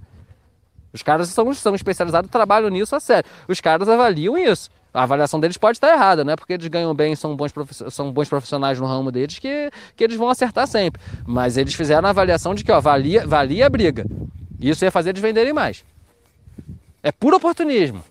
Os 0.93 1.03
caras 1.03 1.29
são, 1.29 1.53
são 1.53 1.75
especializados, 1.75 2.29
trabalham 2.29 2.69
nisso 2.69 2.95
a 2.95 2.99
sério. 2.99 3.29
Os 3.47 3.59
caras 3.59 3.87
avaliam 3.87 4.37
isso. 4.37 4.69
A 4.93 5.03
avaliação 5.03 5.39
deles 5.39 5.57
pode 5.57 5.77
estar 5.77 5.89
errada, 5.93 6.23
não 6.23 6.33
é 6.33 6.35
porque 6.35 6.51
eles 6.51 6.67
ganham 6.67 6.93
bem 6.93 7.15
são 7.15 7.33
bons, 7.33 7.53
são 7.89 8.11
bons 8.11 8.27
profissionais 8.27 8.77
no 8.77 8.85
ramo 8.85 9.09
deles 9.09 9.39
que, 9.39 9.71
que 9.95 10.03
eles 10.03 10.17
vão 10.17 10.29
acertar 10.29 10.67
sempre. 10.67 11.01
Mas 11.25 11.55
eles 11.55 11.73
fizeram 11.73 12.07
a 12.07 12.09
avaliação 12.09 12.53
de 12.53 12.61
que 12.61 12.71
ó, 12.71 12.81
valia, 12.81 13.25
valia 13.25 13.67
a 13.67 13.69
briga. 13.69 14.05
Isso 14.59 14.83
ia 14.83 14.91
fazer 14.91 15.11
eles 15.11 15.21
venderem 15.21 15.53
mais. 15.53 15.85
É 17.01 17.11
puro 17.11 17.37
oportunismo. 17.37 18.03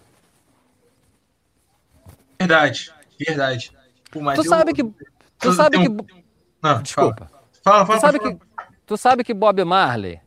Verdade, 2.40 2.90
verdade. 3.18 3.72
Pô, 4.10 4.20
tu 4.32 4.40
eu... 4.40 4.44
sabe 4.44 4.72
que. 4.72 4.82
Tu 5.38 5.52
sabe 5.52 5.78
que. 5.78 5.88
Não, 6.62 6.82
Desculpa. 6.82 7.30
Fala, 7.62 7.86
fala, 7.86 7.98
tu 7.98 8.00
sabe 8.00 8.18
fala. 8.18 8.34
que 8.34 8.50
Tu 8.90 8.96
sabe 8.96 9.22
que 9.22 9.32
Bob 9.32 9.64
Marley. 9.64 10.20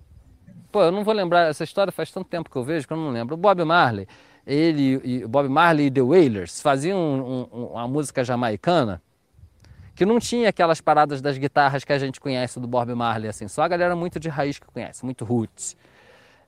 Pô, 0.71 0.83
eu 0.83 0.91
não 0.91 1.03
vou 1.03 1.13
lembrar, 1.13 1.49
essa 1.49 1.65
história 1.65 1.91
faz 1.91 2.09
tanto 2.09 2.29
tempo 2.29 2.49
que 2.49 2.55
eu 2.55 2.63
vejo 2.63 2.87
que 2.87 2.93
eu 2.93 2.97
não 2.97 3.09
lembro. 3.09 3.33
O 3.35 3.37
Bob 3.37 3.61
Marley, 3.65 4.07
ele 4.47 5.01
e 5.03 5.27
Bob 5.27 5.49
Marley 5.49 5.87
e 5.87 5.91
The 5.91 6.01
Wailers 6.01 6.61
faziam 6.61 6.97
um, 6.97 7.47
um, 7.51 7.65
uma 7.73 7.89
música 7.89 8.23
jamaicana 8.23 9.01
que 9.93 10.05
não 10.05 10.17
tinha 10.17 10.47
aquelas 10.47 10.79
paradas 10.79 11.21
das 11.21 11.37
guitarras 11.37 11.83
que 11.83 11.91
a 11.91 11.99
gente 11.99 12.21
conhece 12.21 12.57
do 12.57 12.65
Bob 12.65 12.95
Marley, 12.95 13.27
assim, 13.27 13.49
só 13.49 13.63
a 13.63 13.67
galera 13.67 13.97
muito 13.97 14.17
de 14.17 14.29
raiz 14.29 14.57
que 14.57 14.65
conhece, 14.65 15.03
muito 15.03 15.25
roots. 15.25 15.75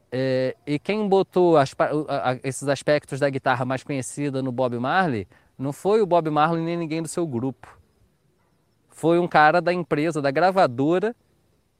É, 0.09 0.55
e 0.65 0.79
quem 0.79 1.09
botou 1.09 1.57
as, 1.57 1.75
a, 1.77 2.31
a, 2.31 2.39
esses 2.45 2.69
aspectos 2.69 3.19
da 3.19 3.29
guitarra 3.29 3.65
mais 3.65 3.83
conhecida 3.83 4.41
no 4.41 4.53
Bob 4.53 4.79
Marley 4.79 5.27
não 5.57 5.71
foi 5.71 6.01
o 6.01 6.05
Bob 6.05 6.29
Marley 6.29 6.63
nem 6.63 6.77
ninguém 6.77 7.01
do 7.01 7.07
seu 7.07 7.25
grupo. 7.25 7.77
Foi 8.89 9.19
um 9.19 9.27
cara 9.27 9.61
da 9.61 9.73
empresa, 9.73 10.21
da 10.21 10.31
gravadora, 10.31 11.15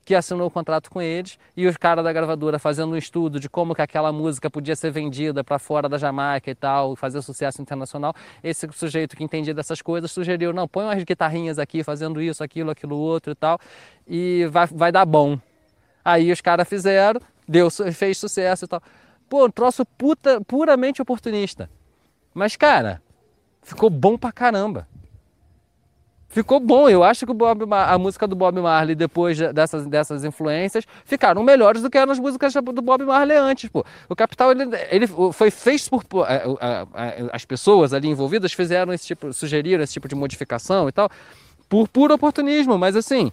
que 0.05 0.13
assinou 0.13 0.47
o 0.47 0.51
contrato 0.51 0.89
com 0.89 1.01
eles 1.01 1.39
e 1.57 1.65
os 1.65 1.75
caras 1.75 2.03
da 2.03 2.13
gravadora 2.13 2.59
fazendo 2.59 2.93
um 2.93 2.97
estudo 2.97 3.39
de 3.39 3.49
como 3.49 3.73
que 3.73 3.81
aquela 3.81 4.11
música 4.11 4.49
podia 4.51 4.75
ser 4.75 4.91
vendida 4.91 5.43
para 5.43 5.57
fora 5.57 5.89
da 5.89 5.97
Jamaica 5.97 6.51
e 6.51 6.55
tal, 6.55 6.95
fazer 6.95 7.21
sucesso 7.23 7.59
internacional. 7.59 8.13
Esse 8.43 8.69
sujeito 8.71 9.17
que 9.17 9.23
entendia 9.23 9.53
dessas 9.53 9.81
coisas 9.81 10.11
sugeriu, 10.11 10.53
não, 10.53 10.67
põe 10.67 10.85
umas 10.85 11.03
guitarrinhas 11.03 11.57
aqui 11.57 11.83
fazendo 11.83 12.21
isso, 12.21 12.43
aquilo, 12.43 12.69
aquilo 12.69 12.95
outro 12.95 13.31
e 13.31 13.35
tal, 13.35 13.59
e 14.07 14.47
vai, 14.51 14.67
vai 14.67 14.91
dar 14.91 15.05
bom. 15.05 15.39
Aí 16.03 16.31
os 16.31 16.39
caras 16.39 16.69
fizeram, 16.69 17.19
deu, 17.47 17.71
fez 17.71 18.19
sucesso 18.19 18.65
e 18.65 18.67
tal. 18.67 18.81
Pô, 19.27 19.47
um 19.47 19.49
troço 19.49 19.83
puta, 19.97 20.39
puramente 20.41 21.01
oportunista. 21.01 21.67
Mas, 22.31 22.55
cara, 22.55 23.01
ficou 23.65 23.89
bom 23.89 24.17
pra 24.17 24.31
caramba. 24.31 24.87
Ficou 26.29 26.59
bom, 26.59 26.89
eu 26.89 27.01
acho 27.01 27.25
que 27.25 27.33
Bob, 27.33 27.63
a 27.71 27.97
música 27.97 28.27
do 28.27 28.35
Bob 28.35 28.59
Marley, 28.59 28.93
depois 28.93 29.37
dessas, 29.53 29.85
dessas 29.85 30.25
influências, 30.25 30.85
ficaram 31.05 31.41
melhores 31.41 31.81
do 31.81 31.89
que 31.89 31.97
eram 31.97 32.11
as 32.11 32.19
músicas 32.19 32.53
do 32.53 32.81
Bob 32.81 33.05
Marley 33.05 33.37
antes. 33.37 33.69
Pô. 33.69 33.85
O 34.09 34.15
Capital 34.15 34.51
ele, 34.51 34.63
ele 34.89 35.07
foi 35.07 35.49
feito 35.49 35.89
por. 36.09 36.27
As 37.31 37.45
pessoas 37.45 37.93
ali 37.93 38.09
envolvidas 38.09 38.51
fizeram 38.51 38.91
esse 38.91 39.07
tipo, 39.07 39.31
sugeriram 39.31 39.81
esse 39.81 39.93
tipo 39.93 40.09
de 40.09 40.15
modificação 40.15 40.89
e 40.89 40.91
tal, 40.91 41.09
por 41.69 41.87
puro 41.87 42.13
oportunismo, 42.13 42.77
mas 42.77 42.97
assim, 42.97 43.31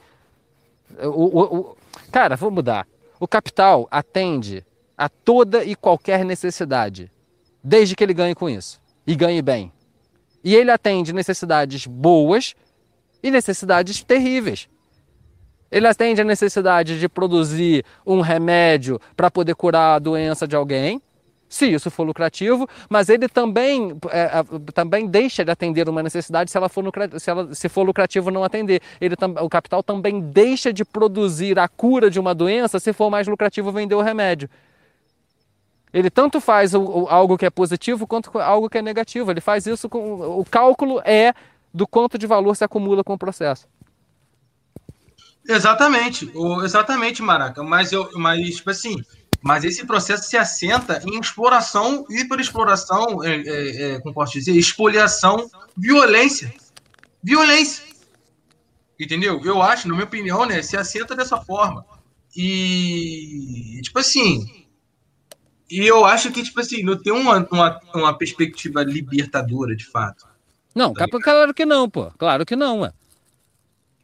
o, 1.03 1.41
o, 1.41 1.57
o, 1.57 1.77
cara, 2.13 2.37
vou 2.37 2.53
mudar. 2.53 2.87
O 3.19 3.27
capital 3.27 3.89
atende 3.91 4.65
a 4.97 5.09
toda 5.09 5.65
e 5.65 5.75
qualquer 5.75 6.25
necessidade, 6.25 7.11
desde 7.65 7.97
que 7.97 8.05
ele 8.05 8.15
ganhe 8.15 8.35
com 8.35 8.49
isso 8.49 8.81
e 9.05 9.17
ganhe 9.17 9.43
bem. 9.43 9.73
E 10.45 10.55
ele 10.55 10.71
atende 10.71 11.13
necessidades 11.13 11.87
boas 11.87 12.55
e 13.23 13.31
necessidades 13.31 14.03
terríveis. 14.03 14.69
Ele 15.71 15.87
atende 15.87 16.21
a 16.21 16.25
necessidade 16.25 17.01
de 17.01 17.09
produzir 17.09 17.85
um 18.05 18.21
remédio 18.21 19.01
para 19.17 19.31
poder 19.31 19.55
curar 19.55 19.97
a 19.97 19.99
doença 19.99 20.47
de 20.47 20.55
alguém, 20.55 21.01
se 21.53 21.67
isso 21.67 21.91
for 21.91 22.05
lucrativo, 22.05 22.67
mas 22.89 23.11
ele 23.11 23.29
também, 23.29 23.95
é, 24.11 24.43
também 24.73 25.07
deixa 25.07 25.45
de 25.45 25.51
atender 25.51 25.87
uma 25.87 26.03
necessidade 26.03 26.51
se, 26.51 26.57
ela 26.57 26.69
for, 26.69 26.85
se, 27.19 27.31
ela, 27.31 27.55
se 27.55 27.69
for 27.69 27.83
lucrativo 27.83 28.31
não 28.31 28.43
atender. 28.43 28.81
Ele, 28.99 29.15
o 29.41 29.49
capital 29.51 29.83
também 29.83 30.21
deixa 30.21 30.73
de 30.73 30.83
produzir 30.83 31.59
a 31.59 31.69
cura 31.69 32.11
de 32.11 32.19
uma 32.19 32.35
doença 32.35 32.81
se 32.81 32.93
for 32.95 33.11
mais 33.11 33.29
lucrativo 33.29 33.71
vender 33.71 33.95
o 33.95 34.01
remédio. 34.01 34.49
Ele 35.93 36.11
tanto 36.11 36.41
faz 36.41 36.75
o, 36.75 36.81
o, 36.81 37.09
algo 37.09 37.37
que 37.37 37.45
é 37.45 37.51
positivo 37.51 38.07
quanto 38.07 38.39
algo 38.39 38.69
que 38.69 38.79
é 38.79 38.83
negativo. 38.83 39.31
Ele 39.31 39.41
faz 39.41 39.67
isso 39.67 39.89
com. 39.89 40.39
O 40.39 40.45
cálculo 40.45 41.01
é 41.05 41.35
do 41.73 41.87
quanto 41.87 42.17
de 42.17 42.27
valor 42.27 42.57
se 42.57 42.65
acumula 42.65 43.05
com 43.05 43.15
o 43.15 43.19
processo. 43.19 43.67
Exatamente, 45.47 46.31
o, 46.35 46.63
exatamente, 46.63 47.21
Maraca. 47.21 47.63
Mas 47.63 47.93
eu, 47.93 48.09
mas 48.15 48.57
tipo 48.57 48.71
assim, 48.71 49.03
mas 49.43 49.65
esse 49.65 49.85
processo 49.85 50.29
se 50.29 50.37
assenta 50.37 51.03
em 51.05 51.19
exploração, 51.19 52.07
hiperexploração, 52.09 53.23
é, 53.25 53.43
é, 53.43 53.83
é, 53.83 54.01
como 54.01 54.15
posso 54.15 54.35
dizer, 54.35 54.53
expoliação, 54.53 55.51
violência. 55.77 56.55
Violência. 57.23 57.85
Entendeu? 58.99 59.41
Eu 59.45 59.61
acho, 59.61 59.89
na 59.89 59.95
minha 59.95 60.05
opinião, 60.05 60.47
né, 60.47 60.63
se 60.63 60.77
assenta 60.77 61.17
dessa 61.17 61.37
forma. 61.39 61.85
E, 62.37 63.81
tipo 63.83 63.99
assim, 63.99 64.62
e 65.73 65.87
eu 65.87 66.05
acho 66.05 66.31
que, 66.31 66.43
tipo 66.43 66.61
assim, 66.61 66.83
não 66.83 66.97
tem 66.97 67.11
uma, 67.11 67.49
uma, 67.51 67.81
uma 67.95 68.19
perspectiva 68.19 68.83
libertadora, 68.83 69.75
de 69.75 69.87
fato. 69.87 70.27
Não, 70.75 70.93
tá 70.93 71.07
claro 71.09 71.55
que 71.55 71.65
não, 71.65 71.89
pô. 71.89 72.11
Claro 72.19 72.45
que 72.45 72.55
não, 72.55 72.81
ué. 72.81 72.93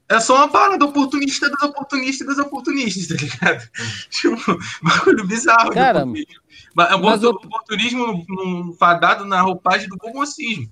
É 0.08 0.18
só 0.18 0.36
uma 0.36 0.48
parada 0.48 0.82
oportunista 0.82 1.50
dos 1.50 1.62
oportunistas 1.62 2.26
das 2.26 2.38
oportunistas, 2.38 3.08
tá 3.08 3.22
ligado? 3.22 3.68
tipo, 4.08 4.58
bagulho 4.82 5.26
bizarro. 5.26 5.70
Cara, 5.70 6.00
é 6.00 6.04
um 6.96 7.02
mas 7.02 7.22
o 7.22 7.30
oportunismo 7.30 8.74
fadado 8.78 9.26
na 9.26 9.42
roupagem 9.42 9.90
do 9.90 9.98
comunismo. 9.98 10.70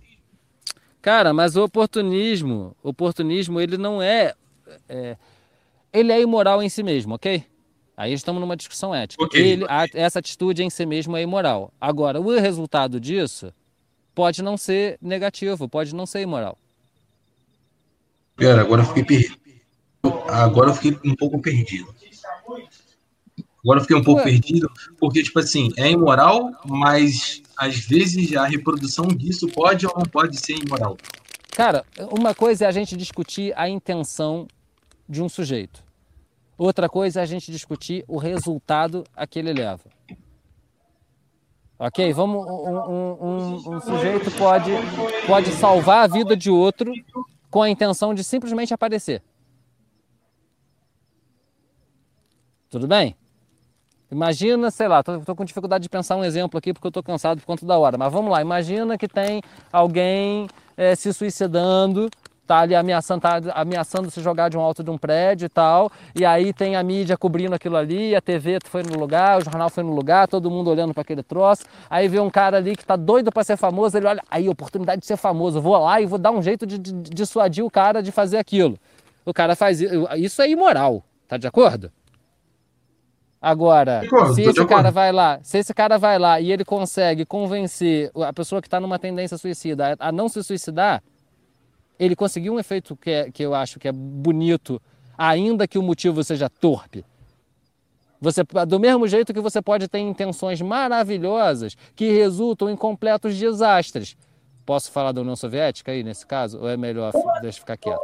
Cara, 1.02 1.35
mas 1.35 1.56
o 1.56 1.64
oportunismo, 1.64 2.74
oportunismo, 2.82 3.60
ele 3.60 3.77
não 3.77 4.01
é, 4.01 4.35
é, 4.89 5.18
Ele 5.93 6.10
é 6.10 6.23
imoral 6.23 6.62
em 6.62 6.70
si 6.70 6.82
mesmo, 6.82 7.14
ok? 7.16 7.44
Aí 7.97 8.12
estamos 8.12 8.40
numa 8.40 8.56
discussão 8.56 8.94
ética. 8.94 9.24
Okay. 9.24 9.52
Ele, 9.52 9.64
a, 9.68 9.86
essa 9.94 10.18
atitude 10.18 10.62
em 10.62 10.68
si 10.68 10.85
mesmo 10.85 11.16
é 11.16 11.23
imoral. 11.23 11.73
Agora, 11.81 12.20
o 12.20 12.39
resultado 12.39 13.01
disso 13.01 13.52
pode 14.14 14.43
não 14.43 14.56
ser 14.56 14.98
negativo, 15.01 15.68
pode 15.68 15.94
não 15.94 16.05
ser 16.05 16.20
imoral. 16.20 16.59
Pera, 18.36 18.60
agora 18.60 18.82
eu 18.82 18.86
fiquei 18.86 19.05
perdido. 19.05 19.39
Agora 20.28 20.70
eu 20.70 20.74
fiquei 20.74 21.10
um 21.10 21.16
pouco 21.16 21.40
perdido. 21.40 21.94
Agora 23.64 23.81
eu 23.81 23.82
fiquei 23.82 23.97
um 23.97 24.05
pouco 24.05 24.20
Ué. 24.20 24.31
perdido, 24.31 24.70
porque, 25.01 25.23
tipo 25.23 25.39
assim, 25.40 25.73
é 25.77 25.90
imoral, 25.90 26.52
mas 26.64 27.43
às 27.56 27.77
vezes 27.78 28.36
a 28.36 28.47
reprodução 28.47 29.09
disso 29.09 29.48
pode 29.48 29.86
ou 29.86 29.93
não 29.97 30.05
pode 30.05 30.39
ser 30.39 30.52
imoral. 30.52 30.97
Cara, 31.51 31.85
uma 32.12 32.35
coisa 32.35 32.66
é 32.66 32.68
a 32.68 32.70
gente 32.70 32.97
discutir 32.97 33.52
a 33.56 33.68
intenção 33.68 34.47
de 35.09 35.23
um 35.23 35.28
sujeito. 35.28 35.86
Outra 36.59 36.89
coisa 36.89 37.20
é 37.20 37.23
a 37.23 37.27
gente 37.27 37.53
discutir 37.53 38.05
o 38.09 38.16
resultado 38.16 39.05
a 39.15 39.27
que 39.27 39.39
ele 39.39 39.53
leva. 39.53 39.85
Ok? 41.78 42.11
Vamos, 42.15 42.47
um, 42.47 42.78
um, 42.91 43.77
um, 43.77 43.81
sujeito 43.81 44.31
pode, 44.39 44.70
pode 45.27 45.51
salvar 45.53 46.05
a 46.05 46.07
vida 46.07 46.35
de 46.35 46.51
outro 46.51 46.91
com 47.51 47.62
a 47.62 47.69
intenção 47.69 48.15
de 48.15 48.24
simplesmente 48.24 48.73
aparecer. 48.73 49.23
Tudo 52.70 52.89
bem? 52.89 53.15
Imagina, 54.11 54.70
sei 54.70 54.89
lá, 54.89 55.01
estou 55.01 55.37
com 55.37 55.45
dificuldade 55.45 55.83
de 55.83 55.89
pensar 55.91 56.16
um 56.16 56.24
exemplo 56.24 56.57
aqui 56.57 56.73
porque 56.73 56.87
eu 56.87 56.91
estou 56.91 57.03
cansado 57.03 57.39
por 57.41 57.47
conta 57.47 57.66
da 57.66 57.77
hora, 57.77 57.99
mas 57.99 58.12
vamos 58.12 58.31
lá, 58.31 58.41
imagina 58.41 58.97
que 58.97 59.09
tem 59.09 59.43
alguém 59.73 60.49
é, 60.77 60.95
se 60.95 61.12
suicidando 61.12 62.09
tá 62.47 62.60
ali 62.60 62.74
ameaçando, 62.74 63.20
tá 63.20 63.40
ameaçando 63.55 64.10
se 64.10 64.20
jogar 64.20 64.48
de 64.48 64.56
um 64.56 64.60
alto 64.60 64.82
de 64.82 64.90
um 64.90 64.97
prédio 64.97 65.47
e 65.47 65.48
tal, 65.48 65.90
e 66.14 66.24
aí 66.24 66.52
tem 66.52 66.77
a 66.77 66.82
mídia 66.82 67.16
cobrindo 67.16 67.55
aquilo 67.55 67.77
ali, 67.77 68.14
a 68.14 68.20
TV 68.20 68.59
foi 68.64 68.82
no 68.82 68.98
lugar, 68.98 69.39
o 69.39 69.44
jornal 69.44 69.68
foi 69.68 69.82
no 69.82 69.93
lugar, 69.93 70.28
todo 70.28 70.51
mundo 70.51 70.70
olhando 70.70 70.94
para 70.94 71.02
aquele 71.02 71.23
troço, 71.23 71.64
aí 71.90 72.09
vê 72.09 72.20
um 72.20 72.31
cara 72.31 72.59
ali 72.59 72.77
que 72.77 72.85
tá 72.85 72.97
doido 72.97 73.32
para 73.32 73.43
ser 73.43 73.56
famoso, 73.56 73.97
ele 73.97 74.06
olha, 74.06 74.23
aí 74.31 74.48
oportunidade 74.48 75.01
de 75.01 75.06
ser 75.06 75.16
famoso, 75.16 75.60
vou 75.60 75.77
lá 75.77 76.01
e 76.01 76.06
vou 76.06 76.18
dar 76.18 76.31
um 76.31 76.40
jeito 76.40 76.64
de, 76.64 76.78
de, 76.78 76.93
de 76.93 77.10
dissuadir 77.10 77.64
o 77.64 77.70
cara 77.70 78.02
de 78.02 78.12
fazer 78.12 78.39
aquilo. 78.39 78.78
O 79.24 79.35
cara 79.35 79.56
faz 79.56 79.81
isso, 79.81 80.09
isso 80.16 80.40
é 80.40 80.48
imoral, 80.48 81.02
tá 81.27 81.36
de 81.36 81.48
acordo? 81.48 81.90
Agora, 83.40 84.02
se 84.35 84.43
esse 84.43 84.64
cara 84.66 84.90
vai 84.90 85.12
lá, 85.12 85.39
se 85.43 85.59
esse 85.59 85.74
cara 85.74 85.98
vai 85.98 86.18
lá 86.18 86.40
e 86.40 86.51
ele 86.51 86.64
consegue 86.64 87.24
convencer 87.24 88.10
a 88.27 88.32
pessoa 88.32 88.60
que 88.62 88.66
está 88.66 88.81
numa 88.81 88.98
tendência 88.98 89.36
suicida 89.36 89.94
a 89.98 90.10
não 90.10 90.28
se 90.28 90.43
suicidar, 90.43 91.02
ele 91.98 92.16
conseguiu 92.16 92.55
um 92.55 92.59
efeito 92.59 92.97
que, 92.97 93.10
é, 93.10 93.31
que 93.31 93.43
eu 93.43 93.55
acho 93.55 93.78
que 93.78 93.89
é 93.89 93.93
bonito, 93.93 94.81
ainda 95.16 95.66
que 95.66 95.78
o 95.78 95.82
motivo 95.82 96.23
seja 96.23 96.48
torpe. 96.48 97.05
Você, 98.20 98.43
do 98.66 98.81
mesmo 98.81 99.06
jeito 99.06 99.32
que 99.32 99.40
você 99.40 99.60
pode 99.60 99.89
ter 99.89 99.98
intenções 99.98 100.60
maravilhosas 100.60 101.77
que 101.94 102.10
resultam 102.10 102.70
em 102.70 102.77
completos 102.77 103.36
desastres. 103.36 104.16
Posso 104.64 104.90
falar 104.90 105.12
da 105.12 105.20
União 105.20 105.36
Soviética 105.36 105.93
aí 105.93 106.02
nesse 106.02 106.27
caso? 106.27 106.59
Ou 106.59 106.68
é 106.68 106.77
melhor 106.77 107.12
deixar 107.40 107.60
ficar 107.60 107.77
quieto? 107.77 108.01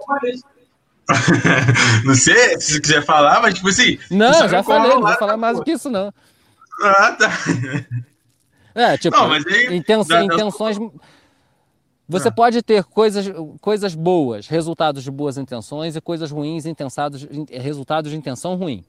não 2.05 2.14
sei 2.14 2.60
se 2.60 2.74
você 2.74 2.81
quiser 2.81 3.05
falar, 3.05 3.40
mas 3.43 3.55
tipo 3.55 3.69
assim. 3.69 3.98
Não, 4.10 4.48
já 4.48 4.62
falei, 4.62 4.90
não 4.90 5.01
vou 5.01 5.16
falar 5.16 5.36
mais 5.36 5.56
do 5.56 5.64
que 5.64 5.73
isso, 5.73 5.90
não. 5.90 6.12
Ah, 6.82 7.12
tá. 7.12 7.31
É, 8.74 8.97
tipo, 8.97 9.16
não, 9.16 9.32
aí, 9.32 9.77
intenções. 9.77 10.78
Você 12.13 12.29
ah. 12.29 12.33
pode 12.33 12.63
ter 12.63 12.85
coisas, 12.85 13.27
coisas 13.61 13.95
boas, 13.95 14.47
resultados 14.47 15.03
de 15.03 15.11
boas 15.11 15.39
intenções, 15.39 15.97
e 15.97 16.01
coisas 16.01 16.31
ruins, 16.31 16.67
intensados, 16.67 17.27
resultados 17.51 18.11
de 18.11 18.17
intenção 18.17 18.55
ruim. 18.55 18.85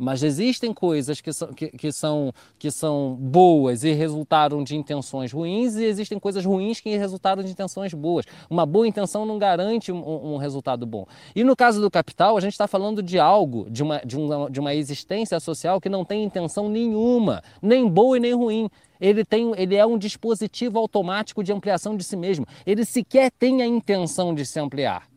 Mas 0.00 0.22
existem 0.22 0.72
coisas 0.72 1.20
que 1.20 1.30
são, 1.30 1.52
que, 1.52 1.68
que, 1.68 1.92
são, 1.92 2.32
que 2.58 2.70
são 2.70 3.14
boas 3.20 3.84
e 3.84 3.92
resultaram 3.92 4.64
de 4.64 4.74
intenções 4.74 5.30
ruins, 5.30 5.76
e 5.76 5.84
existem 5.84 6.18
coisas 6.18 6.42
ruins 6.42 6.80
que 6.80 6.96
resultaram 6.96 7.42
de 7.42 7.50
intenções 7.50 7.92
boas. 7.92 8.24
Uma 8.48 8.64
boa 8.64 8.88
intenção 8.88 9.26
não 9.26 9.38
garante 9.38 9.92
um, 9.92 10.32
um 10.32 10.36
resultado 10.38 10.86
bom. 10.86 11.04
E 11.36 11.44
no 11.44 11.54
caso 11.54 11.82
do 11.82 11.90
capital, 11.90 12.38
a 12.38 12.40
gente 12.40 12.52
está 12.52 12.66
falando 12.66 13.02
de 13.02 13.18
algo, 13.18 13.68
de 13.68 13.82
uma, 13.82 13.98
de, 13.98 14.16
uma, 14.16 14.50
de 14.50 14.58
uma 14.58 14.74
existência 14.74 15.38
social 15.38 15.78
que 15.78 15.90
não 15.90 16.02
tem 16.02 16.24
intenção 16.24 16.70
nenhuma, 16.70 17.42
nem 17.60 17.86
boa 17.86 18.16
e 18.16 18.20
nem 18.20 18.34
ruim. 18.34 18.70
Ele, 18.98 19.22
tem, 19.22 19.52
ele 19.56 19.76
é 19.76 19.84
um 19.84 19.98
dispositivo 19.98 20.78
automático 20.78 21.44
de 21.44 21.52
ampliação 21.52 21.94
de 21.94 22.04
si 22.04 22.16
mesmo. 22.16 22.46
Ele 22.64 22.86
sequer 22.86 23.30
tem 23.30 23.60
a 23.60 23.66
intenção 23.66 24.34
de 24.34 24.46
se 24.46 24.58
ampliar. 24.58 25.09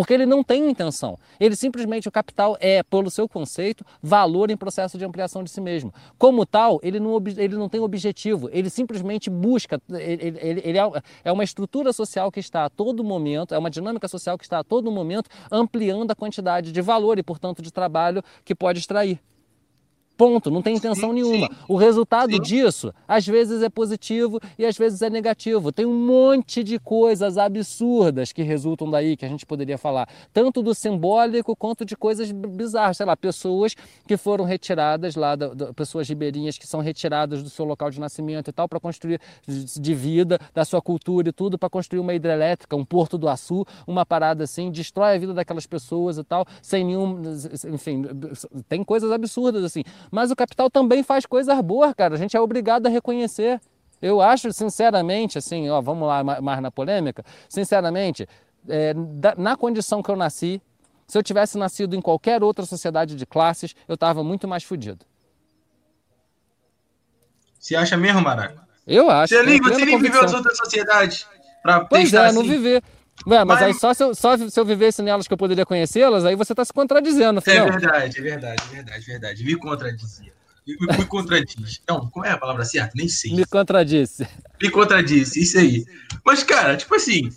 Porque 0.00 0.14
ele 0.14 0.24
não 0.24 0.42
tem 0.42 0.70
intenção. 0.70 1.18
Ele 1.38 1.54
simplesmente, 1.54 2.08
o 2.08 2.10
capital 2.10 2.56
é, 2.58 2.82
pelo 2.82 3.10
seu 3.10 3.28
conceito, 3.28 3.84
valor 4.00 4.50
em 4.50 4.56
processo 4.56 4.96
de 4.96 5.04
ampliação 5.04 5.44
de 5.44 5.50
si 5.50 5.60
mesmo. 5.60 5.92
Como 6.16 6.46
tal, 6.46 6.80
ele 6.82 6.98
não, 6.98 7.22
ele 7.36 7.54
não 7.54 7.68
tem 7.68 7.82
objetivo, 7.82 8.48
ele 8.50 8.70
simplesmente 8.70 9.28
busca. 9.28 9.78
Ele, 9.90 10.38
ele, 10.40 10.62
ele 10.64 10.78
é, 10.78 10.90
é 11.22 11.30
uma 11.30 11.44
estrutura 11.44 11.92
social 11.92 12.32
que 12.32 12.40
está 12.40 12.64
a 12.64 12.70
todo 12.70 13.04
momento, 13.04 13.54
é 13.54 13.58
uma 13.58 13.68
dinâmica 13.68 14.08
social 14.08 14.38
que 14.38 14.44
está 14.44 14.60
a 14.60 14.64
todo 14.64 14.90
momento 14.90 15.28
ampliando 15.52 16.10
a 16.12 16.14
quantidade 16.14 16.72
de 16.72 16.80
valor 16.80 17.18
e, 17.18 17.22
portanto, 17.22 17.60
de 17.60 17.70
trabalho 17.70 18.22
que 18.42 18.54
pode 18.54 18.78
extrair. 18.78 19.20
Ponto, 20.20 20.50
não 20.50 20.60
tem 20.60 20.76
intenção 20.76 21.08
sim, 21.08 21.14
nenhuma. 21.14 21.46
Sim. 21.46 21.54
O 21.66 21.76
resultado 21.76 22.32
sim. 22.32 22.42
disso, 22.42 22.92
às 23.08 23.26
vezes 23.26 23.62
é 23.62 23.70
positivo 23.70 24.38
e 24.58 24.66
às 24.66 24.76
vezes 24.76 25.00
é 25.00 25.08
negativo. 25.08 25.72
Tem 25.72 25.86
um 25.86 25.94
monte 25.94 26.62
de 26.62 26.78
coisas 26.78 27.38
absurdas 27.38 28.30
que 28.30 28.42
resultam 28.42 28.90
daí, 28.90 29.16
que 29.16 29.24
a 29.24 29.28
gente 29.30 29.46
poderia 29.46 29.78
falar, 29.78 30.06
tanto 30.30 30.62
do 30.62 30.74
simbólico 30.74 31.56
quanto 31.56 31.86
de 31.86 31.96
coisas 31.96 32.30
bizarras. 32.30 32.98
Sei 32.98 33.06
lá, 33.06 33.16
pessoas 33.16 33.74
que 34.06 34.18
foram 34.18 34.44
retiradas 34.44 35.16
lá, 35.16 35.34
da, 35.34 35.54
da, 35.54 35.72
pessoas 35.72 36.06
ribeirinhas 36.06 36.58
que 36.58 36.66
são 36.66 36.80
retiradas 36.80 37.42
do 37.42 37.48
seu 37.48 37.64
local 37.64 37.90
de 37.90 37.98
nascimento 37.98 38.50
e 38.50 38.52
tal, 38.52 38.68
para 38.68 38.78
construir 38.78 39.18
de 39.48 39.94
vida, 39.94 40.38
da 40.52 40.66
sua 40.66 40.82
cultura 40.82 41.30
e 41.30 41.32
tudo, 41.32 41.58
para 41.58 41.70
construir 41.70 42.00
uma 42.00 42.12
hidrelétrica, 42.12 42.76
um 42.76 42.84
porto 42.84 43.16
do 43.16 43.26
Açu, 43.26 43.64
uma 43.86 44.04
parada 44.04 44.44
assim, 44.44 44.70
destrói 44.70 45.14
a 45.14 45.18
vida 45.18 45.32
daquelas 45.32 45.66
pessoas 45.66 46.18
e 46.18 46.24
tal, 46.24 46.44
sem 46.60 46.84
nenhum. 46.84 47.22
Enfim, 47.72 48.02
tem 48.68 48.84
coisas 48.84 49.10
absurdas 49.10 49.64
assim. 49.64 49.82
Mas 50.10 50.30
o 50.30 50.36
capital 50.36 50.68
também 50.68 51.02
faz 51.02 51.24
coisas 51.24 51.58
boas, 51.60 51.94
cara. 51.94 52.14
A 52.14 52.18
gente 52.18 52.36
é 52.36 52.40
obrigado 52.40 52.86
a 52.86 52.90
reconhecer. 52.90 53.60
Eu 54.02 54.20
acho, 54.20 54.52
sinceramente, 54.52 55.38
assim, 55.38 55.68
ó, 55.68 55.80
vamos 55.80 56.08
lá 56.08 56.24
mais 56.40 56.60
na 56.60 56.70
polêmica. 56.70 57.24
Sinceramente, 57.48 58.26
é, 58.68 58.94
na 59.36 59.56
condição 59.56 60.02
que 60.02 60.10
eu 60.10 60.16
nasci, 60.16 60.60
se 61.06 61.18
eu 61.18 61.22
tivesse 61.22 61.58
nascido 61.58 61.94
em 61.94 62.00
qualquer 62.00 62.42
outra 62.42 62.64
sociedade 62.64 63.14
de 63.14 63.26
classes, 63.26 63.74
eu 63.86 63.94
estava 63.94 64.24
muito 64.24 64.48
mais 64.48 64.64
fodido. 64.64 65.04
Você 67.58 67.76
acha 67.76 67.96
mesmo, 67.96 68.22
Maraca? 68.22 68.66
Eu 68.86 69.10
acho. 69.10 69.34
Você 69.34 69.42
nem, 69.42 69.60
tenho 69.60 69.74
você 69.74 69.84
nem 69.84 69.98
viveu 69.98 70.24
as 70.24 70.32
outras 70.32 70.56
sociedades 70.56 71.26
pra 71.62 71.84
Pois 71.84 72.12
é, 72.12 72.32
não 72.32 72.40
assim? 72.40 72.50
viver. 72.50 72.82
Ué, 73.26 73.44
mas, 73.44 73.60
Mas- 73.60 73.62
aí 73.62 73.74
só 73.74 73.92
se, 73.92 74.02
eu, 74.02 74.14
só 74.14 74.36
se 74.36 74.58
eu 74.58 74.64
vivesse 74.64 75.02
nelas 75.02 75.26
que 75.28 75.32
eu 75.34 75.38
poderia 75.38 75.66
conhecê-las, 75.66 76.24
aí 76.24 76.34
você 76.34 76.52
está 76.52 76.64
se 76.64 76.72
contradizendo. 76.72 77.38
É 77.46 77.58
Afinal. 77.58 77.66
verdade, 77.78 78.18
é 78.18 78.22
verdade, 78.22 78.62
é 78.70 78.74
verdade, 78.74 79.04
é 79.04 79.12
verdade. 79.12 79.44
Me 79.44 79.56
contradizia. 79.56 80.32
Me, 80.66 80.76
me 80.98 81.04
contradiz. 81.04 81.80
Não, 81.88 82.08
como 82.10 82.24
é 82.24 82.30
a 82.30 82.38
palavra 82.38 82.64
certa? 82.64 82.92
Nem 82.94 83.08
sei. 83.08 83.34
Me 83.34 83.44
contradisse. 83.44 84.26
Me 84.62 84.70
contradiz, 84.70 85.36
isso 85.36 85.58
aí. 85.58 85.84
Mas, 86.24 86.42
cara, 86.42 86.76
tipo 86.76 86.94
assim, 86.94 87.30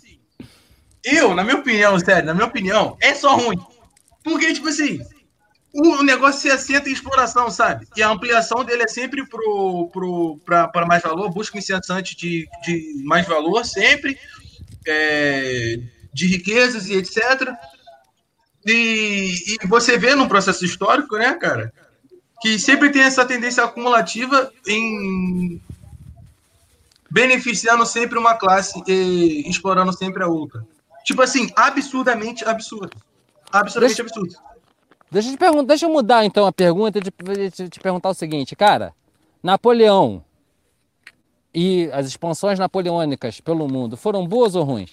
eu, 1.02 1.34
na 1.34 1.42
minha 1.44 1.56
opinião, 1.56 1.98
sério, 1.98 2.26
na 2.26 2.34
minha 2.34 2.46
opinião, 2.46 2.96
é 3.00 3.14
só 3.14 3.36
ruim. 3.36 3.58
Porque, 4.22 4.52
tipo 4.54 4.68
assim, 4.68 5.00
o 5.72 6.02
negócio 6.02 6.40
se 6.40 6.50
assenta 6.50 6.88
em 6.88 6.92
exploração, 6.92 7.50
sabe? 7.50 7.86
E 7.96 8.02
a 8.02 8.08
ampliação 8.08 8.64
dele 8.64 8.84
é 8.84 8.88
sempre 8.88 9.26
pro, 9.26 9.90
pro, 9.92 10.38
pra, 10.44 10.68
pra 10.68 10.86
mais 10.86 11.02
valor, 11.02 11.30
busca 11.30 11.56
um 11.56 11.58
incessante 11.58 12.16
de, 12.16 12.46
de 12.64 13.02
mais 13.04 13.26
valor, 13.26 13.64
sempre, 13.64 14.16
é, 14.86 15.78
de 16.12 16.26
riquezas 16.26 16.86
e 16.88 16.94
etc. 16.94 17.52
E, 18.66 19.56
e 19.62 19.66
você 19.66 19.98
vê 19.98 20.14
no 20.14 20.28
processo 20.28 20.64
histórico, 20.64 21.16
né, 21.16 21.34
cara, 21.34 21.72
que 22.40 22.58
sempre 22.58 22.90
tem 22.90 23.02
essa 23.02 23.24
tendência 23.24 23.62
acumulativa 23.64 24.50
em 24.66 25.60
beneficiando 27.10 27.86
sempre 27.86 28.18
uma 28.18 28.34
classe 28.34 28.82
e 28.88 29.48
explorando 29.48 29.92
sempre 29.92 30.22
a 30.22 30.26
outra. 30.26 30.64
Tipo 31.04 31.22
assim, 31.22 31.50
absurdamente 31.54 32.44
absurdo. 32.44 32.90
Absurdamente 33.52 34.02
Deixa- 34.02 34.02
absurdo. 34.20 34.34
Deixa 35.10 35.28
eu, 35.28 35.32
te 35.32 35.38
pergun- 35.38 35.64
deixa 35.64 35.86
eu 35.86 35.90
mudar 35.90 36.24
então 36.24 36.44
a 36.46 36.52
pergunta 36.52 37.00
de 37.00 37.10
de 37.10 37.50
te, 37.50 37.68
te 37.68 37.78
perguntar 37.78 38.08
o 38.08 38.14
seguinte, 38.14 38.56
cara. 38.56 38.92
Napoleão 39.42 40.24
e 41.54 41.88
as 41.92 42.06
expansões 42.06 42.58
napoleônicas 42.58 43.40
pelo 43.40 43.68
mundo 43.68 43.96
foram 43.96 44.26
boas 44.26 44.54
ou 44.54 44.64
ruins? 44.64 44.92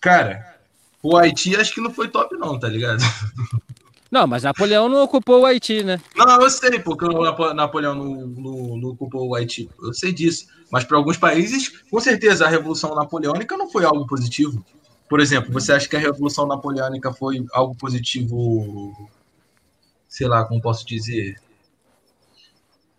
Cara, 0.00 0.58
o 1.02 1.16
Haiti 1.16 1.56
acho 1.56 1.74
que 1.74 1.80
não 1.80 1.90
foi 1.90 2.08
top, 2.08 2.36
não, 2.36 2.58
tá 2.58 2.68
ligado? 2.68 3.02
Não, 4.10 4.28
mas 4.28 4.44
Napoleão 4.44 4.88
não 4.88 5.02
ocupou 5.02 5.40
o 5.40 5.44
Haiti, 5.44 5.82
né? 5.82 6.00
Não, 6.14 6.40
eu 6.40 6.48
sei, 6.48 6.78
porque 6.78 7.04
Napoleão 7.52 7.96
não, 7.96 8.26
não, 8.28 8.76
não 8.76 8.88
ocupou 8.90 9.26
o 9.26 9.34
Haiti. 9.34 9.68
Eu 9.82 9.92
sei 9.92 10.12
disso. 10.12 10.46
Mas 10.70 10.84
para 10.84 10.96
alguns 10.96 11.16
países, 11.16 11.82
com 11.90 11.98
certeza, 11.98 12.46
a 12.46 12.48
Revolução 12.48 12.94
Napoleônica 12.94 13.56
não 13.56 13.68
foi 13.68 13.84
algo 13.84 14.06
positivo. 14.06 14.64
Por 15.08 15.18
exemplo, 15.18 15.52
você 15.52 15.72
acha 15.72 15.88
que 15.88 15.96
a 15.96 15.98
Revolução 15.98 16.46
Napoleônica 16.46 17.12
foi 17.12 17.44
algo 17.52 17.74
positivo? 17.74 19.10
Sei 20.08 20.28
lá, 20.28 20.44
como 20.44 20.62
posso 20.62 20.86
dizer? 20.86 21.36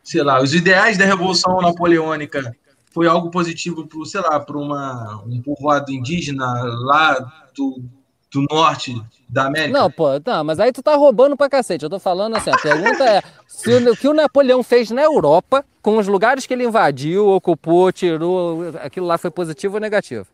Sei 0.05 0.21
lá, 0.21 0.39
os 0.39 0.53
ideais 0.53 0.99
da 0.99 1.03
Revolução 1.03 1.59
Napoleônica 1.61 2.55
foi 2.91 3.07
algo 3.07 3.31
positivo 3.31 3.87
para, 3.87 4.05
sei 4.05 4.21
lá, 4.21 4.39
para 4.39 4.55
uma 4.55 5.23
um 5.25 5.41
povoado 5.41 5.91
indígena 5.91 6.45
lá 6.45 7.19
do, 7.55 7.83
do 8.31 8.45
norte 8.49 8.95
da 9.27 9.47
América? 9.47 9.77
Não, 9.77 9.89
pô, 9.89 10.09
não, 10.23 10.43
mas 10.43 10.59
aí 10.59 10.71
tu 10.71 10.83
tá 10.83 10.95
roubando 10.95 11.35
pra 11.35 11.49
cacete. 11.49 11.83
Eu 11.83 11.89
tô 11.89 11.99
falando 11.99 12.35
assim, 12.35 12.51
a 12.51 12.57
pergunta 12.57 13.03
é 13.03 13.23
se 13.47 13.73
o, 13.73 13.91
o 13.91 13.97
que 13.97 14.07
o 14.07 14.13
Napoleão 14.13 14.61
fez 14.61 14.91
na 14.91 15.01
Europa, 15.01 15.65
com 15.81 15.97
os 15.97 16.07
lugares 16.07 16.45
que 16.45 16.53
ele 16.53 16.65
invadiu, 16.65 17.27
ocupou, 17.29 17.91
tirou, 17.91 18.61
aquilo 18.83 19.07
lá 19.07 19.17
foi 19.17 19.31
positivo 19.31 19.73
ou 19.73 19.81
negativo? 19.81 20.27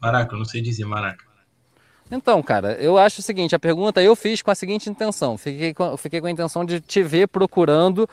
Maraca, 0.00 0.34
eu 0.34 0.38
não 0.38 0.46
sei 0.46 0.62
dizer, 0.62 0.86
Maraca. 0.86 1.22
Então, 2.10 2.42
cara, 2.42 2.72
eu 2.74 2.98
acho 2.98 3.20
o 3.20 3.22
seguinte, 3.22 3.54
a 3.54 3.58
pergunta 3.58 4.02
eu 4.02 4.16
fiz 4.16 4.42
com 4.42 4.50
a 4.50 4.54
seguinte 4.54 4.88
intenção. 4.88 5.38
Fiquei 5.38 5.72
com, 5.74 5.96
fiquei 5.96 6.20
com 6.20 6.26
a 6.26 6.30
intenção 6.30 6.64
de 6.64 6.80
te 6.80 7.02
ver 7.02 7.28
procurando 7.28 8.08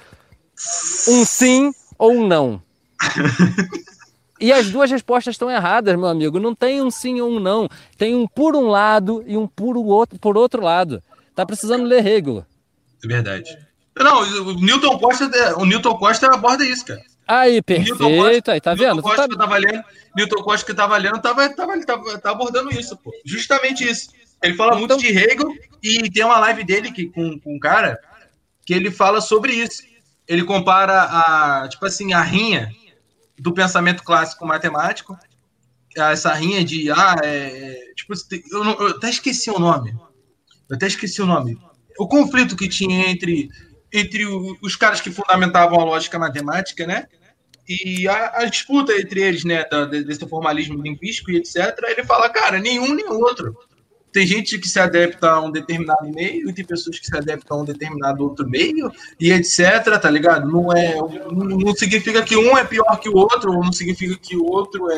um 1.07 1.25
sim 1.25 1.73
ou 1.97 2.11
um 2.13 2.27
não. 2.27 2.61
E 4.41 4.53
as 4.53 4.69
duas 4.69 4.89
respostas 4.89 5.33
estão 5.35 5.51
erradas, 5.51 5.97
meu 5.97 6.07
amigo. 6.07 6.39
Não 6.39 6.55
tem 6.55 6.81
um 6.81 6.89
sim 6.89 7.19
ou 7.19 7.29
um 7.29 7.41
não. 7.41 7.67
Tem 7.97 8.15
um 8.15 8.25
por 8.25 8.55
um 8.55 8.67
lado 8.67 9.21
e 9.27 9.35
um 9.35 9.45
por, 9.45 9.75
outro, 9.75 10.17
por 10.17 10.37
outro 10.37 10.61
lado. 10.63 11.03
Tá 11.35 11.45
precisando 11.45 11.83
ler 11.83 12.07
Hegel. 12.07 12.45
É 13.03 13.07
verdade. 13.07 13.57
Não, 13.97 14.21
o 14.21 14.53
Newton 14.53 14.97
Costa, 14.97 15.29
o 15.57 15.65
Newton 15.65 15.93
Costa 15.97 16.33
aborda 16.33 16.63
isso, 16.63 16.85
cara. 16.85 17.01
Aí, 17.27 17.61
perfeito. 17.61 18.49
Aí, 18.49 18.61
tá 18.61 18.73
Newton 18.73 18.87
vendo? 18.95 19.01
Costa 19.01 19.27
tá- 19.27 19.35
tava 19.35 19.57
lendo, 19.57 19.83
Newton 20.15 20.41
Costa 20.41 20.65
que 20.65 20.71
eu 20.71 20.75
tava 20.77 20.97
lendo, 20.97 21.21
tava, 21.21 21.49
tava, 21.49 21.85
tava, 21.85 22.17
tá 22.17 22.31
abordando 22.31 22.71
isso, 22.71 22.95
pô. 22.95 23.11
Justamente 23.25 23.83
isso. 23.83 24.09
Ele 24.41 24.53
fala 24.55 24.71
muito 24.77 24.85
Então- 24.85 24.97
de 24.97 25.07
Hegel 25.07 25.53
e 25.83 26.09
tem 26.09 26.23
uma 26.23 26.39
live 26.39 26.63
dele 26.63 26.93
que, 26.93 27.07
com, 27.07 27.37
com 27.39 27.55
um 27.57 27.59
cara 27.59 27.99
que 28.65 28.73
ele 28.73 28.89
fala 28.89 29.19
sobre 29.19 29.51
isso. 29.51 29.83
Ele 30.29 30.43
compara 30.43 31.01
a, 31.03 31.67
tipo 31.67 31.85
assim, 31.85 32.13
a 32.13 32.21
rinha 32.21 32.71
do 33.39 33.51
pensamento 33.53 34.03
clássico 34.03 34.45
matemático, 34.45 35.17
essa 35.97 36.31
rinha 36.33 36.63
de, 36.63 36.91
ah, 36.91 37.15
é, 37.23 37.75
tipo, 37.95 38.13
eu, 38.51 38.63
não- 38.63 38.79
eu 38.79 38.87
até 38.89 39.09
esqueci 39.09 39.49
o 39.49 39.57
nome. 39.59 39.91
Eu 40.69 40.75
até 40.75 40.85
esqueci 40.87 41.19
o 41.21 41.25
nome. 41.25 41.57
O 41.97 42.07
conflito 42.07 42.55
que 42.55 42.69
tinha 42.69 43.09
entre, 43.09 43.49
entre 43.91 44.23
os 44.61 44.75
caras 44.75 45.01
que 45.01 45.09
fundamentavam 45.11 45.79
a 45.81 45.83
lógica 45.83 46.19
matemática, 46.19 46.85
né? 46.85 47.07
E 47.67 48.07
a, 48.07 48.41
a 48.41 48.45
disputa 48.45 48.93
entre 48.93 49.21
eles, 49.21 49.43
né, 49.43 49.63
da- 49.65 49.85
de- 49.85 50.03
desse 50.03 50.27
formalismo 50.27 50.81
linguístico 50.81 51.31
e 51.31 51.37
etc., 51.37 51.75
ele 51.87 52.03
fala, 52.03 52.29
cara, 52.29 52.59
nenhum 52.59 52.93
nem 52.93 53.07
outro. 53.09 53.55
Tem 54.11 54.25
gente 54.25 54.57
que 54.57 54.67
se 54.67 54.79
adapta 54.79 55.29
a 55.29 55.41
um 55.41 55.51
determinado 55.51 56.09
meio, 56.09 56.49
e 56.49 56.53
tem 56.53 56.65
pessoas 56.65 56.97
que 56.97 57.05
se 57.05 57.15
adaptam 57.15 57.57
a 57.57 57.61
um 57.61 57.65
determinado 57.65 58.23
outro 58.23 58.49
meio, 58.49 58.91
e 59.19 59.31
etc., 59.31 59.99
tá 60.01 60.09
ligado? 60.09 60.47
Não, 60.47 60.73
é, 60.73 60.95
não, 60.95 61.75
significa 61.75 62.23
que 62.23 62.35
um 62.35 62.57
é 62.57 62.63
pior 62.63 62.99
que 62.99 63.09
o 63.09 63.15
outro, 63.15 63.51
ou 63.51 63.63
não 63.63 63.71
significa 63.71 64.17
que 64.17 64.35
o 64.35 64.45
outro 64.45 64.89
é, 64.91 64.97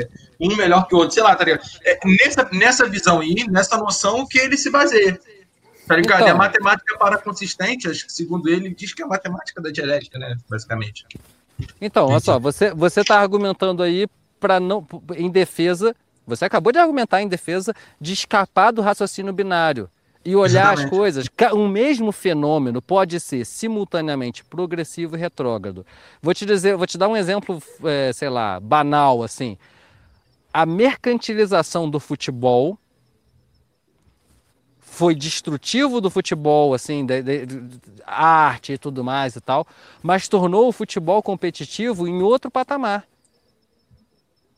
é 0.00 0.08
um 0.40 0.56
melhor 0.56 0.86
que 0.88 0.94
o 0.94 0.98
outro, 0.98 1.14
sei 1.14 1.22
lá, 1.22 1.34
tá 1.36 1.44
ligado? 1.44 1.62
É 1.84 1.98
nessa, 2.04 2.48
nessa 2.52 2.88
visão 2.88 3.20
aí, 3.20 3.46
nessa 3.48 3.76
noção 3.76 4.26
que 4.26 4.38
ele 4.38 4.56
se 4.56 4.70
baseia. 4.70 5.20
Tá 5.86 5.96
ligado? 5.96 6.20
Então. 6.20 6.28
E 6.28 6.30
a 6.30 6.34
matemática 6.34 6.98
para 6.98 7.18
consistente, 7.18 7.88
acho 7.88 8.06
que 8.06 8.12
segundo 8.12 8.48
ele, 8.48 8.74
diz 8.74 8.94
que 8.94 9.02
é 9.02 9.04
a 9.04 9.08
matemática 9.08 9.60
da 9.60 9.70
dialética, 9.70 10.18
né? 10.18 10.36
Basicamente. 10.48 11.04
Então, 11.80 12.06
olha 12.06 12.20
só, 12.20 12.38
você, 12.38 12.72
você 12.72 13.04
tá 13.04 13.20
argumentando 13.20 13.82
aí 13.82 14.06
para 14.38 14.58
não 14.58 14.86
em 15.16 15.30
defesa, 15.30 15.94
você 16.36 16.44
acabou 16.44 16.72
de 16.72 16.78
argumentar 16.78 17.20
em 17.22 17.28
defesa 17.28 17.74
de 18.00 18.12
escapar 18.12 18.72
do 18.72 18.80
raciocínio 18.82 19.32
binário 19.32 19.88
e 20.24 20.36
olhar 20.36 20.66
as 20.74 20.80
Exatamente. 20.80 20.90
coisas. 20.90 21.28
Ca- 21.28 21.54
Um 21.54 21.68
mesmo 21.68 22.12
fenômeno 22.12 22.80
pode 22.82 23.18
ser 23.20 23.44
simultaneamente 23.46 24.44
progressivo 24.44 25.16
e 25.16 25.18
retrógrado. 25.18 25.84
Vou 26.22 26.34
te 26.34 26.44
dizer, 26.44 26.76
vou 26.76 26.86
te 26.86 26.98
dar 26.98 27.08
um 27.08 27.16
exemplo, 27.16 27.62
é, 27.84 28.12
sei 28.12 28.28
lá, 28.28 28.60
banal 28.60 29.22
assim. 29.22 29.56
A 30.52 30.66
mercantilização 30.66 31.88
do 31.88 31.98
futebol 32.00 32.76
foi 34.78 35.14
destrutivo 35.14 36.00
do 36.00 36.10
futebol, 36.10 36.74
assim, 36.74 37.06
da, 37.06 37.20
da- 37.20 37.44
da 37.46 38.12
arte 38.12 38.72
e 38.74 38.78
tudo 38.78 39.02
mais 39.04 39.36
e 39.36 39.40
tal, 39.40 39.66
mas 40.02 40.28
tornou 40.28 40.68
o 40.68 40.72
futebol 40.72 41.22
competitivo 41.22 42.06
em 42.08 42.20
outro 42.22 42.50
patamar. 42.50 43.04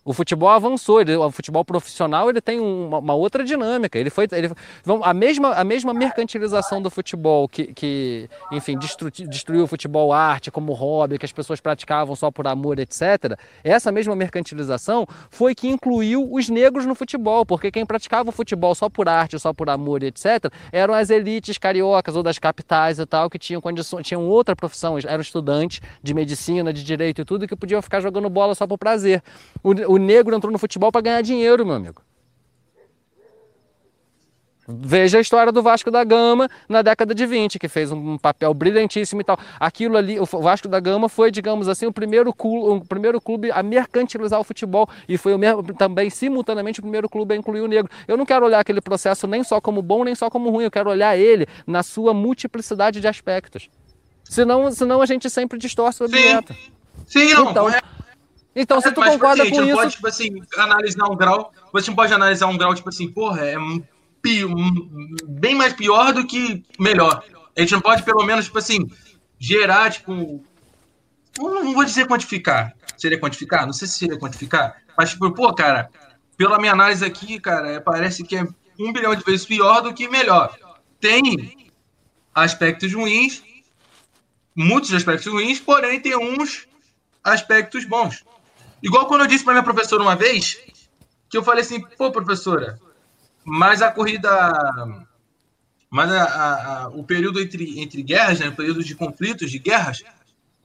O 0.04 0.12
futebol 0.12 0.48
avançou, 0.48 1.00
ele- 1.00 1.14
o 1.16 1.30
futebol 1.30 1.64
profissional 1.64 2.28
ele 2.28 2.40
tem 2.40 2.58
um- 2.60 2.88
uma, 2.88 2.98
uma 2.98 3.14
outra 3.14 3.44
dinâmica. 3.44 3.98
Ele 3.98 4.10
foi, 4.10 4.26
ele, 4.32 4.50
a, 5.02 5.14
mesma, 5.14 5.54
a 5.54 5.62
mesma 5.62 5.94
mercantilização 5.94 6.82
do 6.82 6.90
futebol 6.90 7.48
que, 7.48 7.72
que 7.72 8.28
enfim, 8.50 8.76
destru- 8.76 9.10
destruiu 9.10 9.64
o 9.64 9.66
futebol 9.66 10.12
arte 10.12 10.50
como 10.50 10.72
hobby, 10.72 11.18
que 11.18 11.24
as 11.24 11.30
pessoas 11.32 11.60
praticavam 11.60 12.16
só 12.16 12.30
por 12.30 12.46
amor, 12.48 12.78
etc. 12.80 13.38
Essa 13.62 13.92
mesma 13.92 14.16
mercantilização 14.16 15.06
foi 15.30 15.54
que 15.54 15.68
incluiu 15.68 16.28
os 16.32 16.48
negros 16.48 16.84
no 16.84 16.94
futebol, 16.94 17.46
porque 17.46 17.70
quem 17.70 17.86
praticava 17.86 18.30
o 18.30 18.32
futebol 18.32 18.74
só 18.74 18.88
por 18.88 19.08
arte, 19.08 19.38
só 19.38 19.52
por 19.52 19.70
amor, 19.70 20.02
etc., 20.02 20.52
eram 20.72 20.94
as 20.94 21.10
elites 21.10 21.58
cariocas 21.58 22.16
ou 22.16 22.22
das 22.22 22.38
capitais 22.38 22.98
e 22.98 23.06
tal, 23.06 23.30
que 23.30 23.38
tinham 23.38 23.60
condições, 23.60 24.06
tinham 24.06 24.26
outra 24.26 24.56
profissão, 24.56 24.98
eram 24.98 25.20
estudantes 25.20 25.80
de 26.02 26.12
medicina, 26.12 26.72
de 26.72 26.82
direito 26.82 27.22
e 27.22 27.24
tudo, 27.24 27.46
que 27.46 27.54
podiam 27.54 27.80
ficar 27.80 28.00
jogando 28.00 28.28
bola 28.28 28.54
só 28.54 28.66
por 28.66 28.78
prazer. 28.78 29.22
O, 29.62 29.70
o 29.92 29.98
negro 29.98 30.34
entrou 30.34 30.52
no 30.52 30.58
futebol 30.58 30.90
para 30.92 31.00
ganhar 31.02 31.22
dinheiro, 31.22 31.64
meu 31.66 31.74
amigo. 31.74 32.02
Veja 34.68 35.18
a 35.18 35.20
história 35.20 35.50
do 35.50 35.60
Vasco 35.60 35.90
da 35.90 36.04
Gama 36.04 36.48
na 36.68 36.82
década 36.82 37.12
de 37.12 37.26
20, 37.26 37.58
que 37.58 37.68
fez 37.68 37.90
um 37.90 38.16
papel 38.16 38.54
brilhantíssimo 38.54 39.20
e 39.20 39.24
tal. 39.24 39.36
Aquilo 39.58 39.96
ali, 39.96 40.20
o 40.20 40.24
Vasco 40.24 40.68
da 40.68 40.78
Gama 40.78 41.08
foi, 41.08 41.32
digamos 41.32 41.68
assim, 41.68 41.84
o 41.86 41.92
primeiro, 41.92 42.32
clu- 42.32 42.76
o 42.76 42.80
primeiro 42.84 43.20
clube 43.20 43.50
a 43.50 43.60
mercantilizar 43.60 44.38
o 44.38 44.44
futebol 44.44 44.88
e 45.08 45.18
foi 45.18 45.34
o 45.34 45.38
mesmo, 45.38 45.64
também, 45.74 46.08
simultaneamente, 46.10 46.78
o 46.78 46.82
primeiro 46.82 47.08
clube 47.08 47.34
a 47.34 47.36
incluir 47.36 47.60
o 47.60 47.66
negro. 47.66 47.90
Eu 48.06 48.16
não 48.16 48.24
quero 48.24 48.46
olhar 48.46 48.60
aquele 48.60 48.80
processo 48.80 49.26
nem 49.26 49.42
só 49.42 49.60
como 49.60 49.82
bom, 49.82 50.04
nem 50.04 50.14
só 50.14 50.30
como 50.30 50.48
ruim, 50.48 50.64
eu 50.64 50.70
quero 50.70 50.88
olhar 50.88 51.18
ele 51.18 51.46
na 51.66 51.82
sua 51.82 52.14
multiplicidade 52.14 53.00
de 53.00 53.08
aspectos. 53.08 53.68
Senão, 54.22 54.70
senão 54.70 55.02
a 55.02 55.06
gente 55.06 55.28
sempre 55.28 55.58
distorce 55.58 56.04
o 56.04 56.08
Sim. 56.08 56.14
objeto. 56.14 56.54
Sim, 57.04 57.34
não. 57.34 57.50
Então, 57.50 57.68
é- 57.68 57.82
Então, 58.54 58.80
se 58.80 58.92
tu 58.92 59.00
Mas, 59.00 59.12
tipo 59.12 59.20
concorda 59.24 59.42
assim, 59.42 59.42
a 59.42 59.44
gente 59.44 59.54
com 59.54 59.60
não 59.60 59.68
isso, 59.68 59.76
pode, 59.76 59.92
tipo 59.94 60.06
assim, 60.08 60.42
analisar 60.56 61.06
um 61.08 61.16
grau. 61.16 61.52
Você 61.72 61.90
não 61.90 61.96
pode 61.96 62.12
analisar 62.12 62.46
um 62.48 62.56
grau, 62.58 62.74
tipo 62.74 62.88
assim, 62.88 63.08
porra, 63.10 63.46
é 63.46 63.58
um 63.58 63.82
um- 64.44 65.16
bem 65.28 65.54
mais 65.54 65.72
pior 65.72 66.12
do 66.12 66.24
que 66.24 66.62
melhor. 66.78 67.24
A 67.56 67.60
gente 67.60 67.72
não 67.72 67.80
pode, 67.80 68.04
pelo 68.04 68.22
menos, 68.22 68.44
tipo 68.44 68.58
assim, 68.58 68.88
gerar, 69.38 69.90
tipo. 69.90 70.44
Não 71.38 71.64
não 71.64 71.74
vou 71.74 71.84
dizer 71.84 72.06
quantificar. 72.06 72.72
Seria 72.96 73.18
quantificar? 73.18 73.66
Não 73.66 73.72
sei 73.72 73.88
se 73.88 73.98
seria 73.98 74.18
quantificar. 74.18 74.76
Mas, 74.96 75.10
tipo, 75.10 75.28
pô, 75.32 75.52
cara, 75.52 75.90
pela 76.36 76.58
minha 76.58 76.72
análise 76.72 77.04
aqui, 77.04 77.40
cara, 77.40 77.68
é, 77.72 77.80
parece 77.80 78.22
que 78.22 78.36
é 78.36 78.46
um 78.78 78.92
bilhão 78.92 79.14
de 79.14 79.24
vezes 79.24 79.44
pior 79.44 79.80
do 79.80 79.92
que 79.92 80.06
melhor. 80.08 80.56
Tem 81.00 81.72
aspectos 82.34 82.92
ruins, 82.92 83.42
muitos 84.54 84.92
aspectos 84.94 85.26
ruins, 85.32 85.58
porém 85.58 85.98
tem 86.00 86.16
uns 86.16 86.66
aspectos 87.24 87.84
bons. 87.84 88.22
Igual 88.82 89.06
quando 89.06 89.22
eu 89.22 89.26
disse 89.26 89.44
para 89.44 89.52
minha 89.54 89.62
professora 89.62 90.02
uma 90.02 90.16
vez, 90.16 90.58
que 91.28 91.36
eu 91.36 91.42
falei 91.42 91.62
assim, 91.62 91.80
pô, 91.96 92.10
professora, 92.10 92.78
mas 93.44 93.80
a 93.82 93.90
corrida. 93.90 94.30
Mas 95.90 96.10
a- 96.10 96.24
a- 96.24 96.82
a- 96.84 96.88
o 96.88 97.04
período 97.04 97.40
entre, 97.40 97.78
entre 97.80 98.02
guerras, 98.02 98.40
né, 98.40 98.48
o 98.48 98.56
período 98.56 98.82
de 98.82 98.94
conflitos, 98.94 99.50
de 99.50 99.58
guerras, 99.58 100.02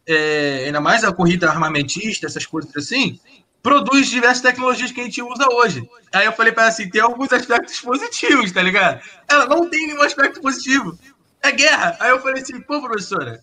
é, 0.05 0.63
ainda 0.65 0.79
mais 0.79 1.03
a 1.03 1.11
corrida 1.11 1.49
armamentista, 1.49 2.25
essas 2.25 2.45
coisas 2.45 2.73
assim, 2.75 3.19
produz 3.61 4.07
diversas 4.07 4.41
tecnologias 4.41 4.91
que 4.91 5.01
a 5.01 5.03
gente 5.03 5.21
usa 5.21 5.45
hoje. 5.51 5.87
Aí 6.13 6.25
eu 6.25 6.31
falei 6.31 6.53
para 6.53 6.63
ela 6.63 6.71
assim, 6.71 6.89
tem 6.89 7.01
alguns 7.01 7.31
aspectos 7.33 7.81
positivos, 7.81 8.51
tá 8.53 8.61
ligado? 8.61 9.01
Ela 9.27 9.45
não 9.47 9.69
tem 9.69 9.87
nenhum 9.87 10.01
aspecto 10.01 10.39
positivo. 10.39 10.97
É 11.41 11.51
guerra. 11.51 11.97
Aí 11.99 12.09
eu 12.09 12.21
falei 12.21 12.41
assim, 12.41 12.61
pô, 12.61 12.81
professora, 12.81 13.41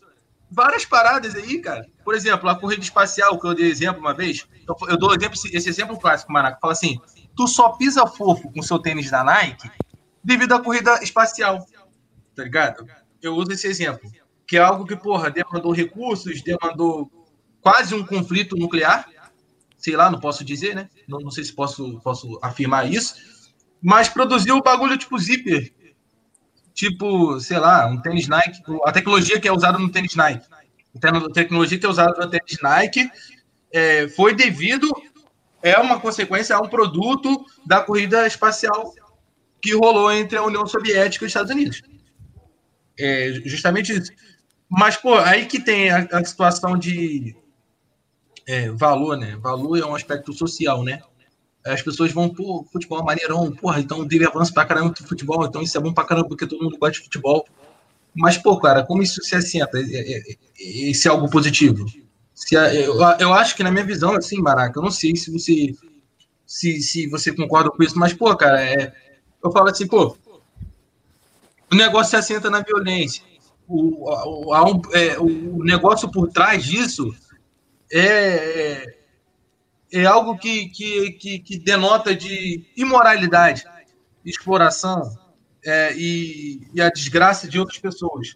várias 0.51 0.85
paradas 0.85 1.35
aí, 1.35 1.61
cara. 1.61 1.87
Por 2.05 2.15
exemplo, 2.15 2.49
a 2.49 2.59
corrida 2.59 2.83
espacial, 2.83 3.39
que 3.39 3.47
eu 3.47 3.55
dei 3.55 3.66
exemplo 3.66 4.01
uma 4.01 4.15
vez, 4.15 4.47
eu, 4.66 4.77
eu 4.89 4.97
dou 4.97 5.15
exemplo, 5.15 5.39
esse 5.53 5.69
exemplo 5.69 5.99
clássico, 5.99 6.33
Maraca, 6.33 6.59
fala 6.61 6.73
assim, 6.73 6.99
tu 7.37 7.47
só 7.47 7.71
pisa 7.71 8.07
fofo 8.07 8.53
com 8.53 8.62
seu 8.62 8.79
tênis 8.79 9.11
da 9.11 9.25
Nike 9.25 9.71
devido 10.23 10.53
à 10.55 10.62
corrida 10.62 11.03
espacial, 11.03 11.66
tá 12.35 12.45
ligado? 12.45 12.87
Eu 13.21 13.35
uso 13.35 13.53
esse 13.53 13.66
exemplo, 13.66 14.11
que 14.47 14.57
é 14.57 14.61
algo 14.61 14.87
que, 14.87 14.97
porra, 14.97 15.31
demandou 15.31 15.73
recursos, 15.73 16.43
demandou 16.43 17.11
quase 17.61 17.95
um 17.95 18.05
conflito 18.05 18.57
nuclear, 18.57 19.09
sei 19.77 19.97
lá, 19.97 20.11
não 20.11 20.21
posso 20.21 20.45
dizer, 20.45 20.75
né? 20.75 20.89
Não, 21.09 21.19
não 21.19 21.31
sei 21.31 21.45
se 21.45 21.53
posso, 21.53 22.01
posso 22.01 22.39
afirmar 22.43 22.91
isso, 22.91 23.15
mas 23.83 24.09
produziu 24.09 24.57
o 24.57 24.62
bagulho 24.62 24.97
tipo 24.97 25.19
zíper, 25.19 25.74
tipo, 26.75 27.41
sei 27.41 27.59
lá, 27.59 27.87
um 27.87 28.01
tênis 28.01 28.27
Nike, 28.27 28.61
a 28.85 28.93
tecnologia 28.93 29.41
que 29.41 29.49
é 29.49 29.53
usada 29.53 29.79
no 29.79 29.91
tênis 29.91 30.17
Nike, 30.17 30.47
a 31.03 31.31
tecnologia 31.33 31.79
que 31.79 31.87
é 31.87 31.89
usada 31.89 32.13
no 32.21 32.29
tênis 32.29 32.59
Nike 32.61 33.09
é, 33.73 34.09
foi 34.09 34.35
devido, 34.35 34.91
é 35.63 35.79
uma 35.79 36.01
consequência, 36.01 36.55
é 36.55 36.59
um 36.59 36.69
produto 36.69 37.47
da 37.65 37.81
corrida 37.81 38.27
espacial 38.27 38.93
que 39.63 39.75
rolou 39.75 40.13
entre 40.13 40.37
a 40.37 40.43
União 40.43 40.67
Soviética 40.67 41.25
e 41.25 41.27
os 41.27 41.31
Estados 41.31 41.51
Unidos. 41.51 41.81
É 42.99 43.33
justamente 43.45 43.93
isso. 43.93 44.13
Mas, 44.69 44.97
pô, 44.97 45.15
aí 45.15 45.47
que 45.47 45.61
tem 45.61 45.91
a, 45.91 46.07
a 46.13 46.25
situação 46.25 46.77
de 46.77 47.35
é, 48.47 48.71
valor, 48.71 49.17
né? 49.17 49.37
Valor 49.37 49.79
é 49.79 49.87
um 49.87 49.95
aspecto 49.95 50.33
social, 50.33 50.83
né? 50.83 51.01
As 51.66 51.81
pessoas 51.82 52.12
vão, 52.12 52.28
pô, 52.28 52.66
futebol 52.70 53.01
é 53.01 53.05
maneirão, 53.05 53.51
porra, 53.53 53.81
então 53.81 54.07
teve 54.07 54.27
avanço 54.27 54.53
pra 54.53 54.66
caramba 54.66 54.91
do 54.91 55.07
futebol, 55.09 55.45
então 55.47 55.62
isso 55.62 55.77
é 55.77 55.81
bom 55.81 55.93
pra 55.95 56.05
caramba 56.05 56.28
porque 56.28 56.47
todo 56.47 56.62
mundo 56.62 56.77
gosta 56.78 56.99
de 56.99 57.05
futebol. 57.05 57.47
Mas, 58.15 58.39
pô, 58.39 58.59
cara, 58.61 58.85
como 58.85 59.03
isso 59.03 59.23
se 59.23 59.35
assenta? 59.35 59.78
É, 59.78 59.82
é, 59.82 60.19
é, 60.32 60.36
Esse 60.91 61.09
é 61.09 61.11
algo 61.11 61.28
positivo? 61.31 61.86
Se 62.35 62.57
a- 62.57 62.73
eu, 62.74 62.97
eu 63.19 63.32
acho 63.35 63.57
que 63.57 63.62
na 63.62 63.70
minha 63.70 63.85
visão, 63.85 64.15
assim, 64.15 64.41
Maraca, 64.41 64.78
eu 64.78 64.82
não 64.82 64.91
sei 64.91 65.16
se 65.16 65.31
você 65.32 65.74
se, 66.47 66.81
se 66.82 67.07
você 67.09 67.32
concorda 67.35 67.70
com 67.70 67.82
isso, 67.82 67.99
mas, 67.99 68.12
pô, 68.12 68.35
cara, 68.36 68.62
é, 68.62 68.93
eu 69.43 69.51
falo 69.51 69.70
assim, 69.70 69.86
pô, 69.86 70.16
o 71.73 71.74
negócio 71.77 72.11
se 72.11 72.16
assenta 72.16 72.51
na 72.51 72.61
violência. 72.61 73.23
O, 73.66 74.49
o, 74.49 74.53
há 74.53 74.65
um- 74.69 74.81
é, 74.93 75.19
o 75.19 75.62
negócio 75.65 76.11
por 76.11 76.28
trás 76.28 76.62
disso 76.65 77.15
é, 77.93 78.86
é, 79.95 80.03
é 80.03 80.07
algo 80.07 80.37
que, 80.37 80.69
que, 80.69 81.12
que, 81.12 81.39
que 81.39 81.59
denota 81.59 82.15
de 82.15 82.65
imoralidade, 82.77 83.65
exploração 84.25 85.16
é, 85.65 85.95
e, 85.97 86.66
e 86.75 86.83
a 86.83 86.91
desgraça 86.91 87.49
de 87.49 87.59
outras 87.59 87.79
pessoas. 87.79 88.35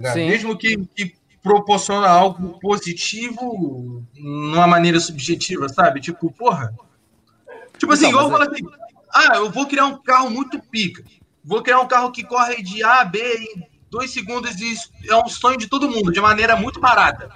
tá. 0.00 0.14
Mesmo 0.14 0.56
que, 0.56 0.76
que 0.94 1.14
proporciona 1.42 2.08
algo 2.08 2.58
positivo 2.60 4.04
numa 4.14 4.66
maneira 4.66 5.00
subjetiva, 5.00 5.68
sabe? 5.68 6.00
Tipo, 6.00 6.30
porra. 6.32 6.74
Tipo 7.78 7.92
assim, 7.92 8.08
Então, 8.08 8.20
igual 8.20 8.30
mas 8.30 8.38
fala 8.38 8.52
assim: 8.52 8.64
ah, 9.14 9.36
eu 9.36 9.50
vou 9.50 9.66
criar 9.66 9.86
um 9.86 10.00
carro 10.02 10.30
muito 10.30 10.60
pica. 10.60 11.02
Vou 11.44 11.62
criar 11.62 11.80
um 11.80 11.88
carro 11.88 12.12
que 12.12 12.24
corre 12.24 12.62
de 12.62 12.82
A 12.82 13.00
a 13.00 13.04
B 13.04 13.18
em 13.20 13.66
dois 13.90 14.10
segundos 14.10 14.60
e 14.60 14.72
isso 14.72 14.90
é 15.08 15.16
um 15.16 15.28
sonho 15.28 15.56
de 15.56 15.66
todo 15.66 15.88
mundo, 15.88 16.12
de 16.12 16.20
maneira 16.20 16.56
muito 16.56 16.80
barata. 16.80 17.30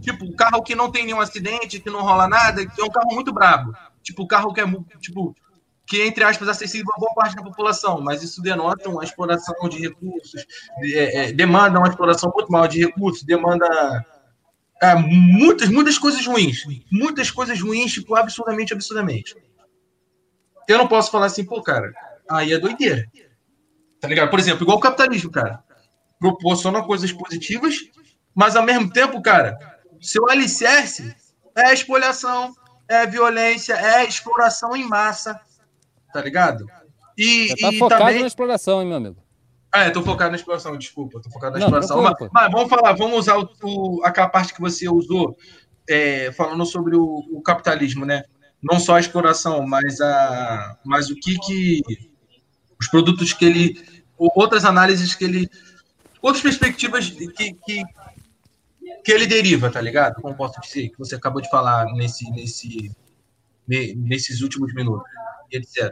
Tipo, 0.00 0.24
um 0.24 0.32
carro 0.32 0.62
que 0.62 0.74
não 0.74 0.90
tem 0.90 1.04
nenhum 1.04 1.20
acidente, 1.20 1.80
que 1.80 1.90
não 1.90 2.02
rola 2.02 2.28
nada, 2.28 2.66
que 2.66 2.80
é 2.80 2.84
um 2.84 2.90
carro 2.90 3.14
muito 3.14 3.32
brabo. 3.32 3.74
Tipo, 4.02 4.22
um 4.22 4.26
carro 4.26 4.52
que 4.52 4.60
é, 4.60 4.64
tipo, 5.00 5.34
que 5.86 6.00
é, 6.02 6.06
entre 6.06 6.24
aspas, 6.24 6.48
acessível 6.48 6.92
a 6.94 7.00
boa 7.00 7.12
parte 7.14 7.34
da 7.34 7.42
população, 7.42 8.00
mas 8.00 8.22
isso 8.22 8.40
denota 8.40 8.88
uma 8.88 9.04
exploração 9.04 9.68
de 9.68 9.80
recursos, 9.80 10.46
é, 10.82 11.30
é, 11.30 11.32
demanda 11.32 11.78
uma 11.78 11.88
exploração 11.88 12.32
muito 12.34 12.50
maior 12.50 12.68
de 12.68 12.78
recursos, 12.78 13.24
demanda 13.24 13.66
é, 14.80 14.94
muitas, 14.94 15.68
muitas 15.68 15.98
coisas 15.98 16.24
ruins. 16.24 16.64
Muitas 16.90 17.30
coisas 17.30 17.60
ruins, 17.60 17.92
tipo, 17.92 18.14
absurdamente, 18.14 18.72
absurdamente. 18.72 19.36
Eu 20.66 20.78
não 20.78 20.88
posso 20.88 21.10
falar 21.10 21.26
assim, 21.26 21.44
pô, 21.44 21.60
cara, 21.60 21.92
aí 22.30 22.52
é 22.52 22.58
doideira. 22.58 23.04
Tá 24.00 24.08
ligado? 24.08 24.30
Por 24.30 24.38
exemplo, 24.38 24.64
igual 24.64 24.78
o 24.78 24.80
capitalismo, 24.80 25.30
cara. 25.30 25.62
Proporciona 26.18 26.82
coisas 26.82 27.12
positivas, 27.12 27.76
mas 28.34 28.56
ao 28.56 28.64
mesmo 28.64 28.90
tempo, 28.90 29.20
cara, 29.20 29.58
seu 30.00 30.28
alicerce 30.30 31.14
é 31.56 31.66
a 31.66 31.72
espoliação, 31.72 32.54
é 32.88 33.02
a 33.02 33.06
violência, 33.06 33.74
é 33.74 33.96
a 33.96 34.04
exploração 34.04 34.74
em 34.76 34.84
massa. 34.86 35.40
Tá 36.12 36.20
ligado? 36.22 36.66
E, 37.16 37.54
tá 37.60 37.70
e 37.70 37.78
focado 37.78 38.04
também. 38.04 38.20
na 38.22 38.26
exploração, 38.26 38.80
hein, 38.80 38.88
meu 38.88 38.96
amigo? 38.96 39.16
Ah, 39.72 39.86
eu 39.86 39.92
tô 39.92 40.02
focado 40.02 40.30
na 40.30 40.36
exploração, 40.36 40.76
desculpa, 40.76 41.20
tô 41.20 41.30
focado 41.30 41.52
na 41.52 41.60
Não, 41.60 41.66
exploração. 41.78 42.02
Mas, 42.02 42.28
mas 42.32 42.50
vamos 42.50 42.68
falar, 42.68 42.92
vamos 42.94 43.18
usar 43.18 43.36
o, 43.38 43.48
o- 43.62 44.00
aquela 44.04 44.28
parte 44.28 44.52
que 44.52 44.60
você 44.60 44.88
usou, 44.88 45.36
é, 45.88 46.32
falando 46.32 46.64
sobre 46.66 46.96
o, 46.96 47.04
o 47.32 47.40
capitalismo, 47.42 48.04
né? 48.04 48.24
Não 48.62 48.80
só 48.80 48.96
a 48.96 49.00
exploração, 49.00 49.64
mas, 49.66 50.00
a, 50.00 50.76
mas 50.84 51.08
o 51.10 51.14
que 51.14 51.38
que. 51.38 51.82
Os 52.80 52.88
produtos 52.88 53.32
que 53.32 53.44
ele. 53.44 54.02
ou 54.18 54.30
Outras 54.34 54.64
análises 54.64 55.14
que 55.14 55.24
ele. 55.24 55.48
Outras 56.20 56.42
perspectivas 56.42 57.08
que, 57.08 57.54
que, 57.54 57.82
que 59.04 59.12
ele 59.12 59.26
deriva, 59.26 59.70
tá 59.70 59.80
ligado? 59.80 60.20
Como 60.20 60.34
posso 60.34 60.60
dizer, 60.60 60.88
que 60.90 60.98
você 60.98 61.14
acabou 61.14 61.40
de 61.40 61.48
falar 61.50 61.86
nesse, 61.94 62.30
nesse, 62.30 62.90
ne- 63.66 63.94
nesses 63.94 64.40
últimos 64.42 64.72
minutos, 64.74 65.08
etc. 65.50 65.90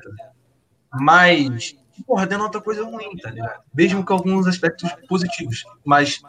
Mas, 0.93 1.77
porra, 2.07 2.27
denota 2.27 2.61
coisa 2.61 2.85
ruim, 2.85 3.17
tá 3.17 3.31
ligado? 3.31 3.63
Mesmo 3.75 4.05
com 4.05 4.13
alguns 4.15 4.47
aspectos 4.47 4.91
positivos. 5.09 5.65
Mas 5.85 6.21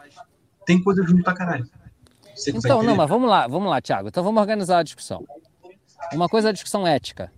tem 0.66 0.82
coisa 0.82 1.04
ruim 1.04 1.22
pra 1.22 1.32
caralho. 1.34 1.64
Você 2.34 2.52
consegue 2.52 2.72
Então, 2.74 2.82
não, 2.82 2.96
mas 2.96 3.08
vamos 3.08 3.28
lá, 3.28 3.46
vamos 3.46 3.70
lá, 3.70 3.80
Thiago. 3.80 4.08
Então 4.08 4.22
vamos 4.24 4.40
organizar 4.40 4.78
a 4.78 4.82
discussão. 4.82 5.24
Uma 6.12 6.28
coisa 6.28 6.48
é 6.48 6.50
a 6.50 6.52
discussão 6.52 6.86
ética. 6.86 7.32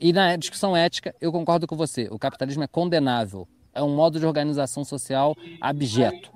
E 0.00 0.12
na 0.12 0.34
discussão 0.36 0.76
ética, 0.76 1.14
eu 1.20 1.30
concordo 1.30 1.66
com 1.66 1.76
você. 1.76 2.08
O 2.10 2.18
capitalismo 2.18 2.64
é 2.64 2.66
condenável. 2.66 3.46
É 3.72 3.82
um 3.82 3.94
modo 3.94 4.18
de 4.18 4.26
organização 4.26 4.84
social 4.84 5.36
abjeto. 5.60 6.32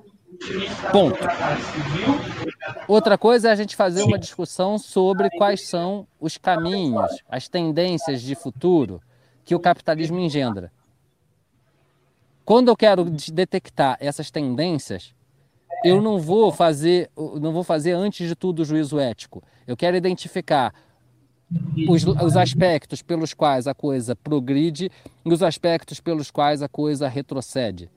Ponto. 0.91 1.19
Outra 2.89 3.17
coisa 3.19 3.49
é 3.49 3.53
a 3.53 3.55
gente 3.55 3.77
fazer 3.77 4.03
uma 4.03 4.19
discussão 4.19 4.79
sobre 4.79 5.31
quais 5.31 5.67
são 5.69 6.07
os 6.21 6.37
caminhos, 6.37 7.11
as 7.29 7.49
tendências 7.49 8.23
de 8.23 8.35
futuro 8.35 9.01
que 9.45 9.55
o 9.55 9.61
capitalismo 9.61 10.19
engendra. 10.19 10.73
Quando 12.45 12.69
eu 12.69 12.77
quero 12.77 13.09
de- 13.11 13.33
detectar 13.33 13.97
essas 14.01 14.31
tendências, 14.31 15.15
eu 15.85 16.01
não 16.01 16.19
vou 16.19 16.53
fazer, 16.53 17.11
não 17.41 17.53
vou 17.53 17.65
fazer 17.65 17.93
antes 17.93 18.29
de 18.29 18.35
tudo 18.35 18.61
o 18.61 18.65
juízo 18.65 18.99
ético. 18.99 19.43
Eu 19.67 19.77
quero 19.77 19.97
identificar 19.97 20.75
os, 21.89 22.05
os 22.05 22.37
aspectos 22.37 23.03
pelos 23.03 23.33
quais 23.35 23.67
a 23.67 23.75
coisa 23.75 24.15
progride 24.17 24.91
e 25.25 25.33
os 25.33 25.43
aspectos 25.43 26.01
pelos 26.01 26.31
quais 26.31 26.63
a 26.63 26.69
coisa 26.69 27.09
retrocede. 27.09 27.91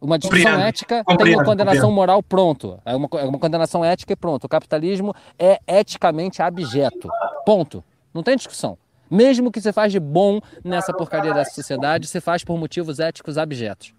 Uma 0.00 0.18
discussão 0.18 0.44
Compreendo, 0.44 0.68
ética 0.68 0.94
tem 0.96 1.04
compreendo, 1.04 1.38
uma 1.38 1.44
condenação 1.44 1.80
compreendo. 1.80 1.94
moral 1.94 2.22
pronto. 2.22 2.78
É 2.84 2.94
uma, 2.94 3.08
é 3.14 3.24
uma 3.24 3.38
condenação 3.38 3.84
ética 3.84 4.12
e 4.12 4.16
pronto. 4.16 4.44
O 4.44 4.48
capitalismo 4.48 5.14
é 5.38 5.58
eticamente 5.66 6.42
abjeto. 6.42 7.08
Ponto. 7.44 7.82
Não 8.12 8.22
tem 8.22 8.36
discussão. 8.36 8.76
Mesmo 9.10 9.50
que 9.50 9.60
você 9.60 9.72
faz 9.72 9.92
de 9.92 10.00
bom 10.00 10.40
nessa 10.64 10.92
porcaria 10.92 11.32
dessa 11.32 11.52
sociedade, 11.54 12.08
você 12.08 12.20
faz 12.20 12.44
por 12.44 12.58
motivos 12.58 12.98
éticos 12.98 13.38
abjetos. 13.38 13.94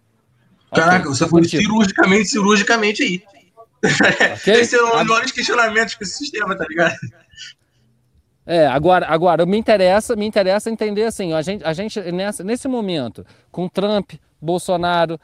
Caraca, 0.73 1.07
você 1.07 1.27
foi 1.27 1.43
cirurgicamente, 1.45 2.29
cirurgicamente 2.29 3.03
aí. 3.03 3.23
Okay? 4.39 4.53
Esse 4.61 4.75
é 4.75 4.83
um 4.83 5.05
dos 5.05 5.31
questionamentos 5.31 5.95
com 5.95 6.03
esse 6.03 6.17
sistema, 6.17 6.57
tá 6.57 6.65
ligado? 6.67 6.95
É, 8.45 8.65
agora, 8.65 9.05
agora 9.07 9.45
me 9.45 9.57
interessa, 9.57 10.15
me 10.15 10.25
interessa 10.25 10.69
entender 10.69 11.03
assim, 11.03 11.33
a 11.33 11.41
gente, 11.41 11.63
a 11.65 11.73
gente 11.73 11.99
nessa, 12.11 12.43
nesse 12.45 12.65
momento, 12.67 13.25
com 13.51 13.67
Trump, 13.67 14.13
Bolsonaro, 14.41 15.19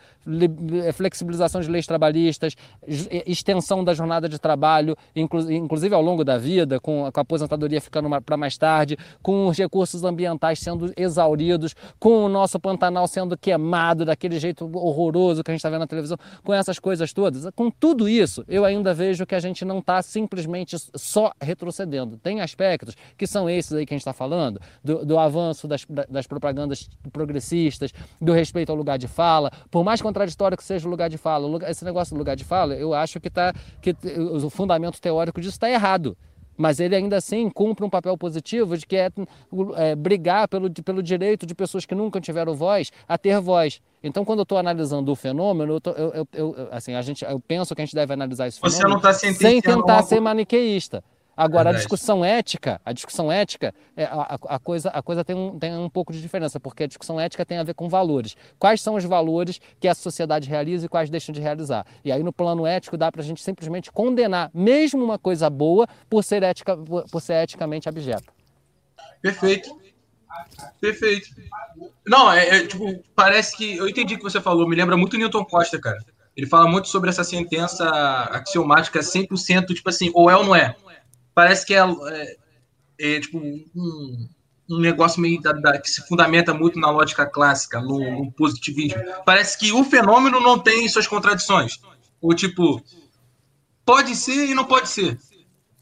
flexibilização 0.93 1.61
de 1.61 1.69
leis 1.69 1.85
trabalhistas, 1.85 2.55
extensão 2.87 3.83
da 3.83 3.93
jornada 3.93 4.27
de 4.29 4.39
trabalho, 4.39 4.95
inclusive 5.15 5.93
ao 5.93 6.01
longo 6.01 6.23
da 6.23 6.37
vida, 6.37 6.79
com 6.79 7.05
a 7.05 7.11
aposentadoria 7.13 7.81
ficando 7.81 8.09
para 8.21 8.37
mais 8.37 8.57
tarde, 8.57 8.97
com 9.21 9.47
os 9.47 9.57
recursos 9.57 10.03
ambientais 10.03 10.59
sendo 10.59 10.93
exauridos, 10.95 11.75
com 11.99 12.25
o 12.25 12.29
nosso 12.29 12.59
Pantanal 12.59 13.07
sendo 13.07 13.37
queimado 13.37 14.05
daquele 14.05 14.39
jeito 14.39 14.69
horroroso 14.73 15.43
que 15.43 15.51
a 15.51 15.53
gente 15.53 15.59
está 15.59 15.69
vendo 15.69 15.81
na 15.81 15.87
televisão, 15.87 16.17
com 16.43 16.53
essas 16.53 16.79
coisas 16.79 17.11
todas. 17.13 17.47
Com 17.55 17.69
tudo 17.69 18.07
isso, 18.07 18.43
eu 18.47 18.65
ainda 18.65 18.93
vejo 18.93 19.25
que 19.25 19.35
a 19.35 19.39
gente 19.39 19.65
não 19.65 19.79
está 19.79 20.01
simplesmente 20.01 20.77
só 20.95 21.31
retrocedendo. 21.41 22.17
Tem 22.17 22.41
aspectos 22.41 22.95
que 23.17 23.27
são 23.27 23.49
esses 23.49 23.73
aí 23.73 23.85
que 23.85 23.93
a 23.93 23.95
gente 23.95 24.01
está 24.01 24.13
falando, 24.13 24.59
do, 24.83 25.05
do 25.05 25.17
avanço 25.17 25.67
das, 25.67 25.85
das 26.09 26.27
propagandas 26.27 26.89
progressistas, 27.11 27.91
do 28.19 28.33
respeito 28.33 28.71
ao 28.71 28.75
lugar 28.75 28.97
de 28.97 29.07
fala, 29.07 29.51
por 29.69 29.83
mais 29.83 30.01
contraditório 30.13 30.57
que 30.57 30.63
seja 30.63 30.87
o 30.87 30.91
lugar 30.91 31.09
de 31.09 31.17
fala, 31.17 31.69
esse 31.69 31.83
negócio 31.83 32.13
do 32.15 32.19
lugar 32.19 32.35
de 32.35 32.43
fala, 32.43 32.75
eu 32.75 32.93
acho 32.93 33.19
que, 33.19 33.29
tá, 33.29 33.53
que 33.81 33.95
o 34.15 34.49
fundamento 34.49 35.01
teórico 35.01 35.41
disso 35.41 35.55
está 35.55 35.69
errado 35.69 36.15
mas 36.57 36.79
ele 36.79 36.95
ainda 36.95 37.17
assim 37.17 37.49
cumpre 37.49 37.85
um 37.85 37.89
papel 37.89 38.17
positivo 38.17 38.77
de 38.77 38.85
que 38.85 38.95
é, 38.95 39.09
é, 39.75 39.95
brigar 39.95 40.47
pelo, 40.47 40.71
pelo 40.71 41.01
direito 41.01 41.45
de 41.45 41.55
pessoas 41.55 41.85
que 41.85 41.95
nunca 41.95 42.21
tiveram 42.21 42.53
voz 42.53 42.91
a 43.07 43.17
ter 43.17 43.39
voz. 43.39 43.81
Então, 44.03 44.25
quando 44.25 44.39
eu 44.39 44.43
estou 44.43 44.57
analisando 44.57 45.11
o 45.11 45.15
fenômeno, 45.15 45.73
eu, 45.73 45.81
tô, 45.81 45.91
eu, 45.91 46.13
eu, 46.13 46.27
eu, 46.33 46.67
assim, 46.71 46.93
a 46.93 47.01
gente, 47.01 47.23
eu 47.23 47.39
penso 47.39 47.73
que 47.73 47.81
a 47.81 47.85
gente 47.85 47.95
deve 47.95 48.13
analisar 48.13 48.47
esse 48.47 48.59
fenômeno 48.59 48.81
Você 48.81 48.93
não 48.93 49.01
tá 49.01 49.13
sem 49.13 49.61
tentar 49.61 50.03
ser 50.03 50.19
maniqueísta. 50.19 51.03
Agora, 51.35 51.63
Verdade. 51.63 51.77
a 51.77 51.79
discussão 51.79 52.23
ética, 52.23 52.79
a 52.85 52.93
discussão 52.93 53.31
ética, 53.31 53.73
é, 53.97 54.03
a, 54.05 54.37
a, 54.49 54.59
coisa, 54.59 54.89
a 54.89 55.01
coisa 55.01 55.25
tem 55.25 55.35
um, 55.35 55.57
tem 55.57 55.75
um 55.75 55.89
pouco 55.89 56.13
de 56.13 56.21
diferença, 56.21 56.59
porque 56.59 56.83
a 56.83 56.87
discussão 56.87 57.19
ética 57.19 57.43
tem 57.43 57.57
a 57.57 57.63
ver 57.63 57.73
com 57.73 57.89
valores. 57.89 58.35
Quais 58.59 58.81
são 58.81 58.95
os 58.95 59.03
valores 59.03 59.59
que 59.79 59.87
a 59.87 59.95
sociedade 59.95 60.47
realiza 60.47 60.85
e 60.85 60.89
quais 60.89 61.09
deixam 61.09 61.33
de 61.33 61.41
realizar? 61.41 61.87
E 62.05 62.11
aí, 62.11 62.21
no 62.21 62.31
plano 62.31 62.67
ético, 62.67 62.95
dá 62.95 63.11
para 63.11 63.21
a 63.21 63.23
gente 63.23 63.41
simplesmente 63.41 63.91
condenar, 63.91 64.51
mesmo 64.53 65.03
uma 65.03 65.17
coisa 65.17 65.49
boa, 65.49 65.87
por 66.07 66.23
ser, 66.23 66.43
ética, 66.43 66.77
por, 66.77 67.09
por 67.09 67.19
ser 67.19 67.43
eticamente 67.43 67.89
abjeta. 67.89 68.31
Perfeito. 69.19 69.75
Perfeito. 70.79 71.29
Não, 72.05 72.31
é, 72.31 72.57
é, 72.57 72.67
tipo, 72.67 73.03
parece 73.15 73.57
que. 73.57 73.77
Eu 73.77 73.87
entendi 73.87 74.15
o 74.15 74.17
que 74.17 74.23
você 74.23 74.39
falou, 74.39 74.67
me 74.67 74.75
lembra 74.75 74.95
muito 74.95 75.17
Newton 75.17 75.45
Costa, 75.45 75.79
cara. 75.79 75.97
Ele 76.35 76.47
fala 76.47 76.67
muito 76.67 76.87
sobre 76.87 77.09
essa 77.09 77.23
sentença 77.23 77.87
axiomática 78.31 78.99
100%, 78.99 79.67
tipo 79.73 79.89
assim, 79.89 80.11
ou 80.13 80.29
é 80.29 80.35
ou 80.35 80.43
não 80.43 80.55
é 80.55 80.75
parece 81.33 81.65
que 81.65 81.73
é, 81.73 81.79
é, 81.79 82.35
é 82.99 83.19
tipo 83.19 83.37
um, 83.37 84.29
um, 84.69 84.79
negócio 84.79 85.21
meio 85.21 85.41
da, 85.41 85.51
da, 85.51 85.79
que 85.79 85.89
se 85.89 86.05
fundamenta 86.07 86.53
muito 86.53 86.79
na 86.79 86.89
lógica 86.89 87.25
clássica, 87.25 87.81
no, 87.81 87.99
no, 87.99 88.31
positivismo. 88.31 89.01
Parece 89.25 89.57
que 89.57 89.71
o 89.71 89.83
fenômeno 89.83 90.39
não 90.39 90.59
tem 90.59 90.87
suas 90.87 91.07
contradições. 91.07 91.79
Ou 92.21 92.33
tipo, 92.33 92.81
pode 93.85 94.15
ser 94.15 94.47
e 94.47 94.55
não 94.55 94.65
pode 94.65 94.89
ser. 94.89 95.17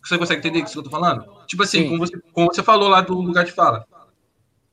Você 0.04 0.18
consegue 0.18 0.40
entender 0.40 0.62
o 0.62 0.66
que 0.66 0.78
eu 0.78 0.84
tô 0.84 0.90
falando? 0.90 1.26
Tipo 1.46 1.64
assim, 1.64 1.88
como 1.88 2.00
você, 2.00 2.20
como 2.34 2.48
você 2.48 2.64
falou 2.64 2.90
lá 2.90 3.02
do 3.02 3.14
lugar 3.14 3.46
de 3.46 3.52
fala. 3.52 3.86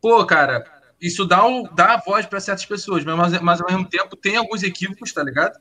Pô, 0.01 0.25
cara, 0.25 0.65
isso 1.01 1.27
dá, 1.27 1.47
o, 1.47 1.69
dá 1.75 1.95
a 1.95 2.01
voz 2.01 2.25
para 2.25 2.41
certas 2.41 2.65
pessoas, 2.65 3.05
mas, 3.05 3.41
mas 3.41 3.61
ao 3.61 3.67
mesmo 3.67 3.85
tempo 3.85 4.17
tem 4.17 4.37
alguns 4.37 4.63
equívocos, 4.63 5.13
tá 5.13 5.23
ligado? 5.23 5.59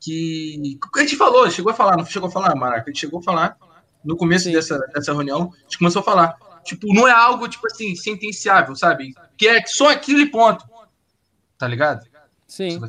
Que. 0.00 0.78
A 0.94 1.00
gente 1.00 1.16
falou, 1.16 1.50
chegou 1.50 1.72
a 1.72 1.74
falar, 1.74 1.96
não 1.96 2.06
chegou 2.06 2.28
a 2.28 2.32
falar, 2.32 2.54
Maraca? 2.54 2.82
A 2.82 2.86
gente 2.92 3.00
chegou 3.00 3.18
a 3.18 3.22
falar 3.22 3.56
no 4.04 4.16
começo 4.16 4.50
dessa, 4.50 4.78
dessa 4.94 5.12
reunião, 5.12 5.52
a 5.52 5.62
gente 5.62 5.78
começou 5.78 6.00
a 6.00 6.04
falar. 6.04 6.36
Tipo, 6.64 6.92
não 6.94 7.06
é 7.06 7.12
algo, 7.12 7.48
tipo 7.48 7.66
assim, 7.66 7.94
sentenciável, 7.94 8.74
sabe? 8.74 9.12
Que 9.36 9.48
é 9.48 9.66
só 9.66 9.90
aquilo 9.90 10.20
e 10.20 10.30
ponto. 10.30 10.64
Tá 11.58 11.68
ligado? 11.68 12.06
Sim. 12.46 12.80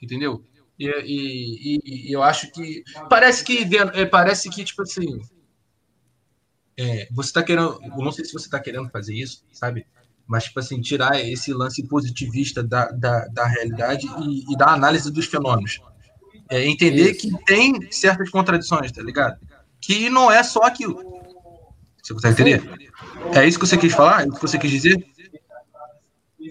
Entendeu? 0.00 0.44
E, 0.78 0.86
e, 0.86 1.80
e, 1.84 2.12
eu 2.12 2.22
acho 2.22 2.50
que. 2.50 2.82
Parece 3.08 3.44
que. 3.44 3.68
É, 3.94 4.04
parece 4.06 4.50
que, 4.50 4.64
tipo 4.64 4.82
assim. 4.82 5.20
É, 6.76 7.08
você 7.12 7.32
tá 7.32 7.42
querendo. 7.42 7.80
Eu 7.82 8.04
não 8.04 8.12
sei 8.12 8.24
se 8.24 8.32
você 8.32 8.48
tá 8.48 8.58
querendo 8.58 8.90
fazer 8.90 9.14
isso, 9.14 9.44
sabe? 9.52 9.86
Mas, 10.26 10.44
tipo 10.44 10.58
assim, 10.58 10.80
tirar 10.80 11.20
esse 11.20 11.52
lance 11.52 11.86
positivista 11.86 12.62
da, 12.62 12.86
da, 12.90 13.26
da 13.28 13.46
realidade 13.46 14.06
e, 14.06 14.52
e 14.52 14.56
da 14.56 14.68
análise 14.68 15.12
dos 15.12 15.26
fenômenos. 15.26 15.80
É, 16.48 16.66
entender 16.66 17.12
isso. 17.12 17.20
que 17.20 17.44
tem 17.44 17.90
certas 17.90 18.30
contradições, 18.30 18.90
tá 18.90 19.02
ligado? 19.02 19.38
Que 19.84 20.08
não 20.08 20.30
é 20.30 20.42
só 20.42 20.62
aquilo. 20.62 21.02
Você 22.02 22.14
consegue 22.14 22.42
entender? 22.42 22.70
É 23.34 23.46
isso 23.46 23.58
que 23.58 23.66
você 23.66 23.76
quis 23.76 23.92
falar? 23.92 24.22
É 24.22 24.26
isso 24.26 24.36
que 24.36 24.40
você 24.40 24.58
quis 24.58 24.70
dizer? 24.70 25.06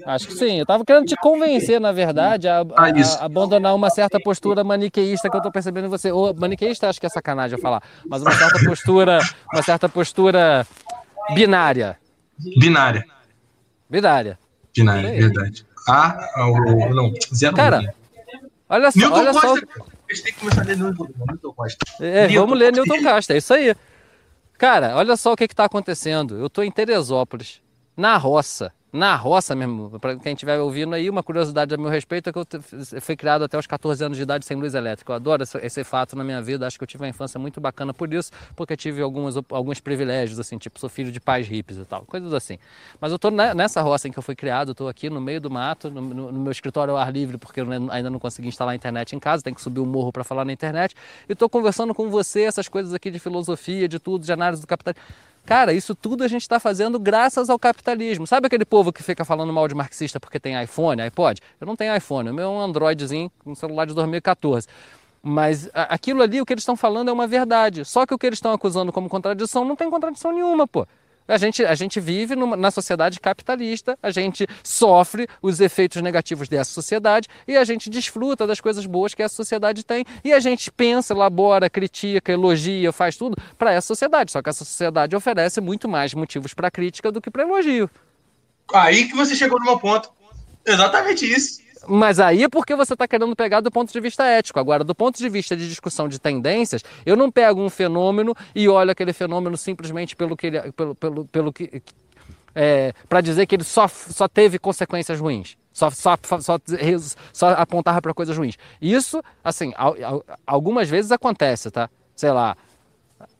Acho 0.06 0.28
que 0.28 0.34
sim. 0.34 0.58
Eu 0.58 0.64
estava 0.64 0.84
querendo 0.84 1.06
te 1.06 1.16
convencer, 1.16 1.80
na 1.80 1.92
verdade, 1.92 2.48
a, 2.48 2.62
a, 2.62 2.64
ah, 2.76 2.86
a, 3.20 3.26
abandonar 3.26 3.76
uma 3.76 3.90
certa 3.90 4.20
postura 4.20 4.64
maniqueísta 4.64 5.30
que 5.30 5.36
eu 5.36 5.40
estou 5.40 5.52
percebendo 5.52 5.86
em 5.86 5.90
você. 5.90 6.12
Ou 6.12 6.34
maniqueísta, 6.34 6.90
acho 6.90 7.00
que 7.00 7.06
é 7.06 7.10
sacanagem 7.10 7.58
eu 7.58 7.62
falar, 7.62 7.82
mas 8.08 8.22
uma 8.22 8.32
certa 8.32 8.60
postura, 8.66 9.20
uma 9.54 9.64
certa 9.64 9.88
postura 9.90 10.66
binária. 11.34 11.98
Binária. 12.58 13.06
Binária. 13.90 14.40
Binária, 14.76 15.12
verdade. 15.12 15.66
A, 15.88 16.30
ou 16.38 16.94
não, 16.94 17.14
zero. 17.34 17.56
Cara, 17.56 17.94
olha 18.68 18.92
só, 18.92 19.00
Newton 19.00 19.16
olha 19.16 19.32
Costa, 19.32 19.68
só 19.78 19.93
gente 20.14 20.24
tem 20.24 20.34
que 20.34 20.40
começar 20.40 20.62
a 20.62 20.66
ler 20.66 20.78
Newton 20.78 21.54
Costa. 21.56 21.86
É, 22.00 22.28
Newton 22.28 22.42
vamos 22.42 22.60
ler 22.60 22.74
Newton 22.74 23.04
Costa, 23.04 23.34
é 23.34 23.38
isso 23.38 23.54
aí. 23.54 23.76
Cara, 24.58 24.96
olha 24.96 25.18
só 25.18 25.34
o 25.34 25.36
que 25.36 25.46
está 25.46 25.66
acontecendo. 25.66 26.38
Eu 26.38 26.48
estou 26.48 26.64
em 26.64 26.72
Teresópolis, 26.72 27.62
na 27.98 28.18
roça 28.18 28.72
na 28.94 29.16
roça 29.16 29.56
mesmo. 29.56 30.00
Para 30.00 30.16
quem 30.18 30.34
estiver 30.34 30.60
ouvindo 30.60 30.94
aí, 30.94 31.10
uma 31.10 31.24
curiosidade 31.24 31.74
a 31.74 31.78
meu 31.78 31.90
respeito 31.90 32.30
é 32.30 32.32
que 32.32 32.38
eu 32.38 32.46
fui 33.02 33.16
criado 33.16 33.44
até 33.44 33.58
os 33.58 33.66
14 33.66 34.06
anos 34.06 34.16
de 34.16 34.22
idade 34.22 34.46
sem 34.46 34.56
luz 34.56 34.76
elétrica. 34.76 35.12
Eu 35.12 35.16
adoro 35.16 35.42
esse, 35.42 35.58
esse, 35.58 35.84
fato 35.84 36.16
na 36.16 36.24
minha 36.24 36.40
vida. 36.44 36.68
Acho 36.68 36.78
que 36.78 36.84
eu 36.84 36.88
tive 36.88 37.04
uma 37.04 37.10
infância 37.10 37.40
muito 37.40 37.60
bacana 37.60 37.92
por 37.92 38.14
isso, 38.14 38.32
porque 38.56 38.78
tive 38.78 39.02
alguns, 39.02 39.36
alguns 39.50 39.80
privilégios, 39.80 40.40
assim, 40.40 40.60
tipo, 40.60 40.80
sou 40.80 40.90
filho 40.90 41.12
de 41.12 41.20
pais 41.20 41.48
hippies 41.48 41.80
e 41.80 41.86
tal, 41.86 42.06
coisas 42.06 42.32
assim. 42.34 42.60
Mas 43.02 43.12
eu 43.12 43.16
estou 43.16 43.32
nessa 43.32 43.82
roça 43.82 44.08
em 44.08 44.12
que 44.12 44.20
eu 44.20 44.24
fui 44.24 44.36
criado, 44.36 44.74
estou 44.74 44.88
aqui 44.88 45.10
no 45.10 45.20
meio 45.20 45.42
do 45.42 45.50
mato, 45.50 45.90
no, 45.90 46.00
no, 46.00 46.32
meu 46.32 46.52
escritório 46.52 46.94
ao 46.94 47.00
ar 47.00 47.12
livre, 47.12 47.40
porque 47.40 47.62
eu 47.62 47.68
ainda 47.90 48.12
não 48.12 48.20
consegui 48.20 48.48
instalar 48.48 48.74
a 48.74 48.76
internet 48.76 49.16
em 49.16 49.20
casa, 49.20 49.42
tem 49.42 49.56
que 49.56 49.62
subir 49.62 49.80
o 49.80 49.84
um 49.84 49.88
morro 49.88 50.12
para 50.12 50.24
falar 50.24 50.46
na 50.46 50.54
internet. 50.54 50.94
E 51.28 51.34
estou 51.34 51.50
conversando 51.50 51.96
com 51.96 52.12
você 52.12 52.44
essas 52.44 52.70
coisas 52.70 52.94
aqui 52.94 53.10
de 53.10 53.18
filosofia, 53.18 53.88
de 53.88 53.98
tudo, 53.98 54.24
de 54.24 54.32
análise 54.32 54.62
do 54.62 54.68
capitalismo. 54.68 55.04
Cara, 55.46 55.74
isso 55.74 55.94
tudo 55.94 56.24
a 56.24 56.28
gente 56.28 56.44
está 56.44 56.60
fazendo 56.60 56.98
graças 56.98 57.50
ao 57.50 57.60
capitalismo. 57.60 58.26
Sabe 58.26 58.48
aquele 58.48 58.64
povo 58.64 58.94
que 58.94 59.04
fica 59.04 59.26
falando 59.26 59.52
mal 59.52 59.68
de 59.68 59.76
marxista 59.76 60.20
porque 60.20 60.40
tem 60.40 60.62
iPhone, 60.62 61.02
iPod? 61.02 61.42
Eu 61.60 61.68
não 61.68 61.76
tenho 61.76 61.96
iPhone, 61.96 62.30
o 62.30 62.34
meu 62.34 62.46
é 62.46 62.50
um 62.50 62.62
Androidzinho, 62.62 63.32
um 63.46 63.54
celular 63.54 63.86
de 63.86 63.94
2014. 63.94 64.68
Mas 65.22 65.70
aquilo 65.74 66.22
ali, 66.22 66.42
o 66.42 66.46
que 66.46 66.54
eles 66.54 66.64
estão 66.64 66.76
falando 66.76 67.10
é 67.10 67.12
uma 67.12 67.28
verdade. 67.28 67.86
Só 67.86 68.06
que 68.06 68.14
o 68.14 68.18
que 68.18 68.26
eles 68.26 68.38
estão 68.38 68.54
acusando 68.54 68.92
como 68.92 69.10
contradição 69.10 69.66
não 69.66 69.76
tem 69.76 69.90
contradição 69.90 70.34
nenhuma, 70.34 70.68
pô. 70.68 70.88
A 71.28 71.38
gente, 71.38 71.64
a 71.66 71.76
gente 71.76 72.00
vive 72.00 72.36
numa, 72.36 72.58
na 72.58 72.70
sociedade 72.72 73.20
capitalista, 73.20 73.98
a 74.02 74.12
gente 74.12 74.48
sofre 74.64 75.28
os 75.42 75.60
efeitos 75.60 76.02
negativos 76.02 76.50
dessa 76.50 76.72
sociedade 76.72 77.28
e 77.48 77.56
a 77.56 77.64
gente 77.64 77.90
desfruta 77.90 78.46
das 78.46 78.60
coisas 78.60 78.86
boas 78.86 79.14
que 79.14 79.24
essa 79.24 79.36
sociedade 79.36 79.84
tem 79.84 80.06
e 80.24 80.34
a 80.34 80.40
gente 80.40 80.72
pensa, 80.72 81.14
elabora, 81.14 81.70
critica, 81.70 82.32
elogia, 82.32 82.92
faz 82.92 83.16
tudo 83.16 83.38
para 83.58 83.72
essa 83.72 83.88
sociedade. 83.88 84.32
Só 84.32 84.42
que 84.42 84.50
essa 84.50 84.66
sociedade 84.66 85.16
oferece 85.16 85.62
muito 85.62 85.88
mais 85.88 86.14
motivos 86.14 86.54
para 86.54 86.70
crítica 86.70 87.12
do 87.12 87.22
que 87.22 87.32
para 87.32 87.44
elogio. 87.44 87.90
Aí 88.74 89.08
que 89.08 89.16
você 89.16 89.36
chegou 89.36 89.60
no 89.60 89.66
meu 89.66 89.80
ponto. 89.80 90.12
Exatamente 90.66 91.32
isso. 91.32 91.62
Mas 91.88 92.20
aí 92.20 92.44
é 92.44 92.50
porque 92.50 92.76
você 92.76 92.94
está 92.94 93.08
querendo 93.08 93.36
pegar 93.36 93.60
do 93.62 93.72
ponto 93.72 93.92
de 93.92 94.00
vista 94.00 94.26
ético. 94.26 94.60
Agora, 94.60 94.84
do 94.84 94.96
ponto 94.96 95.18
de 95.18 95.30
vista 95.30 95.56
de 95.56 95.68
discussão 95.68 96.08
de 96.08 96.20
tendências, 96.20 96.84
eu 97.06 97.16
não 97.16 97.32
pego 97.32 97.62
um 97.62 97.70
fenômeno 97.70 98.36
e 98.56 98.70
olho 98.70 98.92
aquele 98.92 99.14
fenômeno 99.14 99.58
simplesmente 99.58 100.16
pelo 100.16 100.38
que 100.38 100.48
ele, 100.48 100.72
pelo, 100.72 100.96
pelo, 100.96 101.26
pelo 101.26 101.54
que 101.54 101.82
é, 102.56 102.94
para 103.10 103.20
dizer 103.22 103.46
que 103.46 103.56
ele 103.56 103.64
só, 103.64 103.88
só 103.88 104.28
teve 104.28 104.60
consequências 104.60 105.20
ruins. 105.20 105.58
Só, 105.72 105.90
só, 105.90 106.16
só, 106.40 106.60
só 107.34 107.50
apontava 107.50 108.02
para 108.02 108.14
coisas 108.14 108.38
ruins. 108.38 108.58
Isso, 108.80 109.24
assim, 109.44 109.74
algumas 110.46 110.88
vezes 110.88 111.12
acontece, 111.12 111.72
tá? 111.72 111.90
Sei 112.16 112.32
lá, 112.32 112.56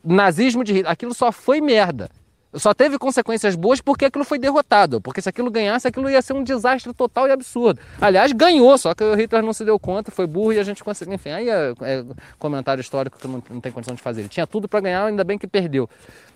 nazismo 0.02 0.64
de 0.64 0.72
Hitler, 0.72 0.90
aquilo 0.90 1.14
só 1.14 1.30
foi 1.30 1.60
merda 1.60 2.10
só 2.54 2.72
teve 2.72 2.98
consequências 2.98 3.54
boas 3.54 3.80
porque 3.80 4.04
aquilo 4.04 4.24
foi 4.24 4.38
derrotado. 4.38 5.00
Porque 5.00 5.20
se 5.20 5.28
aquilo 5.28 5.50
ganhasse, 5.50 5.88
aquilo 5.88 6.08
ia 6.08 6.22
ser 6.22 6.32
um 6.32 6.42
desastre 6.42 6.92
total 6.92 7.28
e 7.28 7.32
absurdo. 7.32 7.80
Aliás, 8.00 8.32
ganhou, 8.32 8.76
só 8.78 8.94
que 8.94 9.02
o 9.02 9.14
Hitler 9.14 9.42
não 9.42 9.52
se 9.52 9.64
deu 9.64 9.78
conta, 9.78 10.10
foi 10.10 10.26
burro 10.26 10.52
e 10.52 10.58
a 10.58 10.64
gente 10.64 10.82
conseguiu. 10.82 11.14
Enfim, 11.14 11.30
aí 11.30 11.48
é, 11.48 11.74
é 11.82 12.04
comentário 12.38 12.80
histórico 12.80 13.18
que 13.18 13.26
não, 13.26 13.42
não 13.50 13.60
tem 13.60 13.72
condição 13.72 13.94
de 13.94 14.02
fazer. 14.02 14.22
Ele 14.22 14.28
tinha 14.28 14.46
tudo 14.46 14.68
para 14.68 14.80
ganhar, 14.80 15.04
ainda 15.04 15.24
bem 15.24 15.38
que 15.38 15.46
perdeu. 15.46 15.88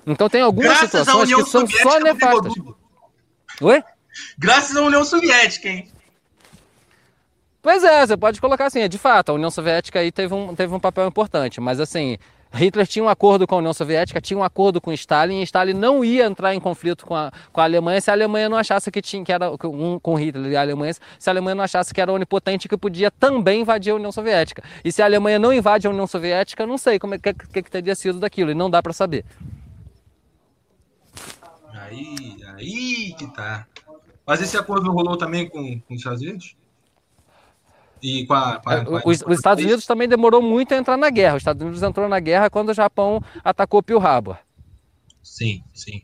Então 0.06 0.28
tem 0.28 0.40
algumas 0.40 0.78
Graças 0.78 0.90
situações 0.90 1.34
que 1.34 1.50
são 1.50 1.66
só 1.66 2.00
nefastas. 2.00 2.52
Oi? 3.60 3.82
Graças 4.38 4.76
à 4.76 4.82
União 4.82 5.04
Soviética, 5.04 5.68
hein? 5.68 5.88
Pois 7.60 7.82
é, 7.84 8.06
você 8.06 8.16
pode 8.16 8.40
colocar 8.40 8.66
assim, 8.66 8.80
é 8.80 8.88
de 8.88 8.98
fato, 8.98 9.30
a 9.30 9.34
União 9.34 9.50
Soviética 9.50 9.98
aí 9.98 10.12
teve 10.12 10.32
um, 10.32 10.54
teve 10.54 10.72
um 10.72 10.80
papel 10.80 11.06
importante, 11.06 11.60
mas 11.60 11.80
assim, 11.80 12.16
Hitler 12.52 12.86
tinha 12.86 13.04
um 13.04 13.08
acordo 13.08 13.46
com 13.46 13.54
a 13.54 13.58
União 13.58 13.74
Soviética, 13.74 14.20
tinha 14.20 14.38
um 14.38 14.42
acordo 14.42 14.80
com 14.80 14.92
Stalin, 14.92 15.40
e 15.40 15.42
Stalin 15.42 15.74
não 15.74 16.04
ia 16.04 16.24
entrar 16.24 16.54
em 16.54 16.60
conflito 16.60 17.04
com 17.04 17.14
a, 17.14 17.30
com 17.52 17.60
a 17.60 17.64
Alemanha 17.64 18.00
se 18.00 18.10
a 18.10 18.14
Alemanha 18.14 18.48
não 18.48 18.56
achasse 18.56 18.90
que 18.90 19.02
tinha 19.02 19.24
que 19.24 19.32
era 19.32 19.50
um, 19.50 19.98
com 19.98 20.14
Hitler 20.14 20.52
e 20.52 20.56
a 20.56 20.60
Alemanha, 20.60 20.94
se 21.18 21.28
a 21.28 21.32
Alemanha 21.32 21.54
não 21.54 21.64
achasse 21.64 21.92
que 21.92 22.00
era 22.00 22.12
onipotente 22.12 22.68
que 22.68 22.76
podia 22.76 23.10
também 23.10 23.60
invadir 23.60 23.92
a 23.92 23.96
União 23.96 24.10
Soviética. 24.10 24.62
E 24.84 24.90
se 24.90 25.02
a 25.02 25.04
Alemanha 25.04 25.38
não 25.38 25.52
invade 25.52 25.86
a 25.86 25.90
União 25.90 26.06
Soviética, 26.06 26.66
não 26.66 26.78
sei 26.78 26.98
como 26.98 27.14
é 27.14 27.18
que, 27.18 27.34
que, 27.34 27.62
que 27.62 27.70
teria 27.70 27.94
sido 27.94 28.18
daquilo, 28.18 28.50
e 28.50 28.54
não 28.54 28.70
dá 28.70 28.82
para 28.82 28.92
saber. 28.92 29.24
Aí, 31.72 32.36
aí 32.56 33.14
que 33.18 33.26
tá. 33.34 33.66
Mas 34.26 34.42
esse 34.42 34.56
acordo 34.56 34.90
rolou 34.92 35.16
também 35.16 35.48
com, 35.48 35.80
com 35.80 35.94
os 35.94 36.00
Estados 36.00 36.20
Unidos? 36.20 36.54
E 38.02 38.26
com 38.26 38.34
a, 38.34 38.60
com 38.60 38.70
a, 38.70 38.74
é, 38.74 38.84
com 38.84 38.96
a... 38.96 39.02
Os, 39.04 39.22
os, 39.22 39.36
Estados 39.36 39.64
Unidos 39.64 39.86
também 39.86 40.08
demorou 40.08 40.42
muito 40.42 40.72
a 40.72 40.76
entrar 40.76 40.96
na 40.96 41.10
guerra. 41.10 41.36
Os 41.36 41.40
Estados 41.42 41.62
Unidos 41.62 41.82
entrou 41.82 42.08
na 42.08 42.20
guerra 42.20 42.50
quando 42.50 42.70
o 42.70 42.74
Japão 42.74 43.22
atacou 43.44 43.82
Pearl 43.82 44.00
Harbor. 44.00 44.36
Sim, 45.22 45.62
sim. 45.74 46.02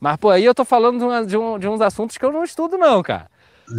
Mas, 0.00 0.16
pô, 0.16 0.30
aí 0.30 0.44
eu 0.44 0.54
tô 0.54 0.64
falando 0.64 0.98
de, 0.98 1.04
uma, 1.04 1.24
de, 1.24 1.36
um, 1.36 1.58
de 1.58 1.68
uns 1.68 1.80
assuntos 1.80 2.18
que 2.18 2.24
eu 2.24 2.32
não 2.32 2.44
estudo, 2.44 2.76
não, 2.76 3.02
cara. 3.02 3.30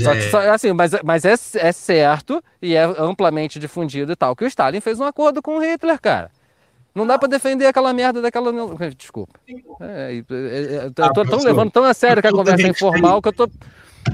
Só 0.01 0.13
que, 0.13 0.21
só, 0.23 0.39
assim, 0.49 0.73
mas, 0.73 0.91
mas 1.03 1.25
é, 1.25 1.33
é 1.33 1.71
certo 1.71 2.43
e 2.59 2.73
é 2.73 2.83
amplamente 2.83 3.59
difundido 3.59 4.11
e 4.11 4.15
tal 4.15 4.35
que 4.35 4.43
o 4.43 4.47
Stalin 4.47 4.79
fez 4.79 4.99
um 4.99 5.03
acordo 5.03 5.41
com 5.41 5.57
o 5.57 5.59
Hitler, 5.59 6.01
cara. 6.01 6.31
Não 6.95 7.05
dá 7.05 7.19
para 7.19 7.27
defender 7.27 7.65
aquela 7.65 7.93
merda 7.93 8.21
daquela. 8.21 8.51
Desculpa. 8.97 9.37
É, 9.81 10.15
é, 10.15 10.17
é, 10.17 10.85
eu 10.85 10.91
tô, 10.93 11.03
ah, 11.03 11.25
tão 11.25 11.43
levando 11.43 11.69
tão 11.69 11.83
a 11.83 11.93
sério 11.93 12.21
que 12.21 12.27
a 12.27 12.31
conversa 12.31 12.65
é 12.65 12.69
informal 12.69 13.21
que 13.21 13.27
eu 13.27 13.33
tô. 13.33 13.49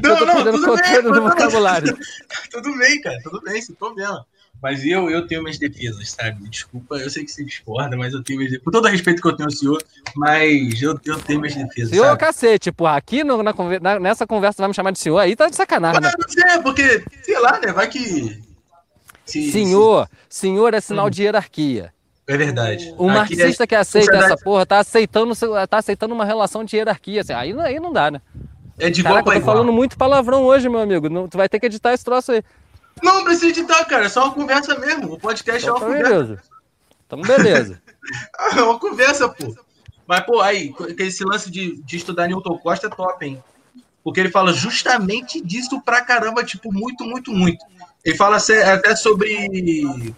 Não, 0.01 0.17
eu 0.17 0.25
não, 0.25 0.43
tudo 0.51 0.75
bem, 0.75 1.01
no 1.03 1.29
vocabulário. 1.29 1.97
tudo 2.51 2.77
bem, 2.77 3.01
cara, 3.01 3.17
tudo 3.23 3.41
bem, 3.41 3.61
sem 3.61 3.75
problema. 3.75 4.25
Mas 4.61 4.85
eu, 4.85 5.09
eu 5.09 5.25
tenho 5.25 5.41
minhas 5.41 5.57
defesas, 5.57 6.11
sabe? 6.11 6.47
Desculpa, 6.47 6.95
eu 6.95 7.09
sei 7.09 7.25
que 7.25 7.31
você 7.31 7.43
discorda, 7.43 7.97
mas 7.97 8.13
eu 8.13 8.23
tenho 8.23 8.37
minhas 8.37 8.51
defesas. 8.51 8.63
Com 8.63 8.71
todo 8.71 8.85
o 8.85 8.89
respeito 8.89 9.19
que 9.19 9.27
eu 9.27 9.35
tenho 9.35 9.47
ao 9.47 9.51
senhor, 9.51 9.83
mas 10.15 10.79
eu, 10.81 10.99
eu 11.03 11.19
tenho 11.19 11.41
minhas 11.41 11.55
defesas. 11.55 11.89
Senhor, 11.89 12.05
sabe? 12.05 12.19
cacete, 12.19 12.71
porra, 12.71 12.95
aqui 12.95 13.23
no, 13.23 13.41
na, 13.41 13.99
nessa 13.99 14.27
conversa 14.27 14.61
vai 14.61 14.67
me 14.67 14.75
chamar 14.75 14.91
de 14.91 14.99
senhor, 14.99 15.17
aí 15.17 15.35
tá 15.35 15.49
de 15.49 15.55
sacanagem. 15.55 15.99
Mas, 15.99 16.11
né? 16.11 16.17
Não 16.19 16.29
sei, 16.29 16.61
porque, 16.61 17.03
sei 17.23 17.39
lá, 17.39 17.59
né? 17.59 17.71
Vai 17.71 17.87
que. 17.87 18.39
Se, 19.25 19.51
senhor, 19.51 20.07
se... 20.29 20.41
senhor 20.41 20.73
é 20.75 20.81
sinal 20.81 21.07
hum. 21.07 21.09
de 21.09 21.23
hierarquia. 21.23 21.91
É 22.27 22.37
verdade. 22.37 22.93
O 22.97 23.09
Aqui 23.09 23.35
marxista 23.35 23.63
é... 23.63 23.67
que 23.67 23.75
aceita 23.75 24.15
essa 24.15 24.37
porra 24.37 24.65
tá 24.65 24.79
aceitando, 24.79 25.33
tá 25.67 25.77
aceitando 25.77 26.13
uma 26.13 26.23
relação 26.23 26.63
de 26.63 26.75
hierarquia. 26.75 27.21
Assim, 27.21 27.33
aí, 27.33 27.59
aí 27.59 27.79
não 27.79 27.91
dá, 27.91 28.11
né? 28.11 28.21
É 28.81 28.89
de 28.89 29.01
igual 29.01 29.15
Caraca, 29.15 29.35
eu 29.35 29.39
tô 29.39 29.45
falando 29.45 29.71
muito 29.71 29.95
palavrão 29.95 30.43
hoje, 30.43 30.67
meu 30.67 30.79
amigo. 30.79 31.07
Não, 31.07 31.27
tu 31.27 31.37
vai 31.37 31.47
ter 31.47 31.59
que 31.59 31.67
editar 31.67 31.93
esse 31.93 32.03
troço 32.03 32.31
aí. 32.31 32.43
Não, 33.03 33.17
não 33.17 33.23
precisa 33.23 33.49
editar, 33.49 33.85
cara. 33.85 34.05
É 34.05 34.09
só 34.09 34.25
uma 34.25 34.33
conversa 34.33 34.77
mesmo. 34.79 35.13
O 35.13 35.19
podcast 35.19 35.61
então, 35.63 35.75
é 35.75 35.79
uma 35.79 35.79
tá 35.79 35.85
conversa. 35.85 36.09
Beleza. 36.09 36.43
Então, 37.05 37.21
beleza. 37.21 37.81
é 38.57 38.61
uma 38.63 38.79
conversa, 38.79 39.29
pô. 39.29 39.55
Mas, 40.07 40.21
pô, 40.21 40.41
aí, 40.41 40.73
esse 40.97 41.23
lance 41.23 41.51
de, 41.51 41.79
de 41.83 41.95
estudar 41.95 42.27
Newton 42.27 42.57
Costa 42.57 42.87
é 42.87 42.89
top, 42.89 43.23
hein? 43.23 43.43
Porque 44.03 44.19
ele 44.19 44.31
fala 44.31 44.51
justamente 44.51 45.39
disso 45.39 45.79
pra 45.79 46.01
caramba, 46.01 46.43
tipo, 46.43 46.73
muito, 46.73 47.03
muito, 47.03 47.31
muito. 47.31 47.63
Ele 48.03 48.17
fala 48.17 48.37
até 48.37 48.95
sobre. 48.95 50.15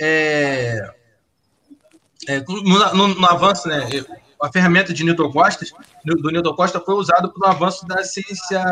É, 0.00 0.90
é, 2.28 2.40
no, 2.40 2.62
no, 2.62 3.08
no, 3.08 3.26
avanço, 3.26 3.66
né? 3.66 3.88
A 4.42 4.52
ferramenta 4.52 4.92
de 4.92 5.04
Newton 5.04 5.30
Costa, 5.30 5.64
do 6.04 6.30
Newton 6.30 6.54
Costa 6.54 6.80
foi 6.80 6.94
usada 6.94 7.32
no 7.36 7.46
avanço 7.46 7.86
da 7.86 8.02
ciência 8.04 8.62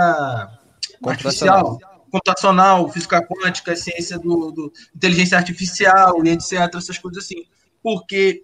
artificial, 1.04 1.78
computacional, 2.10 2.88
física 2.90 3.26
quântica, 3.26 3.74
ciência 3.74 4.18
do, 4.18 4.50
do, 4.50 4.72
inteligência 4.94 5.38
artificial 5.38 6.24
e 6.24 6.30
etc, 6.30 6.74
essas 6.74 6.98
coisas 6.98 7.24
assim. 7.24 7.44
Porque 7.82 8.42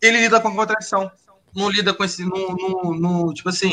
ele 0.00 0.20
lida 0.20 0.40
com 0.40 0.48
a 0.48 0.54
contradição, 0.54 1.10
não 1.54 1.68
lida 1.68 1.92
com 1.92 2.04
esse, 2.04 2.24
no 2.24 3.32
tipo 3.34 3.48
assim, 3.48 3.72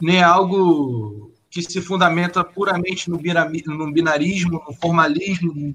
nem 0.00 0.18
é 0.18 0.22
algo 0.22 1.32
que 1.50 1.62
se 1.62 1.80
fundamenta 1.80 2.44
puramente 2.44 3.10
no, 3.10 3.18
binarismo, 3.18 4.62
no 4.66 4.74
formalismo, 4.74 5.52
no 5.52 5.74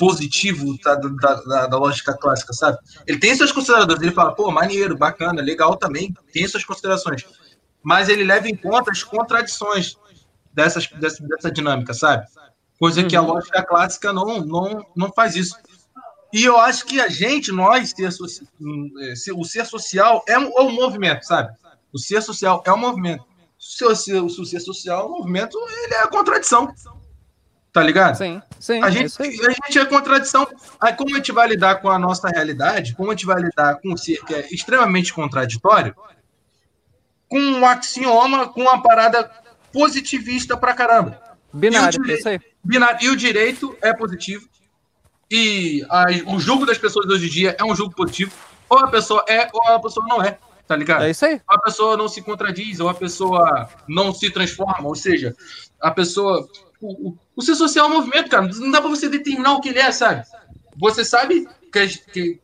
positivo 0.00 0.78
da, 0.82 0.94
da, 0.94 1.66
da, 1.66 1.76
lógica 1.76 2.16
clássica, 2.16 2.54
sabe? 2.54 2.78
Ele 3.06 3.18
tem 3.18 3.36
suas 3.36 3.52
considerações, 3.52 4.00
ele 4.00 4.12
fala, 4.12 4.34
pô, 4.34 4.50
maneiro, 4.50 4.96
bacana, 4.96 5.42
legal 5.42 5.76
também, 5.76 6.16
tem 6.32 6.48
suas 6.48 6.64
considerações. 6.64 7.26
Mas 7.82 8.08
ele 8.08 8.24
leva 8.24 8.48
em 8.48 8.56
conta 8.56 8.90
as 8.90 9.04
contradições 9.04 9.98
dessas, 10.54 10.86
dessa, 10.86 11.22
dessa 11.28 11.50
dinâmica, 11.50 11.92
sabe? 11.92 12.26
Coisa 12.78 13.04
que 13.04 13.14
a 13.14 13.20
uhum. 13.20 13.34
lógica 13.34 13.62
clássica 13.62 14.10
não, 14.10 14.40
não, 14.40 14.86
não 14.96 15.12
faz 15.12 15.36
isso. 15.36 15.54
E 16.32 16.44
eu 16.44 16.58
acho 16.58 16.86
que 16.86 16.98
a 16.98 17.08
gente, 17.08 17.52
nós, 17.52 17.92
ser, 19.14 19.32
o 19.34 19.44
ser 19.44 19.66
social 19.66 20.24
é 20.26 20.38
um, 20.38 20.46
é 20.46 20.62
um 20.62 20.72
movimento, 20.72 21.24
sabe? 21.24 21.54
O 21.92 21.98
ser 21.98 22.22
social 22.22 22.62
é 22.64 22.72
um 22.72 22.78
movimento. 22.78 23.22
O 23.58 23.94
ser, 23.94 24.22
o 24.22 24.44
ser 24.46 24.60
social, 24.60 25.08
o 25.08 25.18
movimento, 25.18 25.58
ele 25.84 25.92
é 25.92 26.02
a 26.04 26.08
contradição. 26.08 26.72
Tá 27.72 27.82
ligado? 27.82 28.16
Sim, 28.16 28.42
sim. 28.58 28.82
A 28.82 28.90
gente, 28.90 29.14
é 29.22 29.26
a 29.26 29.50
gente 29.52 29.78
é 29.78 29.84
contradição. 29.84 30.46
Aí, 30.80 30.92
como 30.92 31.14
a 31.14 31.18
gente 31.18 31.30
vai 31.30 31.46
lidar 31.46 31.76
com 31.76 31.88
a 31.88 31.98
nossa 31.98 32.28
realidade, 32.28 32.94
como 32.96 33.10
a 33.10 33.14
gente 33.14 33.26
vai 33.26 33.40
lidar 33.40 33.76
com 33.80 33.96
ser 33.96 34.24
que 34.24 34.34
é 34.34 34.48
extremamente 34.52 35.12
contraditório, 35.12 35.94
com 37.28 37.38
um 37.38 37.64
axioma, 37.64 38.48
com 38.48 38.62
uma 38.62 38.82
parada 38.82 39.30
positivista 39.72 40.56
pra 40.56 40.74
caramba. 40.74 41.20
Binário, 41.52 42.10
é 42.10 42.14
isso 42.14 42.28
aí. 42.28 42.40
Binário, 42.62 42.98
e 43.02 43.08
o 43.08 43.16
direito 43.16 43.76
é 43.80 43.94
positivo. 43.94 44.48
E 45.30 45.86
a, 45.88 46.06
o 46.26 46.40
julgo 46.40 46.66
das 46.66 46.76
pessoas 46.76 47.06
hoje 47.06 47.26
em 47.26 47.30
dia 47.30 47.56
é 47.56 47.64
um 47.64 47.74
julgo 47.74 47.94
positivo. 47.94 48.32
Ou 48.68 48.80
a 48.80 48.88
pessoa 48.88 49.24
é, 49.28 49.48
ou 49.52 49.62
a 49.62 49.80
pessoa 49.80 50.04
não 50.08 50.20
é. 50.20 50.38
Tá 50.66 50.76
ligado? 50.76 51.04
É 51.04 51.10
isso 51.10 51.24
aí. 51.24 51.40
A 51.48 51.58
pessoa 51.58 51.96
não 51.96 52.08
se 52.08 52.22
contradiz, 52.22 52.78
ou 52.80 52.88
a 52.88 52.94
pessoa 52.94 53.68
não 53.88 54.12
se 54.12 54.30
transforma. 54.30 54.88
Ou 54.88 54.94
seja, 54.94 55.34
a 55.80 55.90
pessoa 55.90 56.48
o, 56.80 57.16
o 57.36 57.42
ser 57.42 57.54
social 57.54 57.86
é 57.86 57.88
um 57.90 57.94
movimento, 57.94 58.30
cara. 58.30 58.46
Não 58.46 58.70
dá 58.70 58.80
para 58.80 58.90
você 58.90 59.08
determinar 59.08 59.54
o 59.54 59.60
que 59.60 59.68
ele 59.68 59.78
é, 59.78 59.92
sabe? 59.92 60.26
Você 60.76 61.04
sabe 61.04 61.46
que, 62.12 62.40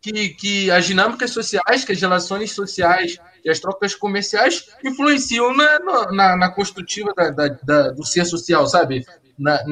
que, 0.00 0.28
que, 0.30 0.70
as 0.70 0.86
dinâmicas 0.86 1.30
sociais, 1.30 1.84
que 1.84 1.92
as 1.92 2.00
relações 2.00 2.52
sociais 2.52 3.18
e 3.44 3.50
as 3.50 3.58
trocas 3.60 3.94
comerciais 3.94 4.68
influenciam 4.84 5.54
na, 5.54 5.78
na, 6.10 6.36
na 6.36 6.50
construtiva 6.50 7.12
da, 7.14 7.30
da, 7.30 7.48
da, 7.48 7.90
do 7.90 8.04
ser 8.04 8.24
social, 8.24 8.66
sabe? 8.66 9.06
Na, 9.38 9.62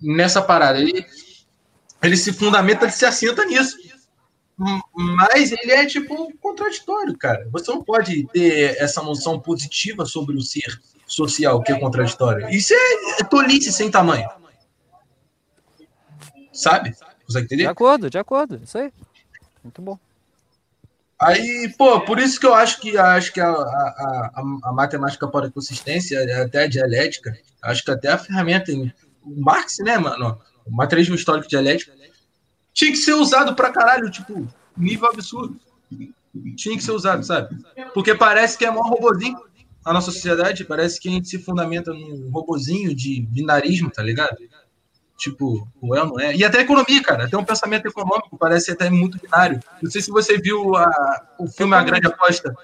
nessa 0.00 0.40
parada. 0.40 0.80
Ele, 0.80 1.04
ele 2.02 2.16
se 2.16 2.32
fundamenta, 2.32 2.84
ele 2.84 2.92
se 2.92 3.04
assenta 3.04 3.44
nisso. 3.44 3.76
Mas 4.94 5.50
ele 5.50 5.72
é, 5.72 5.86
tipo, 5.86 6.32
contraditório, 6.38 7.16
cara. 7.16 7.48
Você 7.50 7.70
não 7.70 7.82
pode 7.82 8.26
ter 8.28 8.76
essa 8.78 9.02
noção 9.02 9.40
positiva 9.40 10.04
sobre 10.04 10.36
o 10.36 10.42
ser 10.42 10.80
social 11.06 11.62
que 11.62 11.72
é 11.72 11.78
contraditório. 11.78 12.48
Isso 12.50 12.72
é, 12.74 13.20
é 13.20 13.24
tolice 13.24 13.72
sem 13.72 13.90
tamanho. 13.90 14.28
Sabe? 16.52 16.94
Consegue 17.26 17.46
entender? 17.46 17.62
De 17.64 17.68
acordo, 17.68 18.10
de 18.10 18.18
acordo. 18.18 18.60
Isso 18.62 18.78
aí. 18.78 18.92
Muito 19.62 19.80
bom. 19.80 19.98
Aí, 21.20 21.72
pô, 21.78 22.00
por 22.00 22.18
isso 22.18 22.40
que 22.40 22.46
eu 22.46 22.52
acho 22.52 22.80
que 22.80 22.98
acho 22.98 23.32
que 23.32 23.40
a, 23.40 23.48
a, 23.48 23.52
a, 23.52 24.42
a 24.64 24.72
matemática 24.72 25.28
para 25.28 25.46
a 25.46 25.50
consistência, 25.50 26.18
até 26.42 26.64
a 26.64 26.68
dialética, 26.68 27.32
acho 27.62 27.84
que 27.84 27.92
até 27.92 28.08
a 28.08 28.18
ferramenta, 28.18 28.72
o 28.72 29.40
Marx, 29.40 29.78
né, 29.78 29.96
mano? 29.98 30.40
O 30.66 30.70
materialismo 30.72 31.14
histórico 31.14 31.48
dialético, 31.48 31.92
tinha 32.72 32.90
que 32.90 32.96
ser 32.96 33.14
usado 33.14 33.54
pra 33.54 33.70
caralho, 33.70 34.10
tipo, 34.10 34.48
nível 34.76 35.08
absurdo. 35.08 35.60
Tinha 36.56 36.76
que 36.76 36.82
ser 36.82 36.92
usado, 36.92 37.22
sabe? 37.22 37.56
Porque 37.94 38.14
parece 38.14 38.58
que 38.58 38.64
é 38.64 38.70
mó 38.70 38.82
robozinho 38.82 39.38
a 39.84 39.92
nossa 39.92 40.10
sociedade, 40.10 40.64
parece 40.64 41.00
que 41.00 41.08
a 41.08 41.12
gente 41.12 41.28
se 41.28 41.38
fundamenta 41.38 41.92
num 41.92 42.30
robozinho 42.30 42.94
de 42.94 43.20
binarismo, 43.22 43.90
tá 43.90 44.02
ligado? 44.02 44.36
Tipo, 45.18 45.68
o 45.80 45.94
é 45.94 46.02
ou 46.02 46.08
não 46.08 46.20
é. 46.20 46.34
E 46.34 46.44
até 46.44 46.58
a 46.58 46.62
economia, 46.62 47.02
cara, 47.02 47.24
até 47.24 47.36
um 47.36 47.44
pensamento 47.44 47.86
econômico 47.86 48.36
parece 48.36 48.72
até 48.72 48.90
muito 48.90 49.18
binário. 49.20 49.60
Não 49.80 49.90
sei 49.90 50.02
se 50.02 50.10
você 50.10 50.38
viu 50.38 50.74
a, 50.76 51.26
o 51.38 51.46
filme 51.46 51.74
A 51.74 51.82
Grande 51.82 52.06
Aposta. 52.06 52.54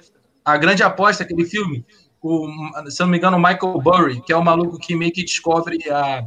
A 0.44 0.56
Grande 0.56 0.82
Aposta, 0.82 1.22
aquele 1.22 1.44
filme, 1.44 1.84
o, 2.20 2.48
se 2.90 3.00
não 3.00 3.08
me 3.08 3.18
engano, 3.18 3.36
o 3.36 3.40
Michael 3.40 3.80
Burry, 3.80 4.20
que 4.22 4.32
é 4.32 4.36
o 4.36 4.44
maluco 4.44 4.78
que 4.78 4.96
meio 4.96 5.12
que 5.12 5.24
descobre 5.24 5.78
a, 5.90 6.24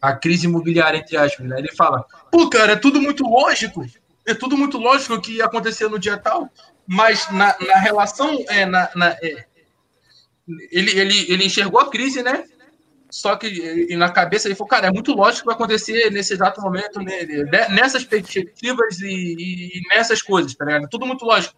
a 0.00 0.14
crise 0.14 0.46
imobiliária, 0.46 0.98
entre 0.98 1.16
aspas, 1.16 1.46
né? 1.46 1.58
Ele 1.58 1.72
fala, 1.72 2.04
pô, 2.30 2.50
cara, 2.50 2.72
é 2.72 2.76
tudo 2.76 3.00
muito 3.00 3.24
lógico, 3.24 3.84
é 4.26 4.34
tudo 4.34 4.56
muito 4.56 4.78
lógico 4.78 5.20
que 5.20 5.36
ia 5.36 5.46
acontecer 5.46 5.88
no 5.88 5.98
dia 5.98 6.18
tal, 6.18 6.50
mas 6.86 7.30
na, 7.32 7.56
na 7.60 7.76
relação, 7.76 8.44
é, 8.48 8.66
na, 8.66 8.90
na 8.94 9.08
é, 9.22 9.46
ele, 10.70 10.98
ele, 10.98 11.32
ele 11.32 11.44
enxergou 11.44 11.80
a 11.80 11.90
crise, 11.90 12.22
né? 12.22 12.44
Só 13.10 13.36
que 13.36 13.94
na 13.96 14.10
cabeça 14.10 14.48
ele 14.48 14.54
falou, 14.54 14.68
cara, 14.68 14.88
é 14.88 14.90
muito 14.90 15.12
lógico 15.12 15.42
que 15.42 15.46
vai 15.46 15.54
acontecer 15.54 16.10
nesse 16.10 16.34
exato 16.34 16.60
momento, 16.60 17.00
né? 17.00 17.24
nessas 17.70 18.04
perspectivas 18.04 19.00
e, 19.00 19.76
e, 19.78 19.88
nessas 19.88 20.20
coisas, 20.20 20.54
tá 20.54 20.64
ligado? 20.64 20.88
Tudo 20.88 21.06
muito 21.06 21.24
lógico. 21.24 21.54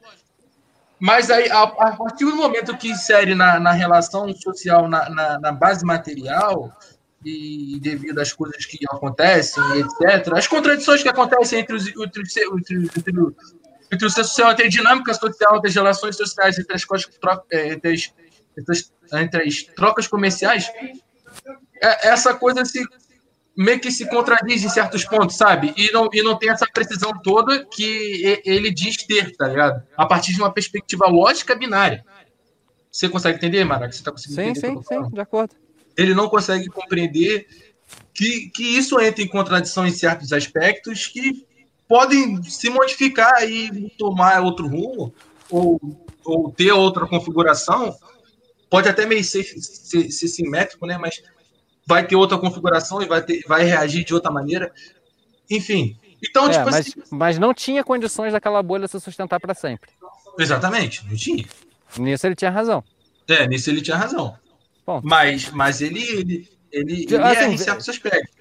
Mas 1.01 1.31
aí, 1.31 1.49
a, 1.51 1.63
a 1.63 1.97
partir 1.97 2.25
do 2.25 2.37
momento 2.37 2.77
que 2.77 2.91
insere 2.91 3.35
na, 3.35 3.59
na 3.59 3.73
relação 3.73 4.33
social, 4.35 4.89
na, 4.89 5.09
na, 5.09 5.39
na 5.39 5.53
base 5.53 5.85
material, 5.85 6.73
e 7.25 7.79
devido 7.81 8.19
às 8.21 8.33
coisas 8.33 8.65
que 8.65 8.79
acontecem, 8.91 9.63
etc., 9.79 10.33
as 10.35 10.47
contradições 10.47 11.03
que 11.03 11.09
acontecem 11.09 11.61
entre, 11.61 11.75
os, 11.77 11.87
entre, 11.89 12.23
entre, 12.23 12.77
entre, 12.97 13.13
entre 13.91 14.07
o 14.07 14.11
ser 14.11 14.25
social, 14.25 14.53
entre 14.53 14.67
a 14.67 14.71
dinâmica 14.71 15.15
social, 15.15 15.57
entre 15.57 15.69
as 15.69 15.75
relações 15.75 16.17
sociais, 16.17 16.59
entre 16.59 16.75
as, 16.75 16.85
é, 17.51 17.73
entre 17.73 17.93
as, 17.93 18.13
entre 19.13 19.43
as, 19.43 19.63
trocas 19.63 20.07
comerciais, 20.07 20.71
é, 21.81 22.09
essa 22.09 22.35
coisa 22.35 22.65
se 22.65 22.85
meio 23.57 23.81
que 23.81 23.91
se 23.91 24.09
contradiz 24.09 24.63
em 24.63 24.69
certos 24.69 25.05
pontos, 25.05 25.37
sabe? 25.37 25.75
E 25.77 25.91
não, 25.91 26.09
e 26.13 26.23
não 26.23 26.39
tem 26.39 26.51
essa 26.51 26.67
precisão 26.73 27.13
toda 27.23 27.65
que 27.65 28.41
ele 28.45 28.71
diz 28.71 28.99
ter, 28.99 29.37
tá 29.37 29.49
ligado? 29.49 29.83
A 29.97 30.07
partir 30.07 30.33
de 30.33 30.41
uma 30.41 30.53
perspectiva 30.53 31.09
lógica 31.09 31.57
binária. 31.57 32.05
Você 32.91 33.09
consegue 33.09 33.37
entender, 33.37 33.65
Mara? 33.65 33.91
Você 33.91 34.03
tá 34.03 34.13
conseguindo 34.13 34.41
sim, 34.41 34.49
entender? 34.51 34.83
Sim, 34.85 35.05
sim, 35.05 35.11
de 35.11 35.21
acordo. 35.21 35.55
Ele 35.97 36.15
não 36.15 36.29
consegue 36.29 36.69
compreender 36.69 37.49
que, 38.15 38.51
que 38.51 38.63
isso 38.63 39.01
entra 39.01 39.23
em 39.23 39.29
contradição 39.29 39.87
em 39.87 39.91
certos 39.91 40.33
aspectos 40.33 41.09
que 41.09 41.45
podem 41.89 42.43
se 42.43 42.71
modificar 42.71 43.43
e 43.43 43.91
tomar 43.99 44.43
outro 44.43 44.69
rumo 44.69 45.13
ou, 45.51 45.81
ou 46.25 46.53
ter 46.53 46.73
outra 46.73 47.07
configuração. 47.07 47.97
Pode 48.71 48.89
até 48.89 49.07
meio 49.07 49.25
ser, 49.25 49.45
ser, 49.45 50.11
ser 50.11 50.29
simétrico, 50.29 50.87
né? 50.87 50.99
Mas 50.99 51.23
vai 51.87 52.07
ter 52.07 52.17
outra 52.17 52.39
configuração 52.39 53.03
e 53.03 53.07
vai, 53.07 53.23
ter, 53.23 53.43
vai 53.47 53.65
reagir 53.65 54.05
de 54.05 54.15
outra 54.15 54.31
maneira. 54.31 54.73
Enfim. 55.51 55.99
Então, 56.23 56.47
é, 56.47 56.51
tipo 56.51 56.65
mas, 56.65 56.75
assim. 56.75 56.93
Mas 57.11 57.39
não 57.39 57.55
tinha 57.55 57.83
condições 57.83 58.33
daquela 58.33 58.63
bolha 58.63 58.87
se 58.89 59.01
sustentar 59.01 59.41
para 59.41 59.55
sempre. 59.55 59.91
Exatamente, 60.39 61.07
não 61.07 61.17
tinha. 61.17 61.45
Nisso 61.99 62.27
ele 62.27 62.35
tinha 62.35 62.51
razão. 62.51 62.85
É, 63.27 63.47
nisso 63.47 63.71
ele 63.71 63.81
tinha 63.81 63.97
razão. 63.97 64.37
Bom, 64.87 65.01
mas, 65.03 65.51
mas 65.51 65.81
ele, 65.81 66.03
ele, 66.03 66.49
ele, 66.73 67.03
ele 67.05 67.17
assim, 67.17 67.41
é 67.41 67.49
em 67.49 67.59
certos 67.59 67.89
aspectos. 67.89 68.37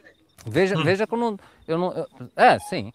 Veja, 0.46 0.78
hum. 0.78 0.84
veja 0.84 1.06
como. 1.06 1.38
Eu 1.68 1.78
não, 1.78 1.92
eu, 1.94 2.08
é, 2.36 2.58
sim. 2.60 2.92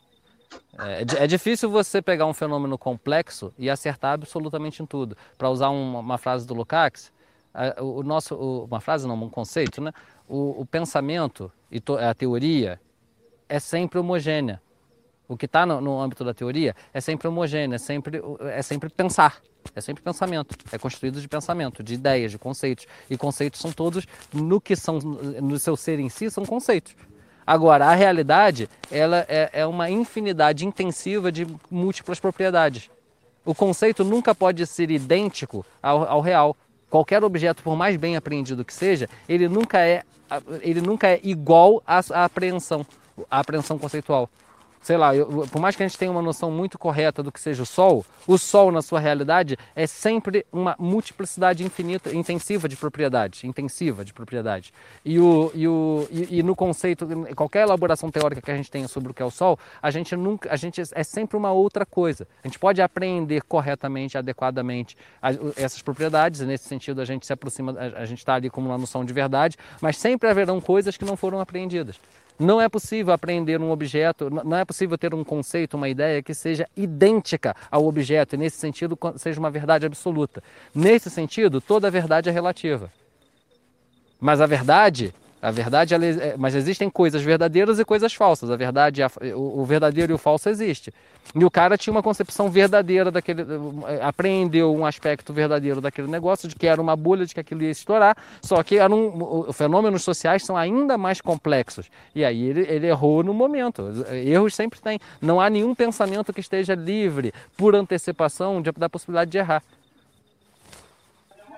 É, 0.79 1.25
é, 1.25 1.27
difícil 1.27 1.69
você 1.71 2.01
pegar 2.01 2.27
um 2.27 2.33
fenômeno 2.33 2.79
complexo 2.79 3.53
e 3.59 3.69
acertar 3.69 4.13
absolutamente 4.13 4.83
em 4.83 4.87
tudo. 4.87 5.17
Para 5.37 5.51
usar 5.51 5.69
uma, 5.69 5.99
uma, 6.01 6.19
frase 6.19 6.47
do 6.47 6.55
Lukács, 6.55 7.12
o 7.81 8.03
nosso, 8.03 8.35
o, 8.35 8.65
uma 8.65 8.81
frase 8.81 9.07
não, 9.07 9.15
um 9.15 9.29
conceito, 9.29 9.81
né? 9.81 9.93
o, 10.29 10.63
o 10.63 10.67
pensamento 10.67 11.53
e 11.71 11.81
to, 11.81 11.97
a 11.99 12.15
teoria 12.15 12.81
é 13.49 13.61
sempre 13.61 13.99
homogênea. 13.99 14.61
O 15.29 15.37
que 15.37 15.47
está 15.47 15.65
no, 15.65 15.81
no, 15.81 16.01
âmbito 16.01 16.25
da 16.25 16.35
teoria 16.35 16.75
é 16.93 17.01
sempre 17.01 17.29
homogêneo, 17.29 17.75
é 17.75 17.79
sempre, 17.79 18.23
é 18.41 18.63
sempre 18.63 18.91
pensar, 18.91 19.41
é 19.75 19.81
sempre 19.81 20.03
pensamento, 20.03 20.57
é 20.71 20.79
construído 20.79 21.21
de 21.21 21.29
pensamento, 21.29 21.83
de 21.83 21.95
ideias, 21.95 22.33
de 22.33 22.39
conceitos. 22.39 22.87
E 23.09 23.17
conceitos 23.17 23.61
são 23.61 23.73
todos, 23.73 24.07
no 24.33 24.61
que 24.61 24.75
são, 24.75 24.99
no 24.99 25.59
seu 25.59 25.77
ser 25.77 25.99
em 26.01 26.09
si, 26.09 26.31
são 26.31 26.45
conceitos. 26.45 26.95
Agora, 27.47 27.87
a 27.87 27.95
realidade 27.95 28.69
ela 28.91 29.25
é, 29.29 29.51
é 29.53 29.67
uma 29.67 29.91
infinidade 29.91 30.67
intensiva 30.67 31.33
de 31.33 31.47
múltiplas 31.71 32.21
propriedades. 32.21 32.91
O 33.45 33.55
conceito 33.55 34.05
nunca 34.05 34.35
pode 34.35 34.65
ser 34.67 34.91
idêntico 34.91 35.67
ao, 35.83 36.05
ao 36.05 36.21
real. 36.21 36.57
Qualquer 36.93 37.25
objeto, 37.25 37.63
por 37.63 37.75
mais 37.75 37.97
bem 37.97 38.17
apreendido 38.17 38.63
que 38.67 38.75
seja, 38.75 39.09
ele 39.27 39.49
nunca 39.49 39.81
é 39.81 40.03
ele 40.61 40.83
nunca 40.83 41.09
é 41.09 41.19
igual 41.23 41.83
à, 41.87 42.01
à 42.13 42.25
apreensão, 42.25 42.87
à 43.31 43.39
apreensão 43.41 43.79
conceitual 43.79 44.29
sei 44.83 44.97
lá, 44.97 45.15
eu, 45.15 45.47
por 45.51 45.61
mais 45.61 45.77
que 45.77 45.83
a 45.83 45.87
gente 45.87 45.97
tenha 45.97 46.11
uma 46.11 46.21
noção 46.21 46.51
muito 46.51 46.79
correta 46.79 47.23
do 47.23 47.31
que 47.31 47.41
seja 47.41 47.63
o 47.63 47.67
Sol, 47.67 48.05
o 48.27 48.37
Sol 48.37 48.73
na 48.73 48.83
sua 48.83 48.99
realidade 48.99 49.57
é 49.75 49.87
sempre 49.87 50.45
uma 50.53 50.75
multiplicidade 50.79 51.65
infinita, 51.65 52.15
intensiva 52.15 52.69
de 52.69 52.77
propriedades, 52.77 53.45
intensiva 53.45 54.05
de 54.05 54.13
propriedades. 54.13 54.73
E, 55.05 55.19
o, 55.19 55.51
e, 55.55 55.69
o, 55.69 56.09
e, 56.11 56.39
e, 56.39 56.43
no 56.43 56.57
conceito, 56.57 57.07
qualquer 57.37 57.63
elaboração 57.63 58.11
teórica 58.11 58.43
que 58.43 58.51
a 58.51 58.57
gente 58.57 58.71
tenha 58.71 58.89
sobre 58.89 59.13
o 59.13 59.15
que 59.15 59.23
é 59.23 59.25
o 59.25 59.31
Sol, 59.31 59.59
a 59.81 59.91
gente 59.91 60.17
nunca, 60.17 60.53
a 60.53 60.57
gente 60.57 60.81
é 60.81 61.05
sempre 61.05 61.37
uma 61.37 61.53
outra 61.53 61.87
coisa. 61.87 62.27
A 62.43 62.49
gente 62.49 62.59
pode 62.59 62.83
apreender 62.83 63.43
corretamente, 63.43 64.19
adequadamente 64.19 64.97
essas 65.57 65.81
propriedades, 65.81 66.41
nesse 66.41 66.69
sentido 66.69 67.01
a 67.01 67.05
gente 67.05 67.25
se 67.25 67.33
aproxima, 67.33 67.73
a, 67.73 68.03
a 68.03 68.07
gente 68.07 68.19
está 68.19 68.35
ali 68.35 68.51
como 68.51 68.69
uma 68.69 68.79
noção 68.79 69.05
de 69.05 69.13
verdade, 69.13 69.57
mas 69.81 69.97
sempre 69.97 70.29
haverão 70.29 70.61
coisas 70.61 70.97
que 70.97 71.05
não 71.05 71.17
foram 71.17 71.41
apreendidas. 71.41 71.97
Não 72.39 72.61
é 72.61 72.69
possível 72.69 73.13
aprender 73.13 73.61
um 73.61 73.71
objeto, 73.71 74.29
não 74.31 74.57
é 74.57 74.65
possível 74.65 74.99
ter 74.99 75.15
um 75.15 75.23
conceito, 75.23 75.77
uma 75.77 75.89
ideia 75.89 76.23
que 76.23 76.35
seja 76.35 76.69
idêntica 76.77 77.55
ao 77.71 77.87
objeto 77.87 78.35
e, 78.35 78.39
nesse 78.39 78.57
sentido, 78.57 78.99
seja 79.17 79.39
uma 79.39 79.51
verdade 79.51 79.87
absoluta. 79.87 80.43
Nesse 80.75 81.09
sentido, 81.11 81.61
toda 81.61 81.91
verdade 81.91 82.29
é 82.29 82.33
relativa. 82.33 82.91
Mas 84.21 84.41
a 84.41 84.47
verdade 84.47 85.15
a 85.43 85.51
verdade, 85.51 85.93
ela, 85.93 86.07
é, 86.07 86.37
mas 86.39 86.55
existem 86.55 86.89
coisas 86.89 87.21
verdadeiras 87.21 87.81
e 87.81 87.85
coisas 87.85 88.15
falsas. 88.15 88.49
A 88.49 88.55
verdade, 88.55 89.03
o, 89.35 89.65
verdadeiro 89.65 90.13
e 90.13 90.15
o 90.15 90.19
falso 90.19 90.49
existe. 90.49 90.95
E 91.35 91.45
o 91.45 91.51
cara 91.51 91.77
tinha 91.77 91.93
uma 91.93 92.03
concepção 92.03 92.49
verdadeira 92.49 93.11
daquele, 93.11 93.43
é, 93.89 94.05
apreendeu 94.05 94.73
um 94.73 94.87
aspecto 94.87 95.33
verdadeiro 95.33 95.81
daquele 95.81 96.07
negócio, 96.07 96.49
de 96.49 96.55
que 96.55 96.65
era 96.65 96.81
uma 96.81 96.95
bolha, 96.95 97.27
de 97.27 97.35
que 97.35 97.41
aquilo 97.41 97.65
ia 97.65 97.73
estourar. 97.73 98.17
Só 98.41 98.63
que 98.63 98.79
os 98.81 99.57
fenômenos 99.57 100.05
sociais 100.05 100.45
são 100.45 100.57
ainda 100.57 100.97
mais 100.97 101.21
complexos. 101.21 101.91
E 102.15 102.25
aí 102.25 102.41
ele, 102.41 102.61
ele 102.61 102.87
errou 102.87 103.25
no 103.25 103.35
momento. 103.35 103.83
Erros 104.13 104.55
sempre 104.55 104.81
tem. 104.81 105.01
Não 105.21 105.41
há 105.41 105.51
nenhum 105.51 105.75
pensamento 105.75 106.33
que 106.33 106.41
esteja 106.41 106.77
livre 106.77 107.35
por 107.57 107.75
antecipação 107.75 108.63
de, 108.63 108.71
da 108.71 108.89
possibilidade 108.89 109.33
de 109.33 109.39
errar. 109.39 109.61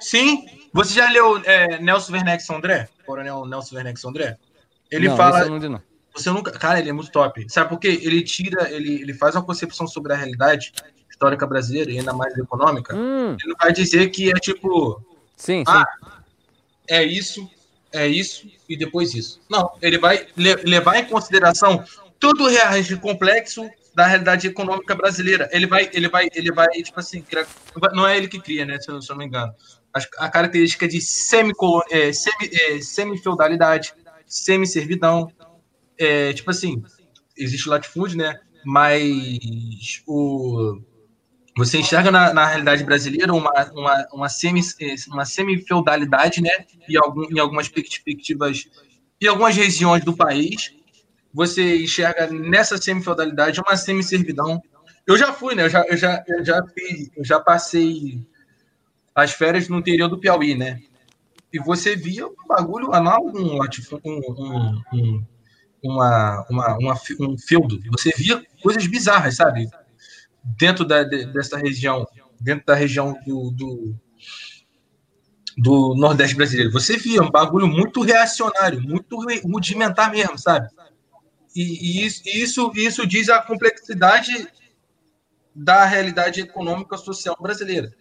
Sim. 0.04 0.46
Você 0.72 0.94
já 0.94 1.08
leu 1.08 1.38
é, 1.44 1.78
Nelson 1.80 2.12
Werneck 2.12 2.44
André? 2.52 2.88
Coronel 3.06 3.46
Nelson 3.46 3.76
Werneck 3.76 4.00
André? 4.06 4.36
Ele 4.90 5.08
não, 5.08 5.16
fala. 5.16 5.44
Não 5.46 5.58
não. 5.58 5.82
Você 6.14 6.30
nunca. 6.30 6.50
Cara, 6.52 6.78
ele 6.78 6.90
é 6.90 6.92
muito 6.92 7.10
top. 7.10 7.46
Sabe 7.48 7.70
por 7.70 7.78
quê? 7.78 8.00
Ele 8.02 8.22
tira, 8.22 8.70
ele, 8.70 9.00
ele 9.00 9.14
faz 9.14 9.34
uma 9.34 9.42
concepção 9.42 9.86
sobre 9.86 10.12
a 10.12 10.16
realidade 10.16 10.72
histórica 11.10 11.46
brasileira 11.46 11.90
e 11.90 11.98
ainda 11.98 12.12
mais 12.12 12.36
econômica. 12.36 12.94
Hum. 12.94 13.36
Ele 13.42 13.54
vai 13.58 13.72
dizer 13.72 14.08
que 14.10 14.30
é 14.30 14.34
tipo. 14.34 15.02
Sim, 15.36 15.64
ah, 15.66 15.86
sim. 15.86 16.10
É 16.88 17.02
isso, 17.02 17.50
é 17.90 18.06
isso 18.06 18.46
e 18.68 18.76
depois 18.76 19.14
isso. 19.14 19.40
Não, 19.48 19.72
ele 19.80 19.98
vai 19.98 20.26
levar 20.36 20.96
em 20.98 21.06
consideração 21.06 21.82
todo 22.20 22.44
o 22.44 23.00
complexo 23.00 23.68
da 23.94 24.06
realidade 24.06 24.48
econômica 24.48 24.94
brasileira. 24.94 25.48
Ele 25.50 25.66
vai, 25.66 25.88
ele 25.92 26.08
vai, 26.08 26.28
ele 26.34 26.52
vai, 26.52 26.68
tipo 26.82 27.00
assim, 27.00 27.24
não 27.92 28.06
é 28.06 28.16
ele 28.18 28.28
que 28.28 28.40
cria, 28.40 28.66
né? 28.66 28.78
Se 28.78 28.90
eu, 28.90 29.00
se 29.00 29.10
eu 29.10 29.14
não 29.14 29.20
me 29.20 29.26
engano 29.26 29.54
a, 30.18 30.28
característica 30.28 30.88
de 30.88 30.98
é, 30.98 32.12
semi, 32.12 32.50
é, 32.52 32.80
semi-feudalidade, 32.80 33.94
semi-servidão. 34.26 35.30
É, 35.96 36.32
tipo 36.32 36.50
assim, 36.50 36.82
existe 37.36 37.68
latifúndio, 37.68 38.18
né? 38.18 38.40
Mas 38.64 40.02
o, 40.06 40.80
você 41.56 41.78
enxerga 41.78 42.10
na, 42.10 42.34
na 42.34 42.46
realidade 42.46 42.82
brasileira 42.82 43.32
uma, 43.32 43.52
uma, 43.72 44.08
uma, 44.12 44.28
semi, 44.28 44.60
é, 44.80 44.94
uma 45.08 45.24
semi-feudalidade, 45.24 46.42
né? 46.42 46.50
E 46.88 46.96
algum, 46.96 47.24
em 47.30 47.38
algumas 47.38 47.68
perspectivas, 47.68 48.66
em 49.20 49.26
algumas 49.26 49.54
regiões 49.54 50.04
do 50.04 50.16
país, 50.16 50.74
você 51.32 51.82
enxerga 51.82 52.26
nessa 52.26 52.76
semi-feudalidade 52.76 53.60
uma 53.60 53.76
semi-servidão. 53.76 54.60
Eu 55.06 55.16
já 55.16 55.32
fui, 55.32 55.54
né? 55.54 55.64
Eu 55.64 55.68
já, 55.68 55.84
eu 55.86 55.96
já, 55.96 56.24
eu 56.26 56.44
já, 56.44 56.64
eu 57.16 57.24
já 57.24 57.38
passei 57.38 58.26
as 59.14 59.32
férias 59.32 59.68
no 59.68 59.78
interior 59.78 60.08
do 60.08 60.18
Piauí, 60.18 60.56
né? 60.56 60.80
E 61.52 61.58
você 61.60 61.94
via 61.94 62.26
um 62.26 62.34
bagulho 62.48 62.92
análogo 62.92 63.38
um, 63.38 63.60
um, 64.04 64.82
um, 64.92 65.24
uma, 65.82 66.46
uma, 66.50 66.78
uma, 66.78 67.00
um 67.20 67.38
feudo. 67.38 67.78
Você 67.92 68.10
via 68.16 68.44
coisas 68.60 68.86
bizarras, 68.88 69.36
sabe? 69.36 69.70
Dentro 70.42 70.84
da, 70.84 71.04
dessa 71.04 71.56
região, 71.56 72.04
dentro 72.40 72.66
da 72.66 72.74
região 72.74 73.16
do, 73.24 73.52
do, 73.52 73.94
do 75.56 75.94
Nordeste 75.94 76.34
brasileiro. 76.34 76.72
Você 76.72 76.96
via 76.96 77.22
um 77.22 77.30
bagulho 77.30 77.68
muito 77.68 78.02
reacionário, 78.02 78.82
muito 78.82 79.16
rudimentar 79.44 80.10
mesmo, 80.10 80.36
sabe? 80.36 80.68
E, 81.54 81.62
e 82.02 82.04
isso, 82.04 82.22
isso, 82.26 82.72
isso 82.74 83.06
diz 83.06 83.28
a 83.28 83.40
complexidade 83.40 84.48
da 85.54 85.84
realidade 85.84 86.40
econômica 86.40 86.96
social 86.96 87.36
brasileira 87.40 87.94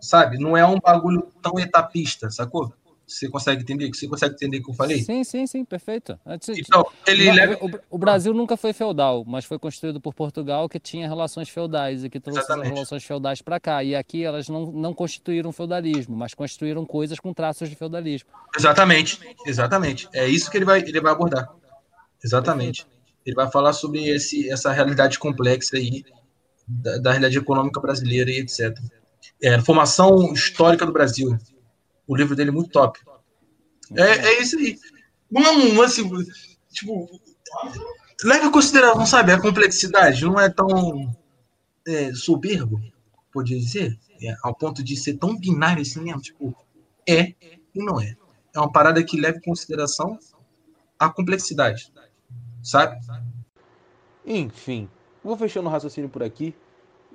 sabe? 0.00 0.38
Não 0.38 0.56
é 0.56 0.66
um 0.66 0.78
bagulho 0.78 1.28
tão 1.40 1.58
etapista, 1.58 2.30
sacou? 2.30 2.72
Você 3.06 3.28
consegue 3.28 3.62
entender? 3.62 3.88
Você 3.88 4.08
consegue 4.08 4.34
entender 4.34 4.58
o 4.58 4.62
que 4.62 4.70
eu 4.70 4.74
falei? 4.74 5.02
Sim, 5.02 5.22
sim, 5.22 5.46
sim, 5.46 5.64
perfeito. 5.64 6.18
Então, 6.48 6.86
ele 7.06 7.28
o, 7.28 7.34
leva... 7.34 7.58
o, 7.90 7.98
Brasil 7.98 8.32
nunca 8.32 8.56
foi 8.56 8.72
feudal, 8.72 9.24
mas 9.26 9.44
foi 9.44 9.58
construído 9.58 10.00
por 10.00 10.14
Portugal 10.14 10.68
que 10.68 10.78
tinha 10.78 11.06
relações 11.06 11.48
feudais 11.48 12.04
e 12.04 12.10
que 12.10 12.18
trouxe 12.18 12.40
Exatamente. 12.40 12.68
as 12.68 12.74
relações 12.74 13.04
feudais 13.04 13.42
para 13.42 13.60
cá. 13.60 13.84
E 13.84 13.94
aqui 13.94 14.24
elas 14.24 14.48
não, 14.48 14.66
não 14.66 14.94
constituíram 14.94 15.52
feudalismo, 15.52 16.16
mas 16.16 16.32
construíram 16.32 16.86
coisas 16.86 17.20
com 17.20 17.34
traços 17.34 17.68
de 17.68 17.76
feudalismo. 17.76 18.30
Exatamente, 18.56 19.20
exatamente. 19.46 20.08
É 20.14 20.26
isso 20.26 20.50
que 20.50 20.56
ele 20.56 20.64
vai, 20.64 20.80
ele 20.80 21.00
vai 21.00 21.12
abordar. 21.12 21.48
Exatamente. 22.24 22.86
Ele 23.26 23.36
vai 23.36 23.50
falar 23.50 23.72
sobre 23.74 24.08
esse, 24.08 24.50
essa 24.50 24.72
realidade 24.72 25.18
complexa 25.18 25.76
aí 25.76 26.02
da, 26.66 26.98
da 26.98 27.10
realidade 27.10 27.36
econômica 27.36 27.80
brasileira 27.80 28.30
e 28.30 28.38
etc 28.38 28.74
é, 29.42 29.60
Formação 29.60 30.32
Histórica 30.32 30.86
do 30.86 30.92
Brasil. 30.92 31.36
O 32.06 32.16
livro 32.16 32.36
dele 32.36 32.50
é 32.50 32.52
muito 32.52 32.70
top. 32.70 33.00
É, 33.96 34.02
é 34.02 34.40
isso 34.40 34.56
aí. 34.56 34.78
Não 35.30 35.42
é 35.42 35.50
um 35.50 35.78
lance. 35.78 36.02
Tipo. 36.70 37.08
Leva 38.24 38.46
em 38.46 38.50
consideração, 38.52 39.04
sabe, 39.04 39.32
a 39.32 39.40
complexidade. 39.40 40.24
Não 40.24 40.38
é 40.38 40.48
tão 40.48 41.12
é, 41.86 42.14
soberbo, 42.14 42.80
podia 43.32 43.58
dizer, 43.58 43.98
é, 44.22 44.36
ao 44.42 44.54
ponto 44.54 44.82
de 44.82 44.96
ser 44.96 45.14
tão 45.14 45.36
binário 45.36 45.82
assim 45.82 46.00
mesmo. 46.00 46.20
Tipo, 46.20 46.54
é 47.08 47.34
e 47.74 47.84
não 47.84 48.00
é. 48.00 48.16
É 48.54 48.60
uma 48.60 48.70
parada 48.70 49.02
que 49.02 49.20
leva 49.20 49.38
em 49.38 49.42
consideração 49.42 50.18
a 50.98 51.08
complexidade. 51.08 51.92
Sabe? 52.62 53.00
Enfim, 54.24 54.88
vou 55.24 55.36
fechando 55.36 55.68
o 55.68 55.72
raciocínio 55.72 56.08
por 56.08 56.22
aqui 56.22 56.54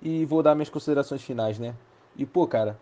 e 0.01 0.25
vou 0.25 0.43
dar 0.43 0.55
minhas 0.55 0.69
considerações 0.69 1.21
finais, 1.21 1.57
né? 1.57 1.73
E, 2.17 2.25
pô, 2.25 2.47
cara, 2.47 2.79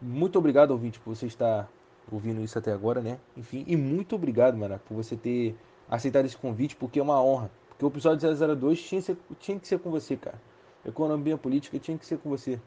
muito 0.00 0.38
obrigado, 0.38 0.72
ouvinte, 0.72 1.00
por 1.00 1.16
você 1.16 1.26
estar 1.26 1.68
ouvindo 2.10 2.40
isso 2.42 2.58
até 2.58 2.72
agora, 2.72 3.00
né? 3.00 3.18
Enfim, 3.36 3.64
e 3.66 3.76
muito 3.76 4.14
obrigado, 4.14 4.56
mano, 4.56 4.78
por 4.86 4.94
você 4.94 5.16
ter 5.16 5.56
aceitado 5.88 6.26
esse 6.26 6.36
convite, 6.36 6.76
porque 6.76 7.00
é 7.00 7.02
uma 7.02 7.22
honra. 7.22 7.50
Porque 7.68 7.84
o 7.84 7.88
episódio 7.88 8.28
002 8.56 8.80
tinha 8.80 9.00
que 9.00 9.06
ser, 9.06 9.18
tinha 9.38 9.58
que 9.58 9.66
ser 9.66 9.78
com 9.78 9.90
você, 9.90 10.16
cara. 10.16 10.40
Economia 10.84 11.36
política 11.36 11.78
tinha 11.78 11.96
que 11.96 12.04
ser 12.04 12.18
com 12.18 12.28
você. 12.28 12.60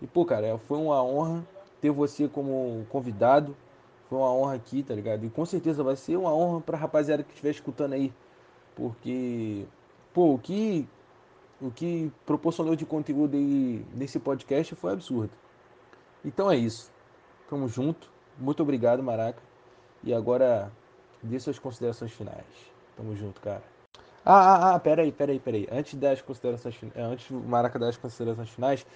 E, 0.00 0.06
pô, 0.06 0.24
cara, 0.24 0.58
foi 0.66 0.78
uma 0.78 1.02
honra 1.02 1.46
ter 1.80 1.90
você 1.90 2.28
como 2.28 2.86
convidado. 2.88 3.56
Foi 4.08 4.18
uma 4.18 4.32
honra 4.32 4.54
aqui, 4.54 4.82
tá 4.82 4.94
ligado? 4.94 5.26
E 5.26 5.30
com 5.30 5.44
certeza 5.44 5.82
vai 5.82 5.96
ser 5.96 6.16
uma 6.16 6.34
honra 6.34 6.60
pra 6.60 6.78
rapaziada 6.78 7.22
que 7.22 7.30
estiver 7.30 7.50
escutando 7.50 7.92
aí. 7.92 8.12
Porque, 8.74 9.66
pô, 10.14 10.34
o 10.34 10.38
que, 10.38 10.88
o 11.60 11.70
que 11.70 12.12
proporcionou 12.24 12.76
de 12.76 12.86
conteúdo 12.86 13.36
aí 13.36 13.84
nesse 13.94 14.18
podcast 14.18 14.74
foi 14.74 14.92
absurdo. 14.92 15.30
Então 16.24 16.50
é 16.50 16.56
isso. 16.56 16.90
Tamo 17.48 17.68
junto. 17.68 18.10
Muito 18.38 18.62
obrigado, 18.62 19.02
Maraca. 19.02 19.42
E 20.04 20.14
agora, 20.14 20.70
dê 21.22 21.38
suas 21.40 21.58
considerações 21.58 22.12
finais. 22.12 22.44
Tamo 22.96 23.14
junto, 23.16 23.40
cara. 23.40 23.62
Ah, 24.24 24.34
ah, 24.34 24.74
ah, 24.74 24.78
peraí, 24.78 25.10
peraí, 25.10 25.40
peraí. 25.40 25.66
Antes 25.72 25.94
das 25.94 26.20
considerações 26.20 26.74
finais, 26.74 26.98
antes 26.98 27.30
do 27.30 27.40
Maraca 27.40 27.78
das 27.78 27.96
considerações 27.96 28.50
finais, 28.50 28.86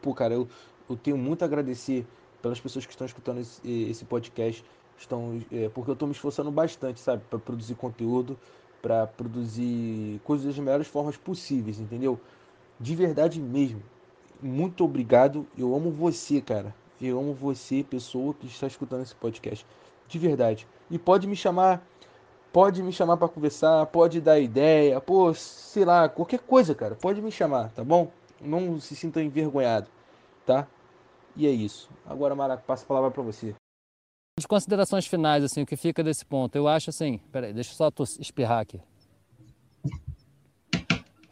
pô, 0.00 0.14
cara, 0.14 0.34
eu, 0.34 0.48
eu 0.88 0.96
tenho 0.96 1.16
muito 1.16 1.42
a 1.42 1.44
agradecer 1.46 2.06
pelas 2.40 2.60
pessoas 2.60 2.86
que 2.86 2.92
estão 2.92 3.06
escutando 3.06 3.40
esse, 3.40 3.60
esse 3.90 4.04
podcast, 4.04 4.64
estão, 4.96 5.42
é, 5.50 5.68
porque 5.70 5.90
eu 5.90 5.94
estou 5.94 6.06
me 6.06 6.14
esforçando 6.14 6.50
bastante, 6.50 7.00
sabe, 7.00 7.24
para 7.28 7.38
produzir 7.38 7.74
conteúdo, 7.74 8.38
para 8.86 9.04
produzir 9.04 10.20
coisas 10.22 10.46
das 10.46 10.58
melhores 10.60 10.86
formas 10.86 11.16
possíveis, 11.16 11.80
entendeu? 11.80 12.20
De 12.78 12.94
verdade 12.94 13.40
mesmo. 13.40 13.82
Muito 14.40 14.84
obrigado. 14.84 15.44
Eu 15.58 15.74
amo 15.74 15.90
você, 15.90 16.40
cara. 16.40 16.72
Eu 17.02 17.18
amo 17.18 17.34
você, 17.34 17.82
pessoa 17.82 18.32
que 18.32 18.46
está 18.46 18.68
escutando 18.68 19.02
esse 19.02 19.14
podcast. 19.16 19.66
De 20.06 20.20
verdade. 20.20 20.68
E 20.88 21.00
pode 21.00 21.26
me 21.26 21.34
chamar, 21.34 21.84
pode 22.52 22.80
me 22.80 22.92
chamar 22.92 23.16
para 23.16 23.26
conversar, 23.26 23.84
pode 23.86 24.20
dar 24.20 24.38
ideia, 24.38 25.00
pô, 25.00 25.34
sei 25.34 25.84
lá, 25.84 26.08
qualquer 26.08 26.38
coisa, 26.38 26.72
cara. 26.72 26.94
Pode 26.94 27.20
me 27.20 27.32
chamar, 27.32 27.70
tá 27.72 27.82
bom? 27.82 28.12
Não 28.40 28.78
se 28.78 28.94
sinta 28.94 29.20
envergonhado, 29.20 29.88
tá? 30.46 30.64
E 31.34 31.44
é 31.44 31.50
isso. 31.50 31.90
Agora, 32.06 32.36
Maraca, 32.36 32.62
passa 32.64 32.84
a 32.84 32.86
palavra 32.86 33.10
para 33.10 33.22
você. 33.24 33.52
De 34.38 34.46
considerações 34.46 35.06
finais, 35.06 35.42
assim, 35.42 35.62
o 35.62 35.66
que 35.66 35.76
fica 35.76 36.04
desse 36.04 36.22
ponto? 36.22 36.54
Eu 36.56 36.68
acho 36.68 36.90
assim, 36.90 37.18
peraí, 37.32 37.54
deixa 37.54 37.70
eu 37.70 37.74
só 37.74 37.90
espirrar 38.20 38.58
aqui. 38.60 38.78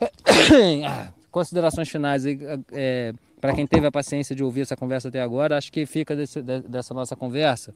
considerações 1.31 1.91
finais, 1.91 2.25
é, 2.73 3.13
para 3.43 3.53
quem 3.53 3.67
teve 3.67 3.87
a 3.87 3.93
paciência 3.93 4.35
de 4.35 4.43
ouvir 4.43 4.63
essa 4.63 4.75
conversa 4.75 5.09
até 5.09 5.21
agora, 5.21 5.59
acho 5.59 5.71
que 5.71 5.85
fica 5.85 6.17
desse, 6.17 6.41
dessa 6.41 6.95
nossa 6.95 7.15
conversa 7.15 7.75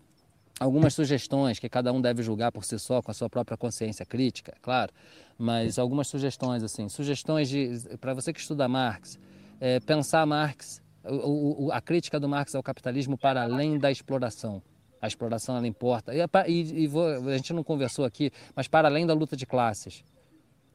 algumas 0.59 0.95
sugestões 0.95 1.59
que 1.59 1.69
cada 1.69 1.93
um 1.93 2.01
deve 2.01 2.23
julgar 2.23 2.51
por 2.51 2.65
si 2.65 2.79
só 2.79 3.03
com 3.03 3.11
a 3.11 3.15
sua 3.15 3.29
própria 3.29 3.59
consciência 3.59 4.07
crítica, 4.07 4.55
é 4.57 4.61
claro, 4.63 4.95
mas 5.37 5.79
algumas 5.79 6.09
sugestões 6.09 6.63
assim, 6.63 6.89
sugestões 6.89 7.51
de 7.51 7.79
para 8.01 8.15
você 8.15 8.33
que 8.33 8.41
estuda 8.41 8.67
Marx, 8.67 9.19
é, 9.61 9.79
pensar 9.79 10.25
Marx, 10.25 10.81
o, 11.05 11.67
o, 11.67 11.73
a 11.73 11.83
crítica 11.83 12.19
do 12.19 12.31
Marx 12.31 12.55
ao 12.55 12.63
capitalismo 12.63 13.19
para 13.19 13.43
além 13.43 13.79
da 13.79 13.91
exploração. 13.91 14.63
A 15.01 15.07
exploração 15.07 15.57
ela 15.57 15.67
importa 15.67 16.13
e, 16.15 16.21
e, 16.49 16.83
e 16.83 16.87
vou, 16.87 17.07
a 17.07 17.37
gente 17.37 17.53
não 17.53 17.63
conversou 17.63 18.05
aqui, 18.05 18.31
mas 18.55 18.67
para 18.67 18.89
além 18.89 19.07
da 19.07 19.15
luta 19.15 19.37
de 19.37 19.47
classes. 19.47 20.05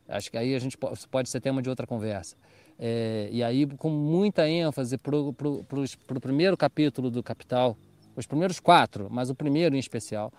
Acho 0.08 0.32
que 0.32 0.38
aí 0.38 0.56
a 0.56 0.60
gente 0.60 0.78
pode, 0.78 1.08
pode 1.08 1.30
ser 1.30 1.40
tema 1.40 1.62
de 1.62 1.70
outra 1.70 1.88
conversa. 1.88 2.36
É, 2.78 3.30
e 3.32 3.44
aí, 3.44 3.66
com 3.78 3.90
muita 3.90 4.48
ênfase 4.48 4.98
para 4.98 5.16
o 5.16 6.22
primeiro 6.22 6.58
capítulo 6.58 7.10
do 7.10 7.24
Capital, 7.24 7.78
os 8.16 8.26
primeiros 8.26 8.60
quatro, 8.60 9.08
mas 9.10 9.30
o 9.30 9.36
primeiro 9.36 9.76
em 9.76 9.80
especial, 9.80 10.32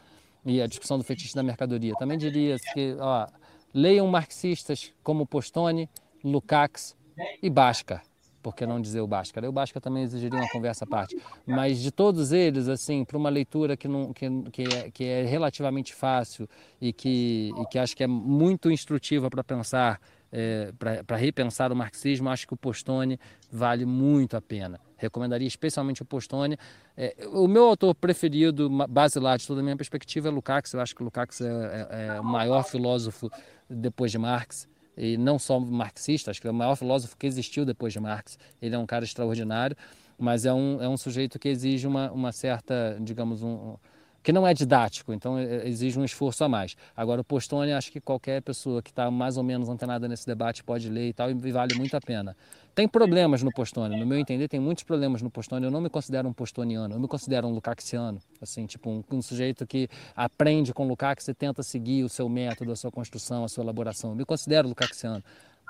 e 0.45 0.61
a 0.61 0.67
discussão 0.67 0.99
do 0.99 1.05
fetiche 1.05 1.35
da 1.35 1.43
mercadoria. 1.43 1.95
Também 1.99 2.19
diria 2.19 2.57
que 2.73 2.97
ó, 2.99 3.27
leiam 3.73 4.07
marxistas 4.07 4.93
como 5.03 5.27
Postone, 5.27 5.89
Lukács 6.23 6.95
e 7.43 7.49
Bhaskar, 7.49 8.03
por 8.45 8.55
que 8.55 8.67
não 8.67 8.79
dizer 8.79 9.01
o 9.01 9.07
Bhaskar? 9.07 9.43
O 9.47 9.53
Bhaskar 9.53 9.81
também 9.81 10.03
exigiria 10.03 10.39
uma 10.39 10.51
conversa 10.51 10.85
à 10.85 10.87
parte. 10.87 11.19
Mas 11.47 11.81
de 11.81 11.91
todos 11.91 12.31
eles, 12.31 12.69
assim, 12.69 13.03
para 13.03 13.17
uma 13.17 13.31
leitura 13.31 13.75
que, 13.75 13.89
não, 13.89 14.13
que, 14.13 14.29
que, 14.53 14.63
é, 14.63 14.91
que 14.91 15.05
é 15.05 15.25
relativamente 15.25 15.95
fácil 15.95 16.47
e 16.79 16.93
que, 16.93 17.51
e 17.57 17.67
que 17.67 17.79
acho 17.79 17.97
que 17.97 18.05
é 18.05 18.07
muito 18.07 18.71
instrutiva 18.71 19.31
para 19.31 19.43
pensar 19.43 19.99
é, 20.31 20.73
para 21.05 21.17
repensar 21.17 21.73
o 21.73 21.77
marxismo, 21.77 22.29
acho 22.29 22.47
que 22.47 22.53
o 22.53 22.57
Postone 22.57 23.19
vale 23.51 23.87
muito 23.87 24.37
a 24.37 24.43
pena. 24.43 24.81
Recomendaria 24.97 25.47
especialmente 25.47 26.03
o 26.03 26.05
Postone. 26.05 26.59
É, 26.97 27.15
o 27.33 27.47
meu 27.47 27.65
autor 27.65 27.95
preferido, 27.95 28.69
basilar 28.89 29.39
de 29.39 29.47
toda 29.47 29.61
a 29.61 29.63
minha 29.63 29.77
perspectiva, 29.77 30.29
é 30.29 30.31
Lukács. 30.31 30.75
Eu 30.75 30.81
acho 30.81 30.95
que 30.95 31.03
Lukács 31.03 31.41
é, 31.41 31.47
é, 31.49 32.07
é 32.17 32.21
o 32.21 32.25
maior 32.25 32.65
filósofo 32.65 33.31
depois 33.71 34.11
de 34.11 34.19
Marx 34.19 34.69
e 34.97 35.17
não 35.17 35.39
só 35.39 35.59
marxista, 35.59 36.31
acho 36.31 36.41
que 36.41 36.47
é 36.47 36.51
o 36.51 36.55
maior 36.55 36.77
filósofo 36.77 37.17
que 37.17 37.27
existiu 37.27 37.65
depois 37.65 37.93
de 37.93 38.01
Marx. 38.01 38.39
Ele 38.61 38.75
é 38.75 38.79
um 38.79 38.87
cara 38.87 39.05
extraordinário, 39.05 39.77
mas 40.19 40.45
é 40.47 40.53
um, 40.53 40.83
é 40.83 40.89
um 40.89 40.97
sujeito 40.97 41.39
que 41.39 41.49
exige 41.49 41.87
uma, 41.87 42.11
uma 42.13 42.33
certa, 42.33 42.97
digamos, 43.01 43.43
um, 43.43 43.77
que 44.25 44.33
não 44.33 44.47
é 44.47 44.55
didático, 44.55 45.13
então 45.13 45.37
é, 45.37 45.45
é, 45.45 45.69
exige 45.69 45.99
um 45.99 46.05
esforço 46.05 46.43
a 46.43 46.49
mais. 46.49 46.75
Agora, 46.97 47.21
o 47.21 47.25
Postone, 47.25 47.75
acho 47.75 47.93
que 47.93 48.01
qualquer 48.01 48.41
pessoa 48.41 48.83
que 48.83 48.89
está 48.89 49.11
mais 49.11 49.37
ou 49.37 49.45
menos 49.45 49.69
antenada 49.69 50.09
nesse 50.09 50.27
debate 50.27 50.65
pode 50.65 50.89
ler 50.89 51.11
e 51.11 51.13
tal, 51.13 51.31
e 51.31 51.35
vale 51.53 51.75
muito 51.75 51.95
a 51.95 52.01
pena. 52.01 52.35
Tem 52.75 52.89
problemas 52.89 53.43
no 53.43 53.53
Postone, 53.53 54.01
no 54.01 54.07
meu 54.07 54.19
entender, 54.19 54.49
tem 54.49 54.59
muitos 54.59 54.83
problemas 54.83 55.21
no 55.21 55.31
Postone. 55.31 55.67
Eu 55.67 55.71
não 55.71 55.81
me 55.81 55.91
considero 55.91 56.27
um 56.27 56.33
postoniano, 56.33 56.95
eu 56.95 56.99
me 56.99 57.07
considero 57.07 57.47
um 57.47 57.53
lucaxiano, 57.53 58.19
assim, 58.41 58.65
tipo 58.65 58.91
um, 58.91 59.05
um 59.13 59.21
sujeito 59.21 59.67
que 59.67 59.89
aprende 60.17 60.73
com 60.73 60.89
Lukács 60.89 61.29
e 61.29 61.35
tenta 61.35 61.63
seguir 61.63 62.03
o 62.03 62.09
seu 62.09 62.27
método, 62.27 62.73
a 62.73 62.77
sua 62.77 62.91
construção, 62.91 63.45
a 63.45 63.49
sua 63.49 63.63
elaboração. 63.63 64.11
Eu 64.11 64.17
me 64.17 64.25
considero 64.25 64.67
lucaxiano 64.67 65.23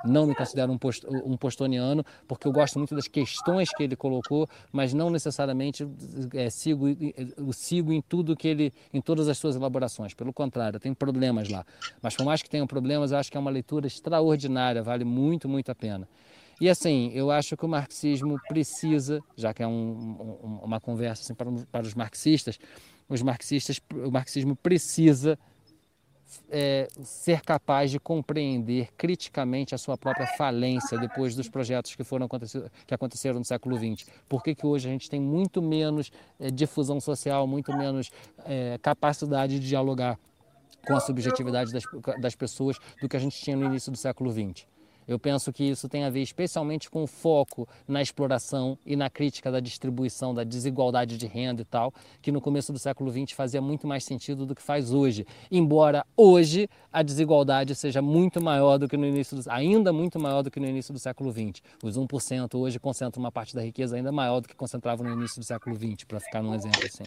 não 0.05 0.27
me 0.27 0.35
considero 0.35 0.73
um, 0.73 0.79
post, 0.79 1.07
um 1.07 1.37
postoniano, 1.37 2.05
porque 2.27 2.47
eu 2.47 2.53
gosto 2.53 2.79
muito 2.79 2.95
das 2.95 3.09
questões 3.09 3.71
que 3.71 3.83
ele 3.83 3.97
colocou, 3.97 4.49
mas 4.73 4.93
não 4.93 5.11
necessariamente 5.11 5.87
é, 6.35 6.51
sigo, 6.51 6.87
eu 6.89 7.53
sigo 7.53 7.93
em 7.93 8.03
tudo 8.03 8.37
que 8.37 8.49
ele, 8.49 8.73
em 8.93 9.01
todas 9.01 9.29
as 9.29 9.39
suas 9.39 9.57
elaborações. 9.57 10.15
Pelo 10.15 10.33
contrário, 10.33 10.79
tem 10.79 10.93
problemas 10.93 11.49
lá. 11.49 11.65
Mas 12.03 12.16
por 12.16 12.25
mais 12.25 12.43
que 12.43 12.51
tenham 12.51 12.66
problemas, 12.66 13.12
eu 13.12 13.19
acho 13.19 13.31
que 13.31 13.37
é 13.37 13.41
uma 13.41 13.51
leitura 13.51 13.87
extraordinária, 13.87 14.83
vale 14.83 15.05
muito, 15.05 15.49
muito 15.49 15.71
a 15.71 15.75
pena. 15.75 16.09
E 16.61 16.69
assim, 16.69 17.11
eu 17.12 17.31
acho 17.31 17.57
que 17.57 17.65
o 17.65 17.69
marxismo 17.69 18.39
precisa, 18.49 19.21
já 19.37 19.53
que 19.53 19.62
é 19.62 19.66
um, 19.66 19.71
um, 19.71 20.61
uma 20.62 20.81
conversa 20.81 21.23
assim, 21.23 21.35
para, 21.35 21.51
para 21.71 21.83
os 21.83 21.95
marxistas, 21.95 22.59
os 23.09 23.23
marxistas, 23.23 23.81
o 23.93 24.11
marxismo 24.11 24.55
precisa 24.57 25.39
é, 26.51 26.89
ser 27.02 27.40
capaz 27.40 27.90
de 27.90 27.98
compreender 27.98 28.89
criticamente 28.97 29.74
a 29.74 29.78
sua 29.78 29.97
própria 29.97 30.27
falência 30.36 30.98
depois 30.98 31.35
dos 31.35 31.48
projetos 31.48 31.94
que 31.94 32.05
foram 32.05 32.28
que 32.86 32.94
aconteceram 32.94 33.39
no 33.39 33.44
século 33.44 33.77
XX. 33.77 34.09
Por 34.28 34.43
que, 34.43 34.55
que 34.55 34.66
hoje 34.66 34.89
a 34.89 34.93
gente 34.93 35.09
tem 35.09 35.20
muito 35.20 35.62
menos 35.62 36.11
é, 36.39 36.51
difusão 36.51 37.01
social, 37.01 37.47
muito 37.47 37.77
menos 37.77 38.11
é, 38.44 38.78
capacidade 38.82 39.59
de 39.59 39.66
dialogar 39.66 40.19
com 40.86 40.94
a 40.94 41.01
subjetividade 41.01 41.73
das, 41.73 41.85
das 42.20 42.35
pessoas 42.35 42.78
do 43.01 43.09
que 43.09 43.16
a 43.16 43.20
gente 43.20 43.40
tinha 43.40 43.56
no 43.56 43.65
início 43.65 43.90
do 43.90 43.98
século 43.98 44.31
XX? 44.31 44.66
Eu 45.06 45.18
penso 45.18 45.52
que 45.52 45.64
isso 45.64 45.89
tem 45.89 46.05
a 46.05 46.10
ver 46.10 46.22
especialmente 46.22 46.90
com 46.90 47.02
o 47.02 47.06
foco 47.06 47.68
na 47.86 48.01
exploração 48.01 48.78
e 48.85 48.97
na 48.97 49.10
crítica 49.10 49.51
da 49.51 49.60
distribuição, 49.60 50.35
da 50.35 50.44
desigualdade 50.44 51.16
de 51.16 51.26
renda 51.26 51.62
e 51.62 51.64
tal, 51.64 51.93
que 52.22 52.32
no 52.32 52.40
começo 52.40 52.72
do 52.72 52.78
século 52.78 53.10
XX 53.10 53.32
fazia 53.32 53.60
muito 53.60 53.86
mais 53.86 54.05
sentido 54.05 54.47
do 54.47 54.55
que 54.55 54.62
faz 54.62 54.93
hoje. 54.93 55.26
Embora 55.51 56.06
hoje 56.16 56.68
a 56.93 57.02
desigualdade 57.02 57.74
seja 57.74 58.01
muito 58.01 58.43
maior 58.43 58.78
do 58.78 58.89
que 58.89 58.97
no 58.97 59.06
início, 59.06 59.36
do, 59.36 59.51
ainda 59.51 59.93
muito 59.93 60.18
maior 60.18 60.43
do 60.43 60.51
que 60.51 60.60
no 60.60 60.66
início 60.66 60.93
do 60.93 60.98
século 60.98 61.32
XX. 61.32 61.62
Os 61.82 61.98
1% 61.98 62.55
hoje 62.55 62.78
concentram 62.78 63.22
uma 63.22 63.32
parte 63.32 63.55
da 63.55 63.62
riqueza 63.62 63.97
ainda 63.97 64.12
maior 64.12 64.40
do 64.40 64.48
que 64.48 64.55
concentravam 64.55 65.06
no 65.06 65.12
início 65.12 65.40
do 65.40 65.44
século 65.44 65.76
XX, 65.76 66.05
para 66.05 66.20
ficar 66.20 66.43
num 66.43 66.55
exemplo 66.55 66.81
assim. 66.85 67.05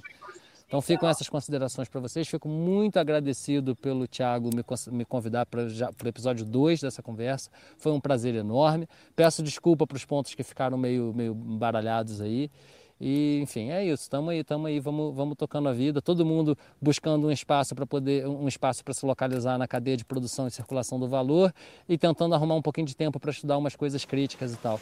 Então 0.68 0.82
ficam 0.82 1.08
essas 1.08 1.30
considerações 1.30 1.88
para 1.88 2.02
vocês. 2.02 2.28
Fico 2.28 2.50
muito 2.50 2.98
agradecido 3.00 3.74
pelo 3.76 4.06
Tiago 4.06 4.50
me, 4.92 5.06
convidar 5.06 5.46
para 5.46 5.62
o 5.64 6.08
episódio 6.08 6.46
2 6.46 6.82
dessa 6.82 7.02
conversa. 7.02 7.50
Foi 7.78 7.94
um 7.94 8.02
prazer 8.02 8.36
enorme. 8.36 8.88
Peço 9.16 9.42
desculpa 9.42 9.88
para 9.88 9.96
os 9.96 10.04
pontos 10.04 10.36
que 10.36 10.44
ficaram 10.44 10.78
meio, 10.78 11.14
meio 11.16 11.34
baralhados 11.34 12.20
aí. 12.20 12.52
E, 13.00 13.40
enfim, 13.42 13.70
é 13.70 13.86
isso. 13.86 14.04
Estamos 14.04 14.30
aí, 14.32 14.40
estamos 14.40 14.68
aí, 14.68 14.80
vamos, 14.80 15.16
vamos 15.16 15.38
tocando 15.38 15.70
a 15.70 15.74
vida. 15.74 16.02
Todo 16.02 16.26
mundo 16.26 16.58
buscando 16.82 17.28
um 17.28 17.32
espaço 17.32 17.74
para 17.74 17.86
poder, 17.86 18.28
um 18.28 18.48
espaço 18.48 18.84
para 18.84 18.94
se 18.94 19.06
localizar 19.06 19.58
na 19.58 19.68
cadeia 19.68 19.96
de 19.96 20.04
produção 20.04 20.48
e 20.48 20.52
circulação 20.52 21.00
do 21.00 21.08
valor 21.08 21.54
e 21.88 21.98
tentando 21.98 22.36
arrumar 22.36 22.56
um 22.56 22.62
pouquinho 22.62 22.88
de 22.88 22.96
tempo 22.96 23.20
para 23.22 23.32
estudar 23.32 23.58
umas 23.58 23.76
coisas 23.76 24.04
críticas 24.04 24.54
e 24.54 24.58
tal, 24.58 24.82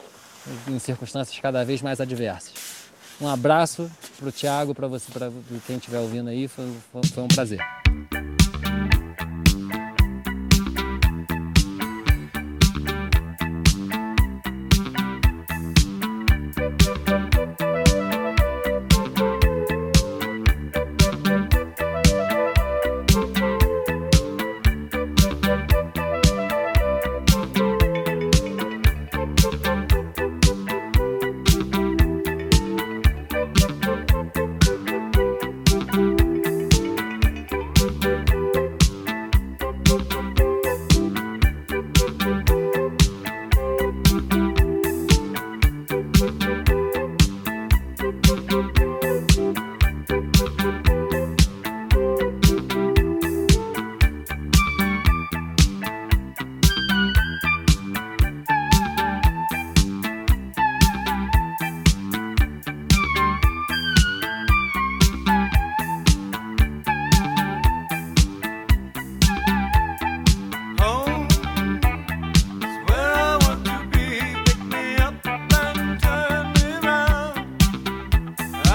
em 0.67 0.79
circunstâncias 0.79 1.37
cada 1.39 1.63
vez 1.63 1.81
mais 1.81 2.01
adversas. 2.01 2.84
Um 3.19 3.27
abraço 3.27 3.89
para 4.17 4.29
o 4.29 4.31
Thiago, 4.31 4.75
para 4.75 4.87
você, 4.87 5.11
para 5.11 5.31
quem 5.65 5.77
estiver 5.77 5.99
ouvindo 5.99 6.29
aí, 6.29 6.47
foi, 6.47 6.65
foi, 6.91 7.23
um 7.23 7.27
prazer. 7.27 7.59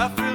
I 0.01 0.09
feel 0.09 0.30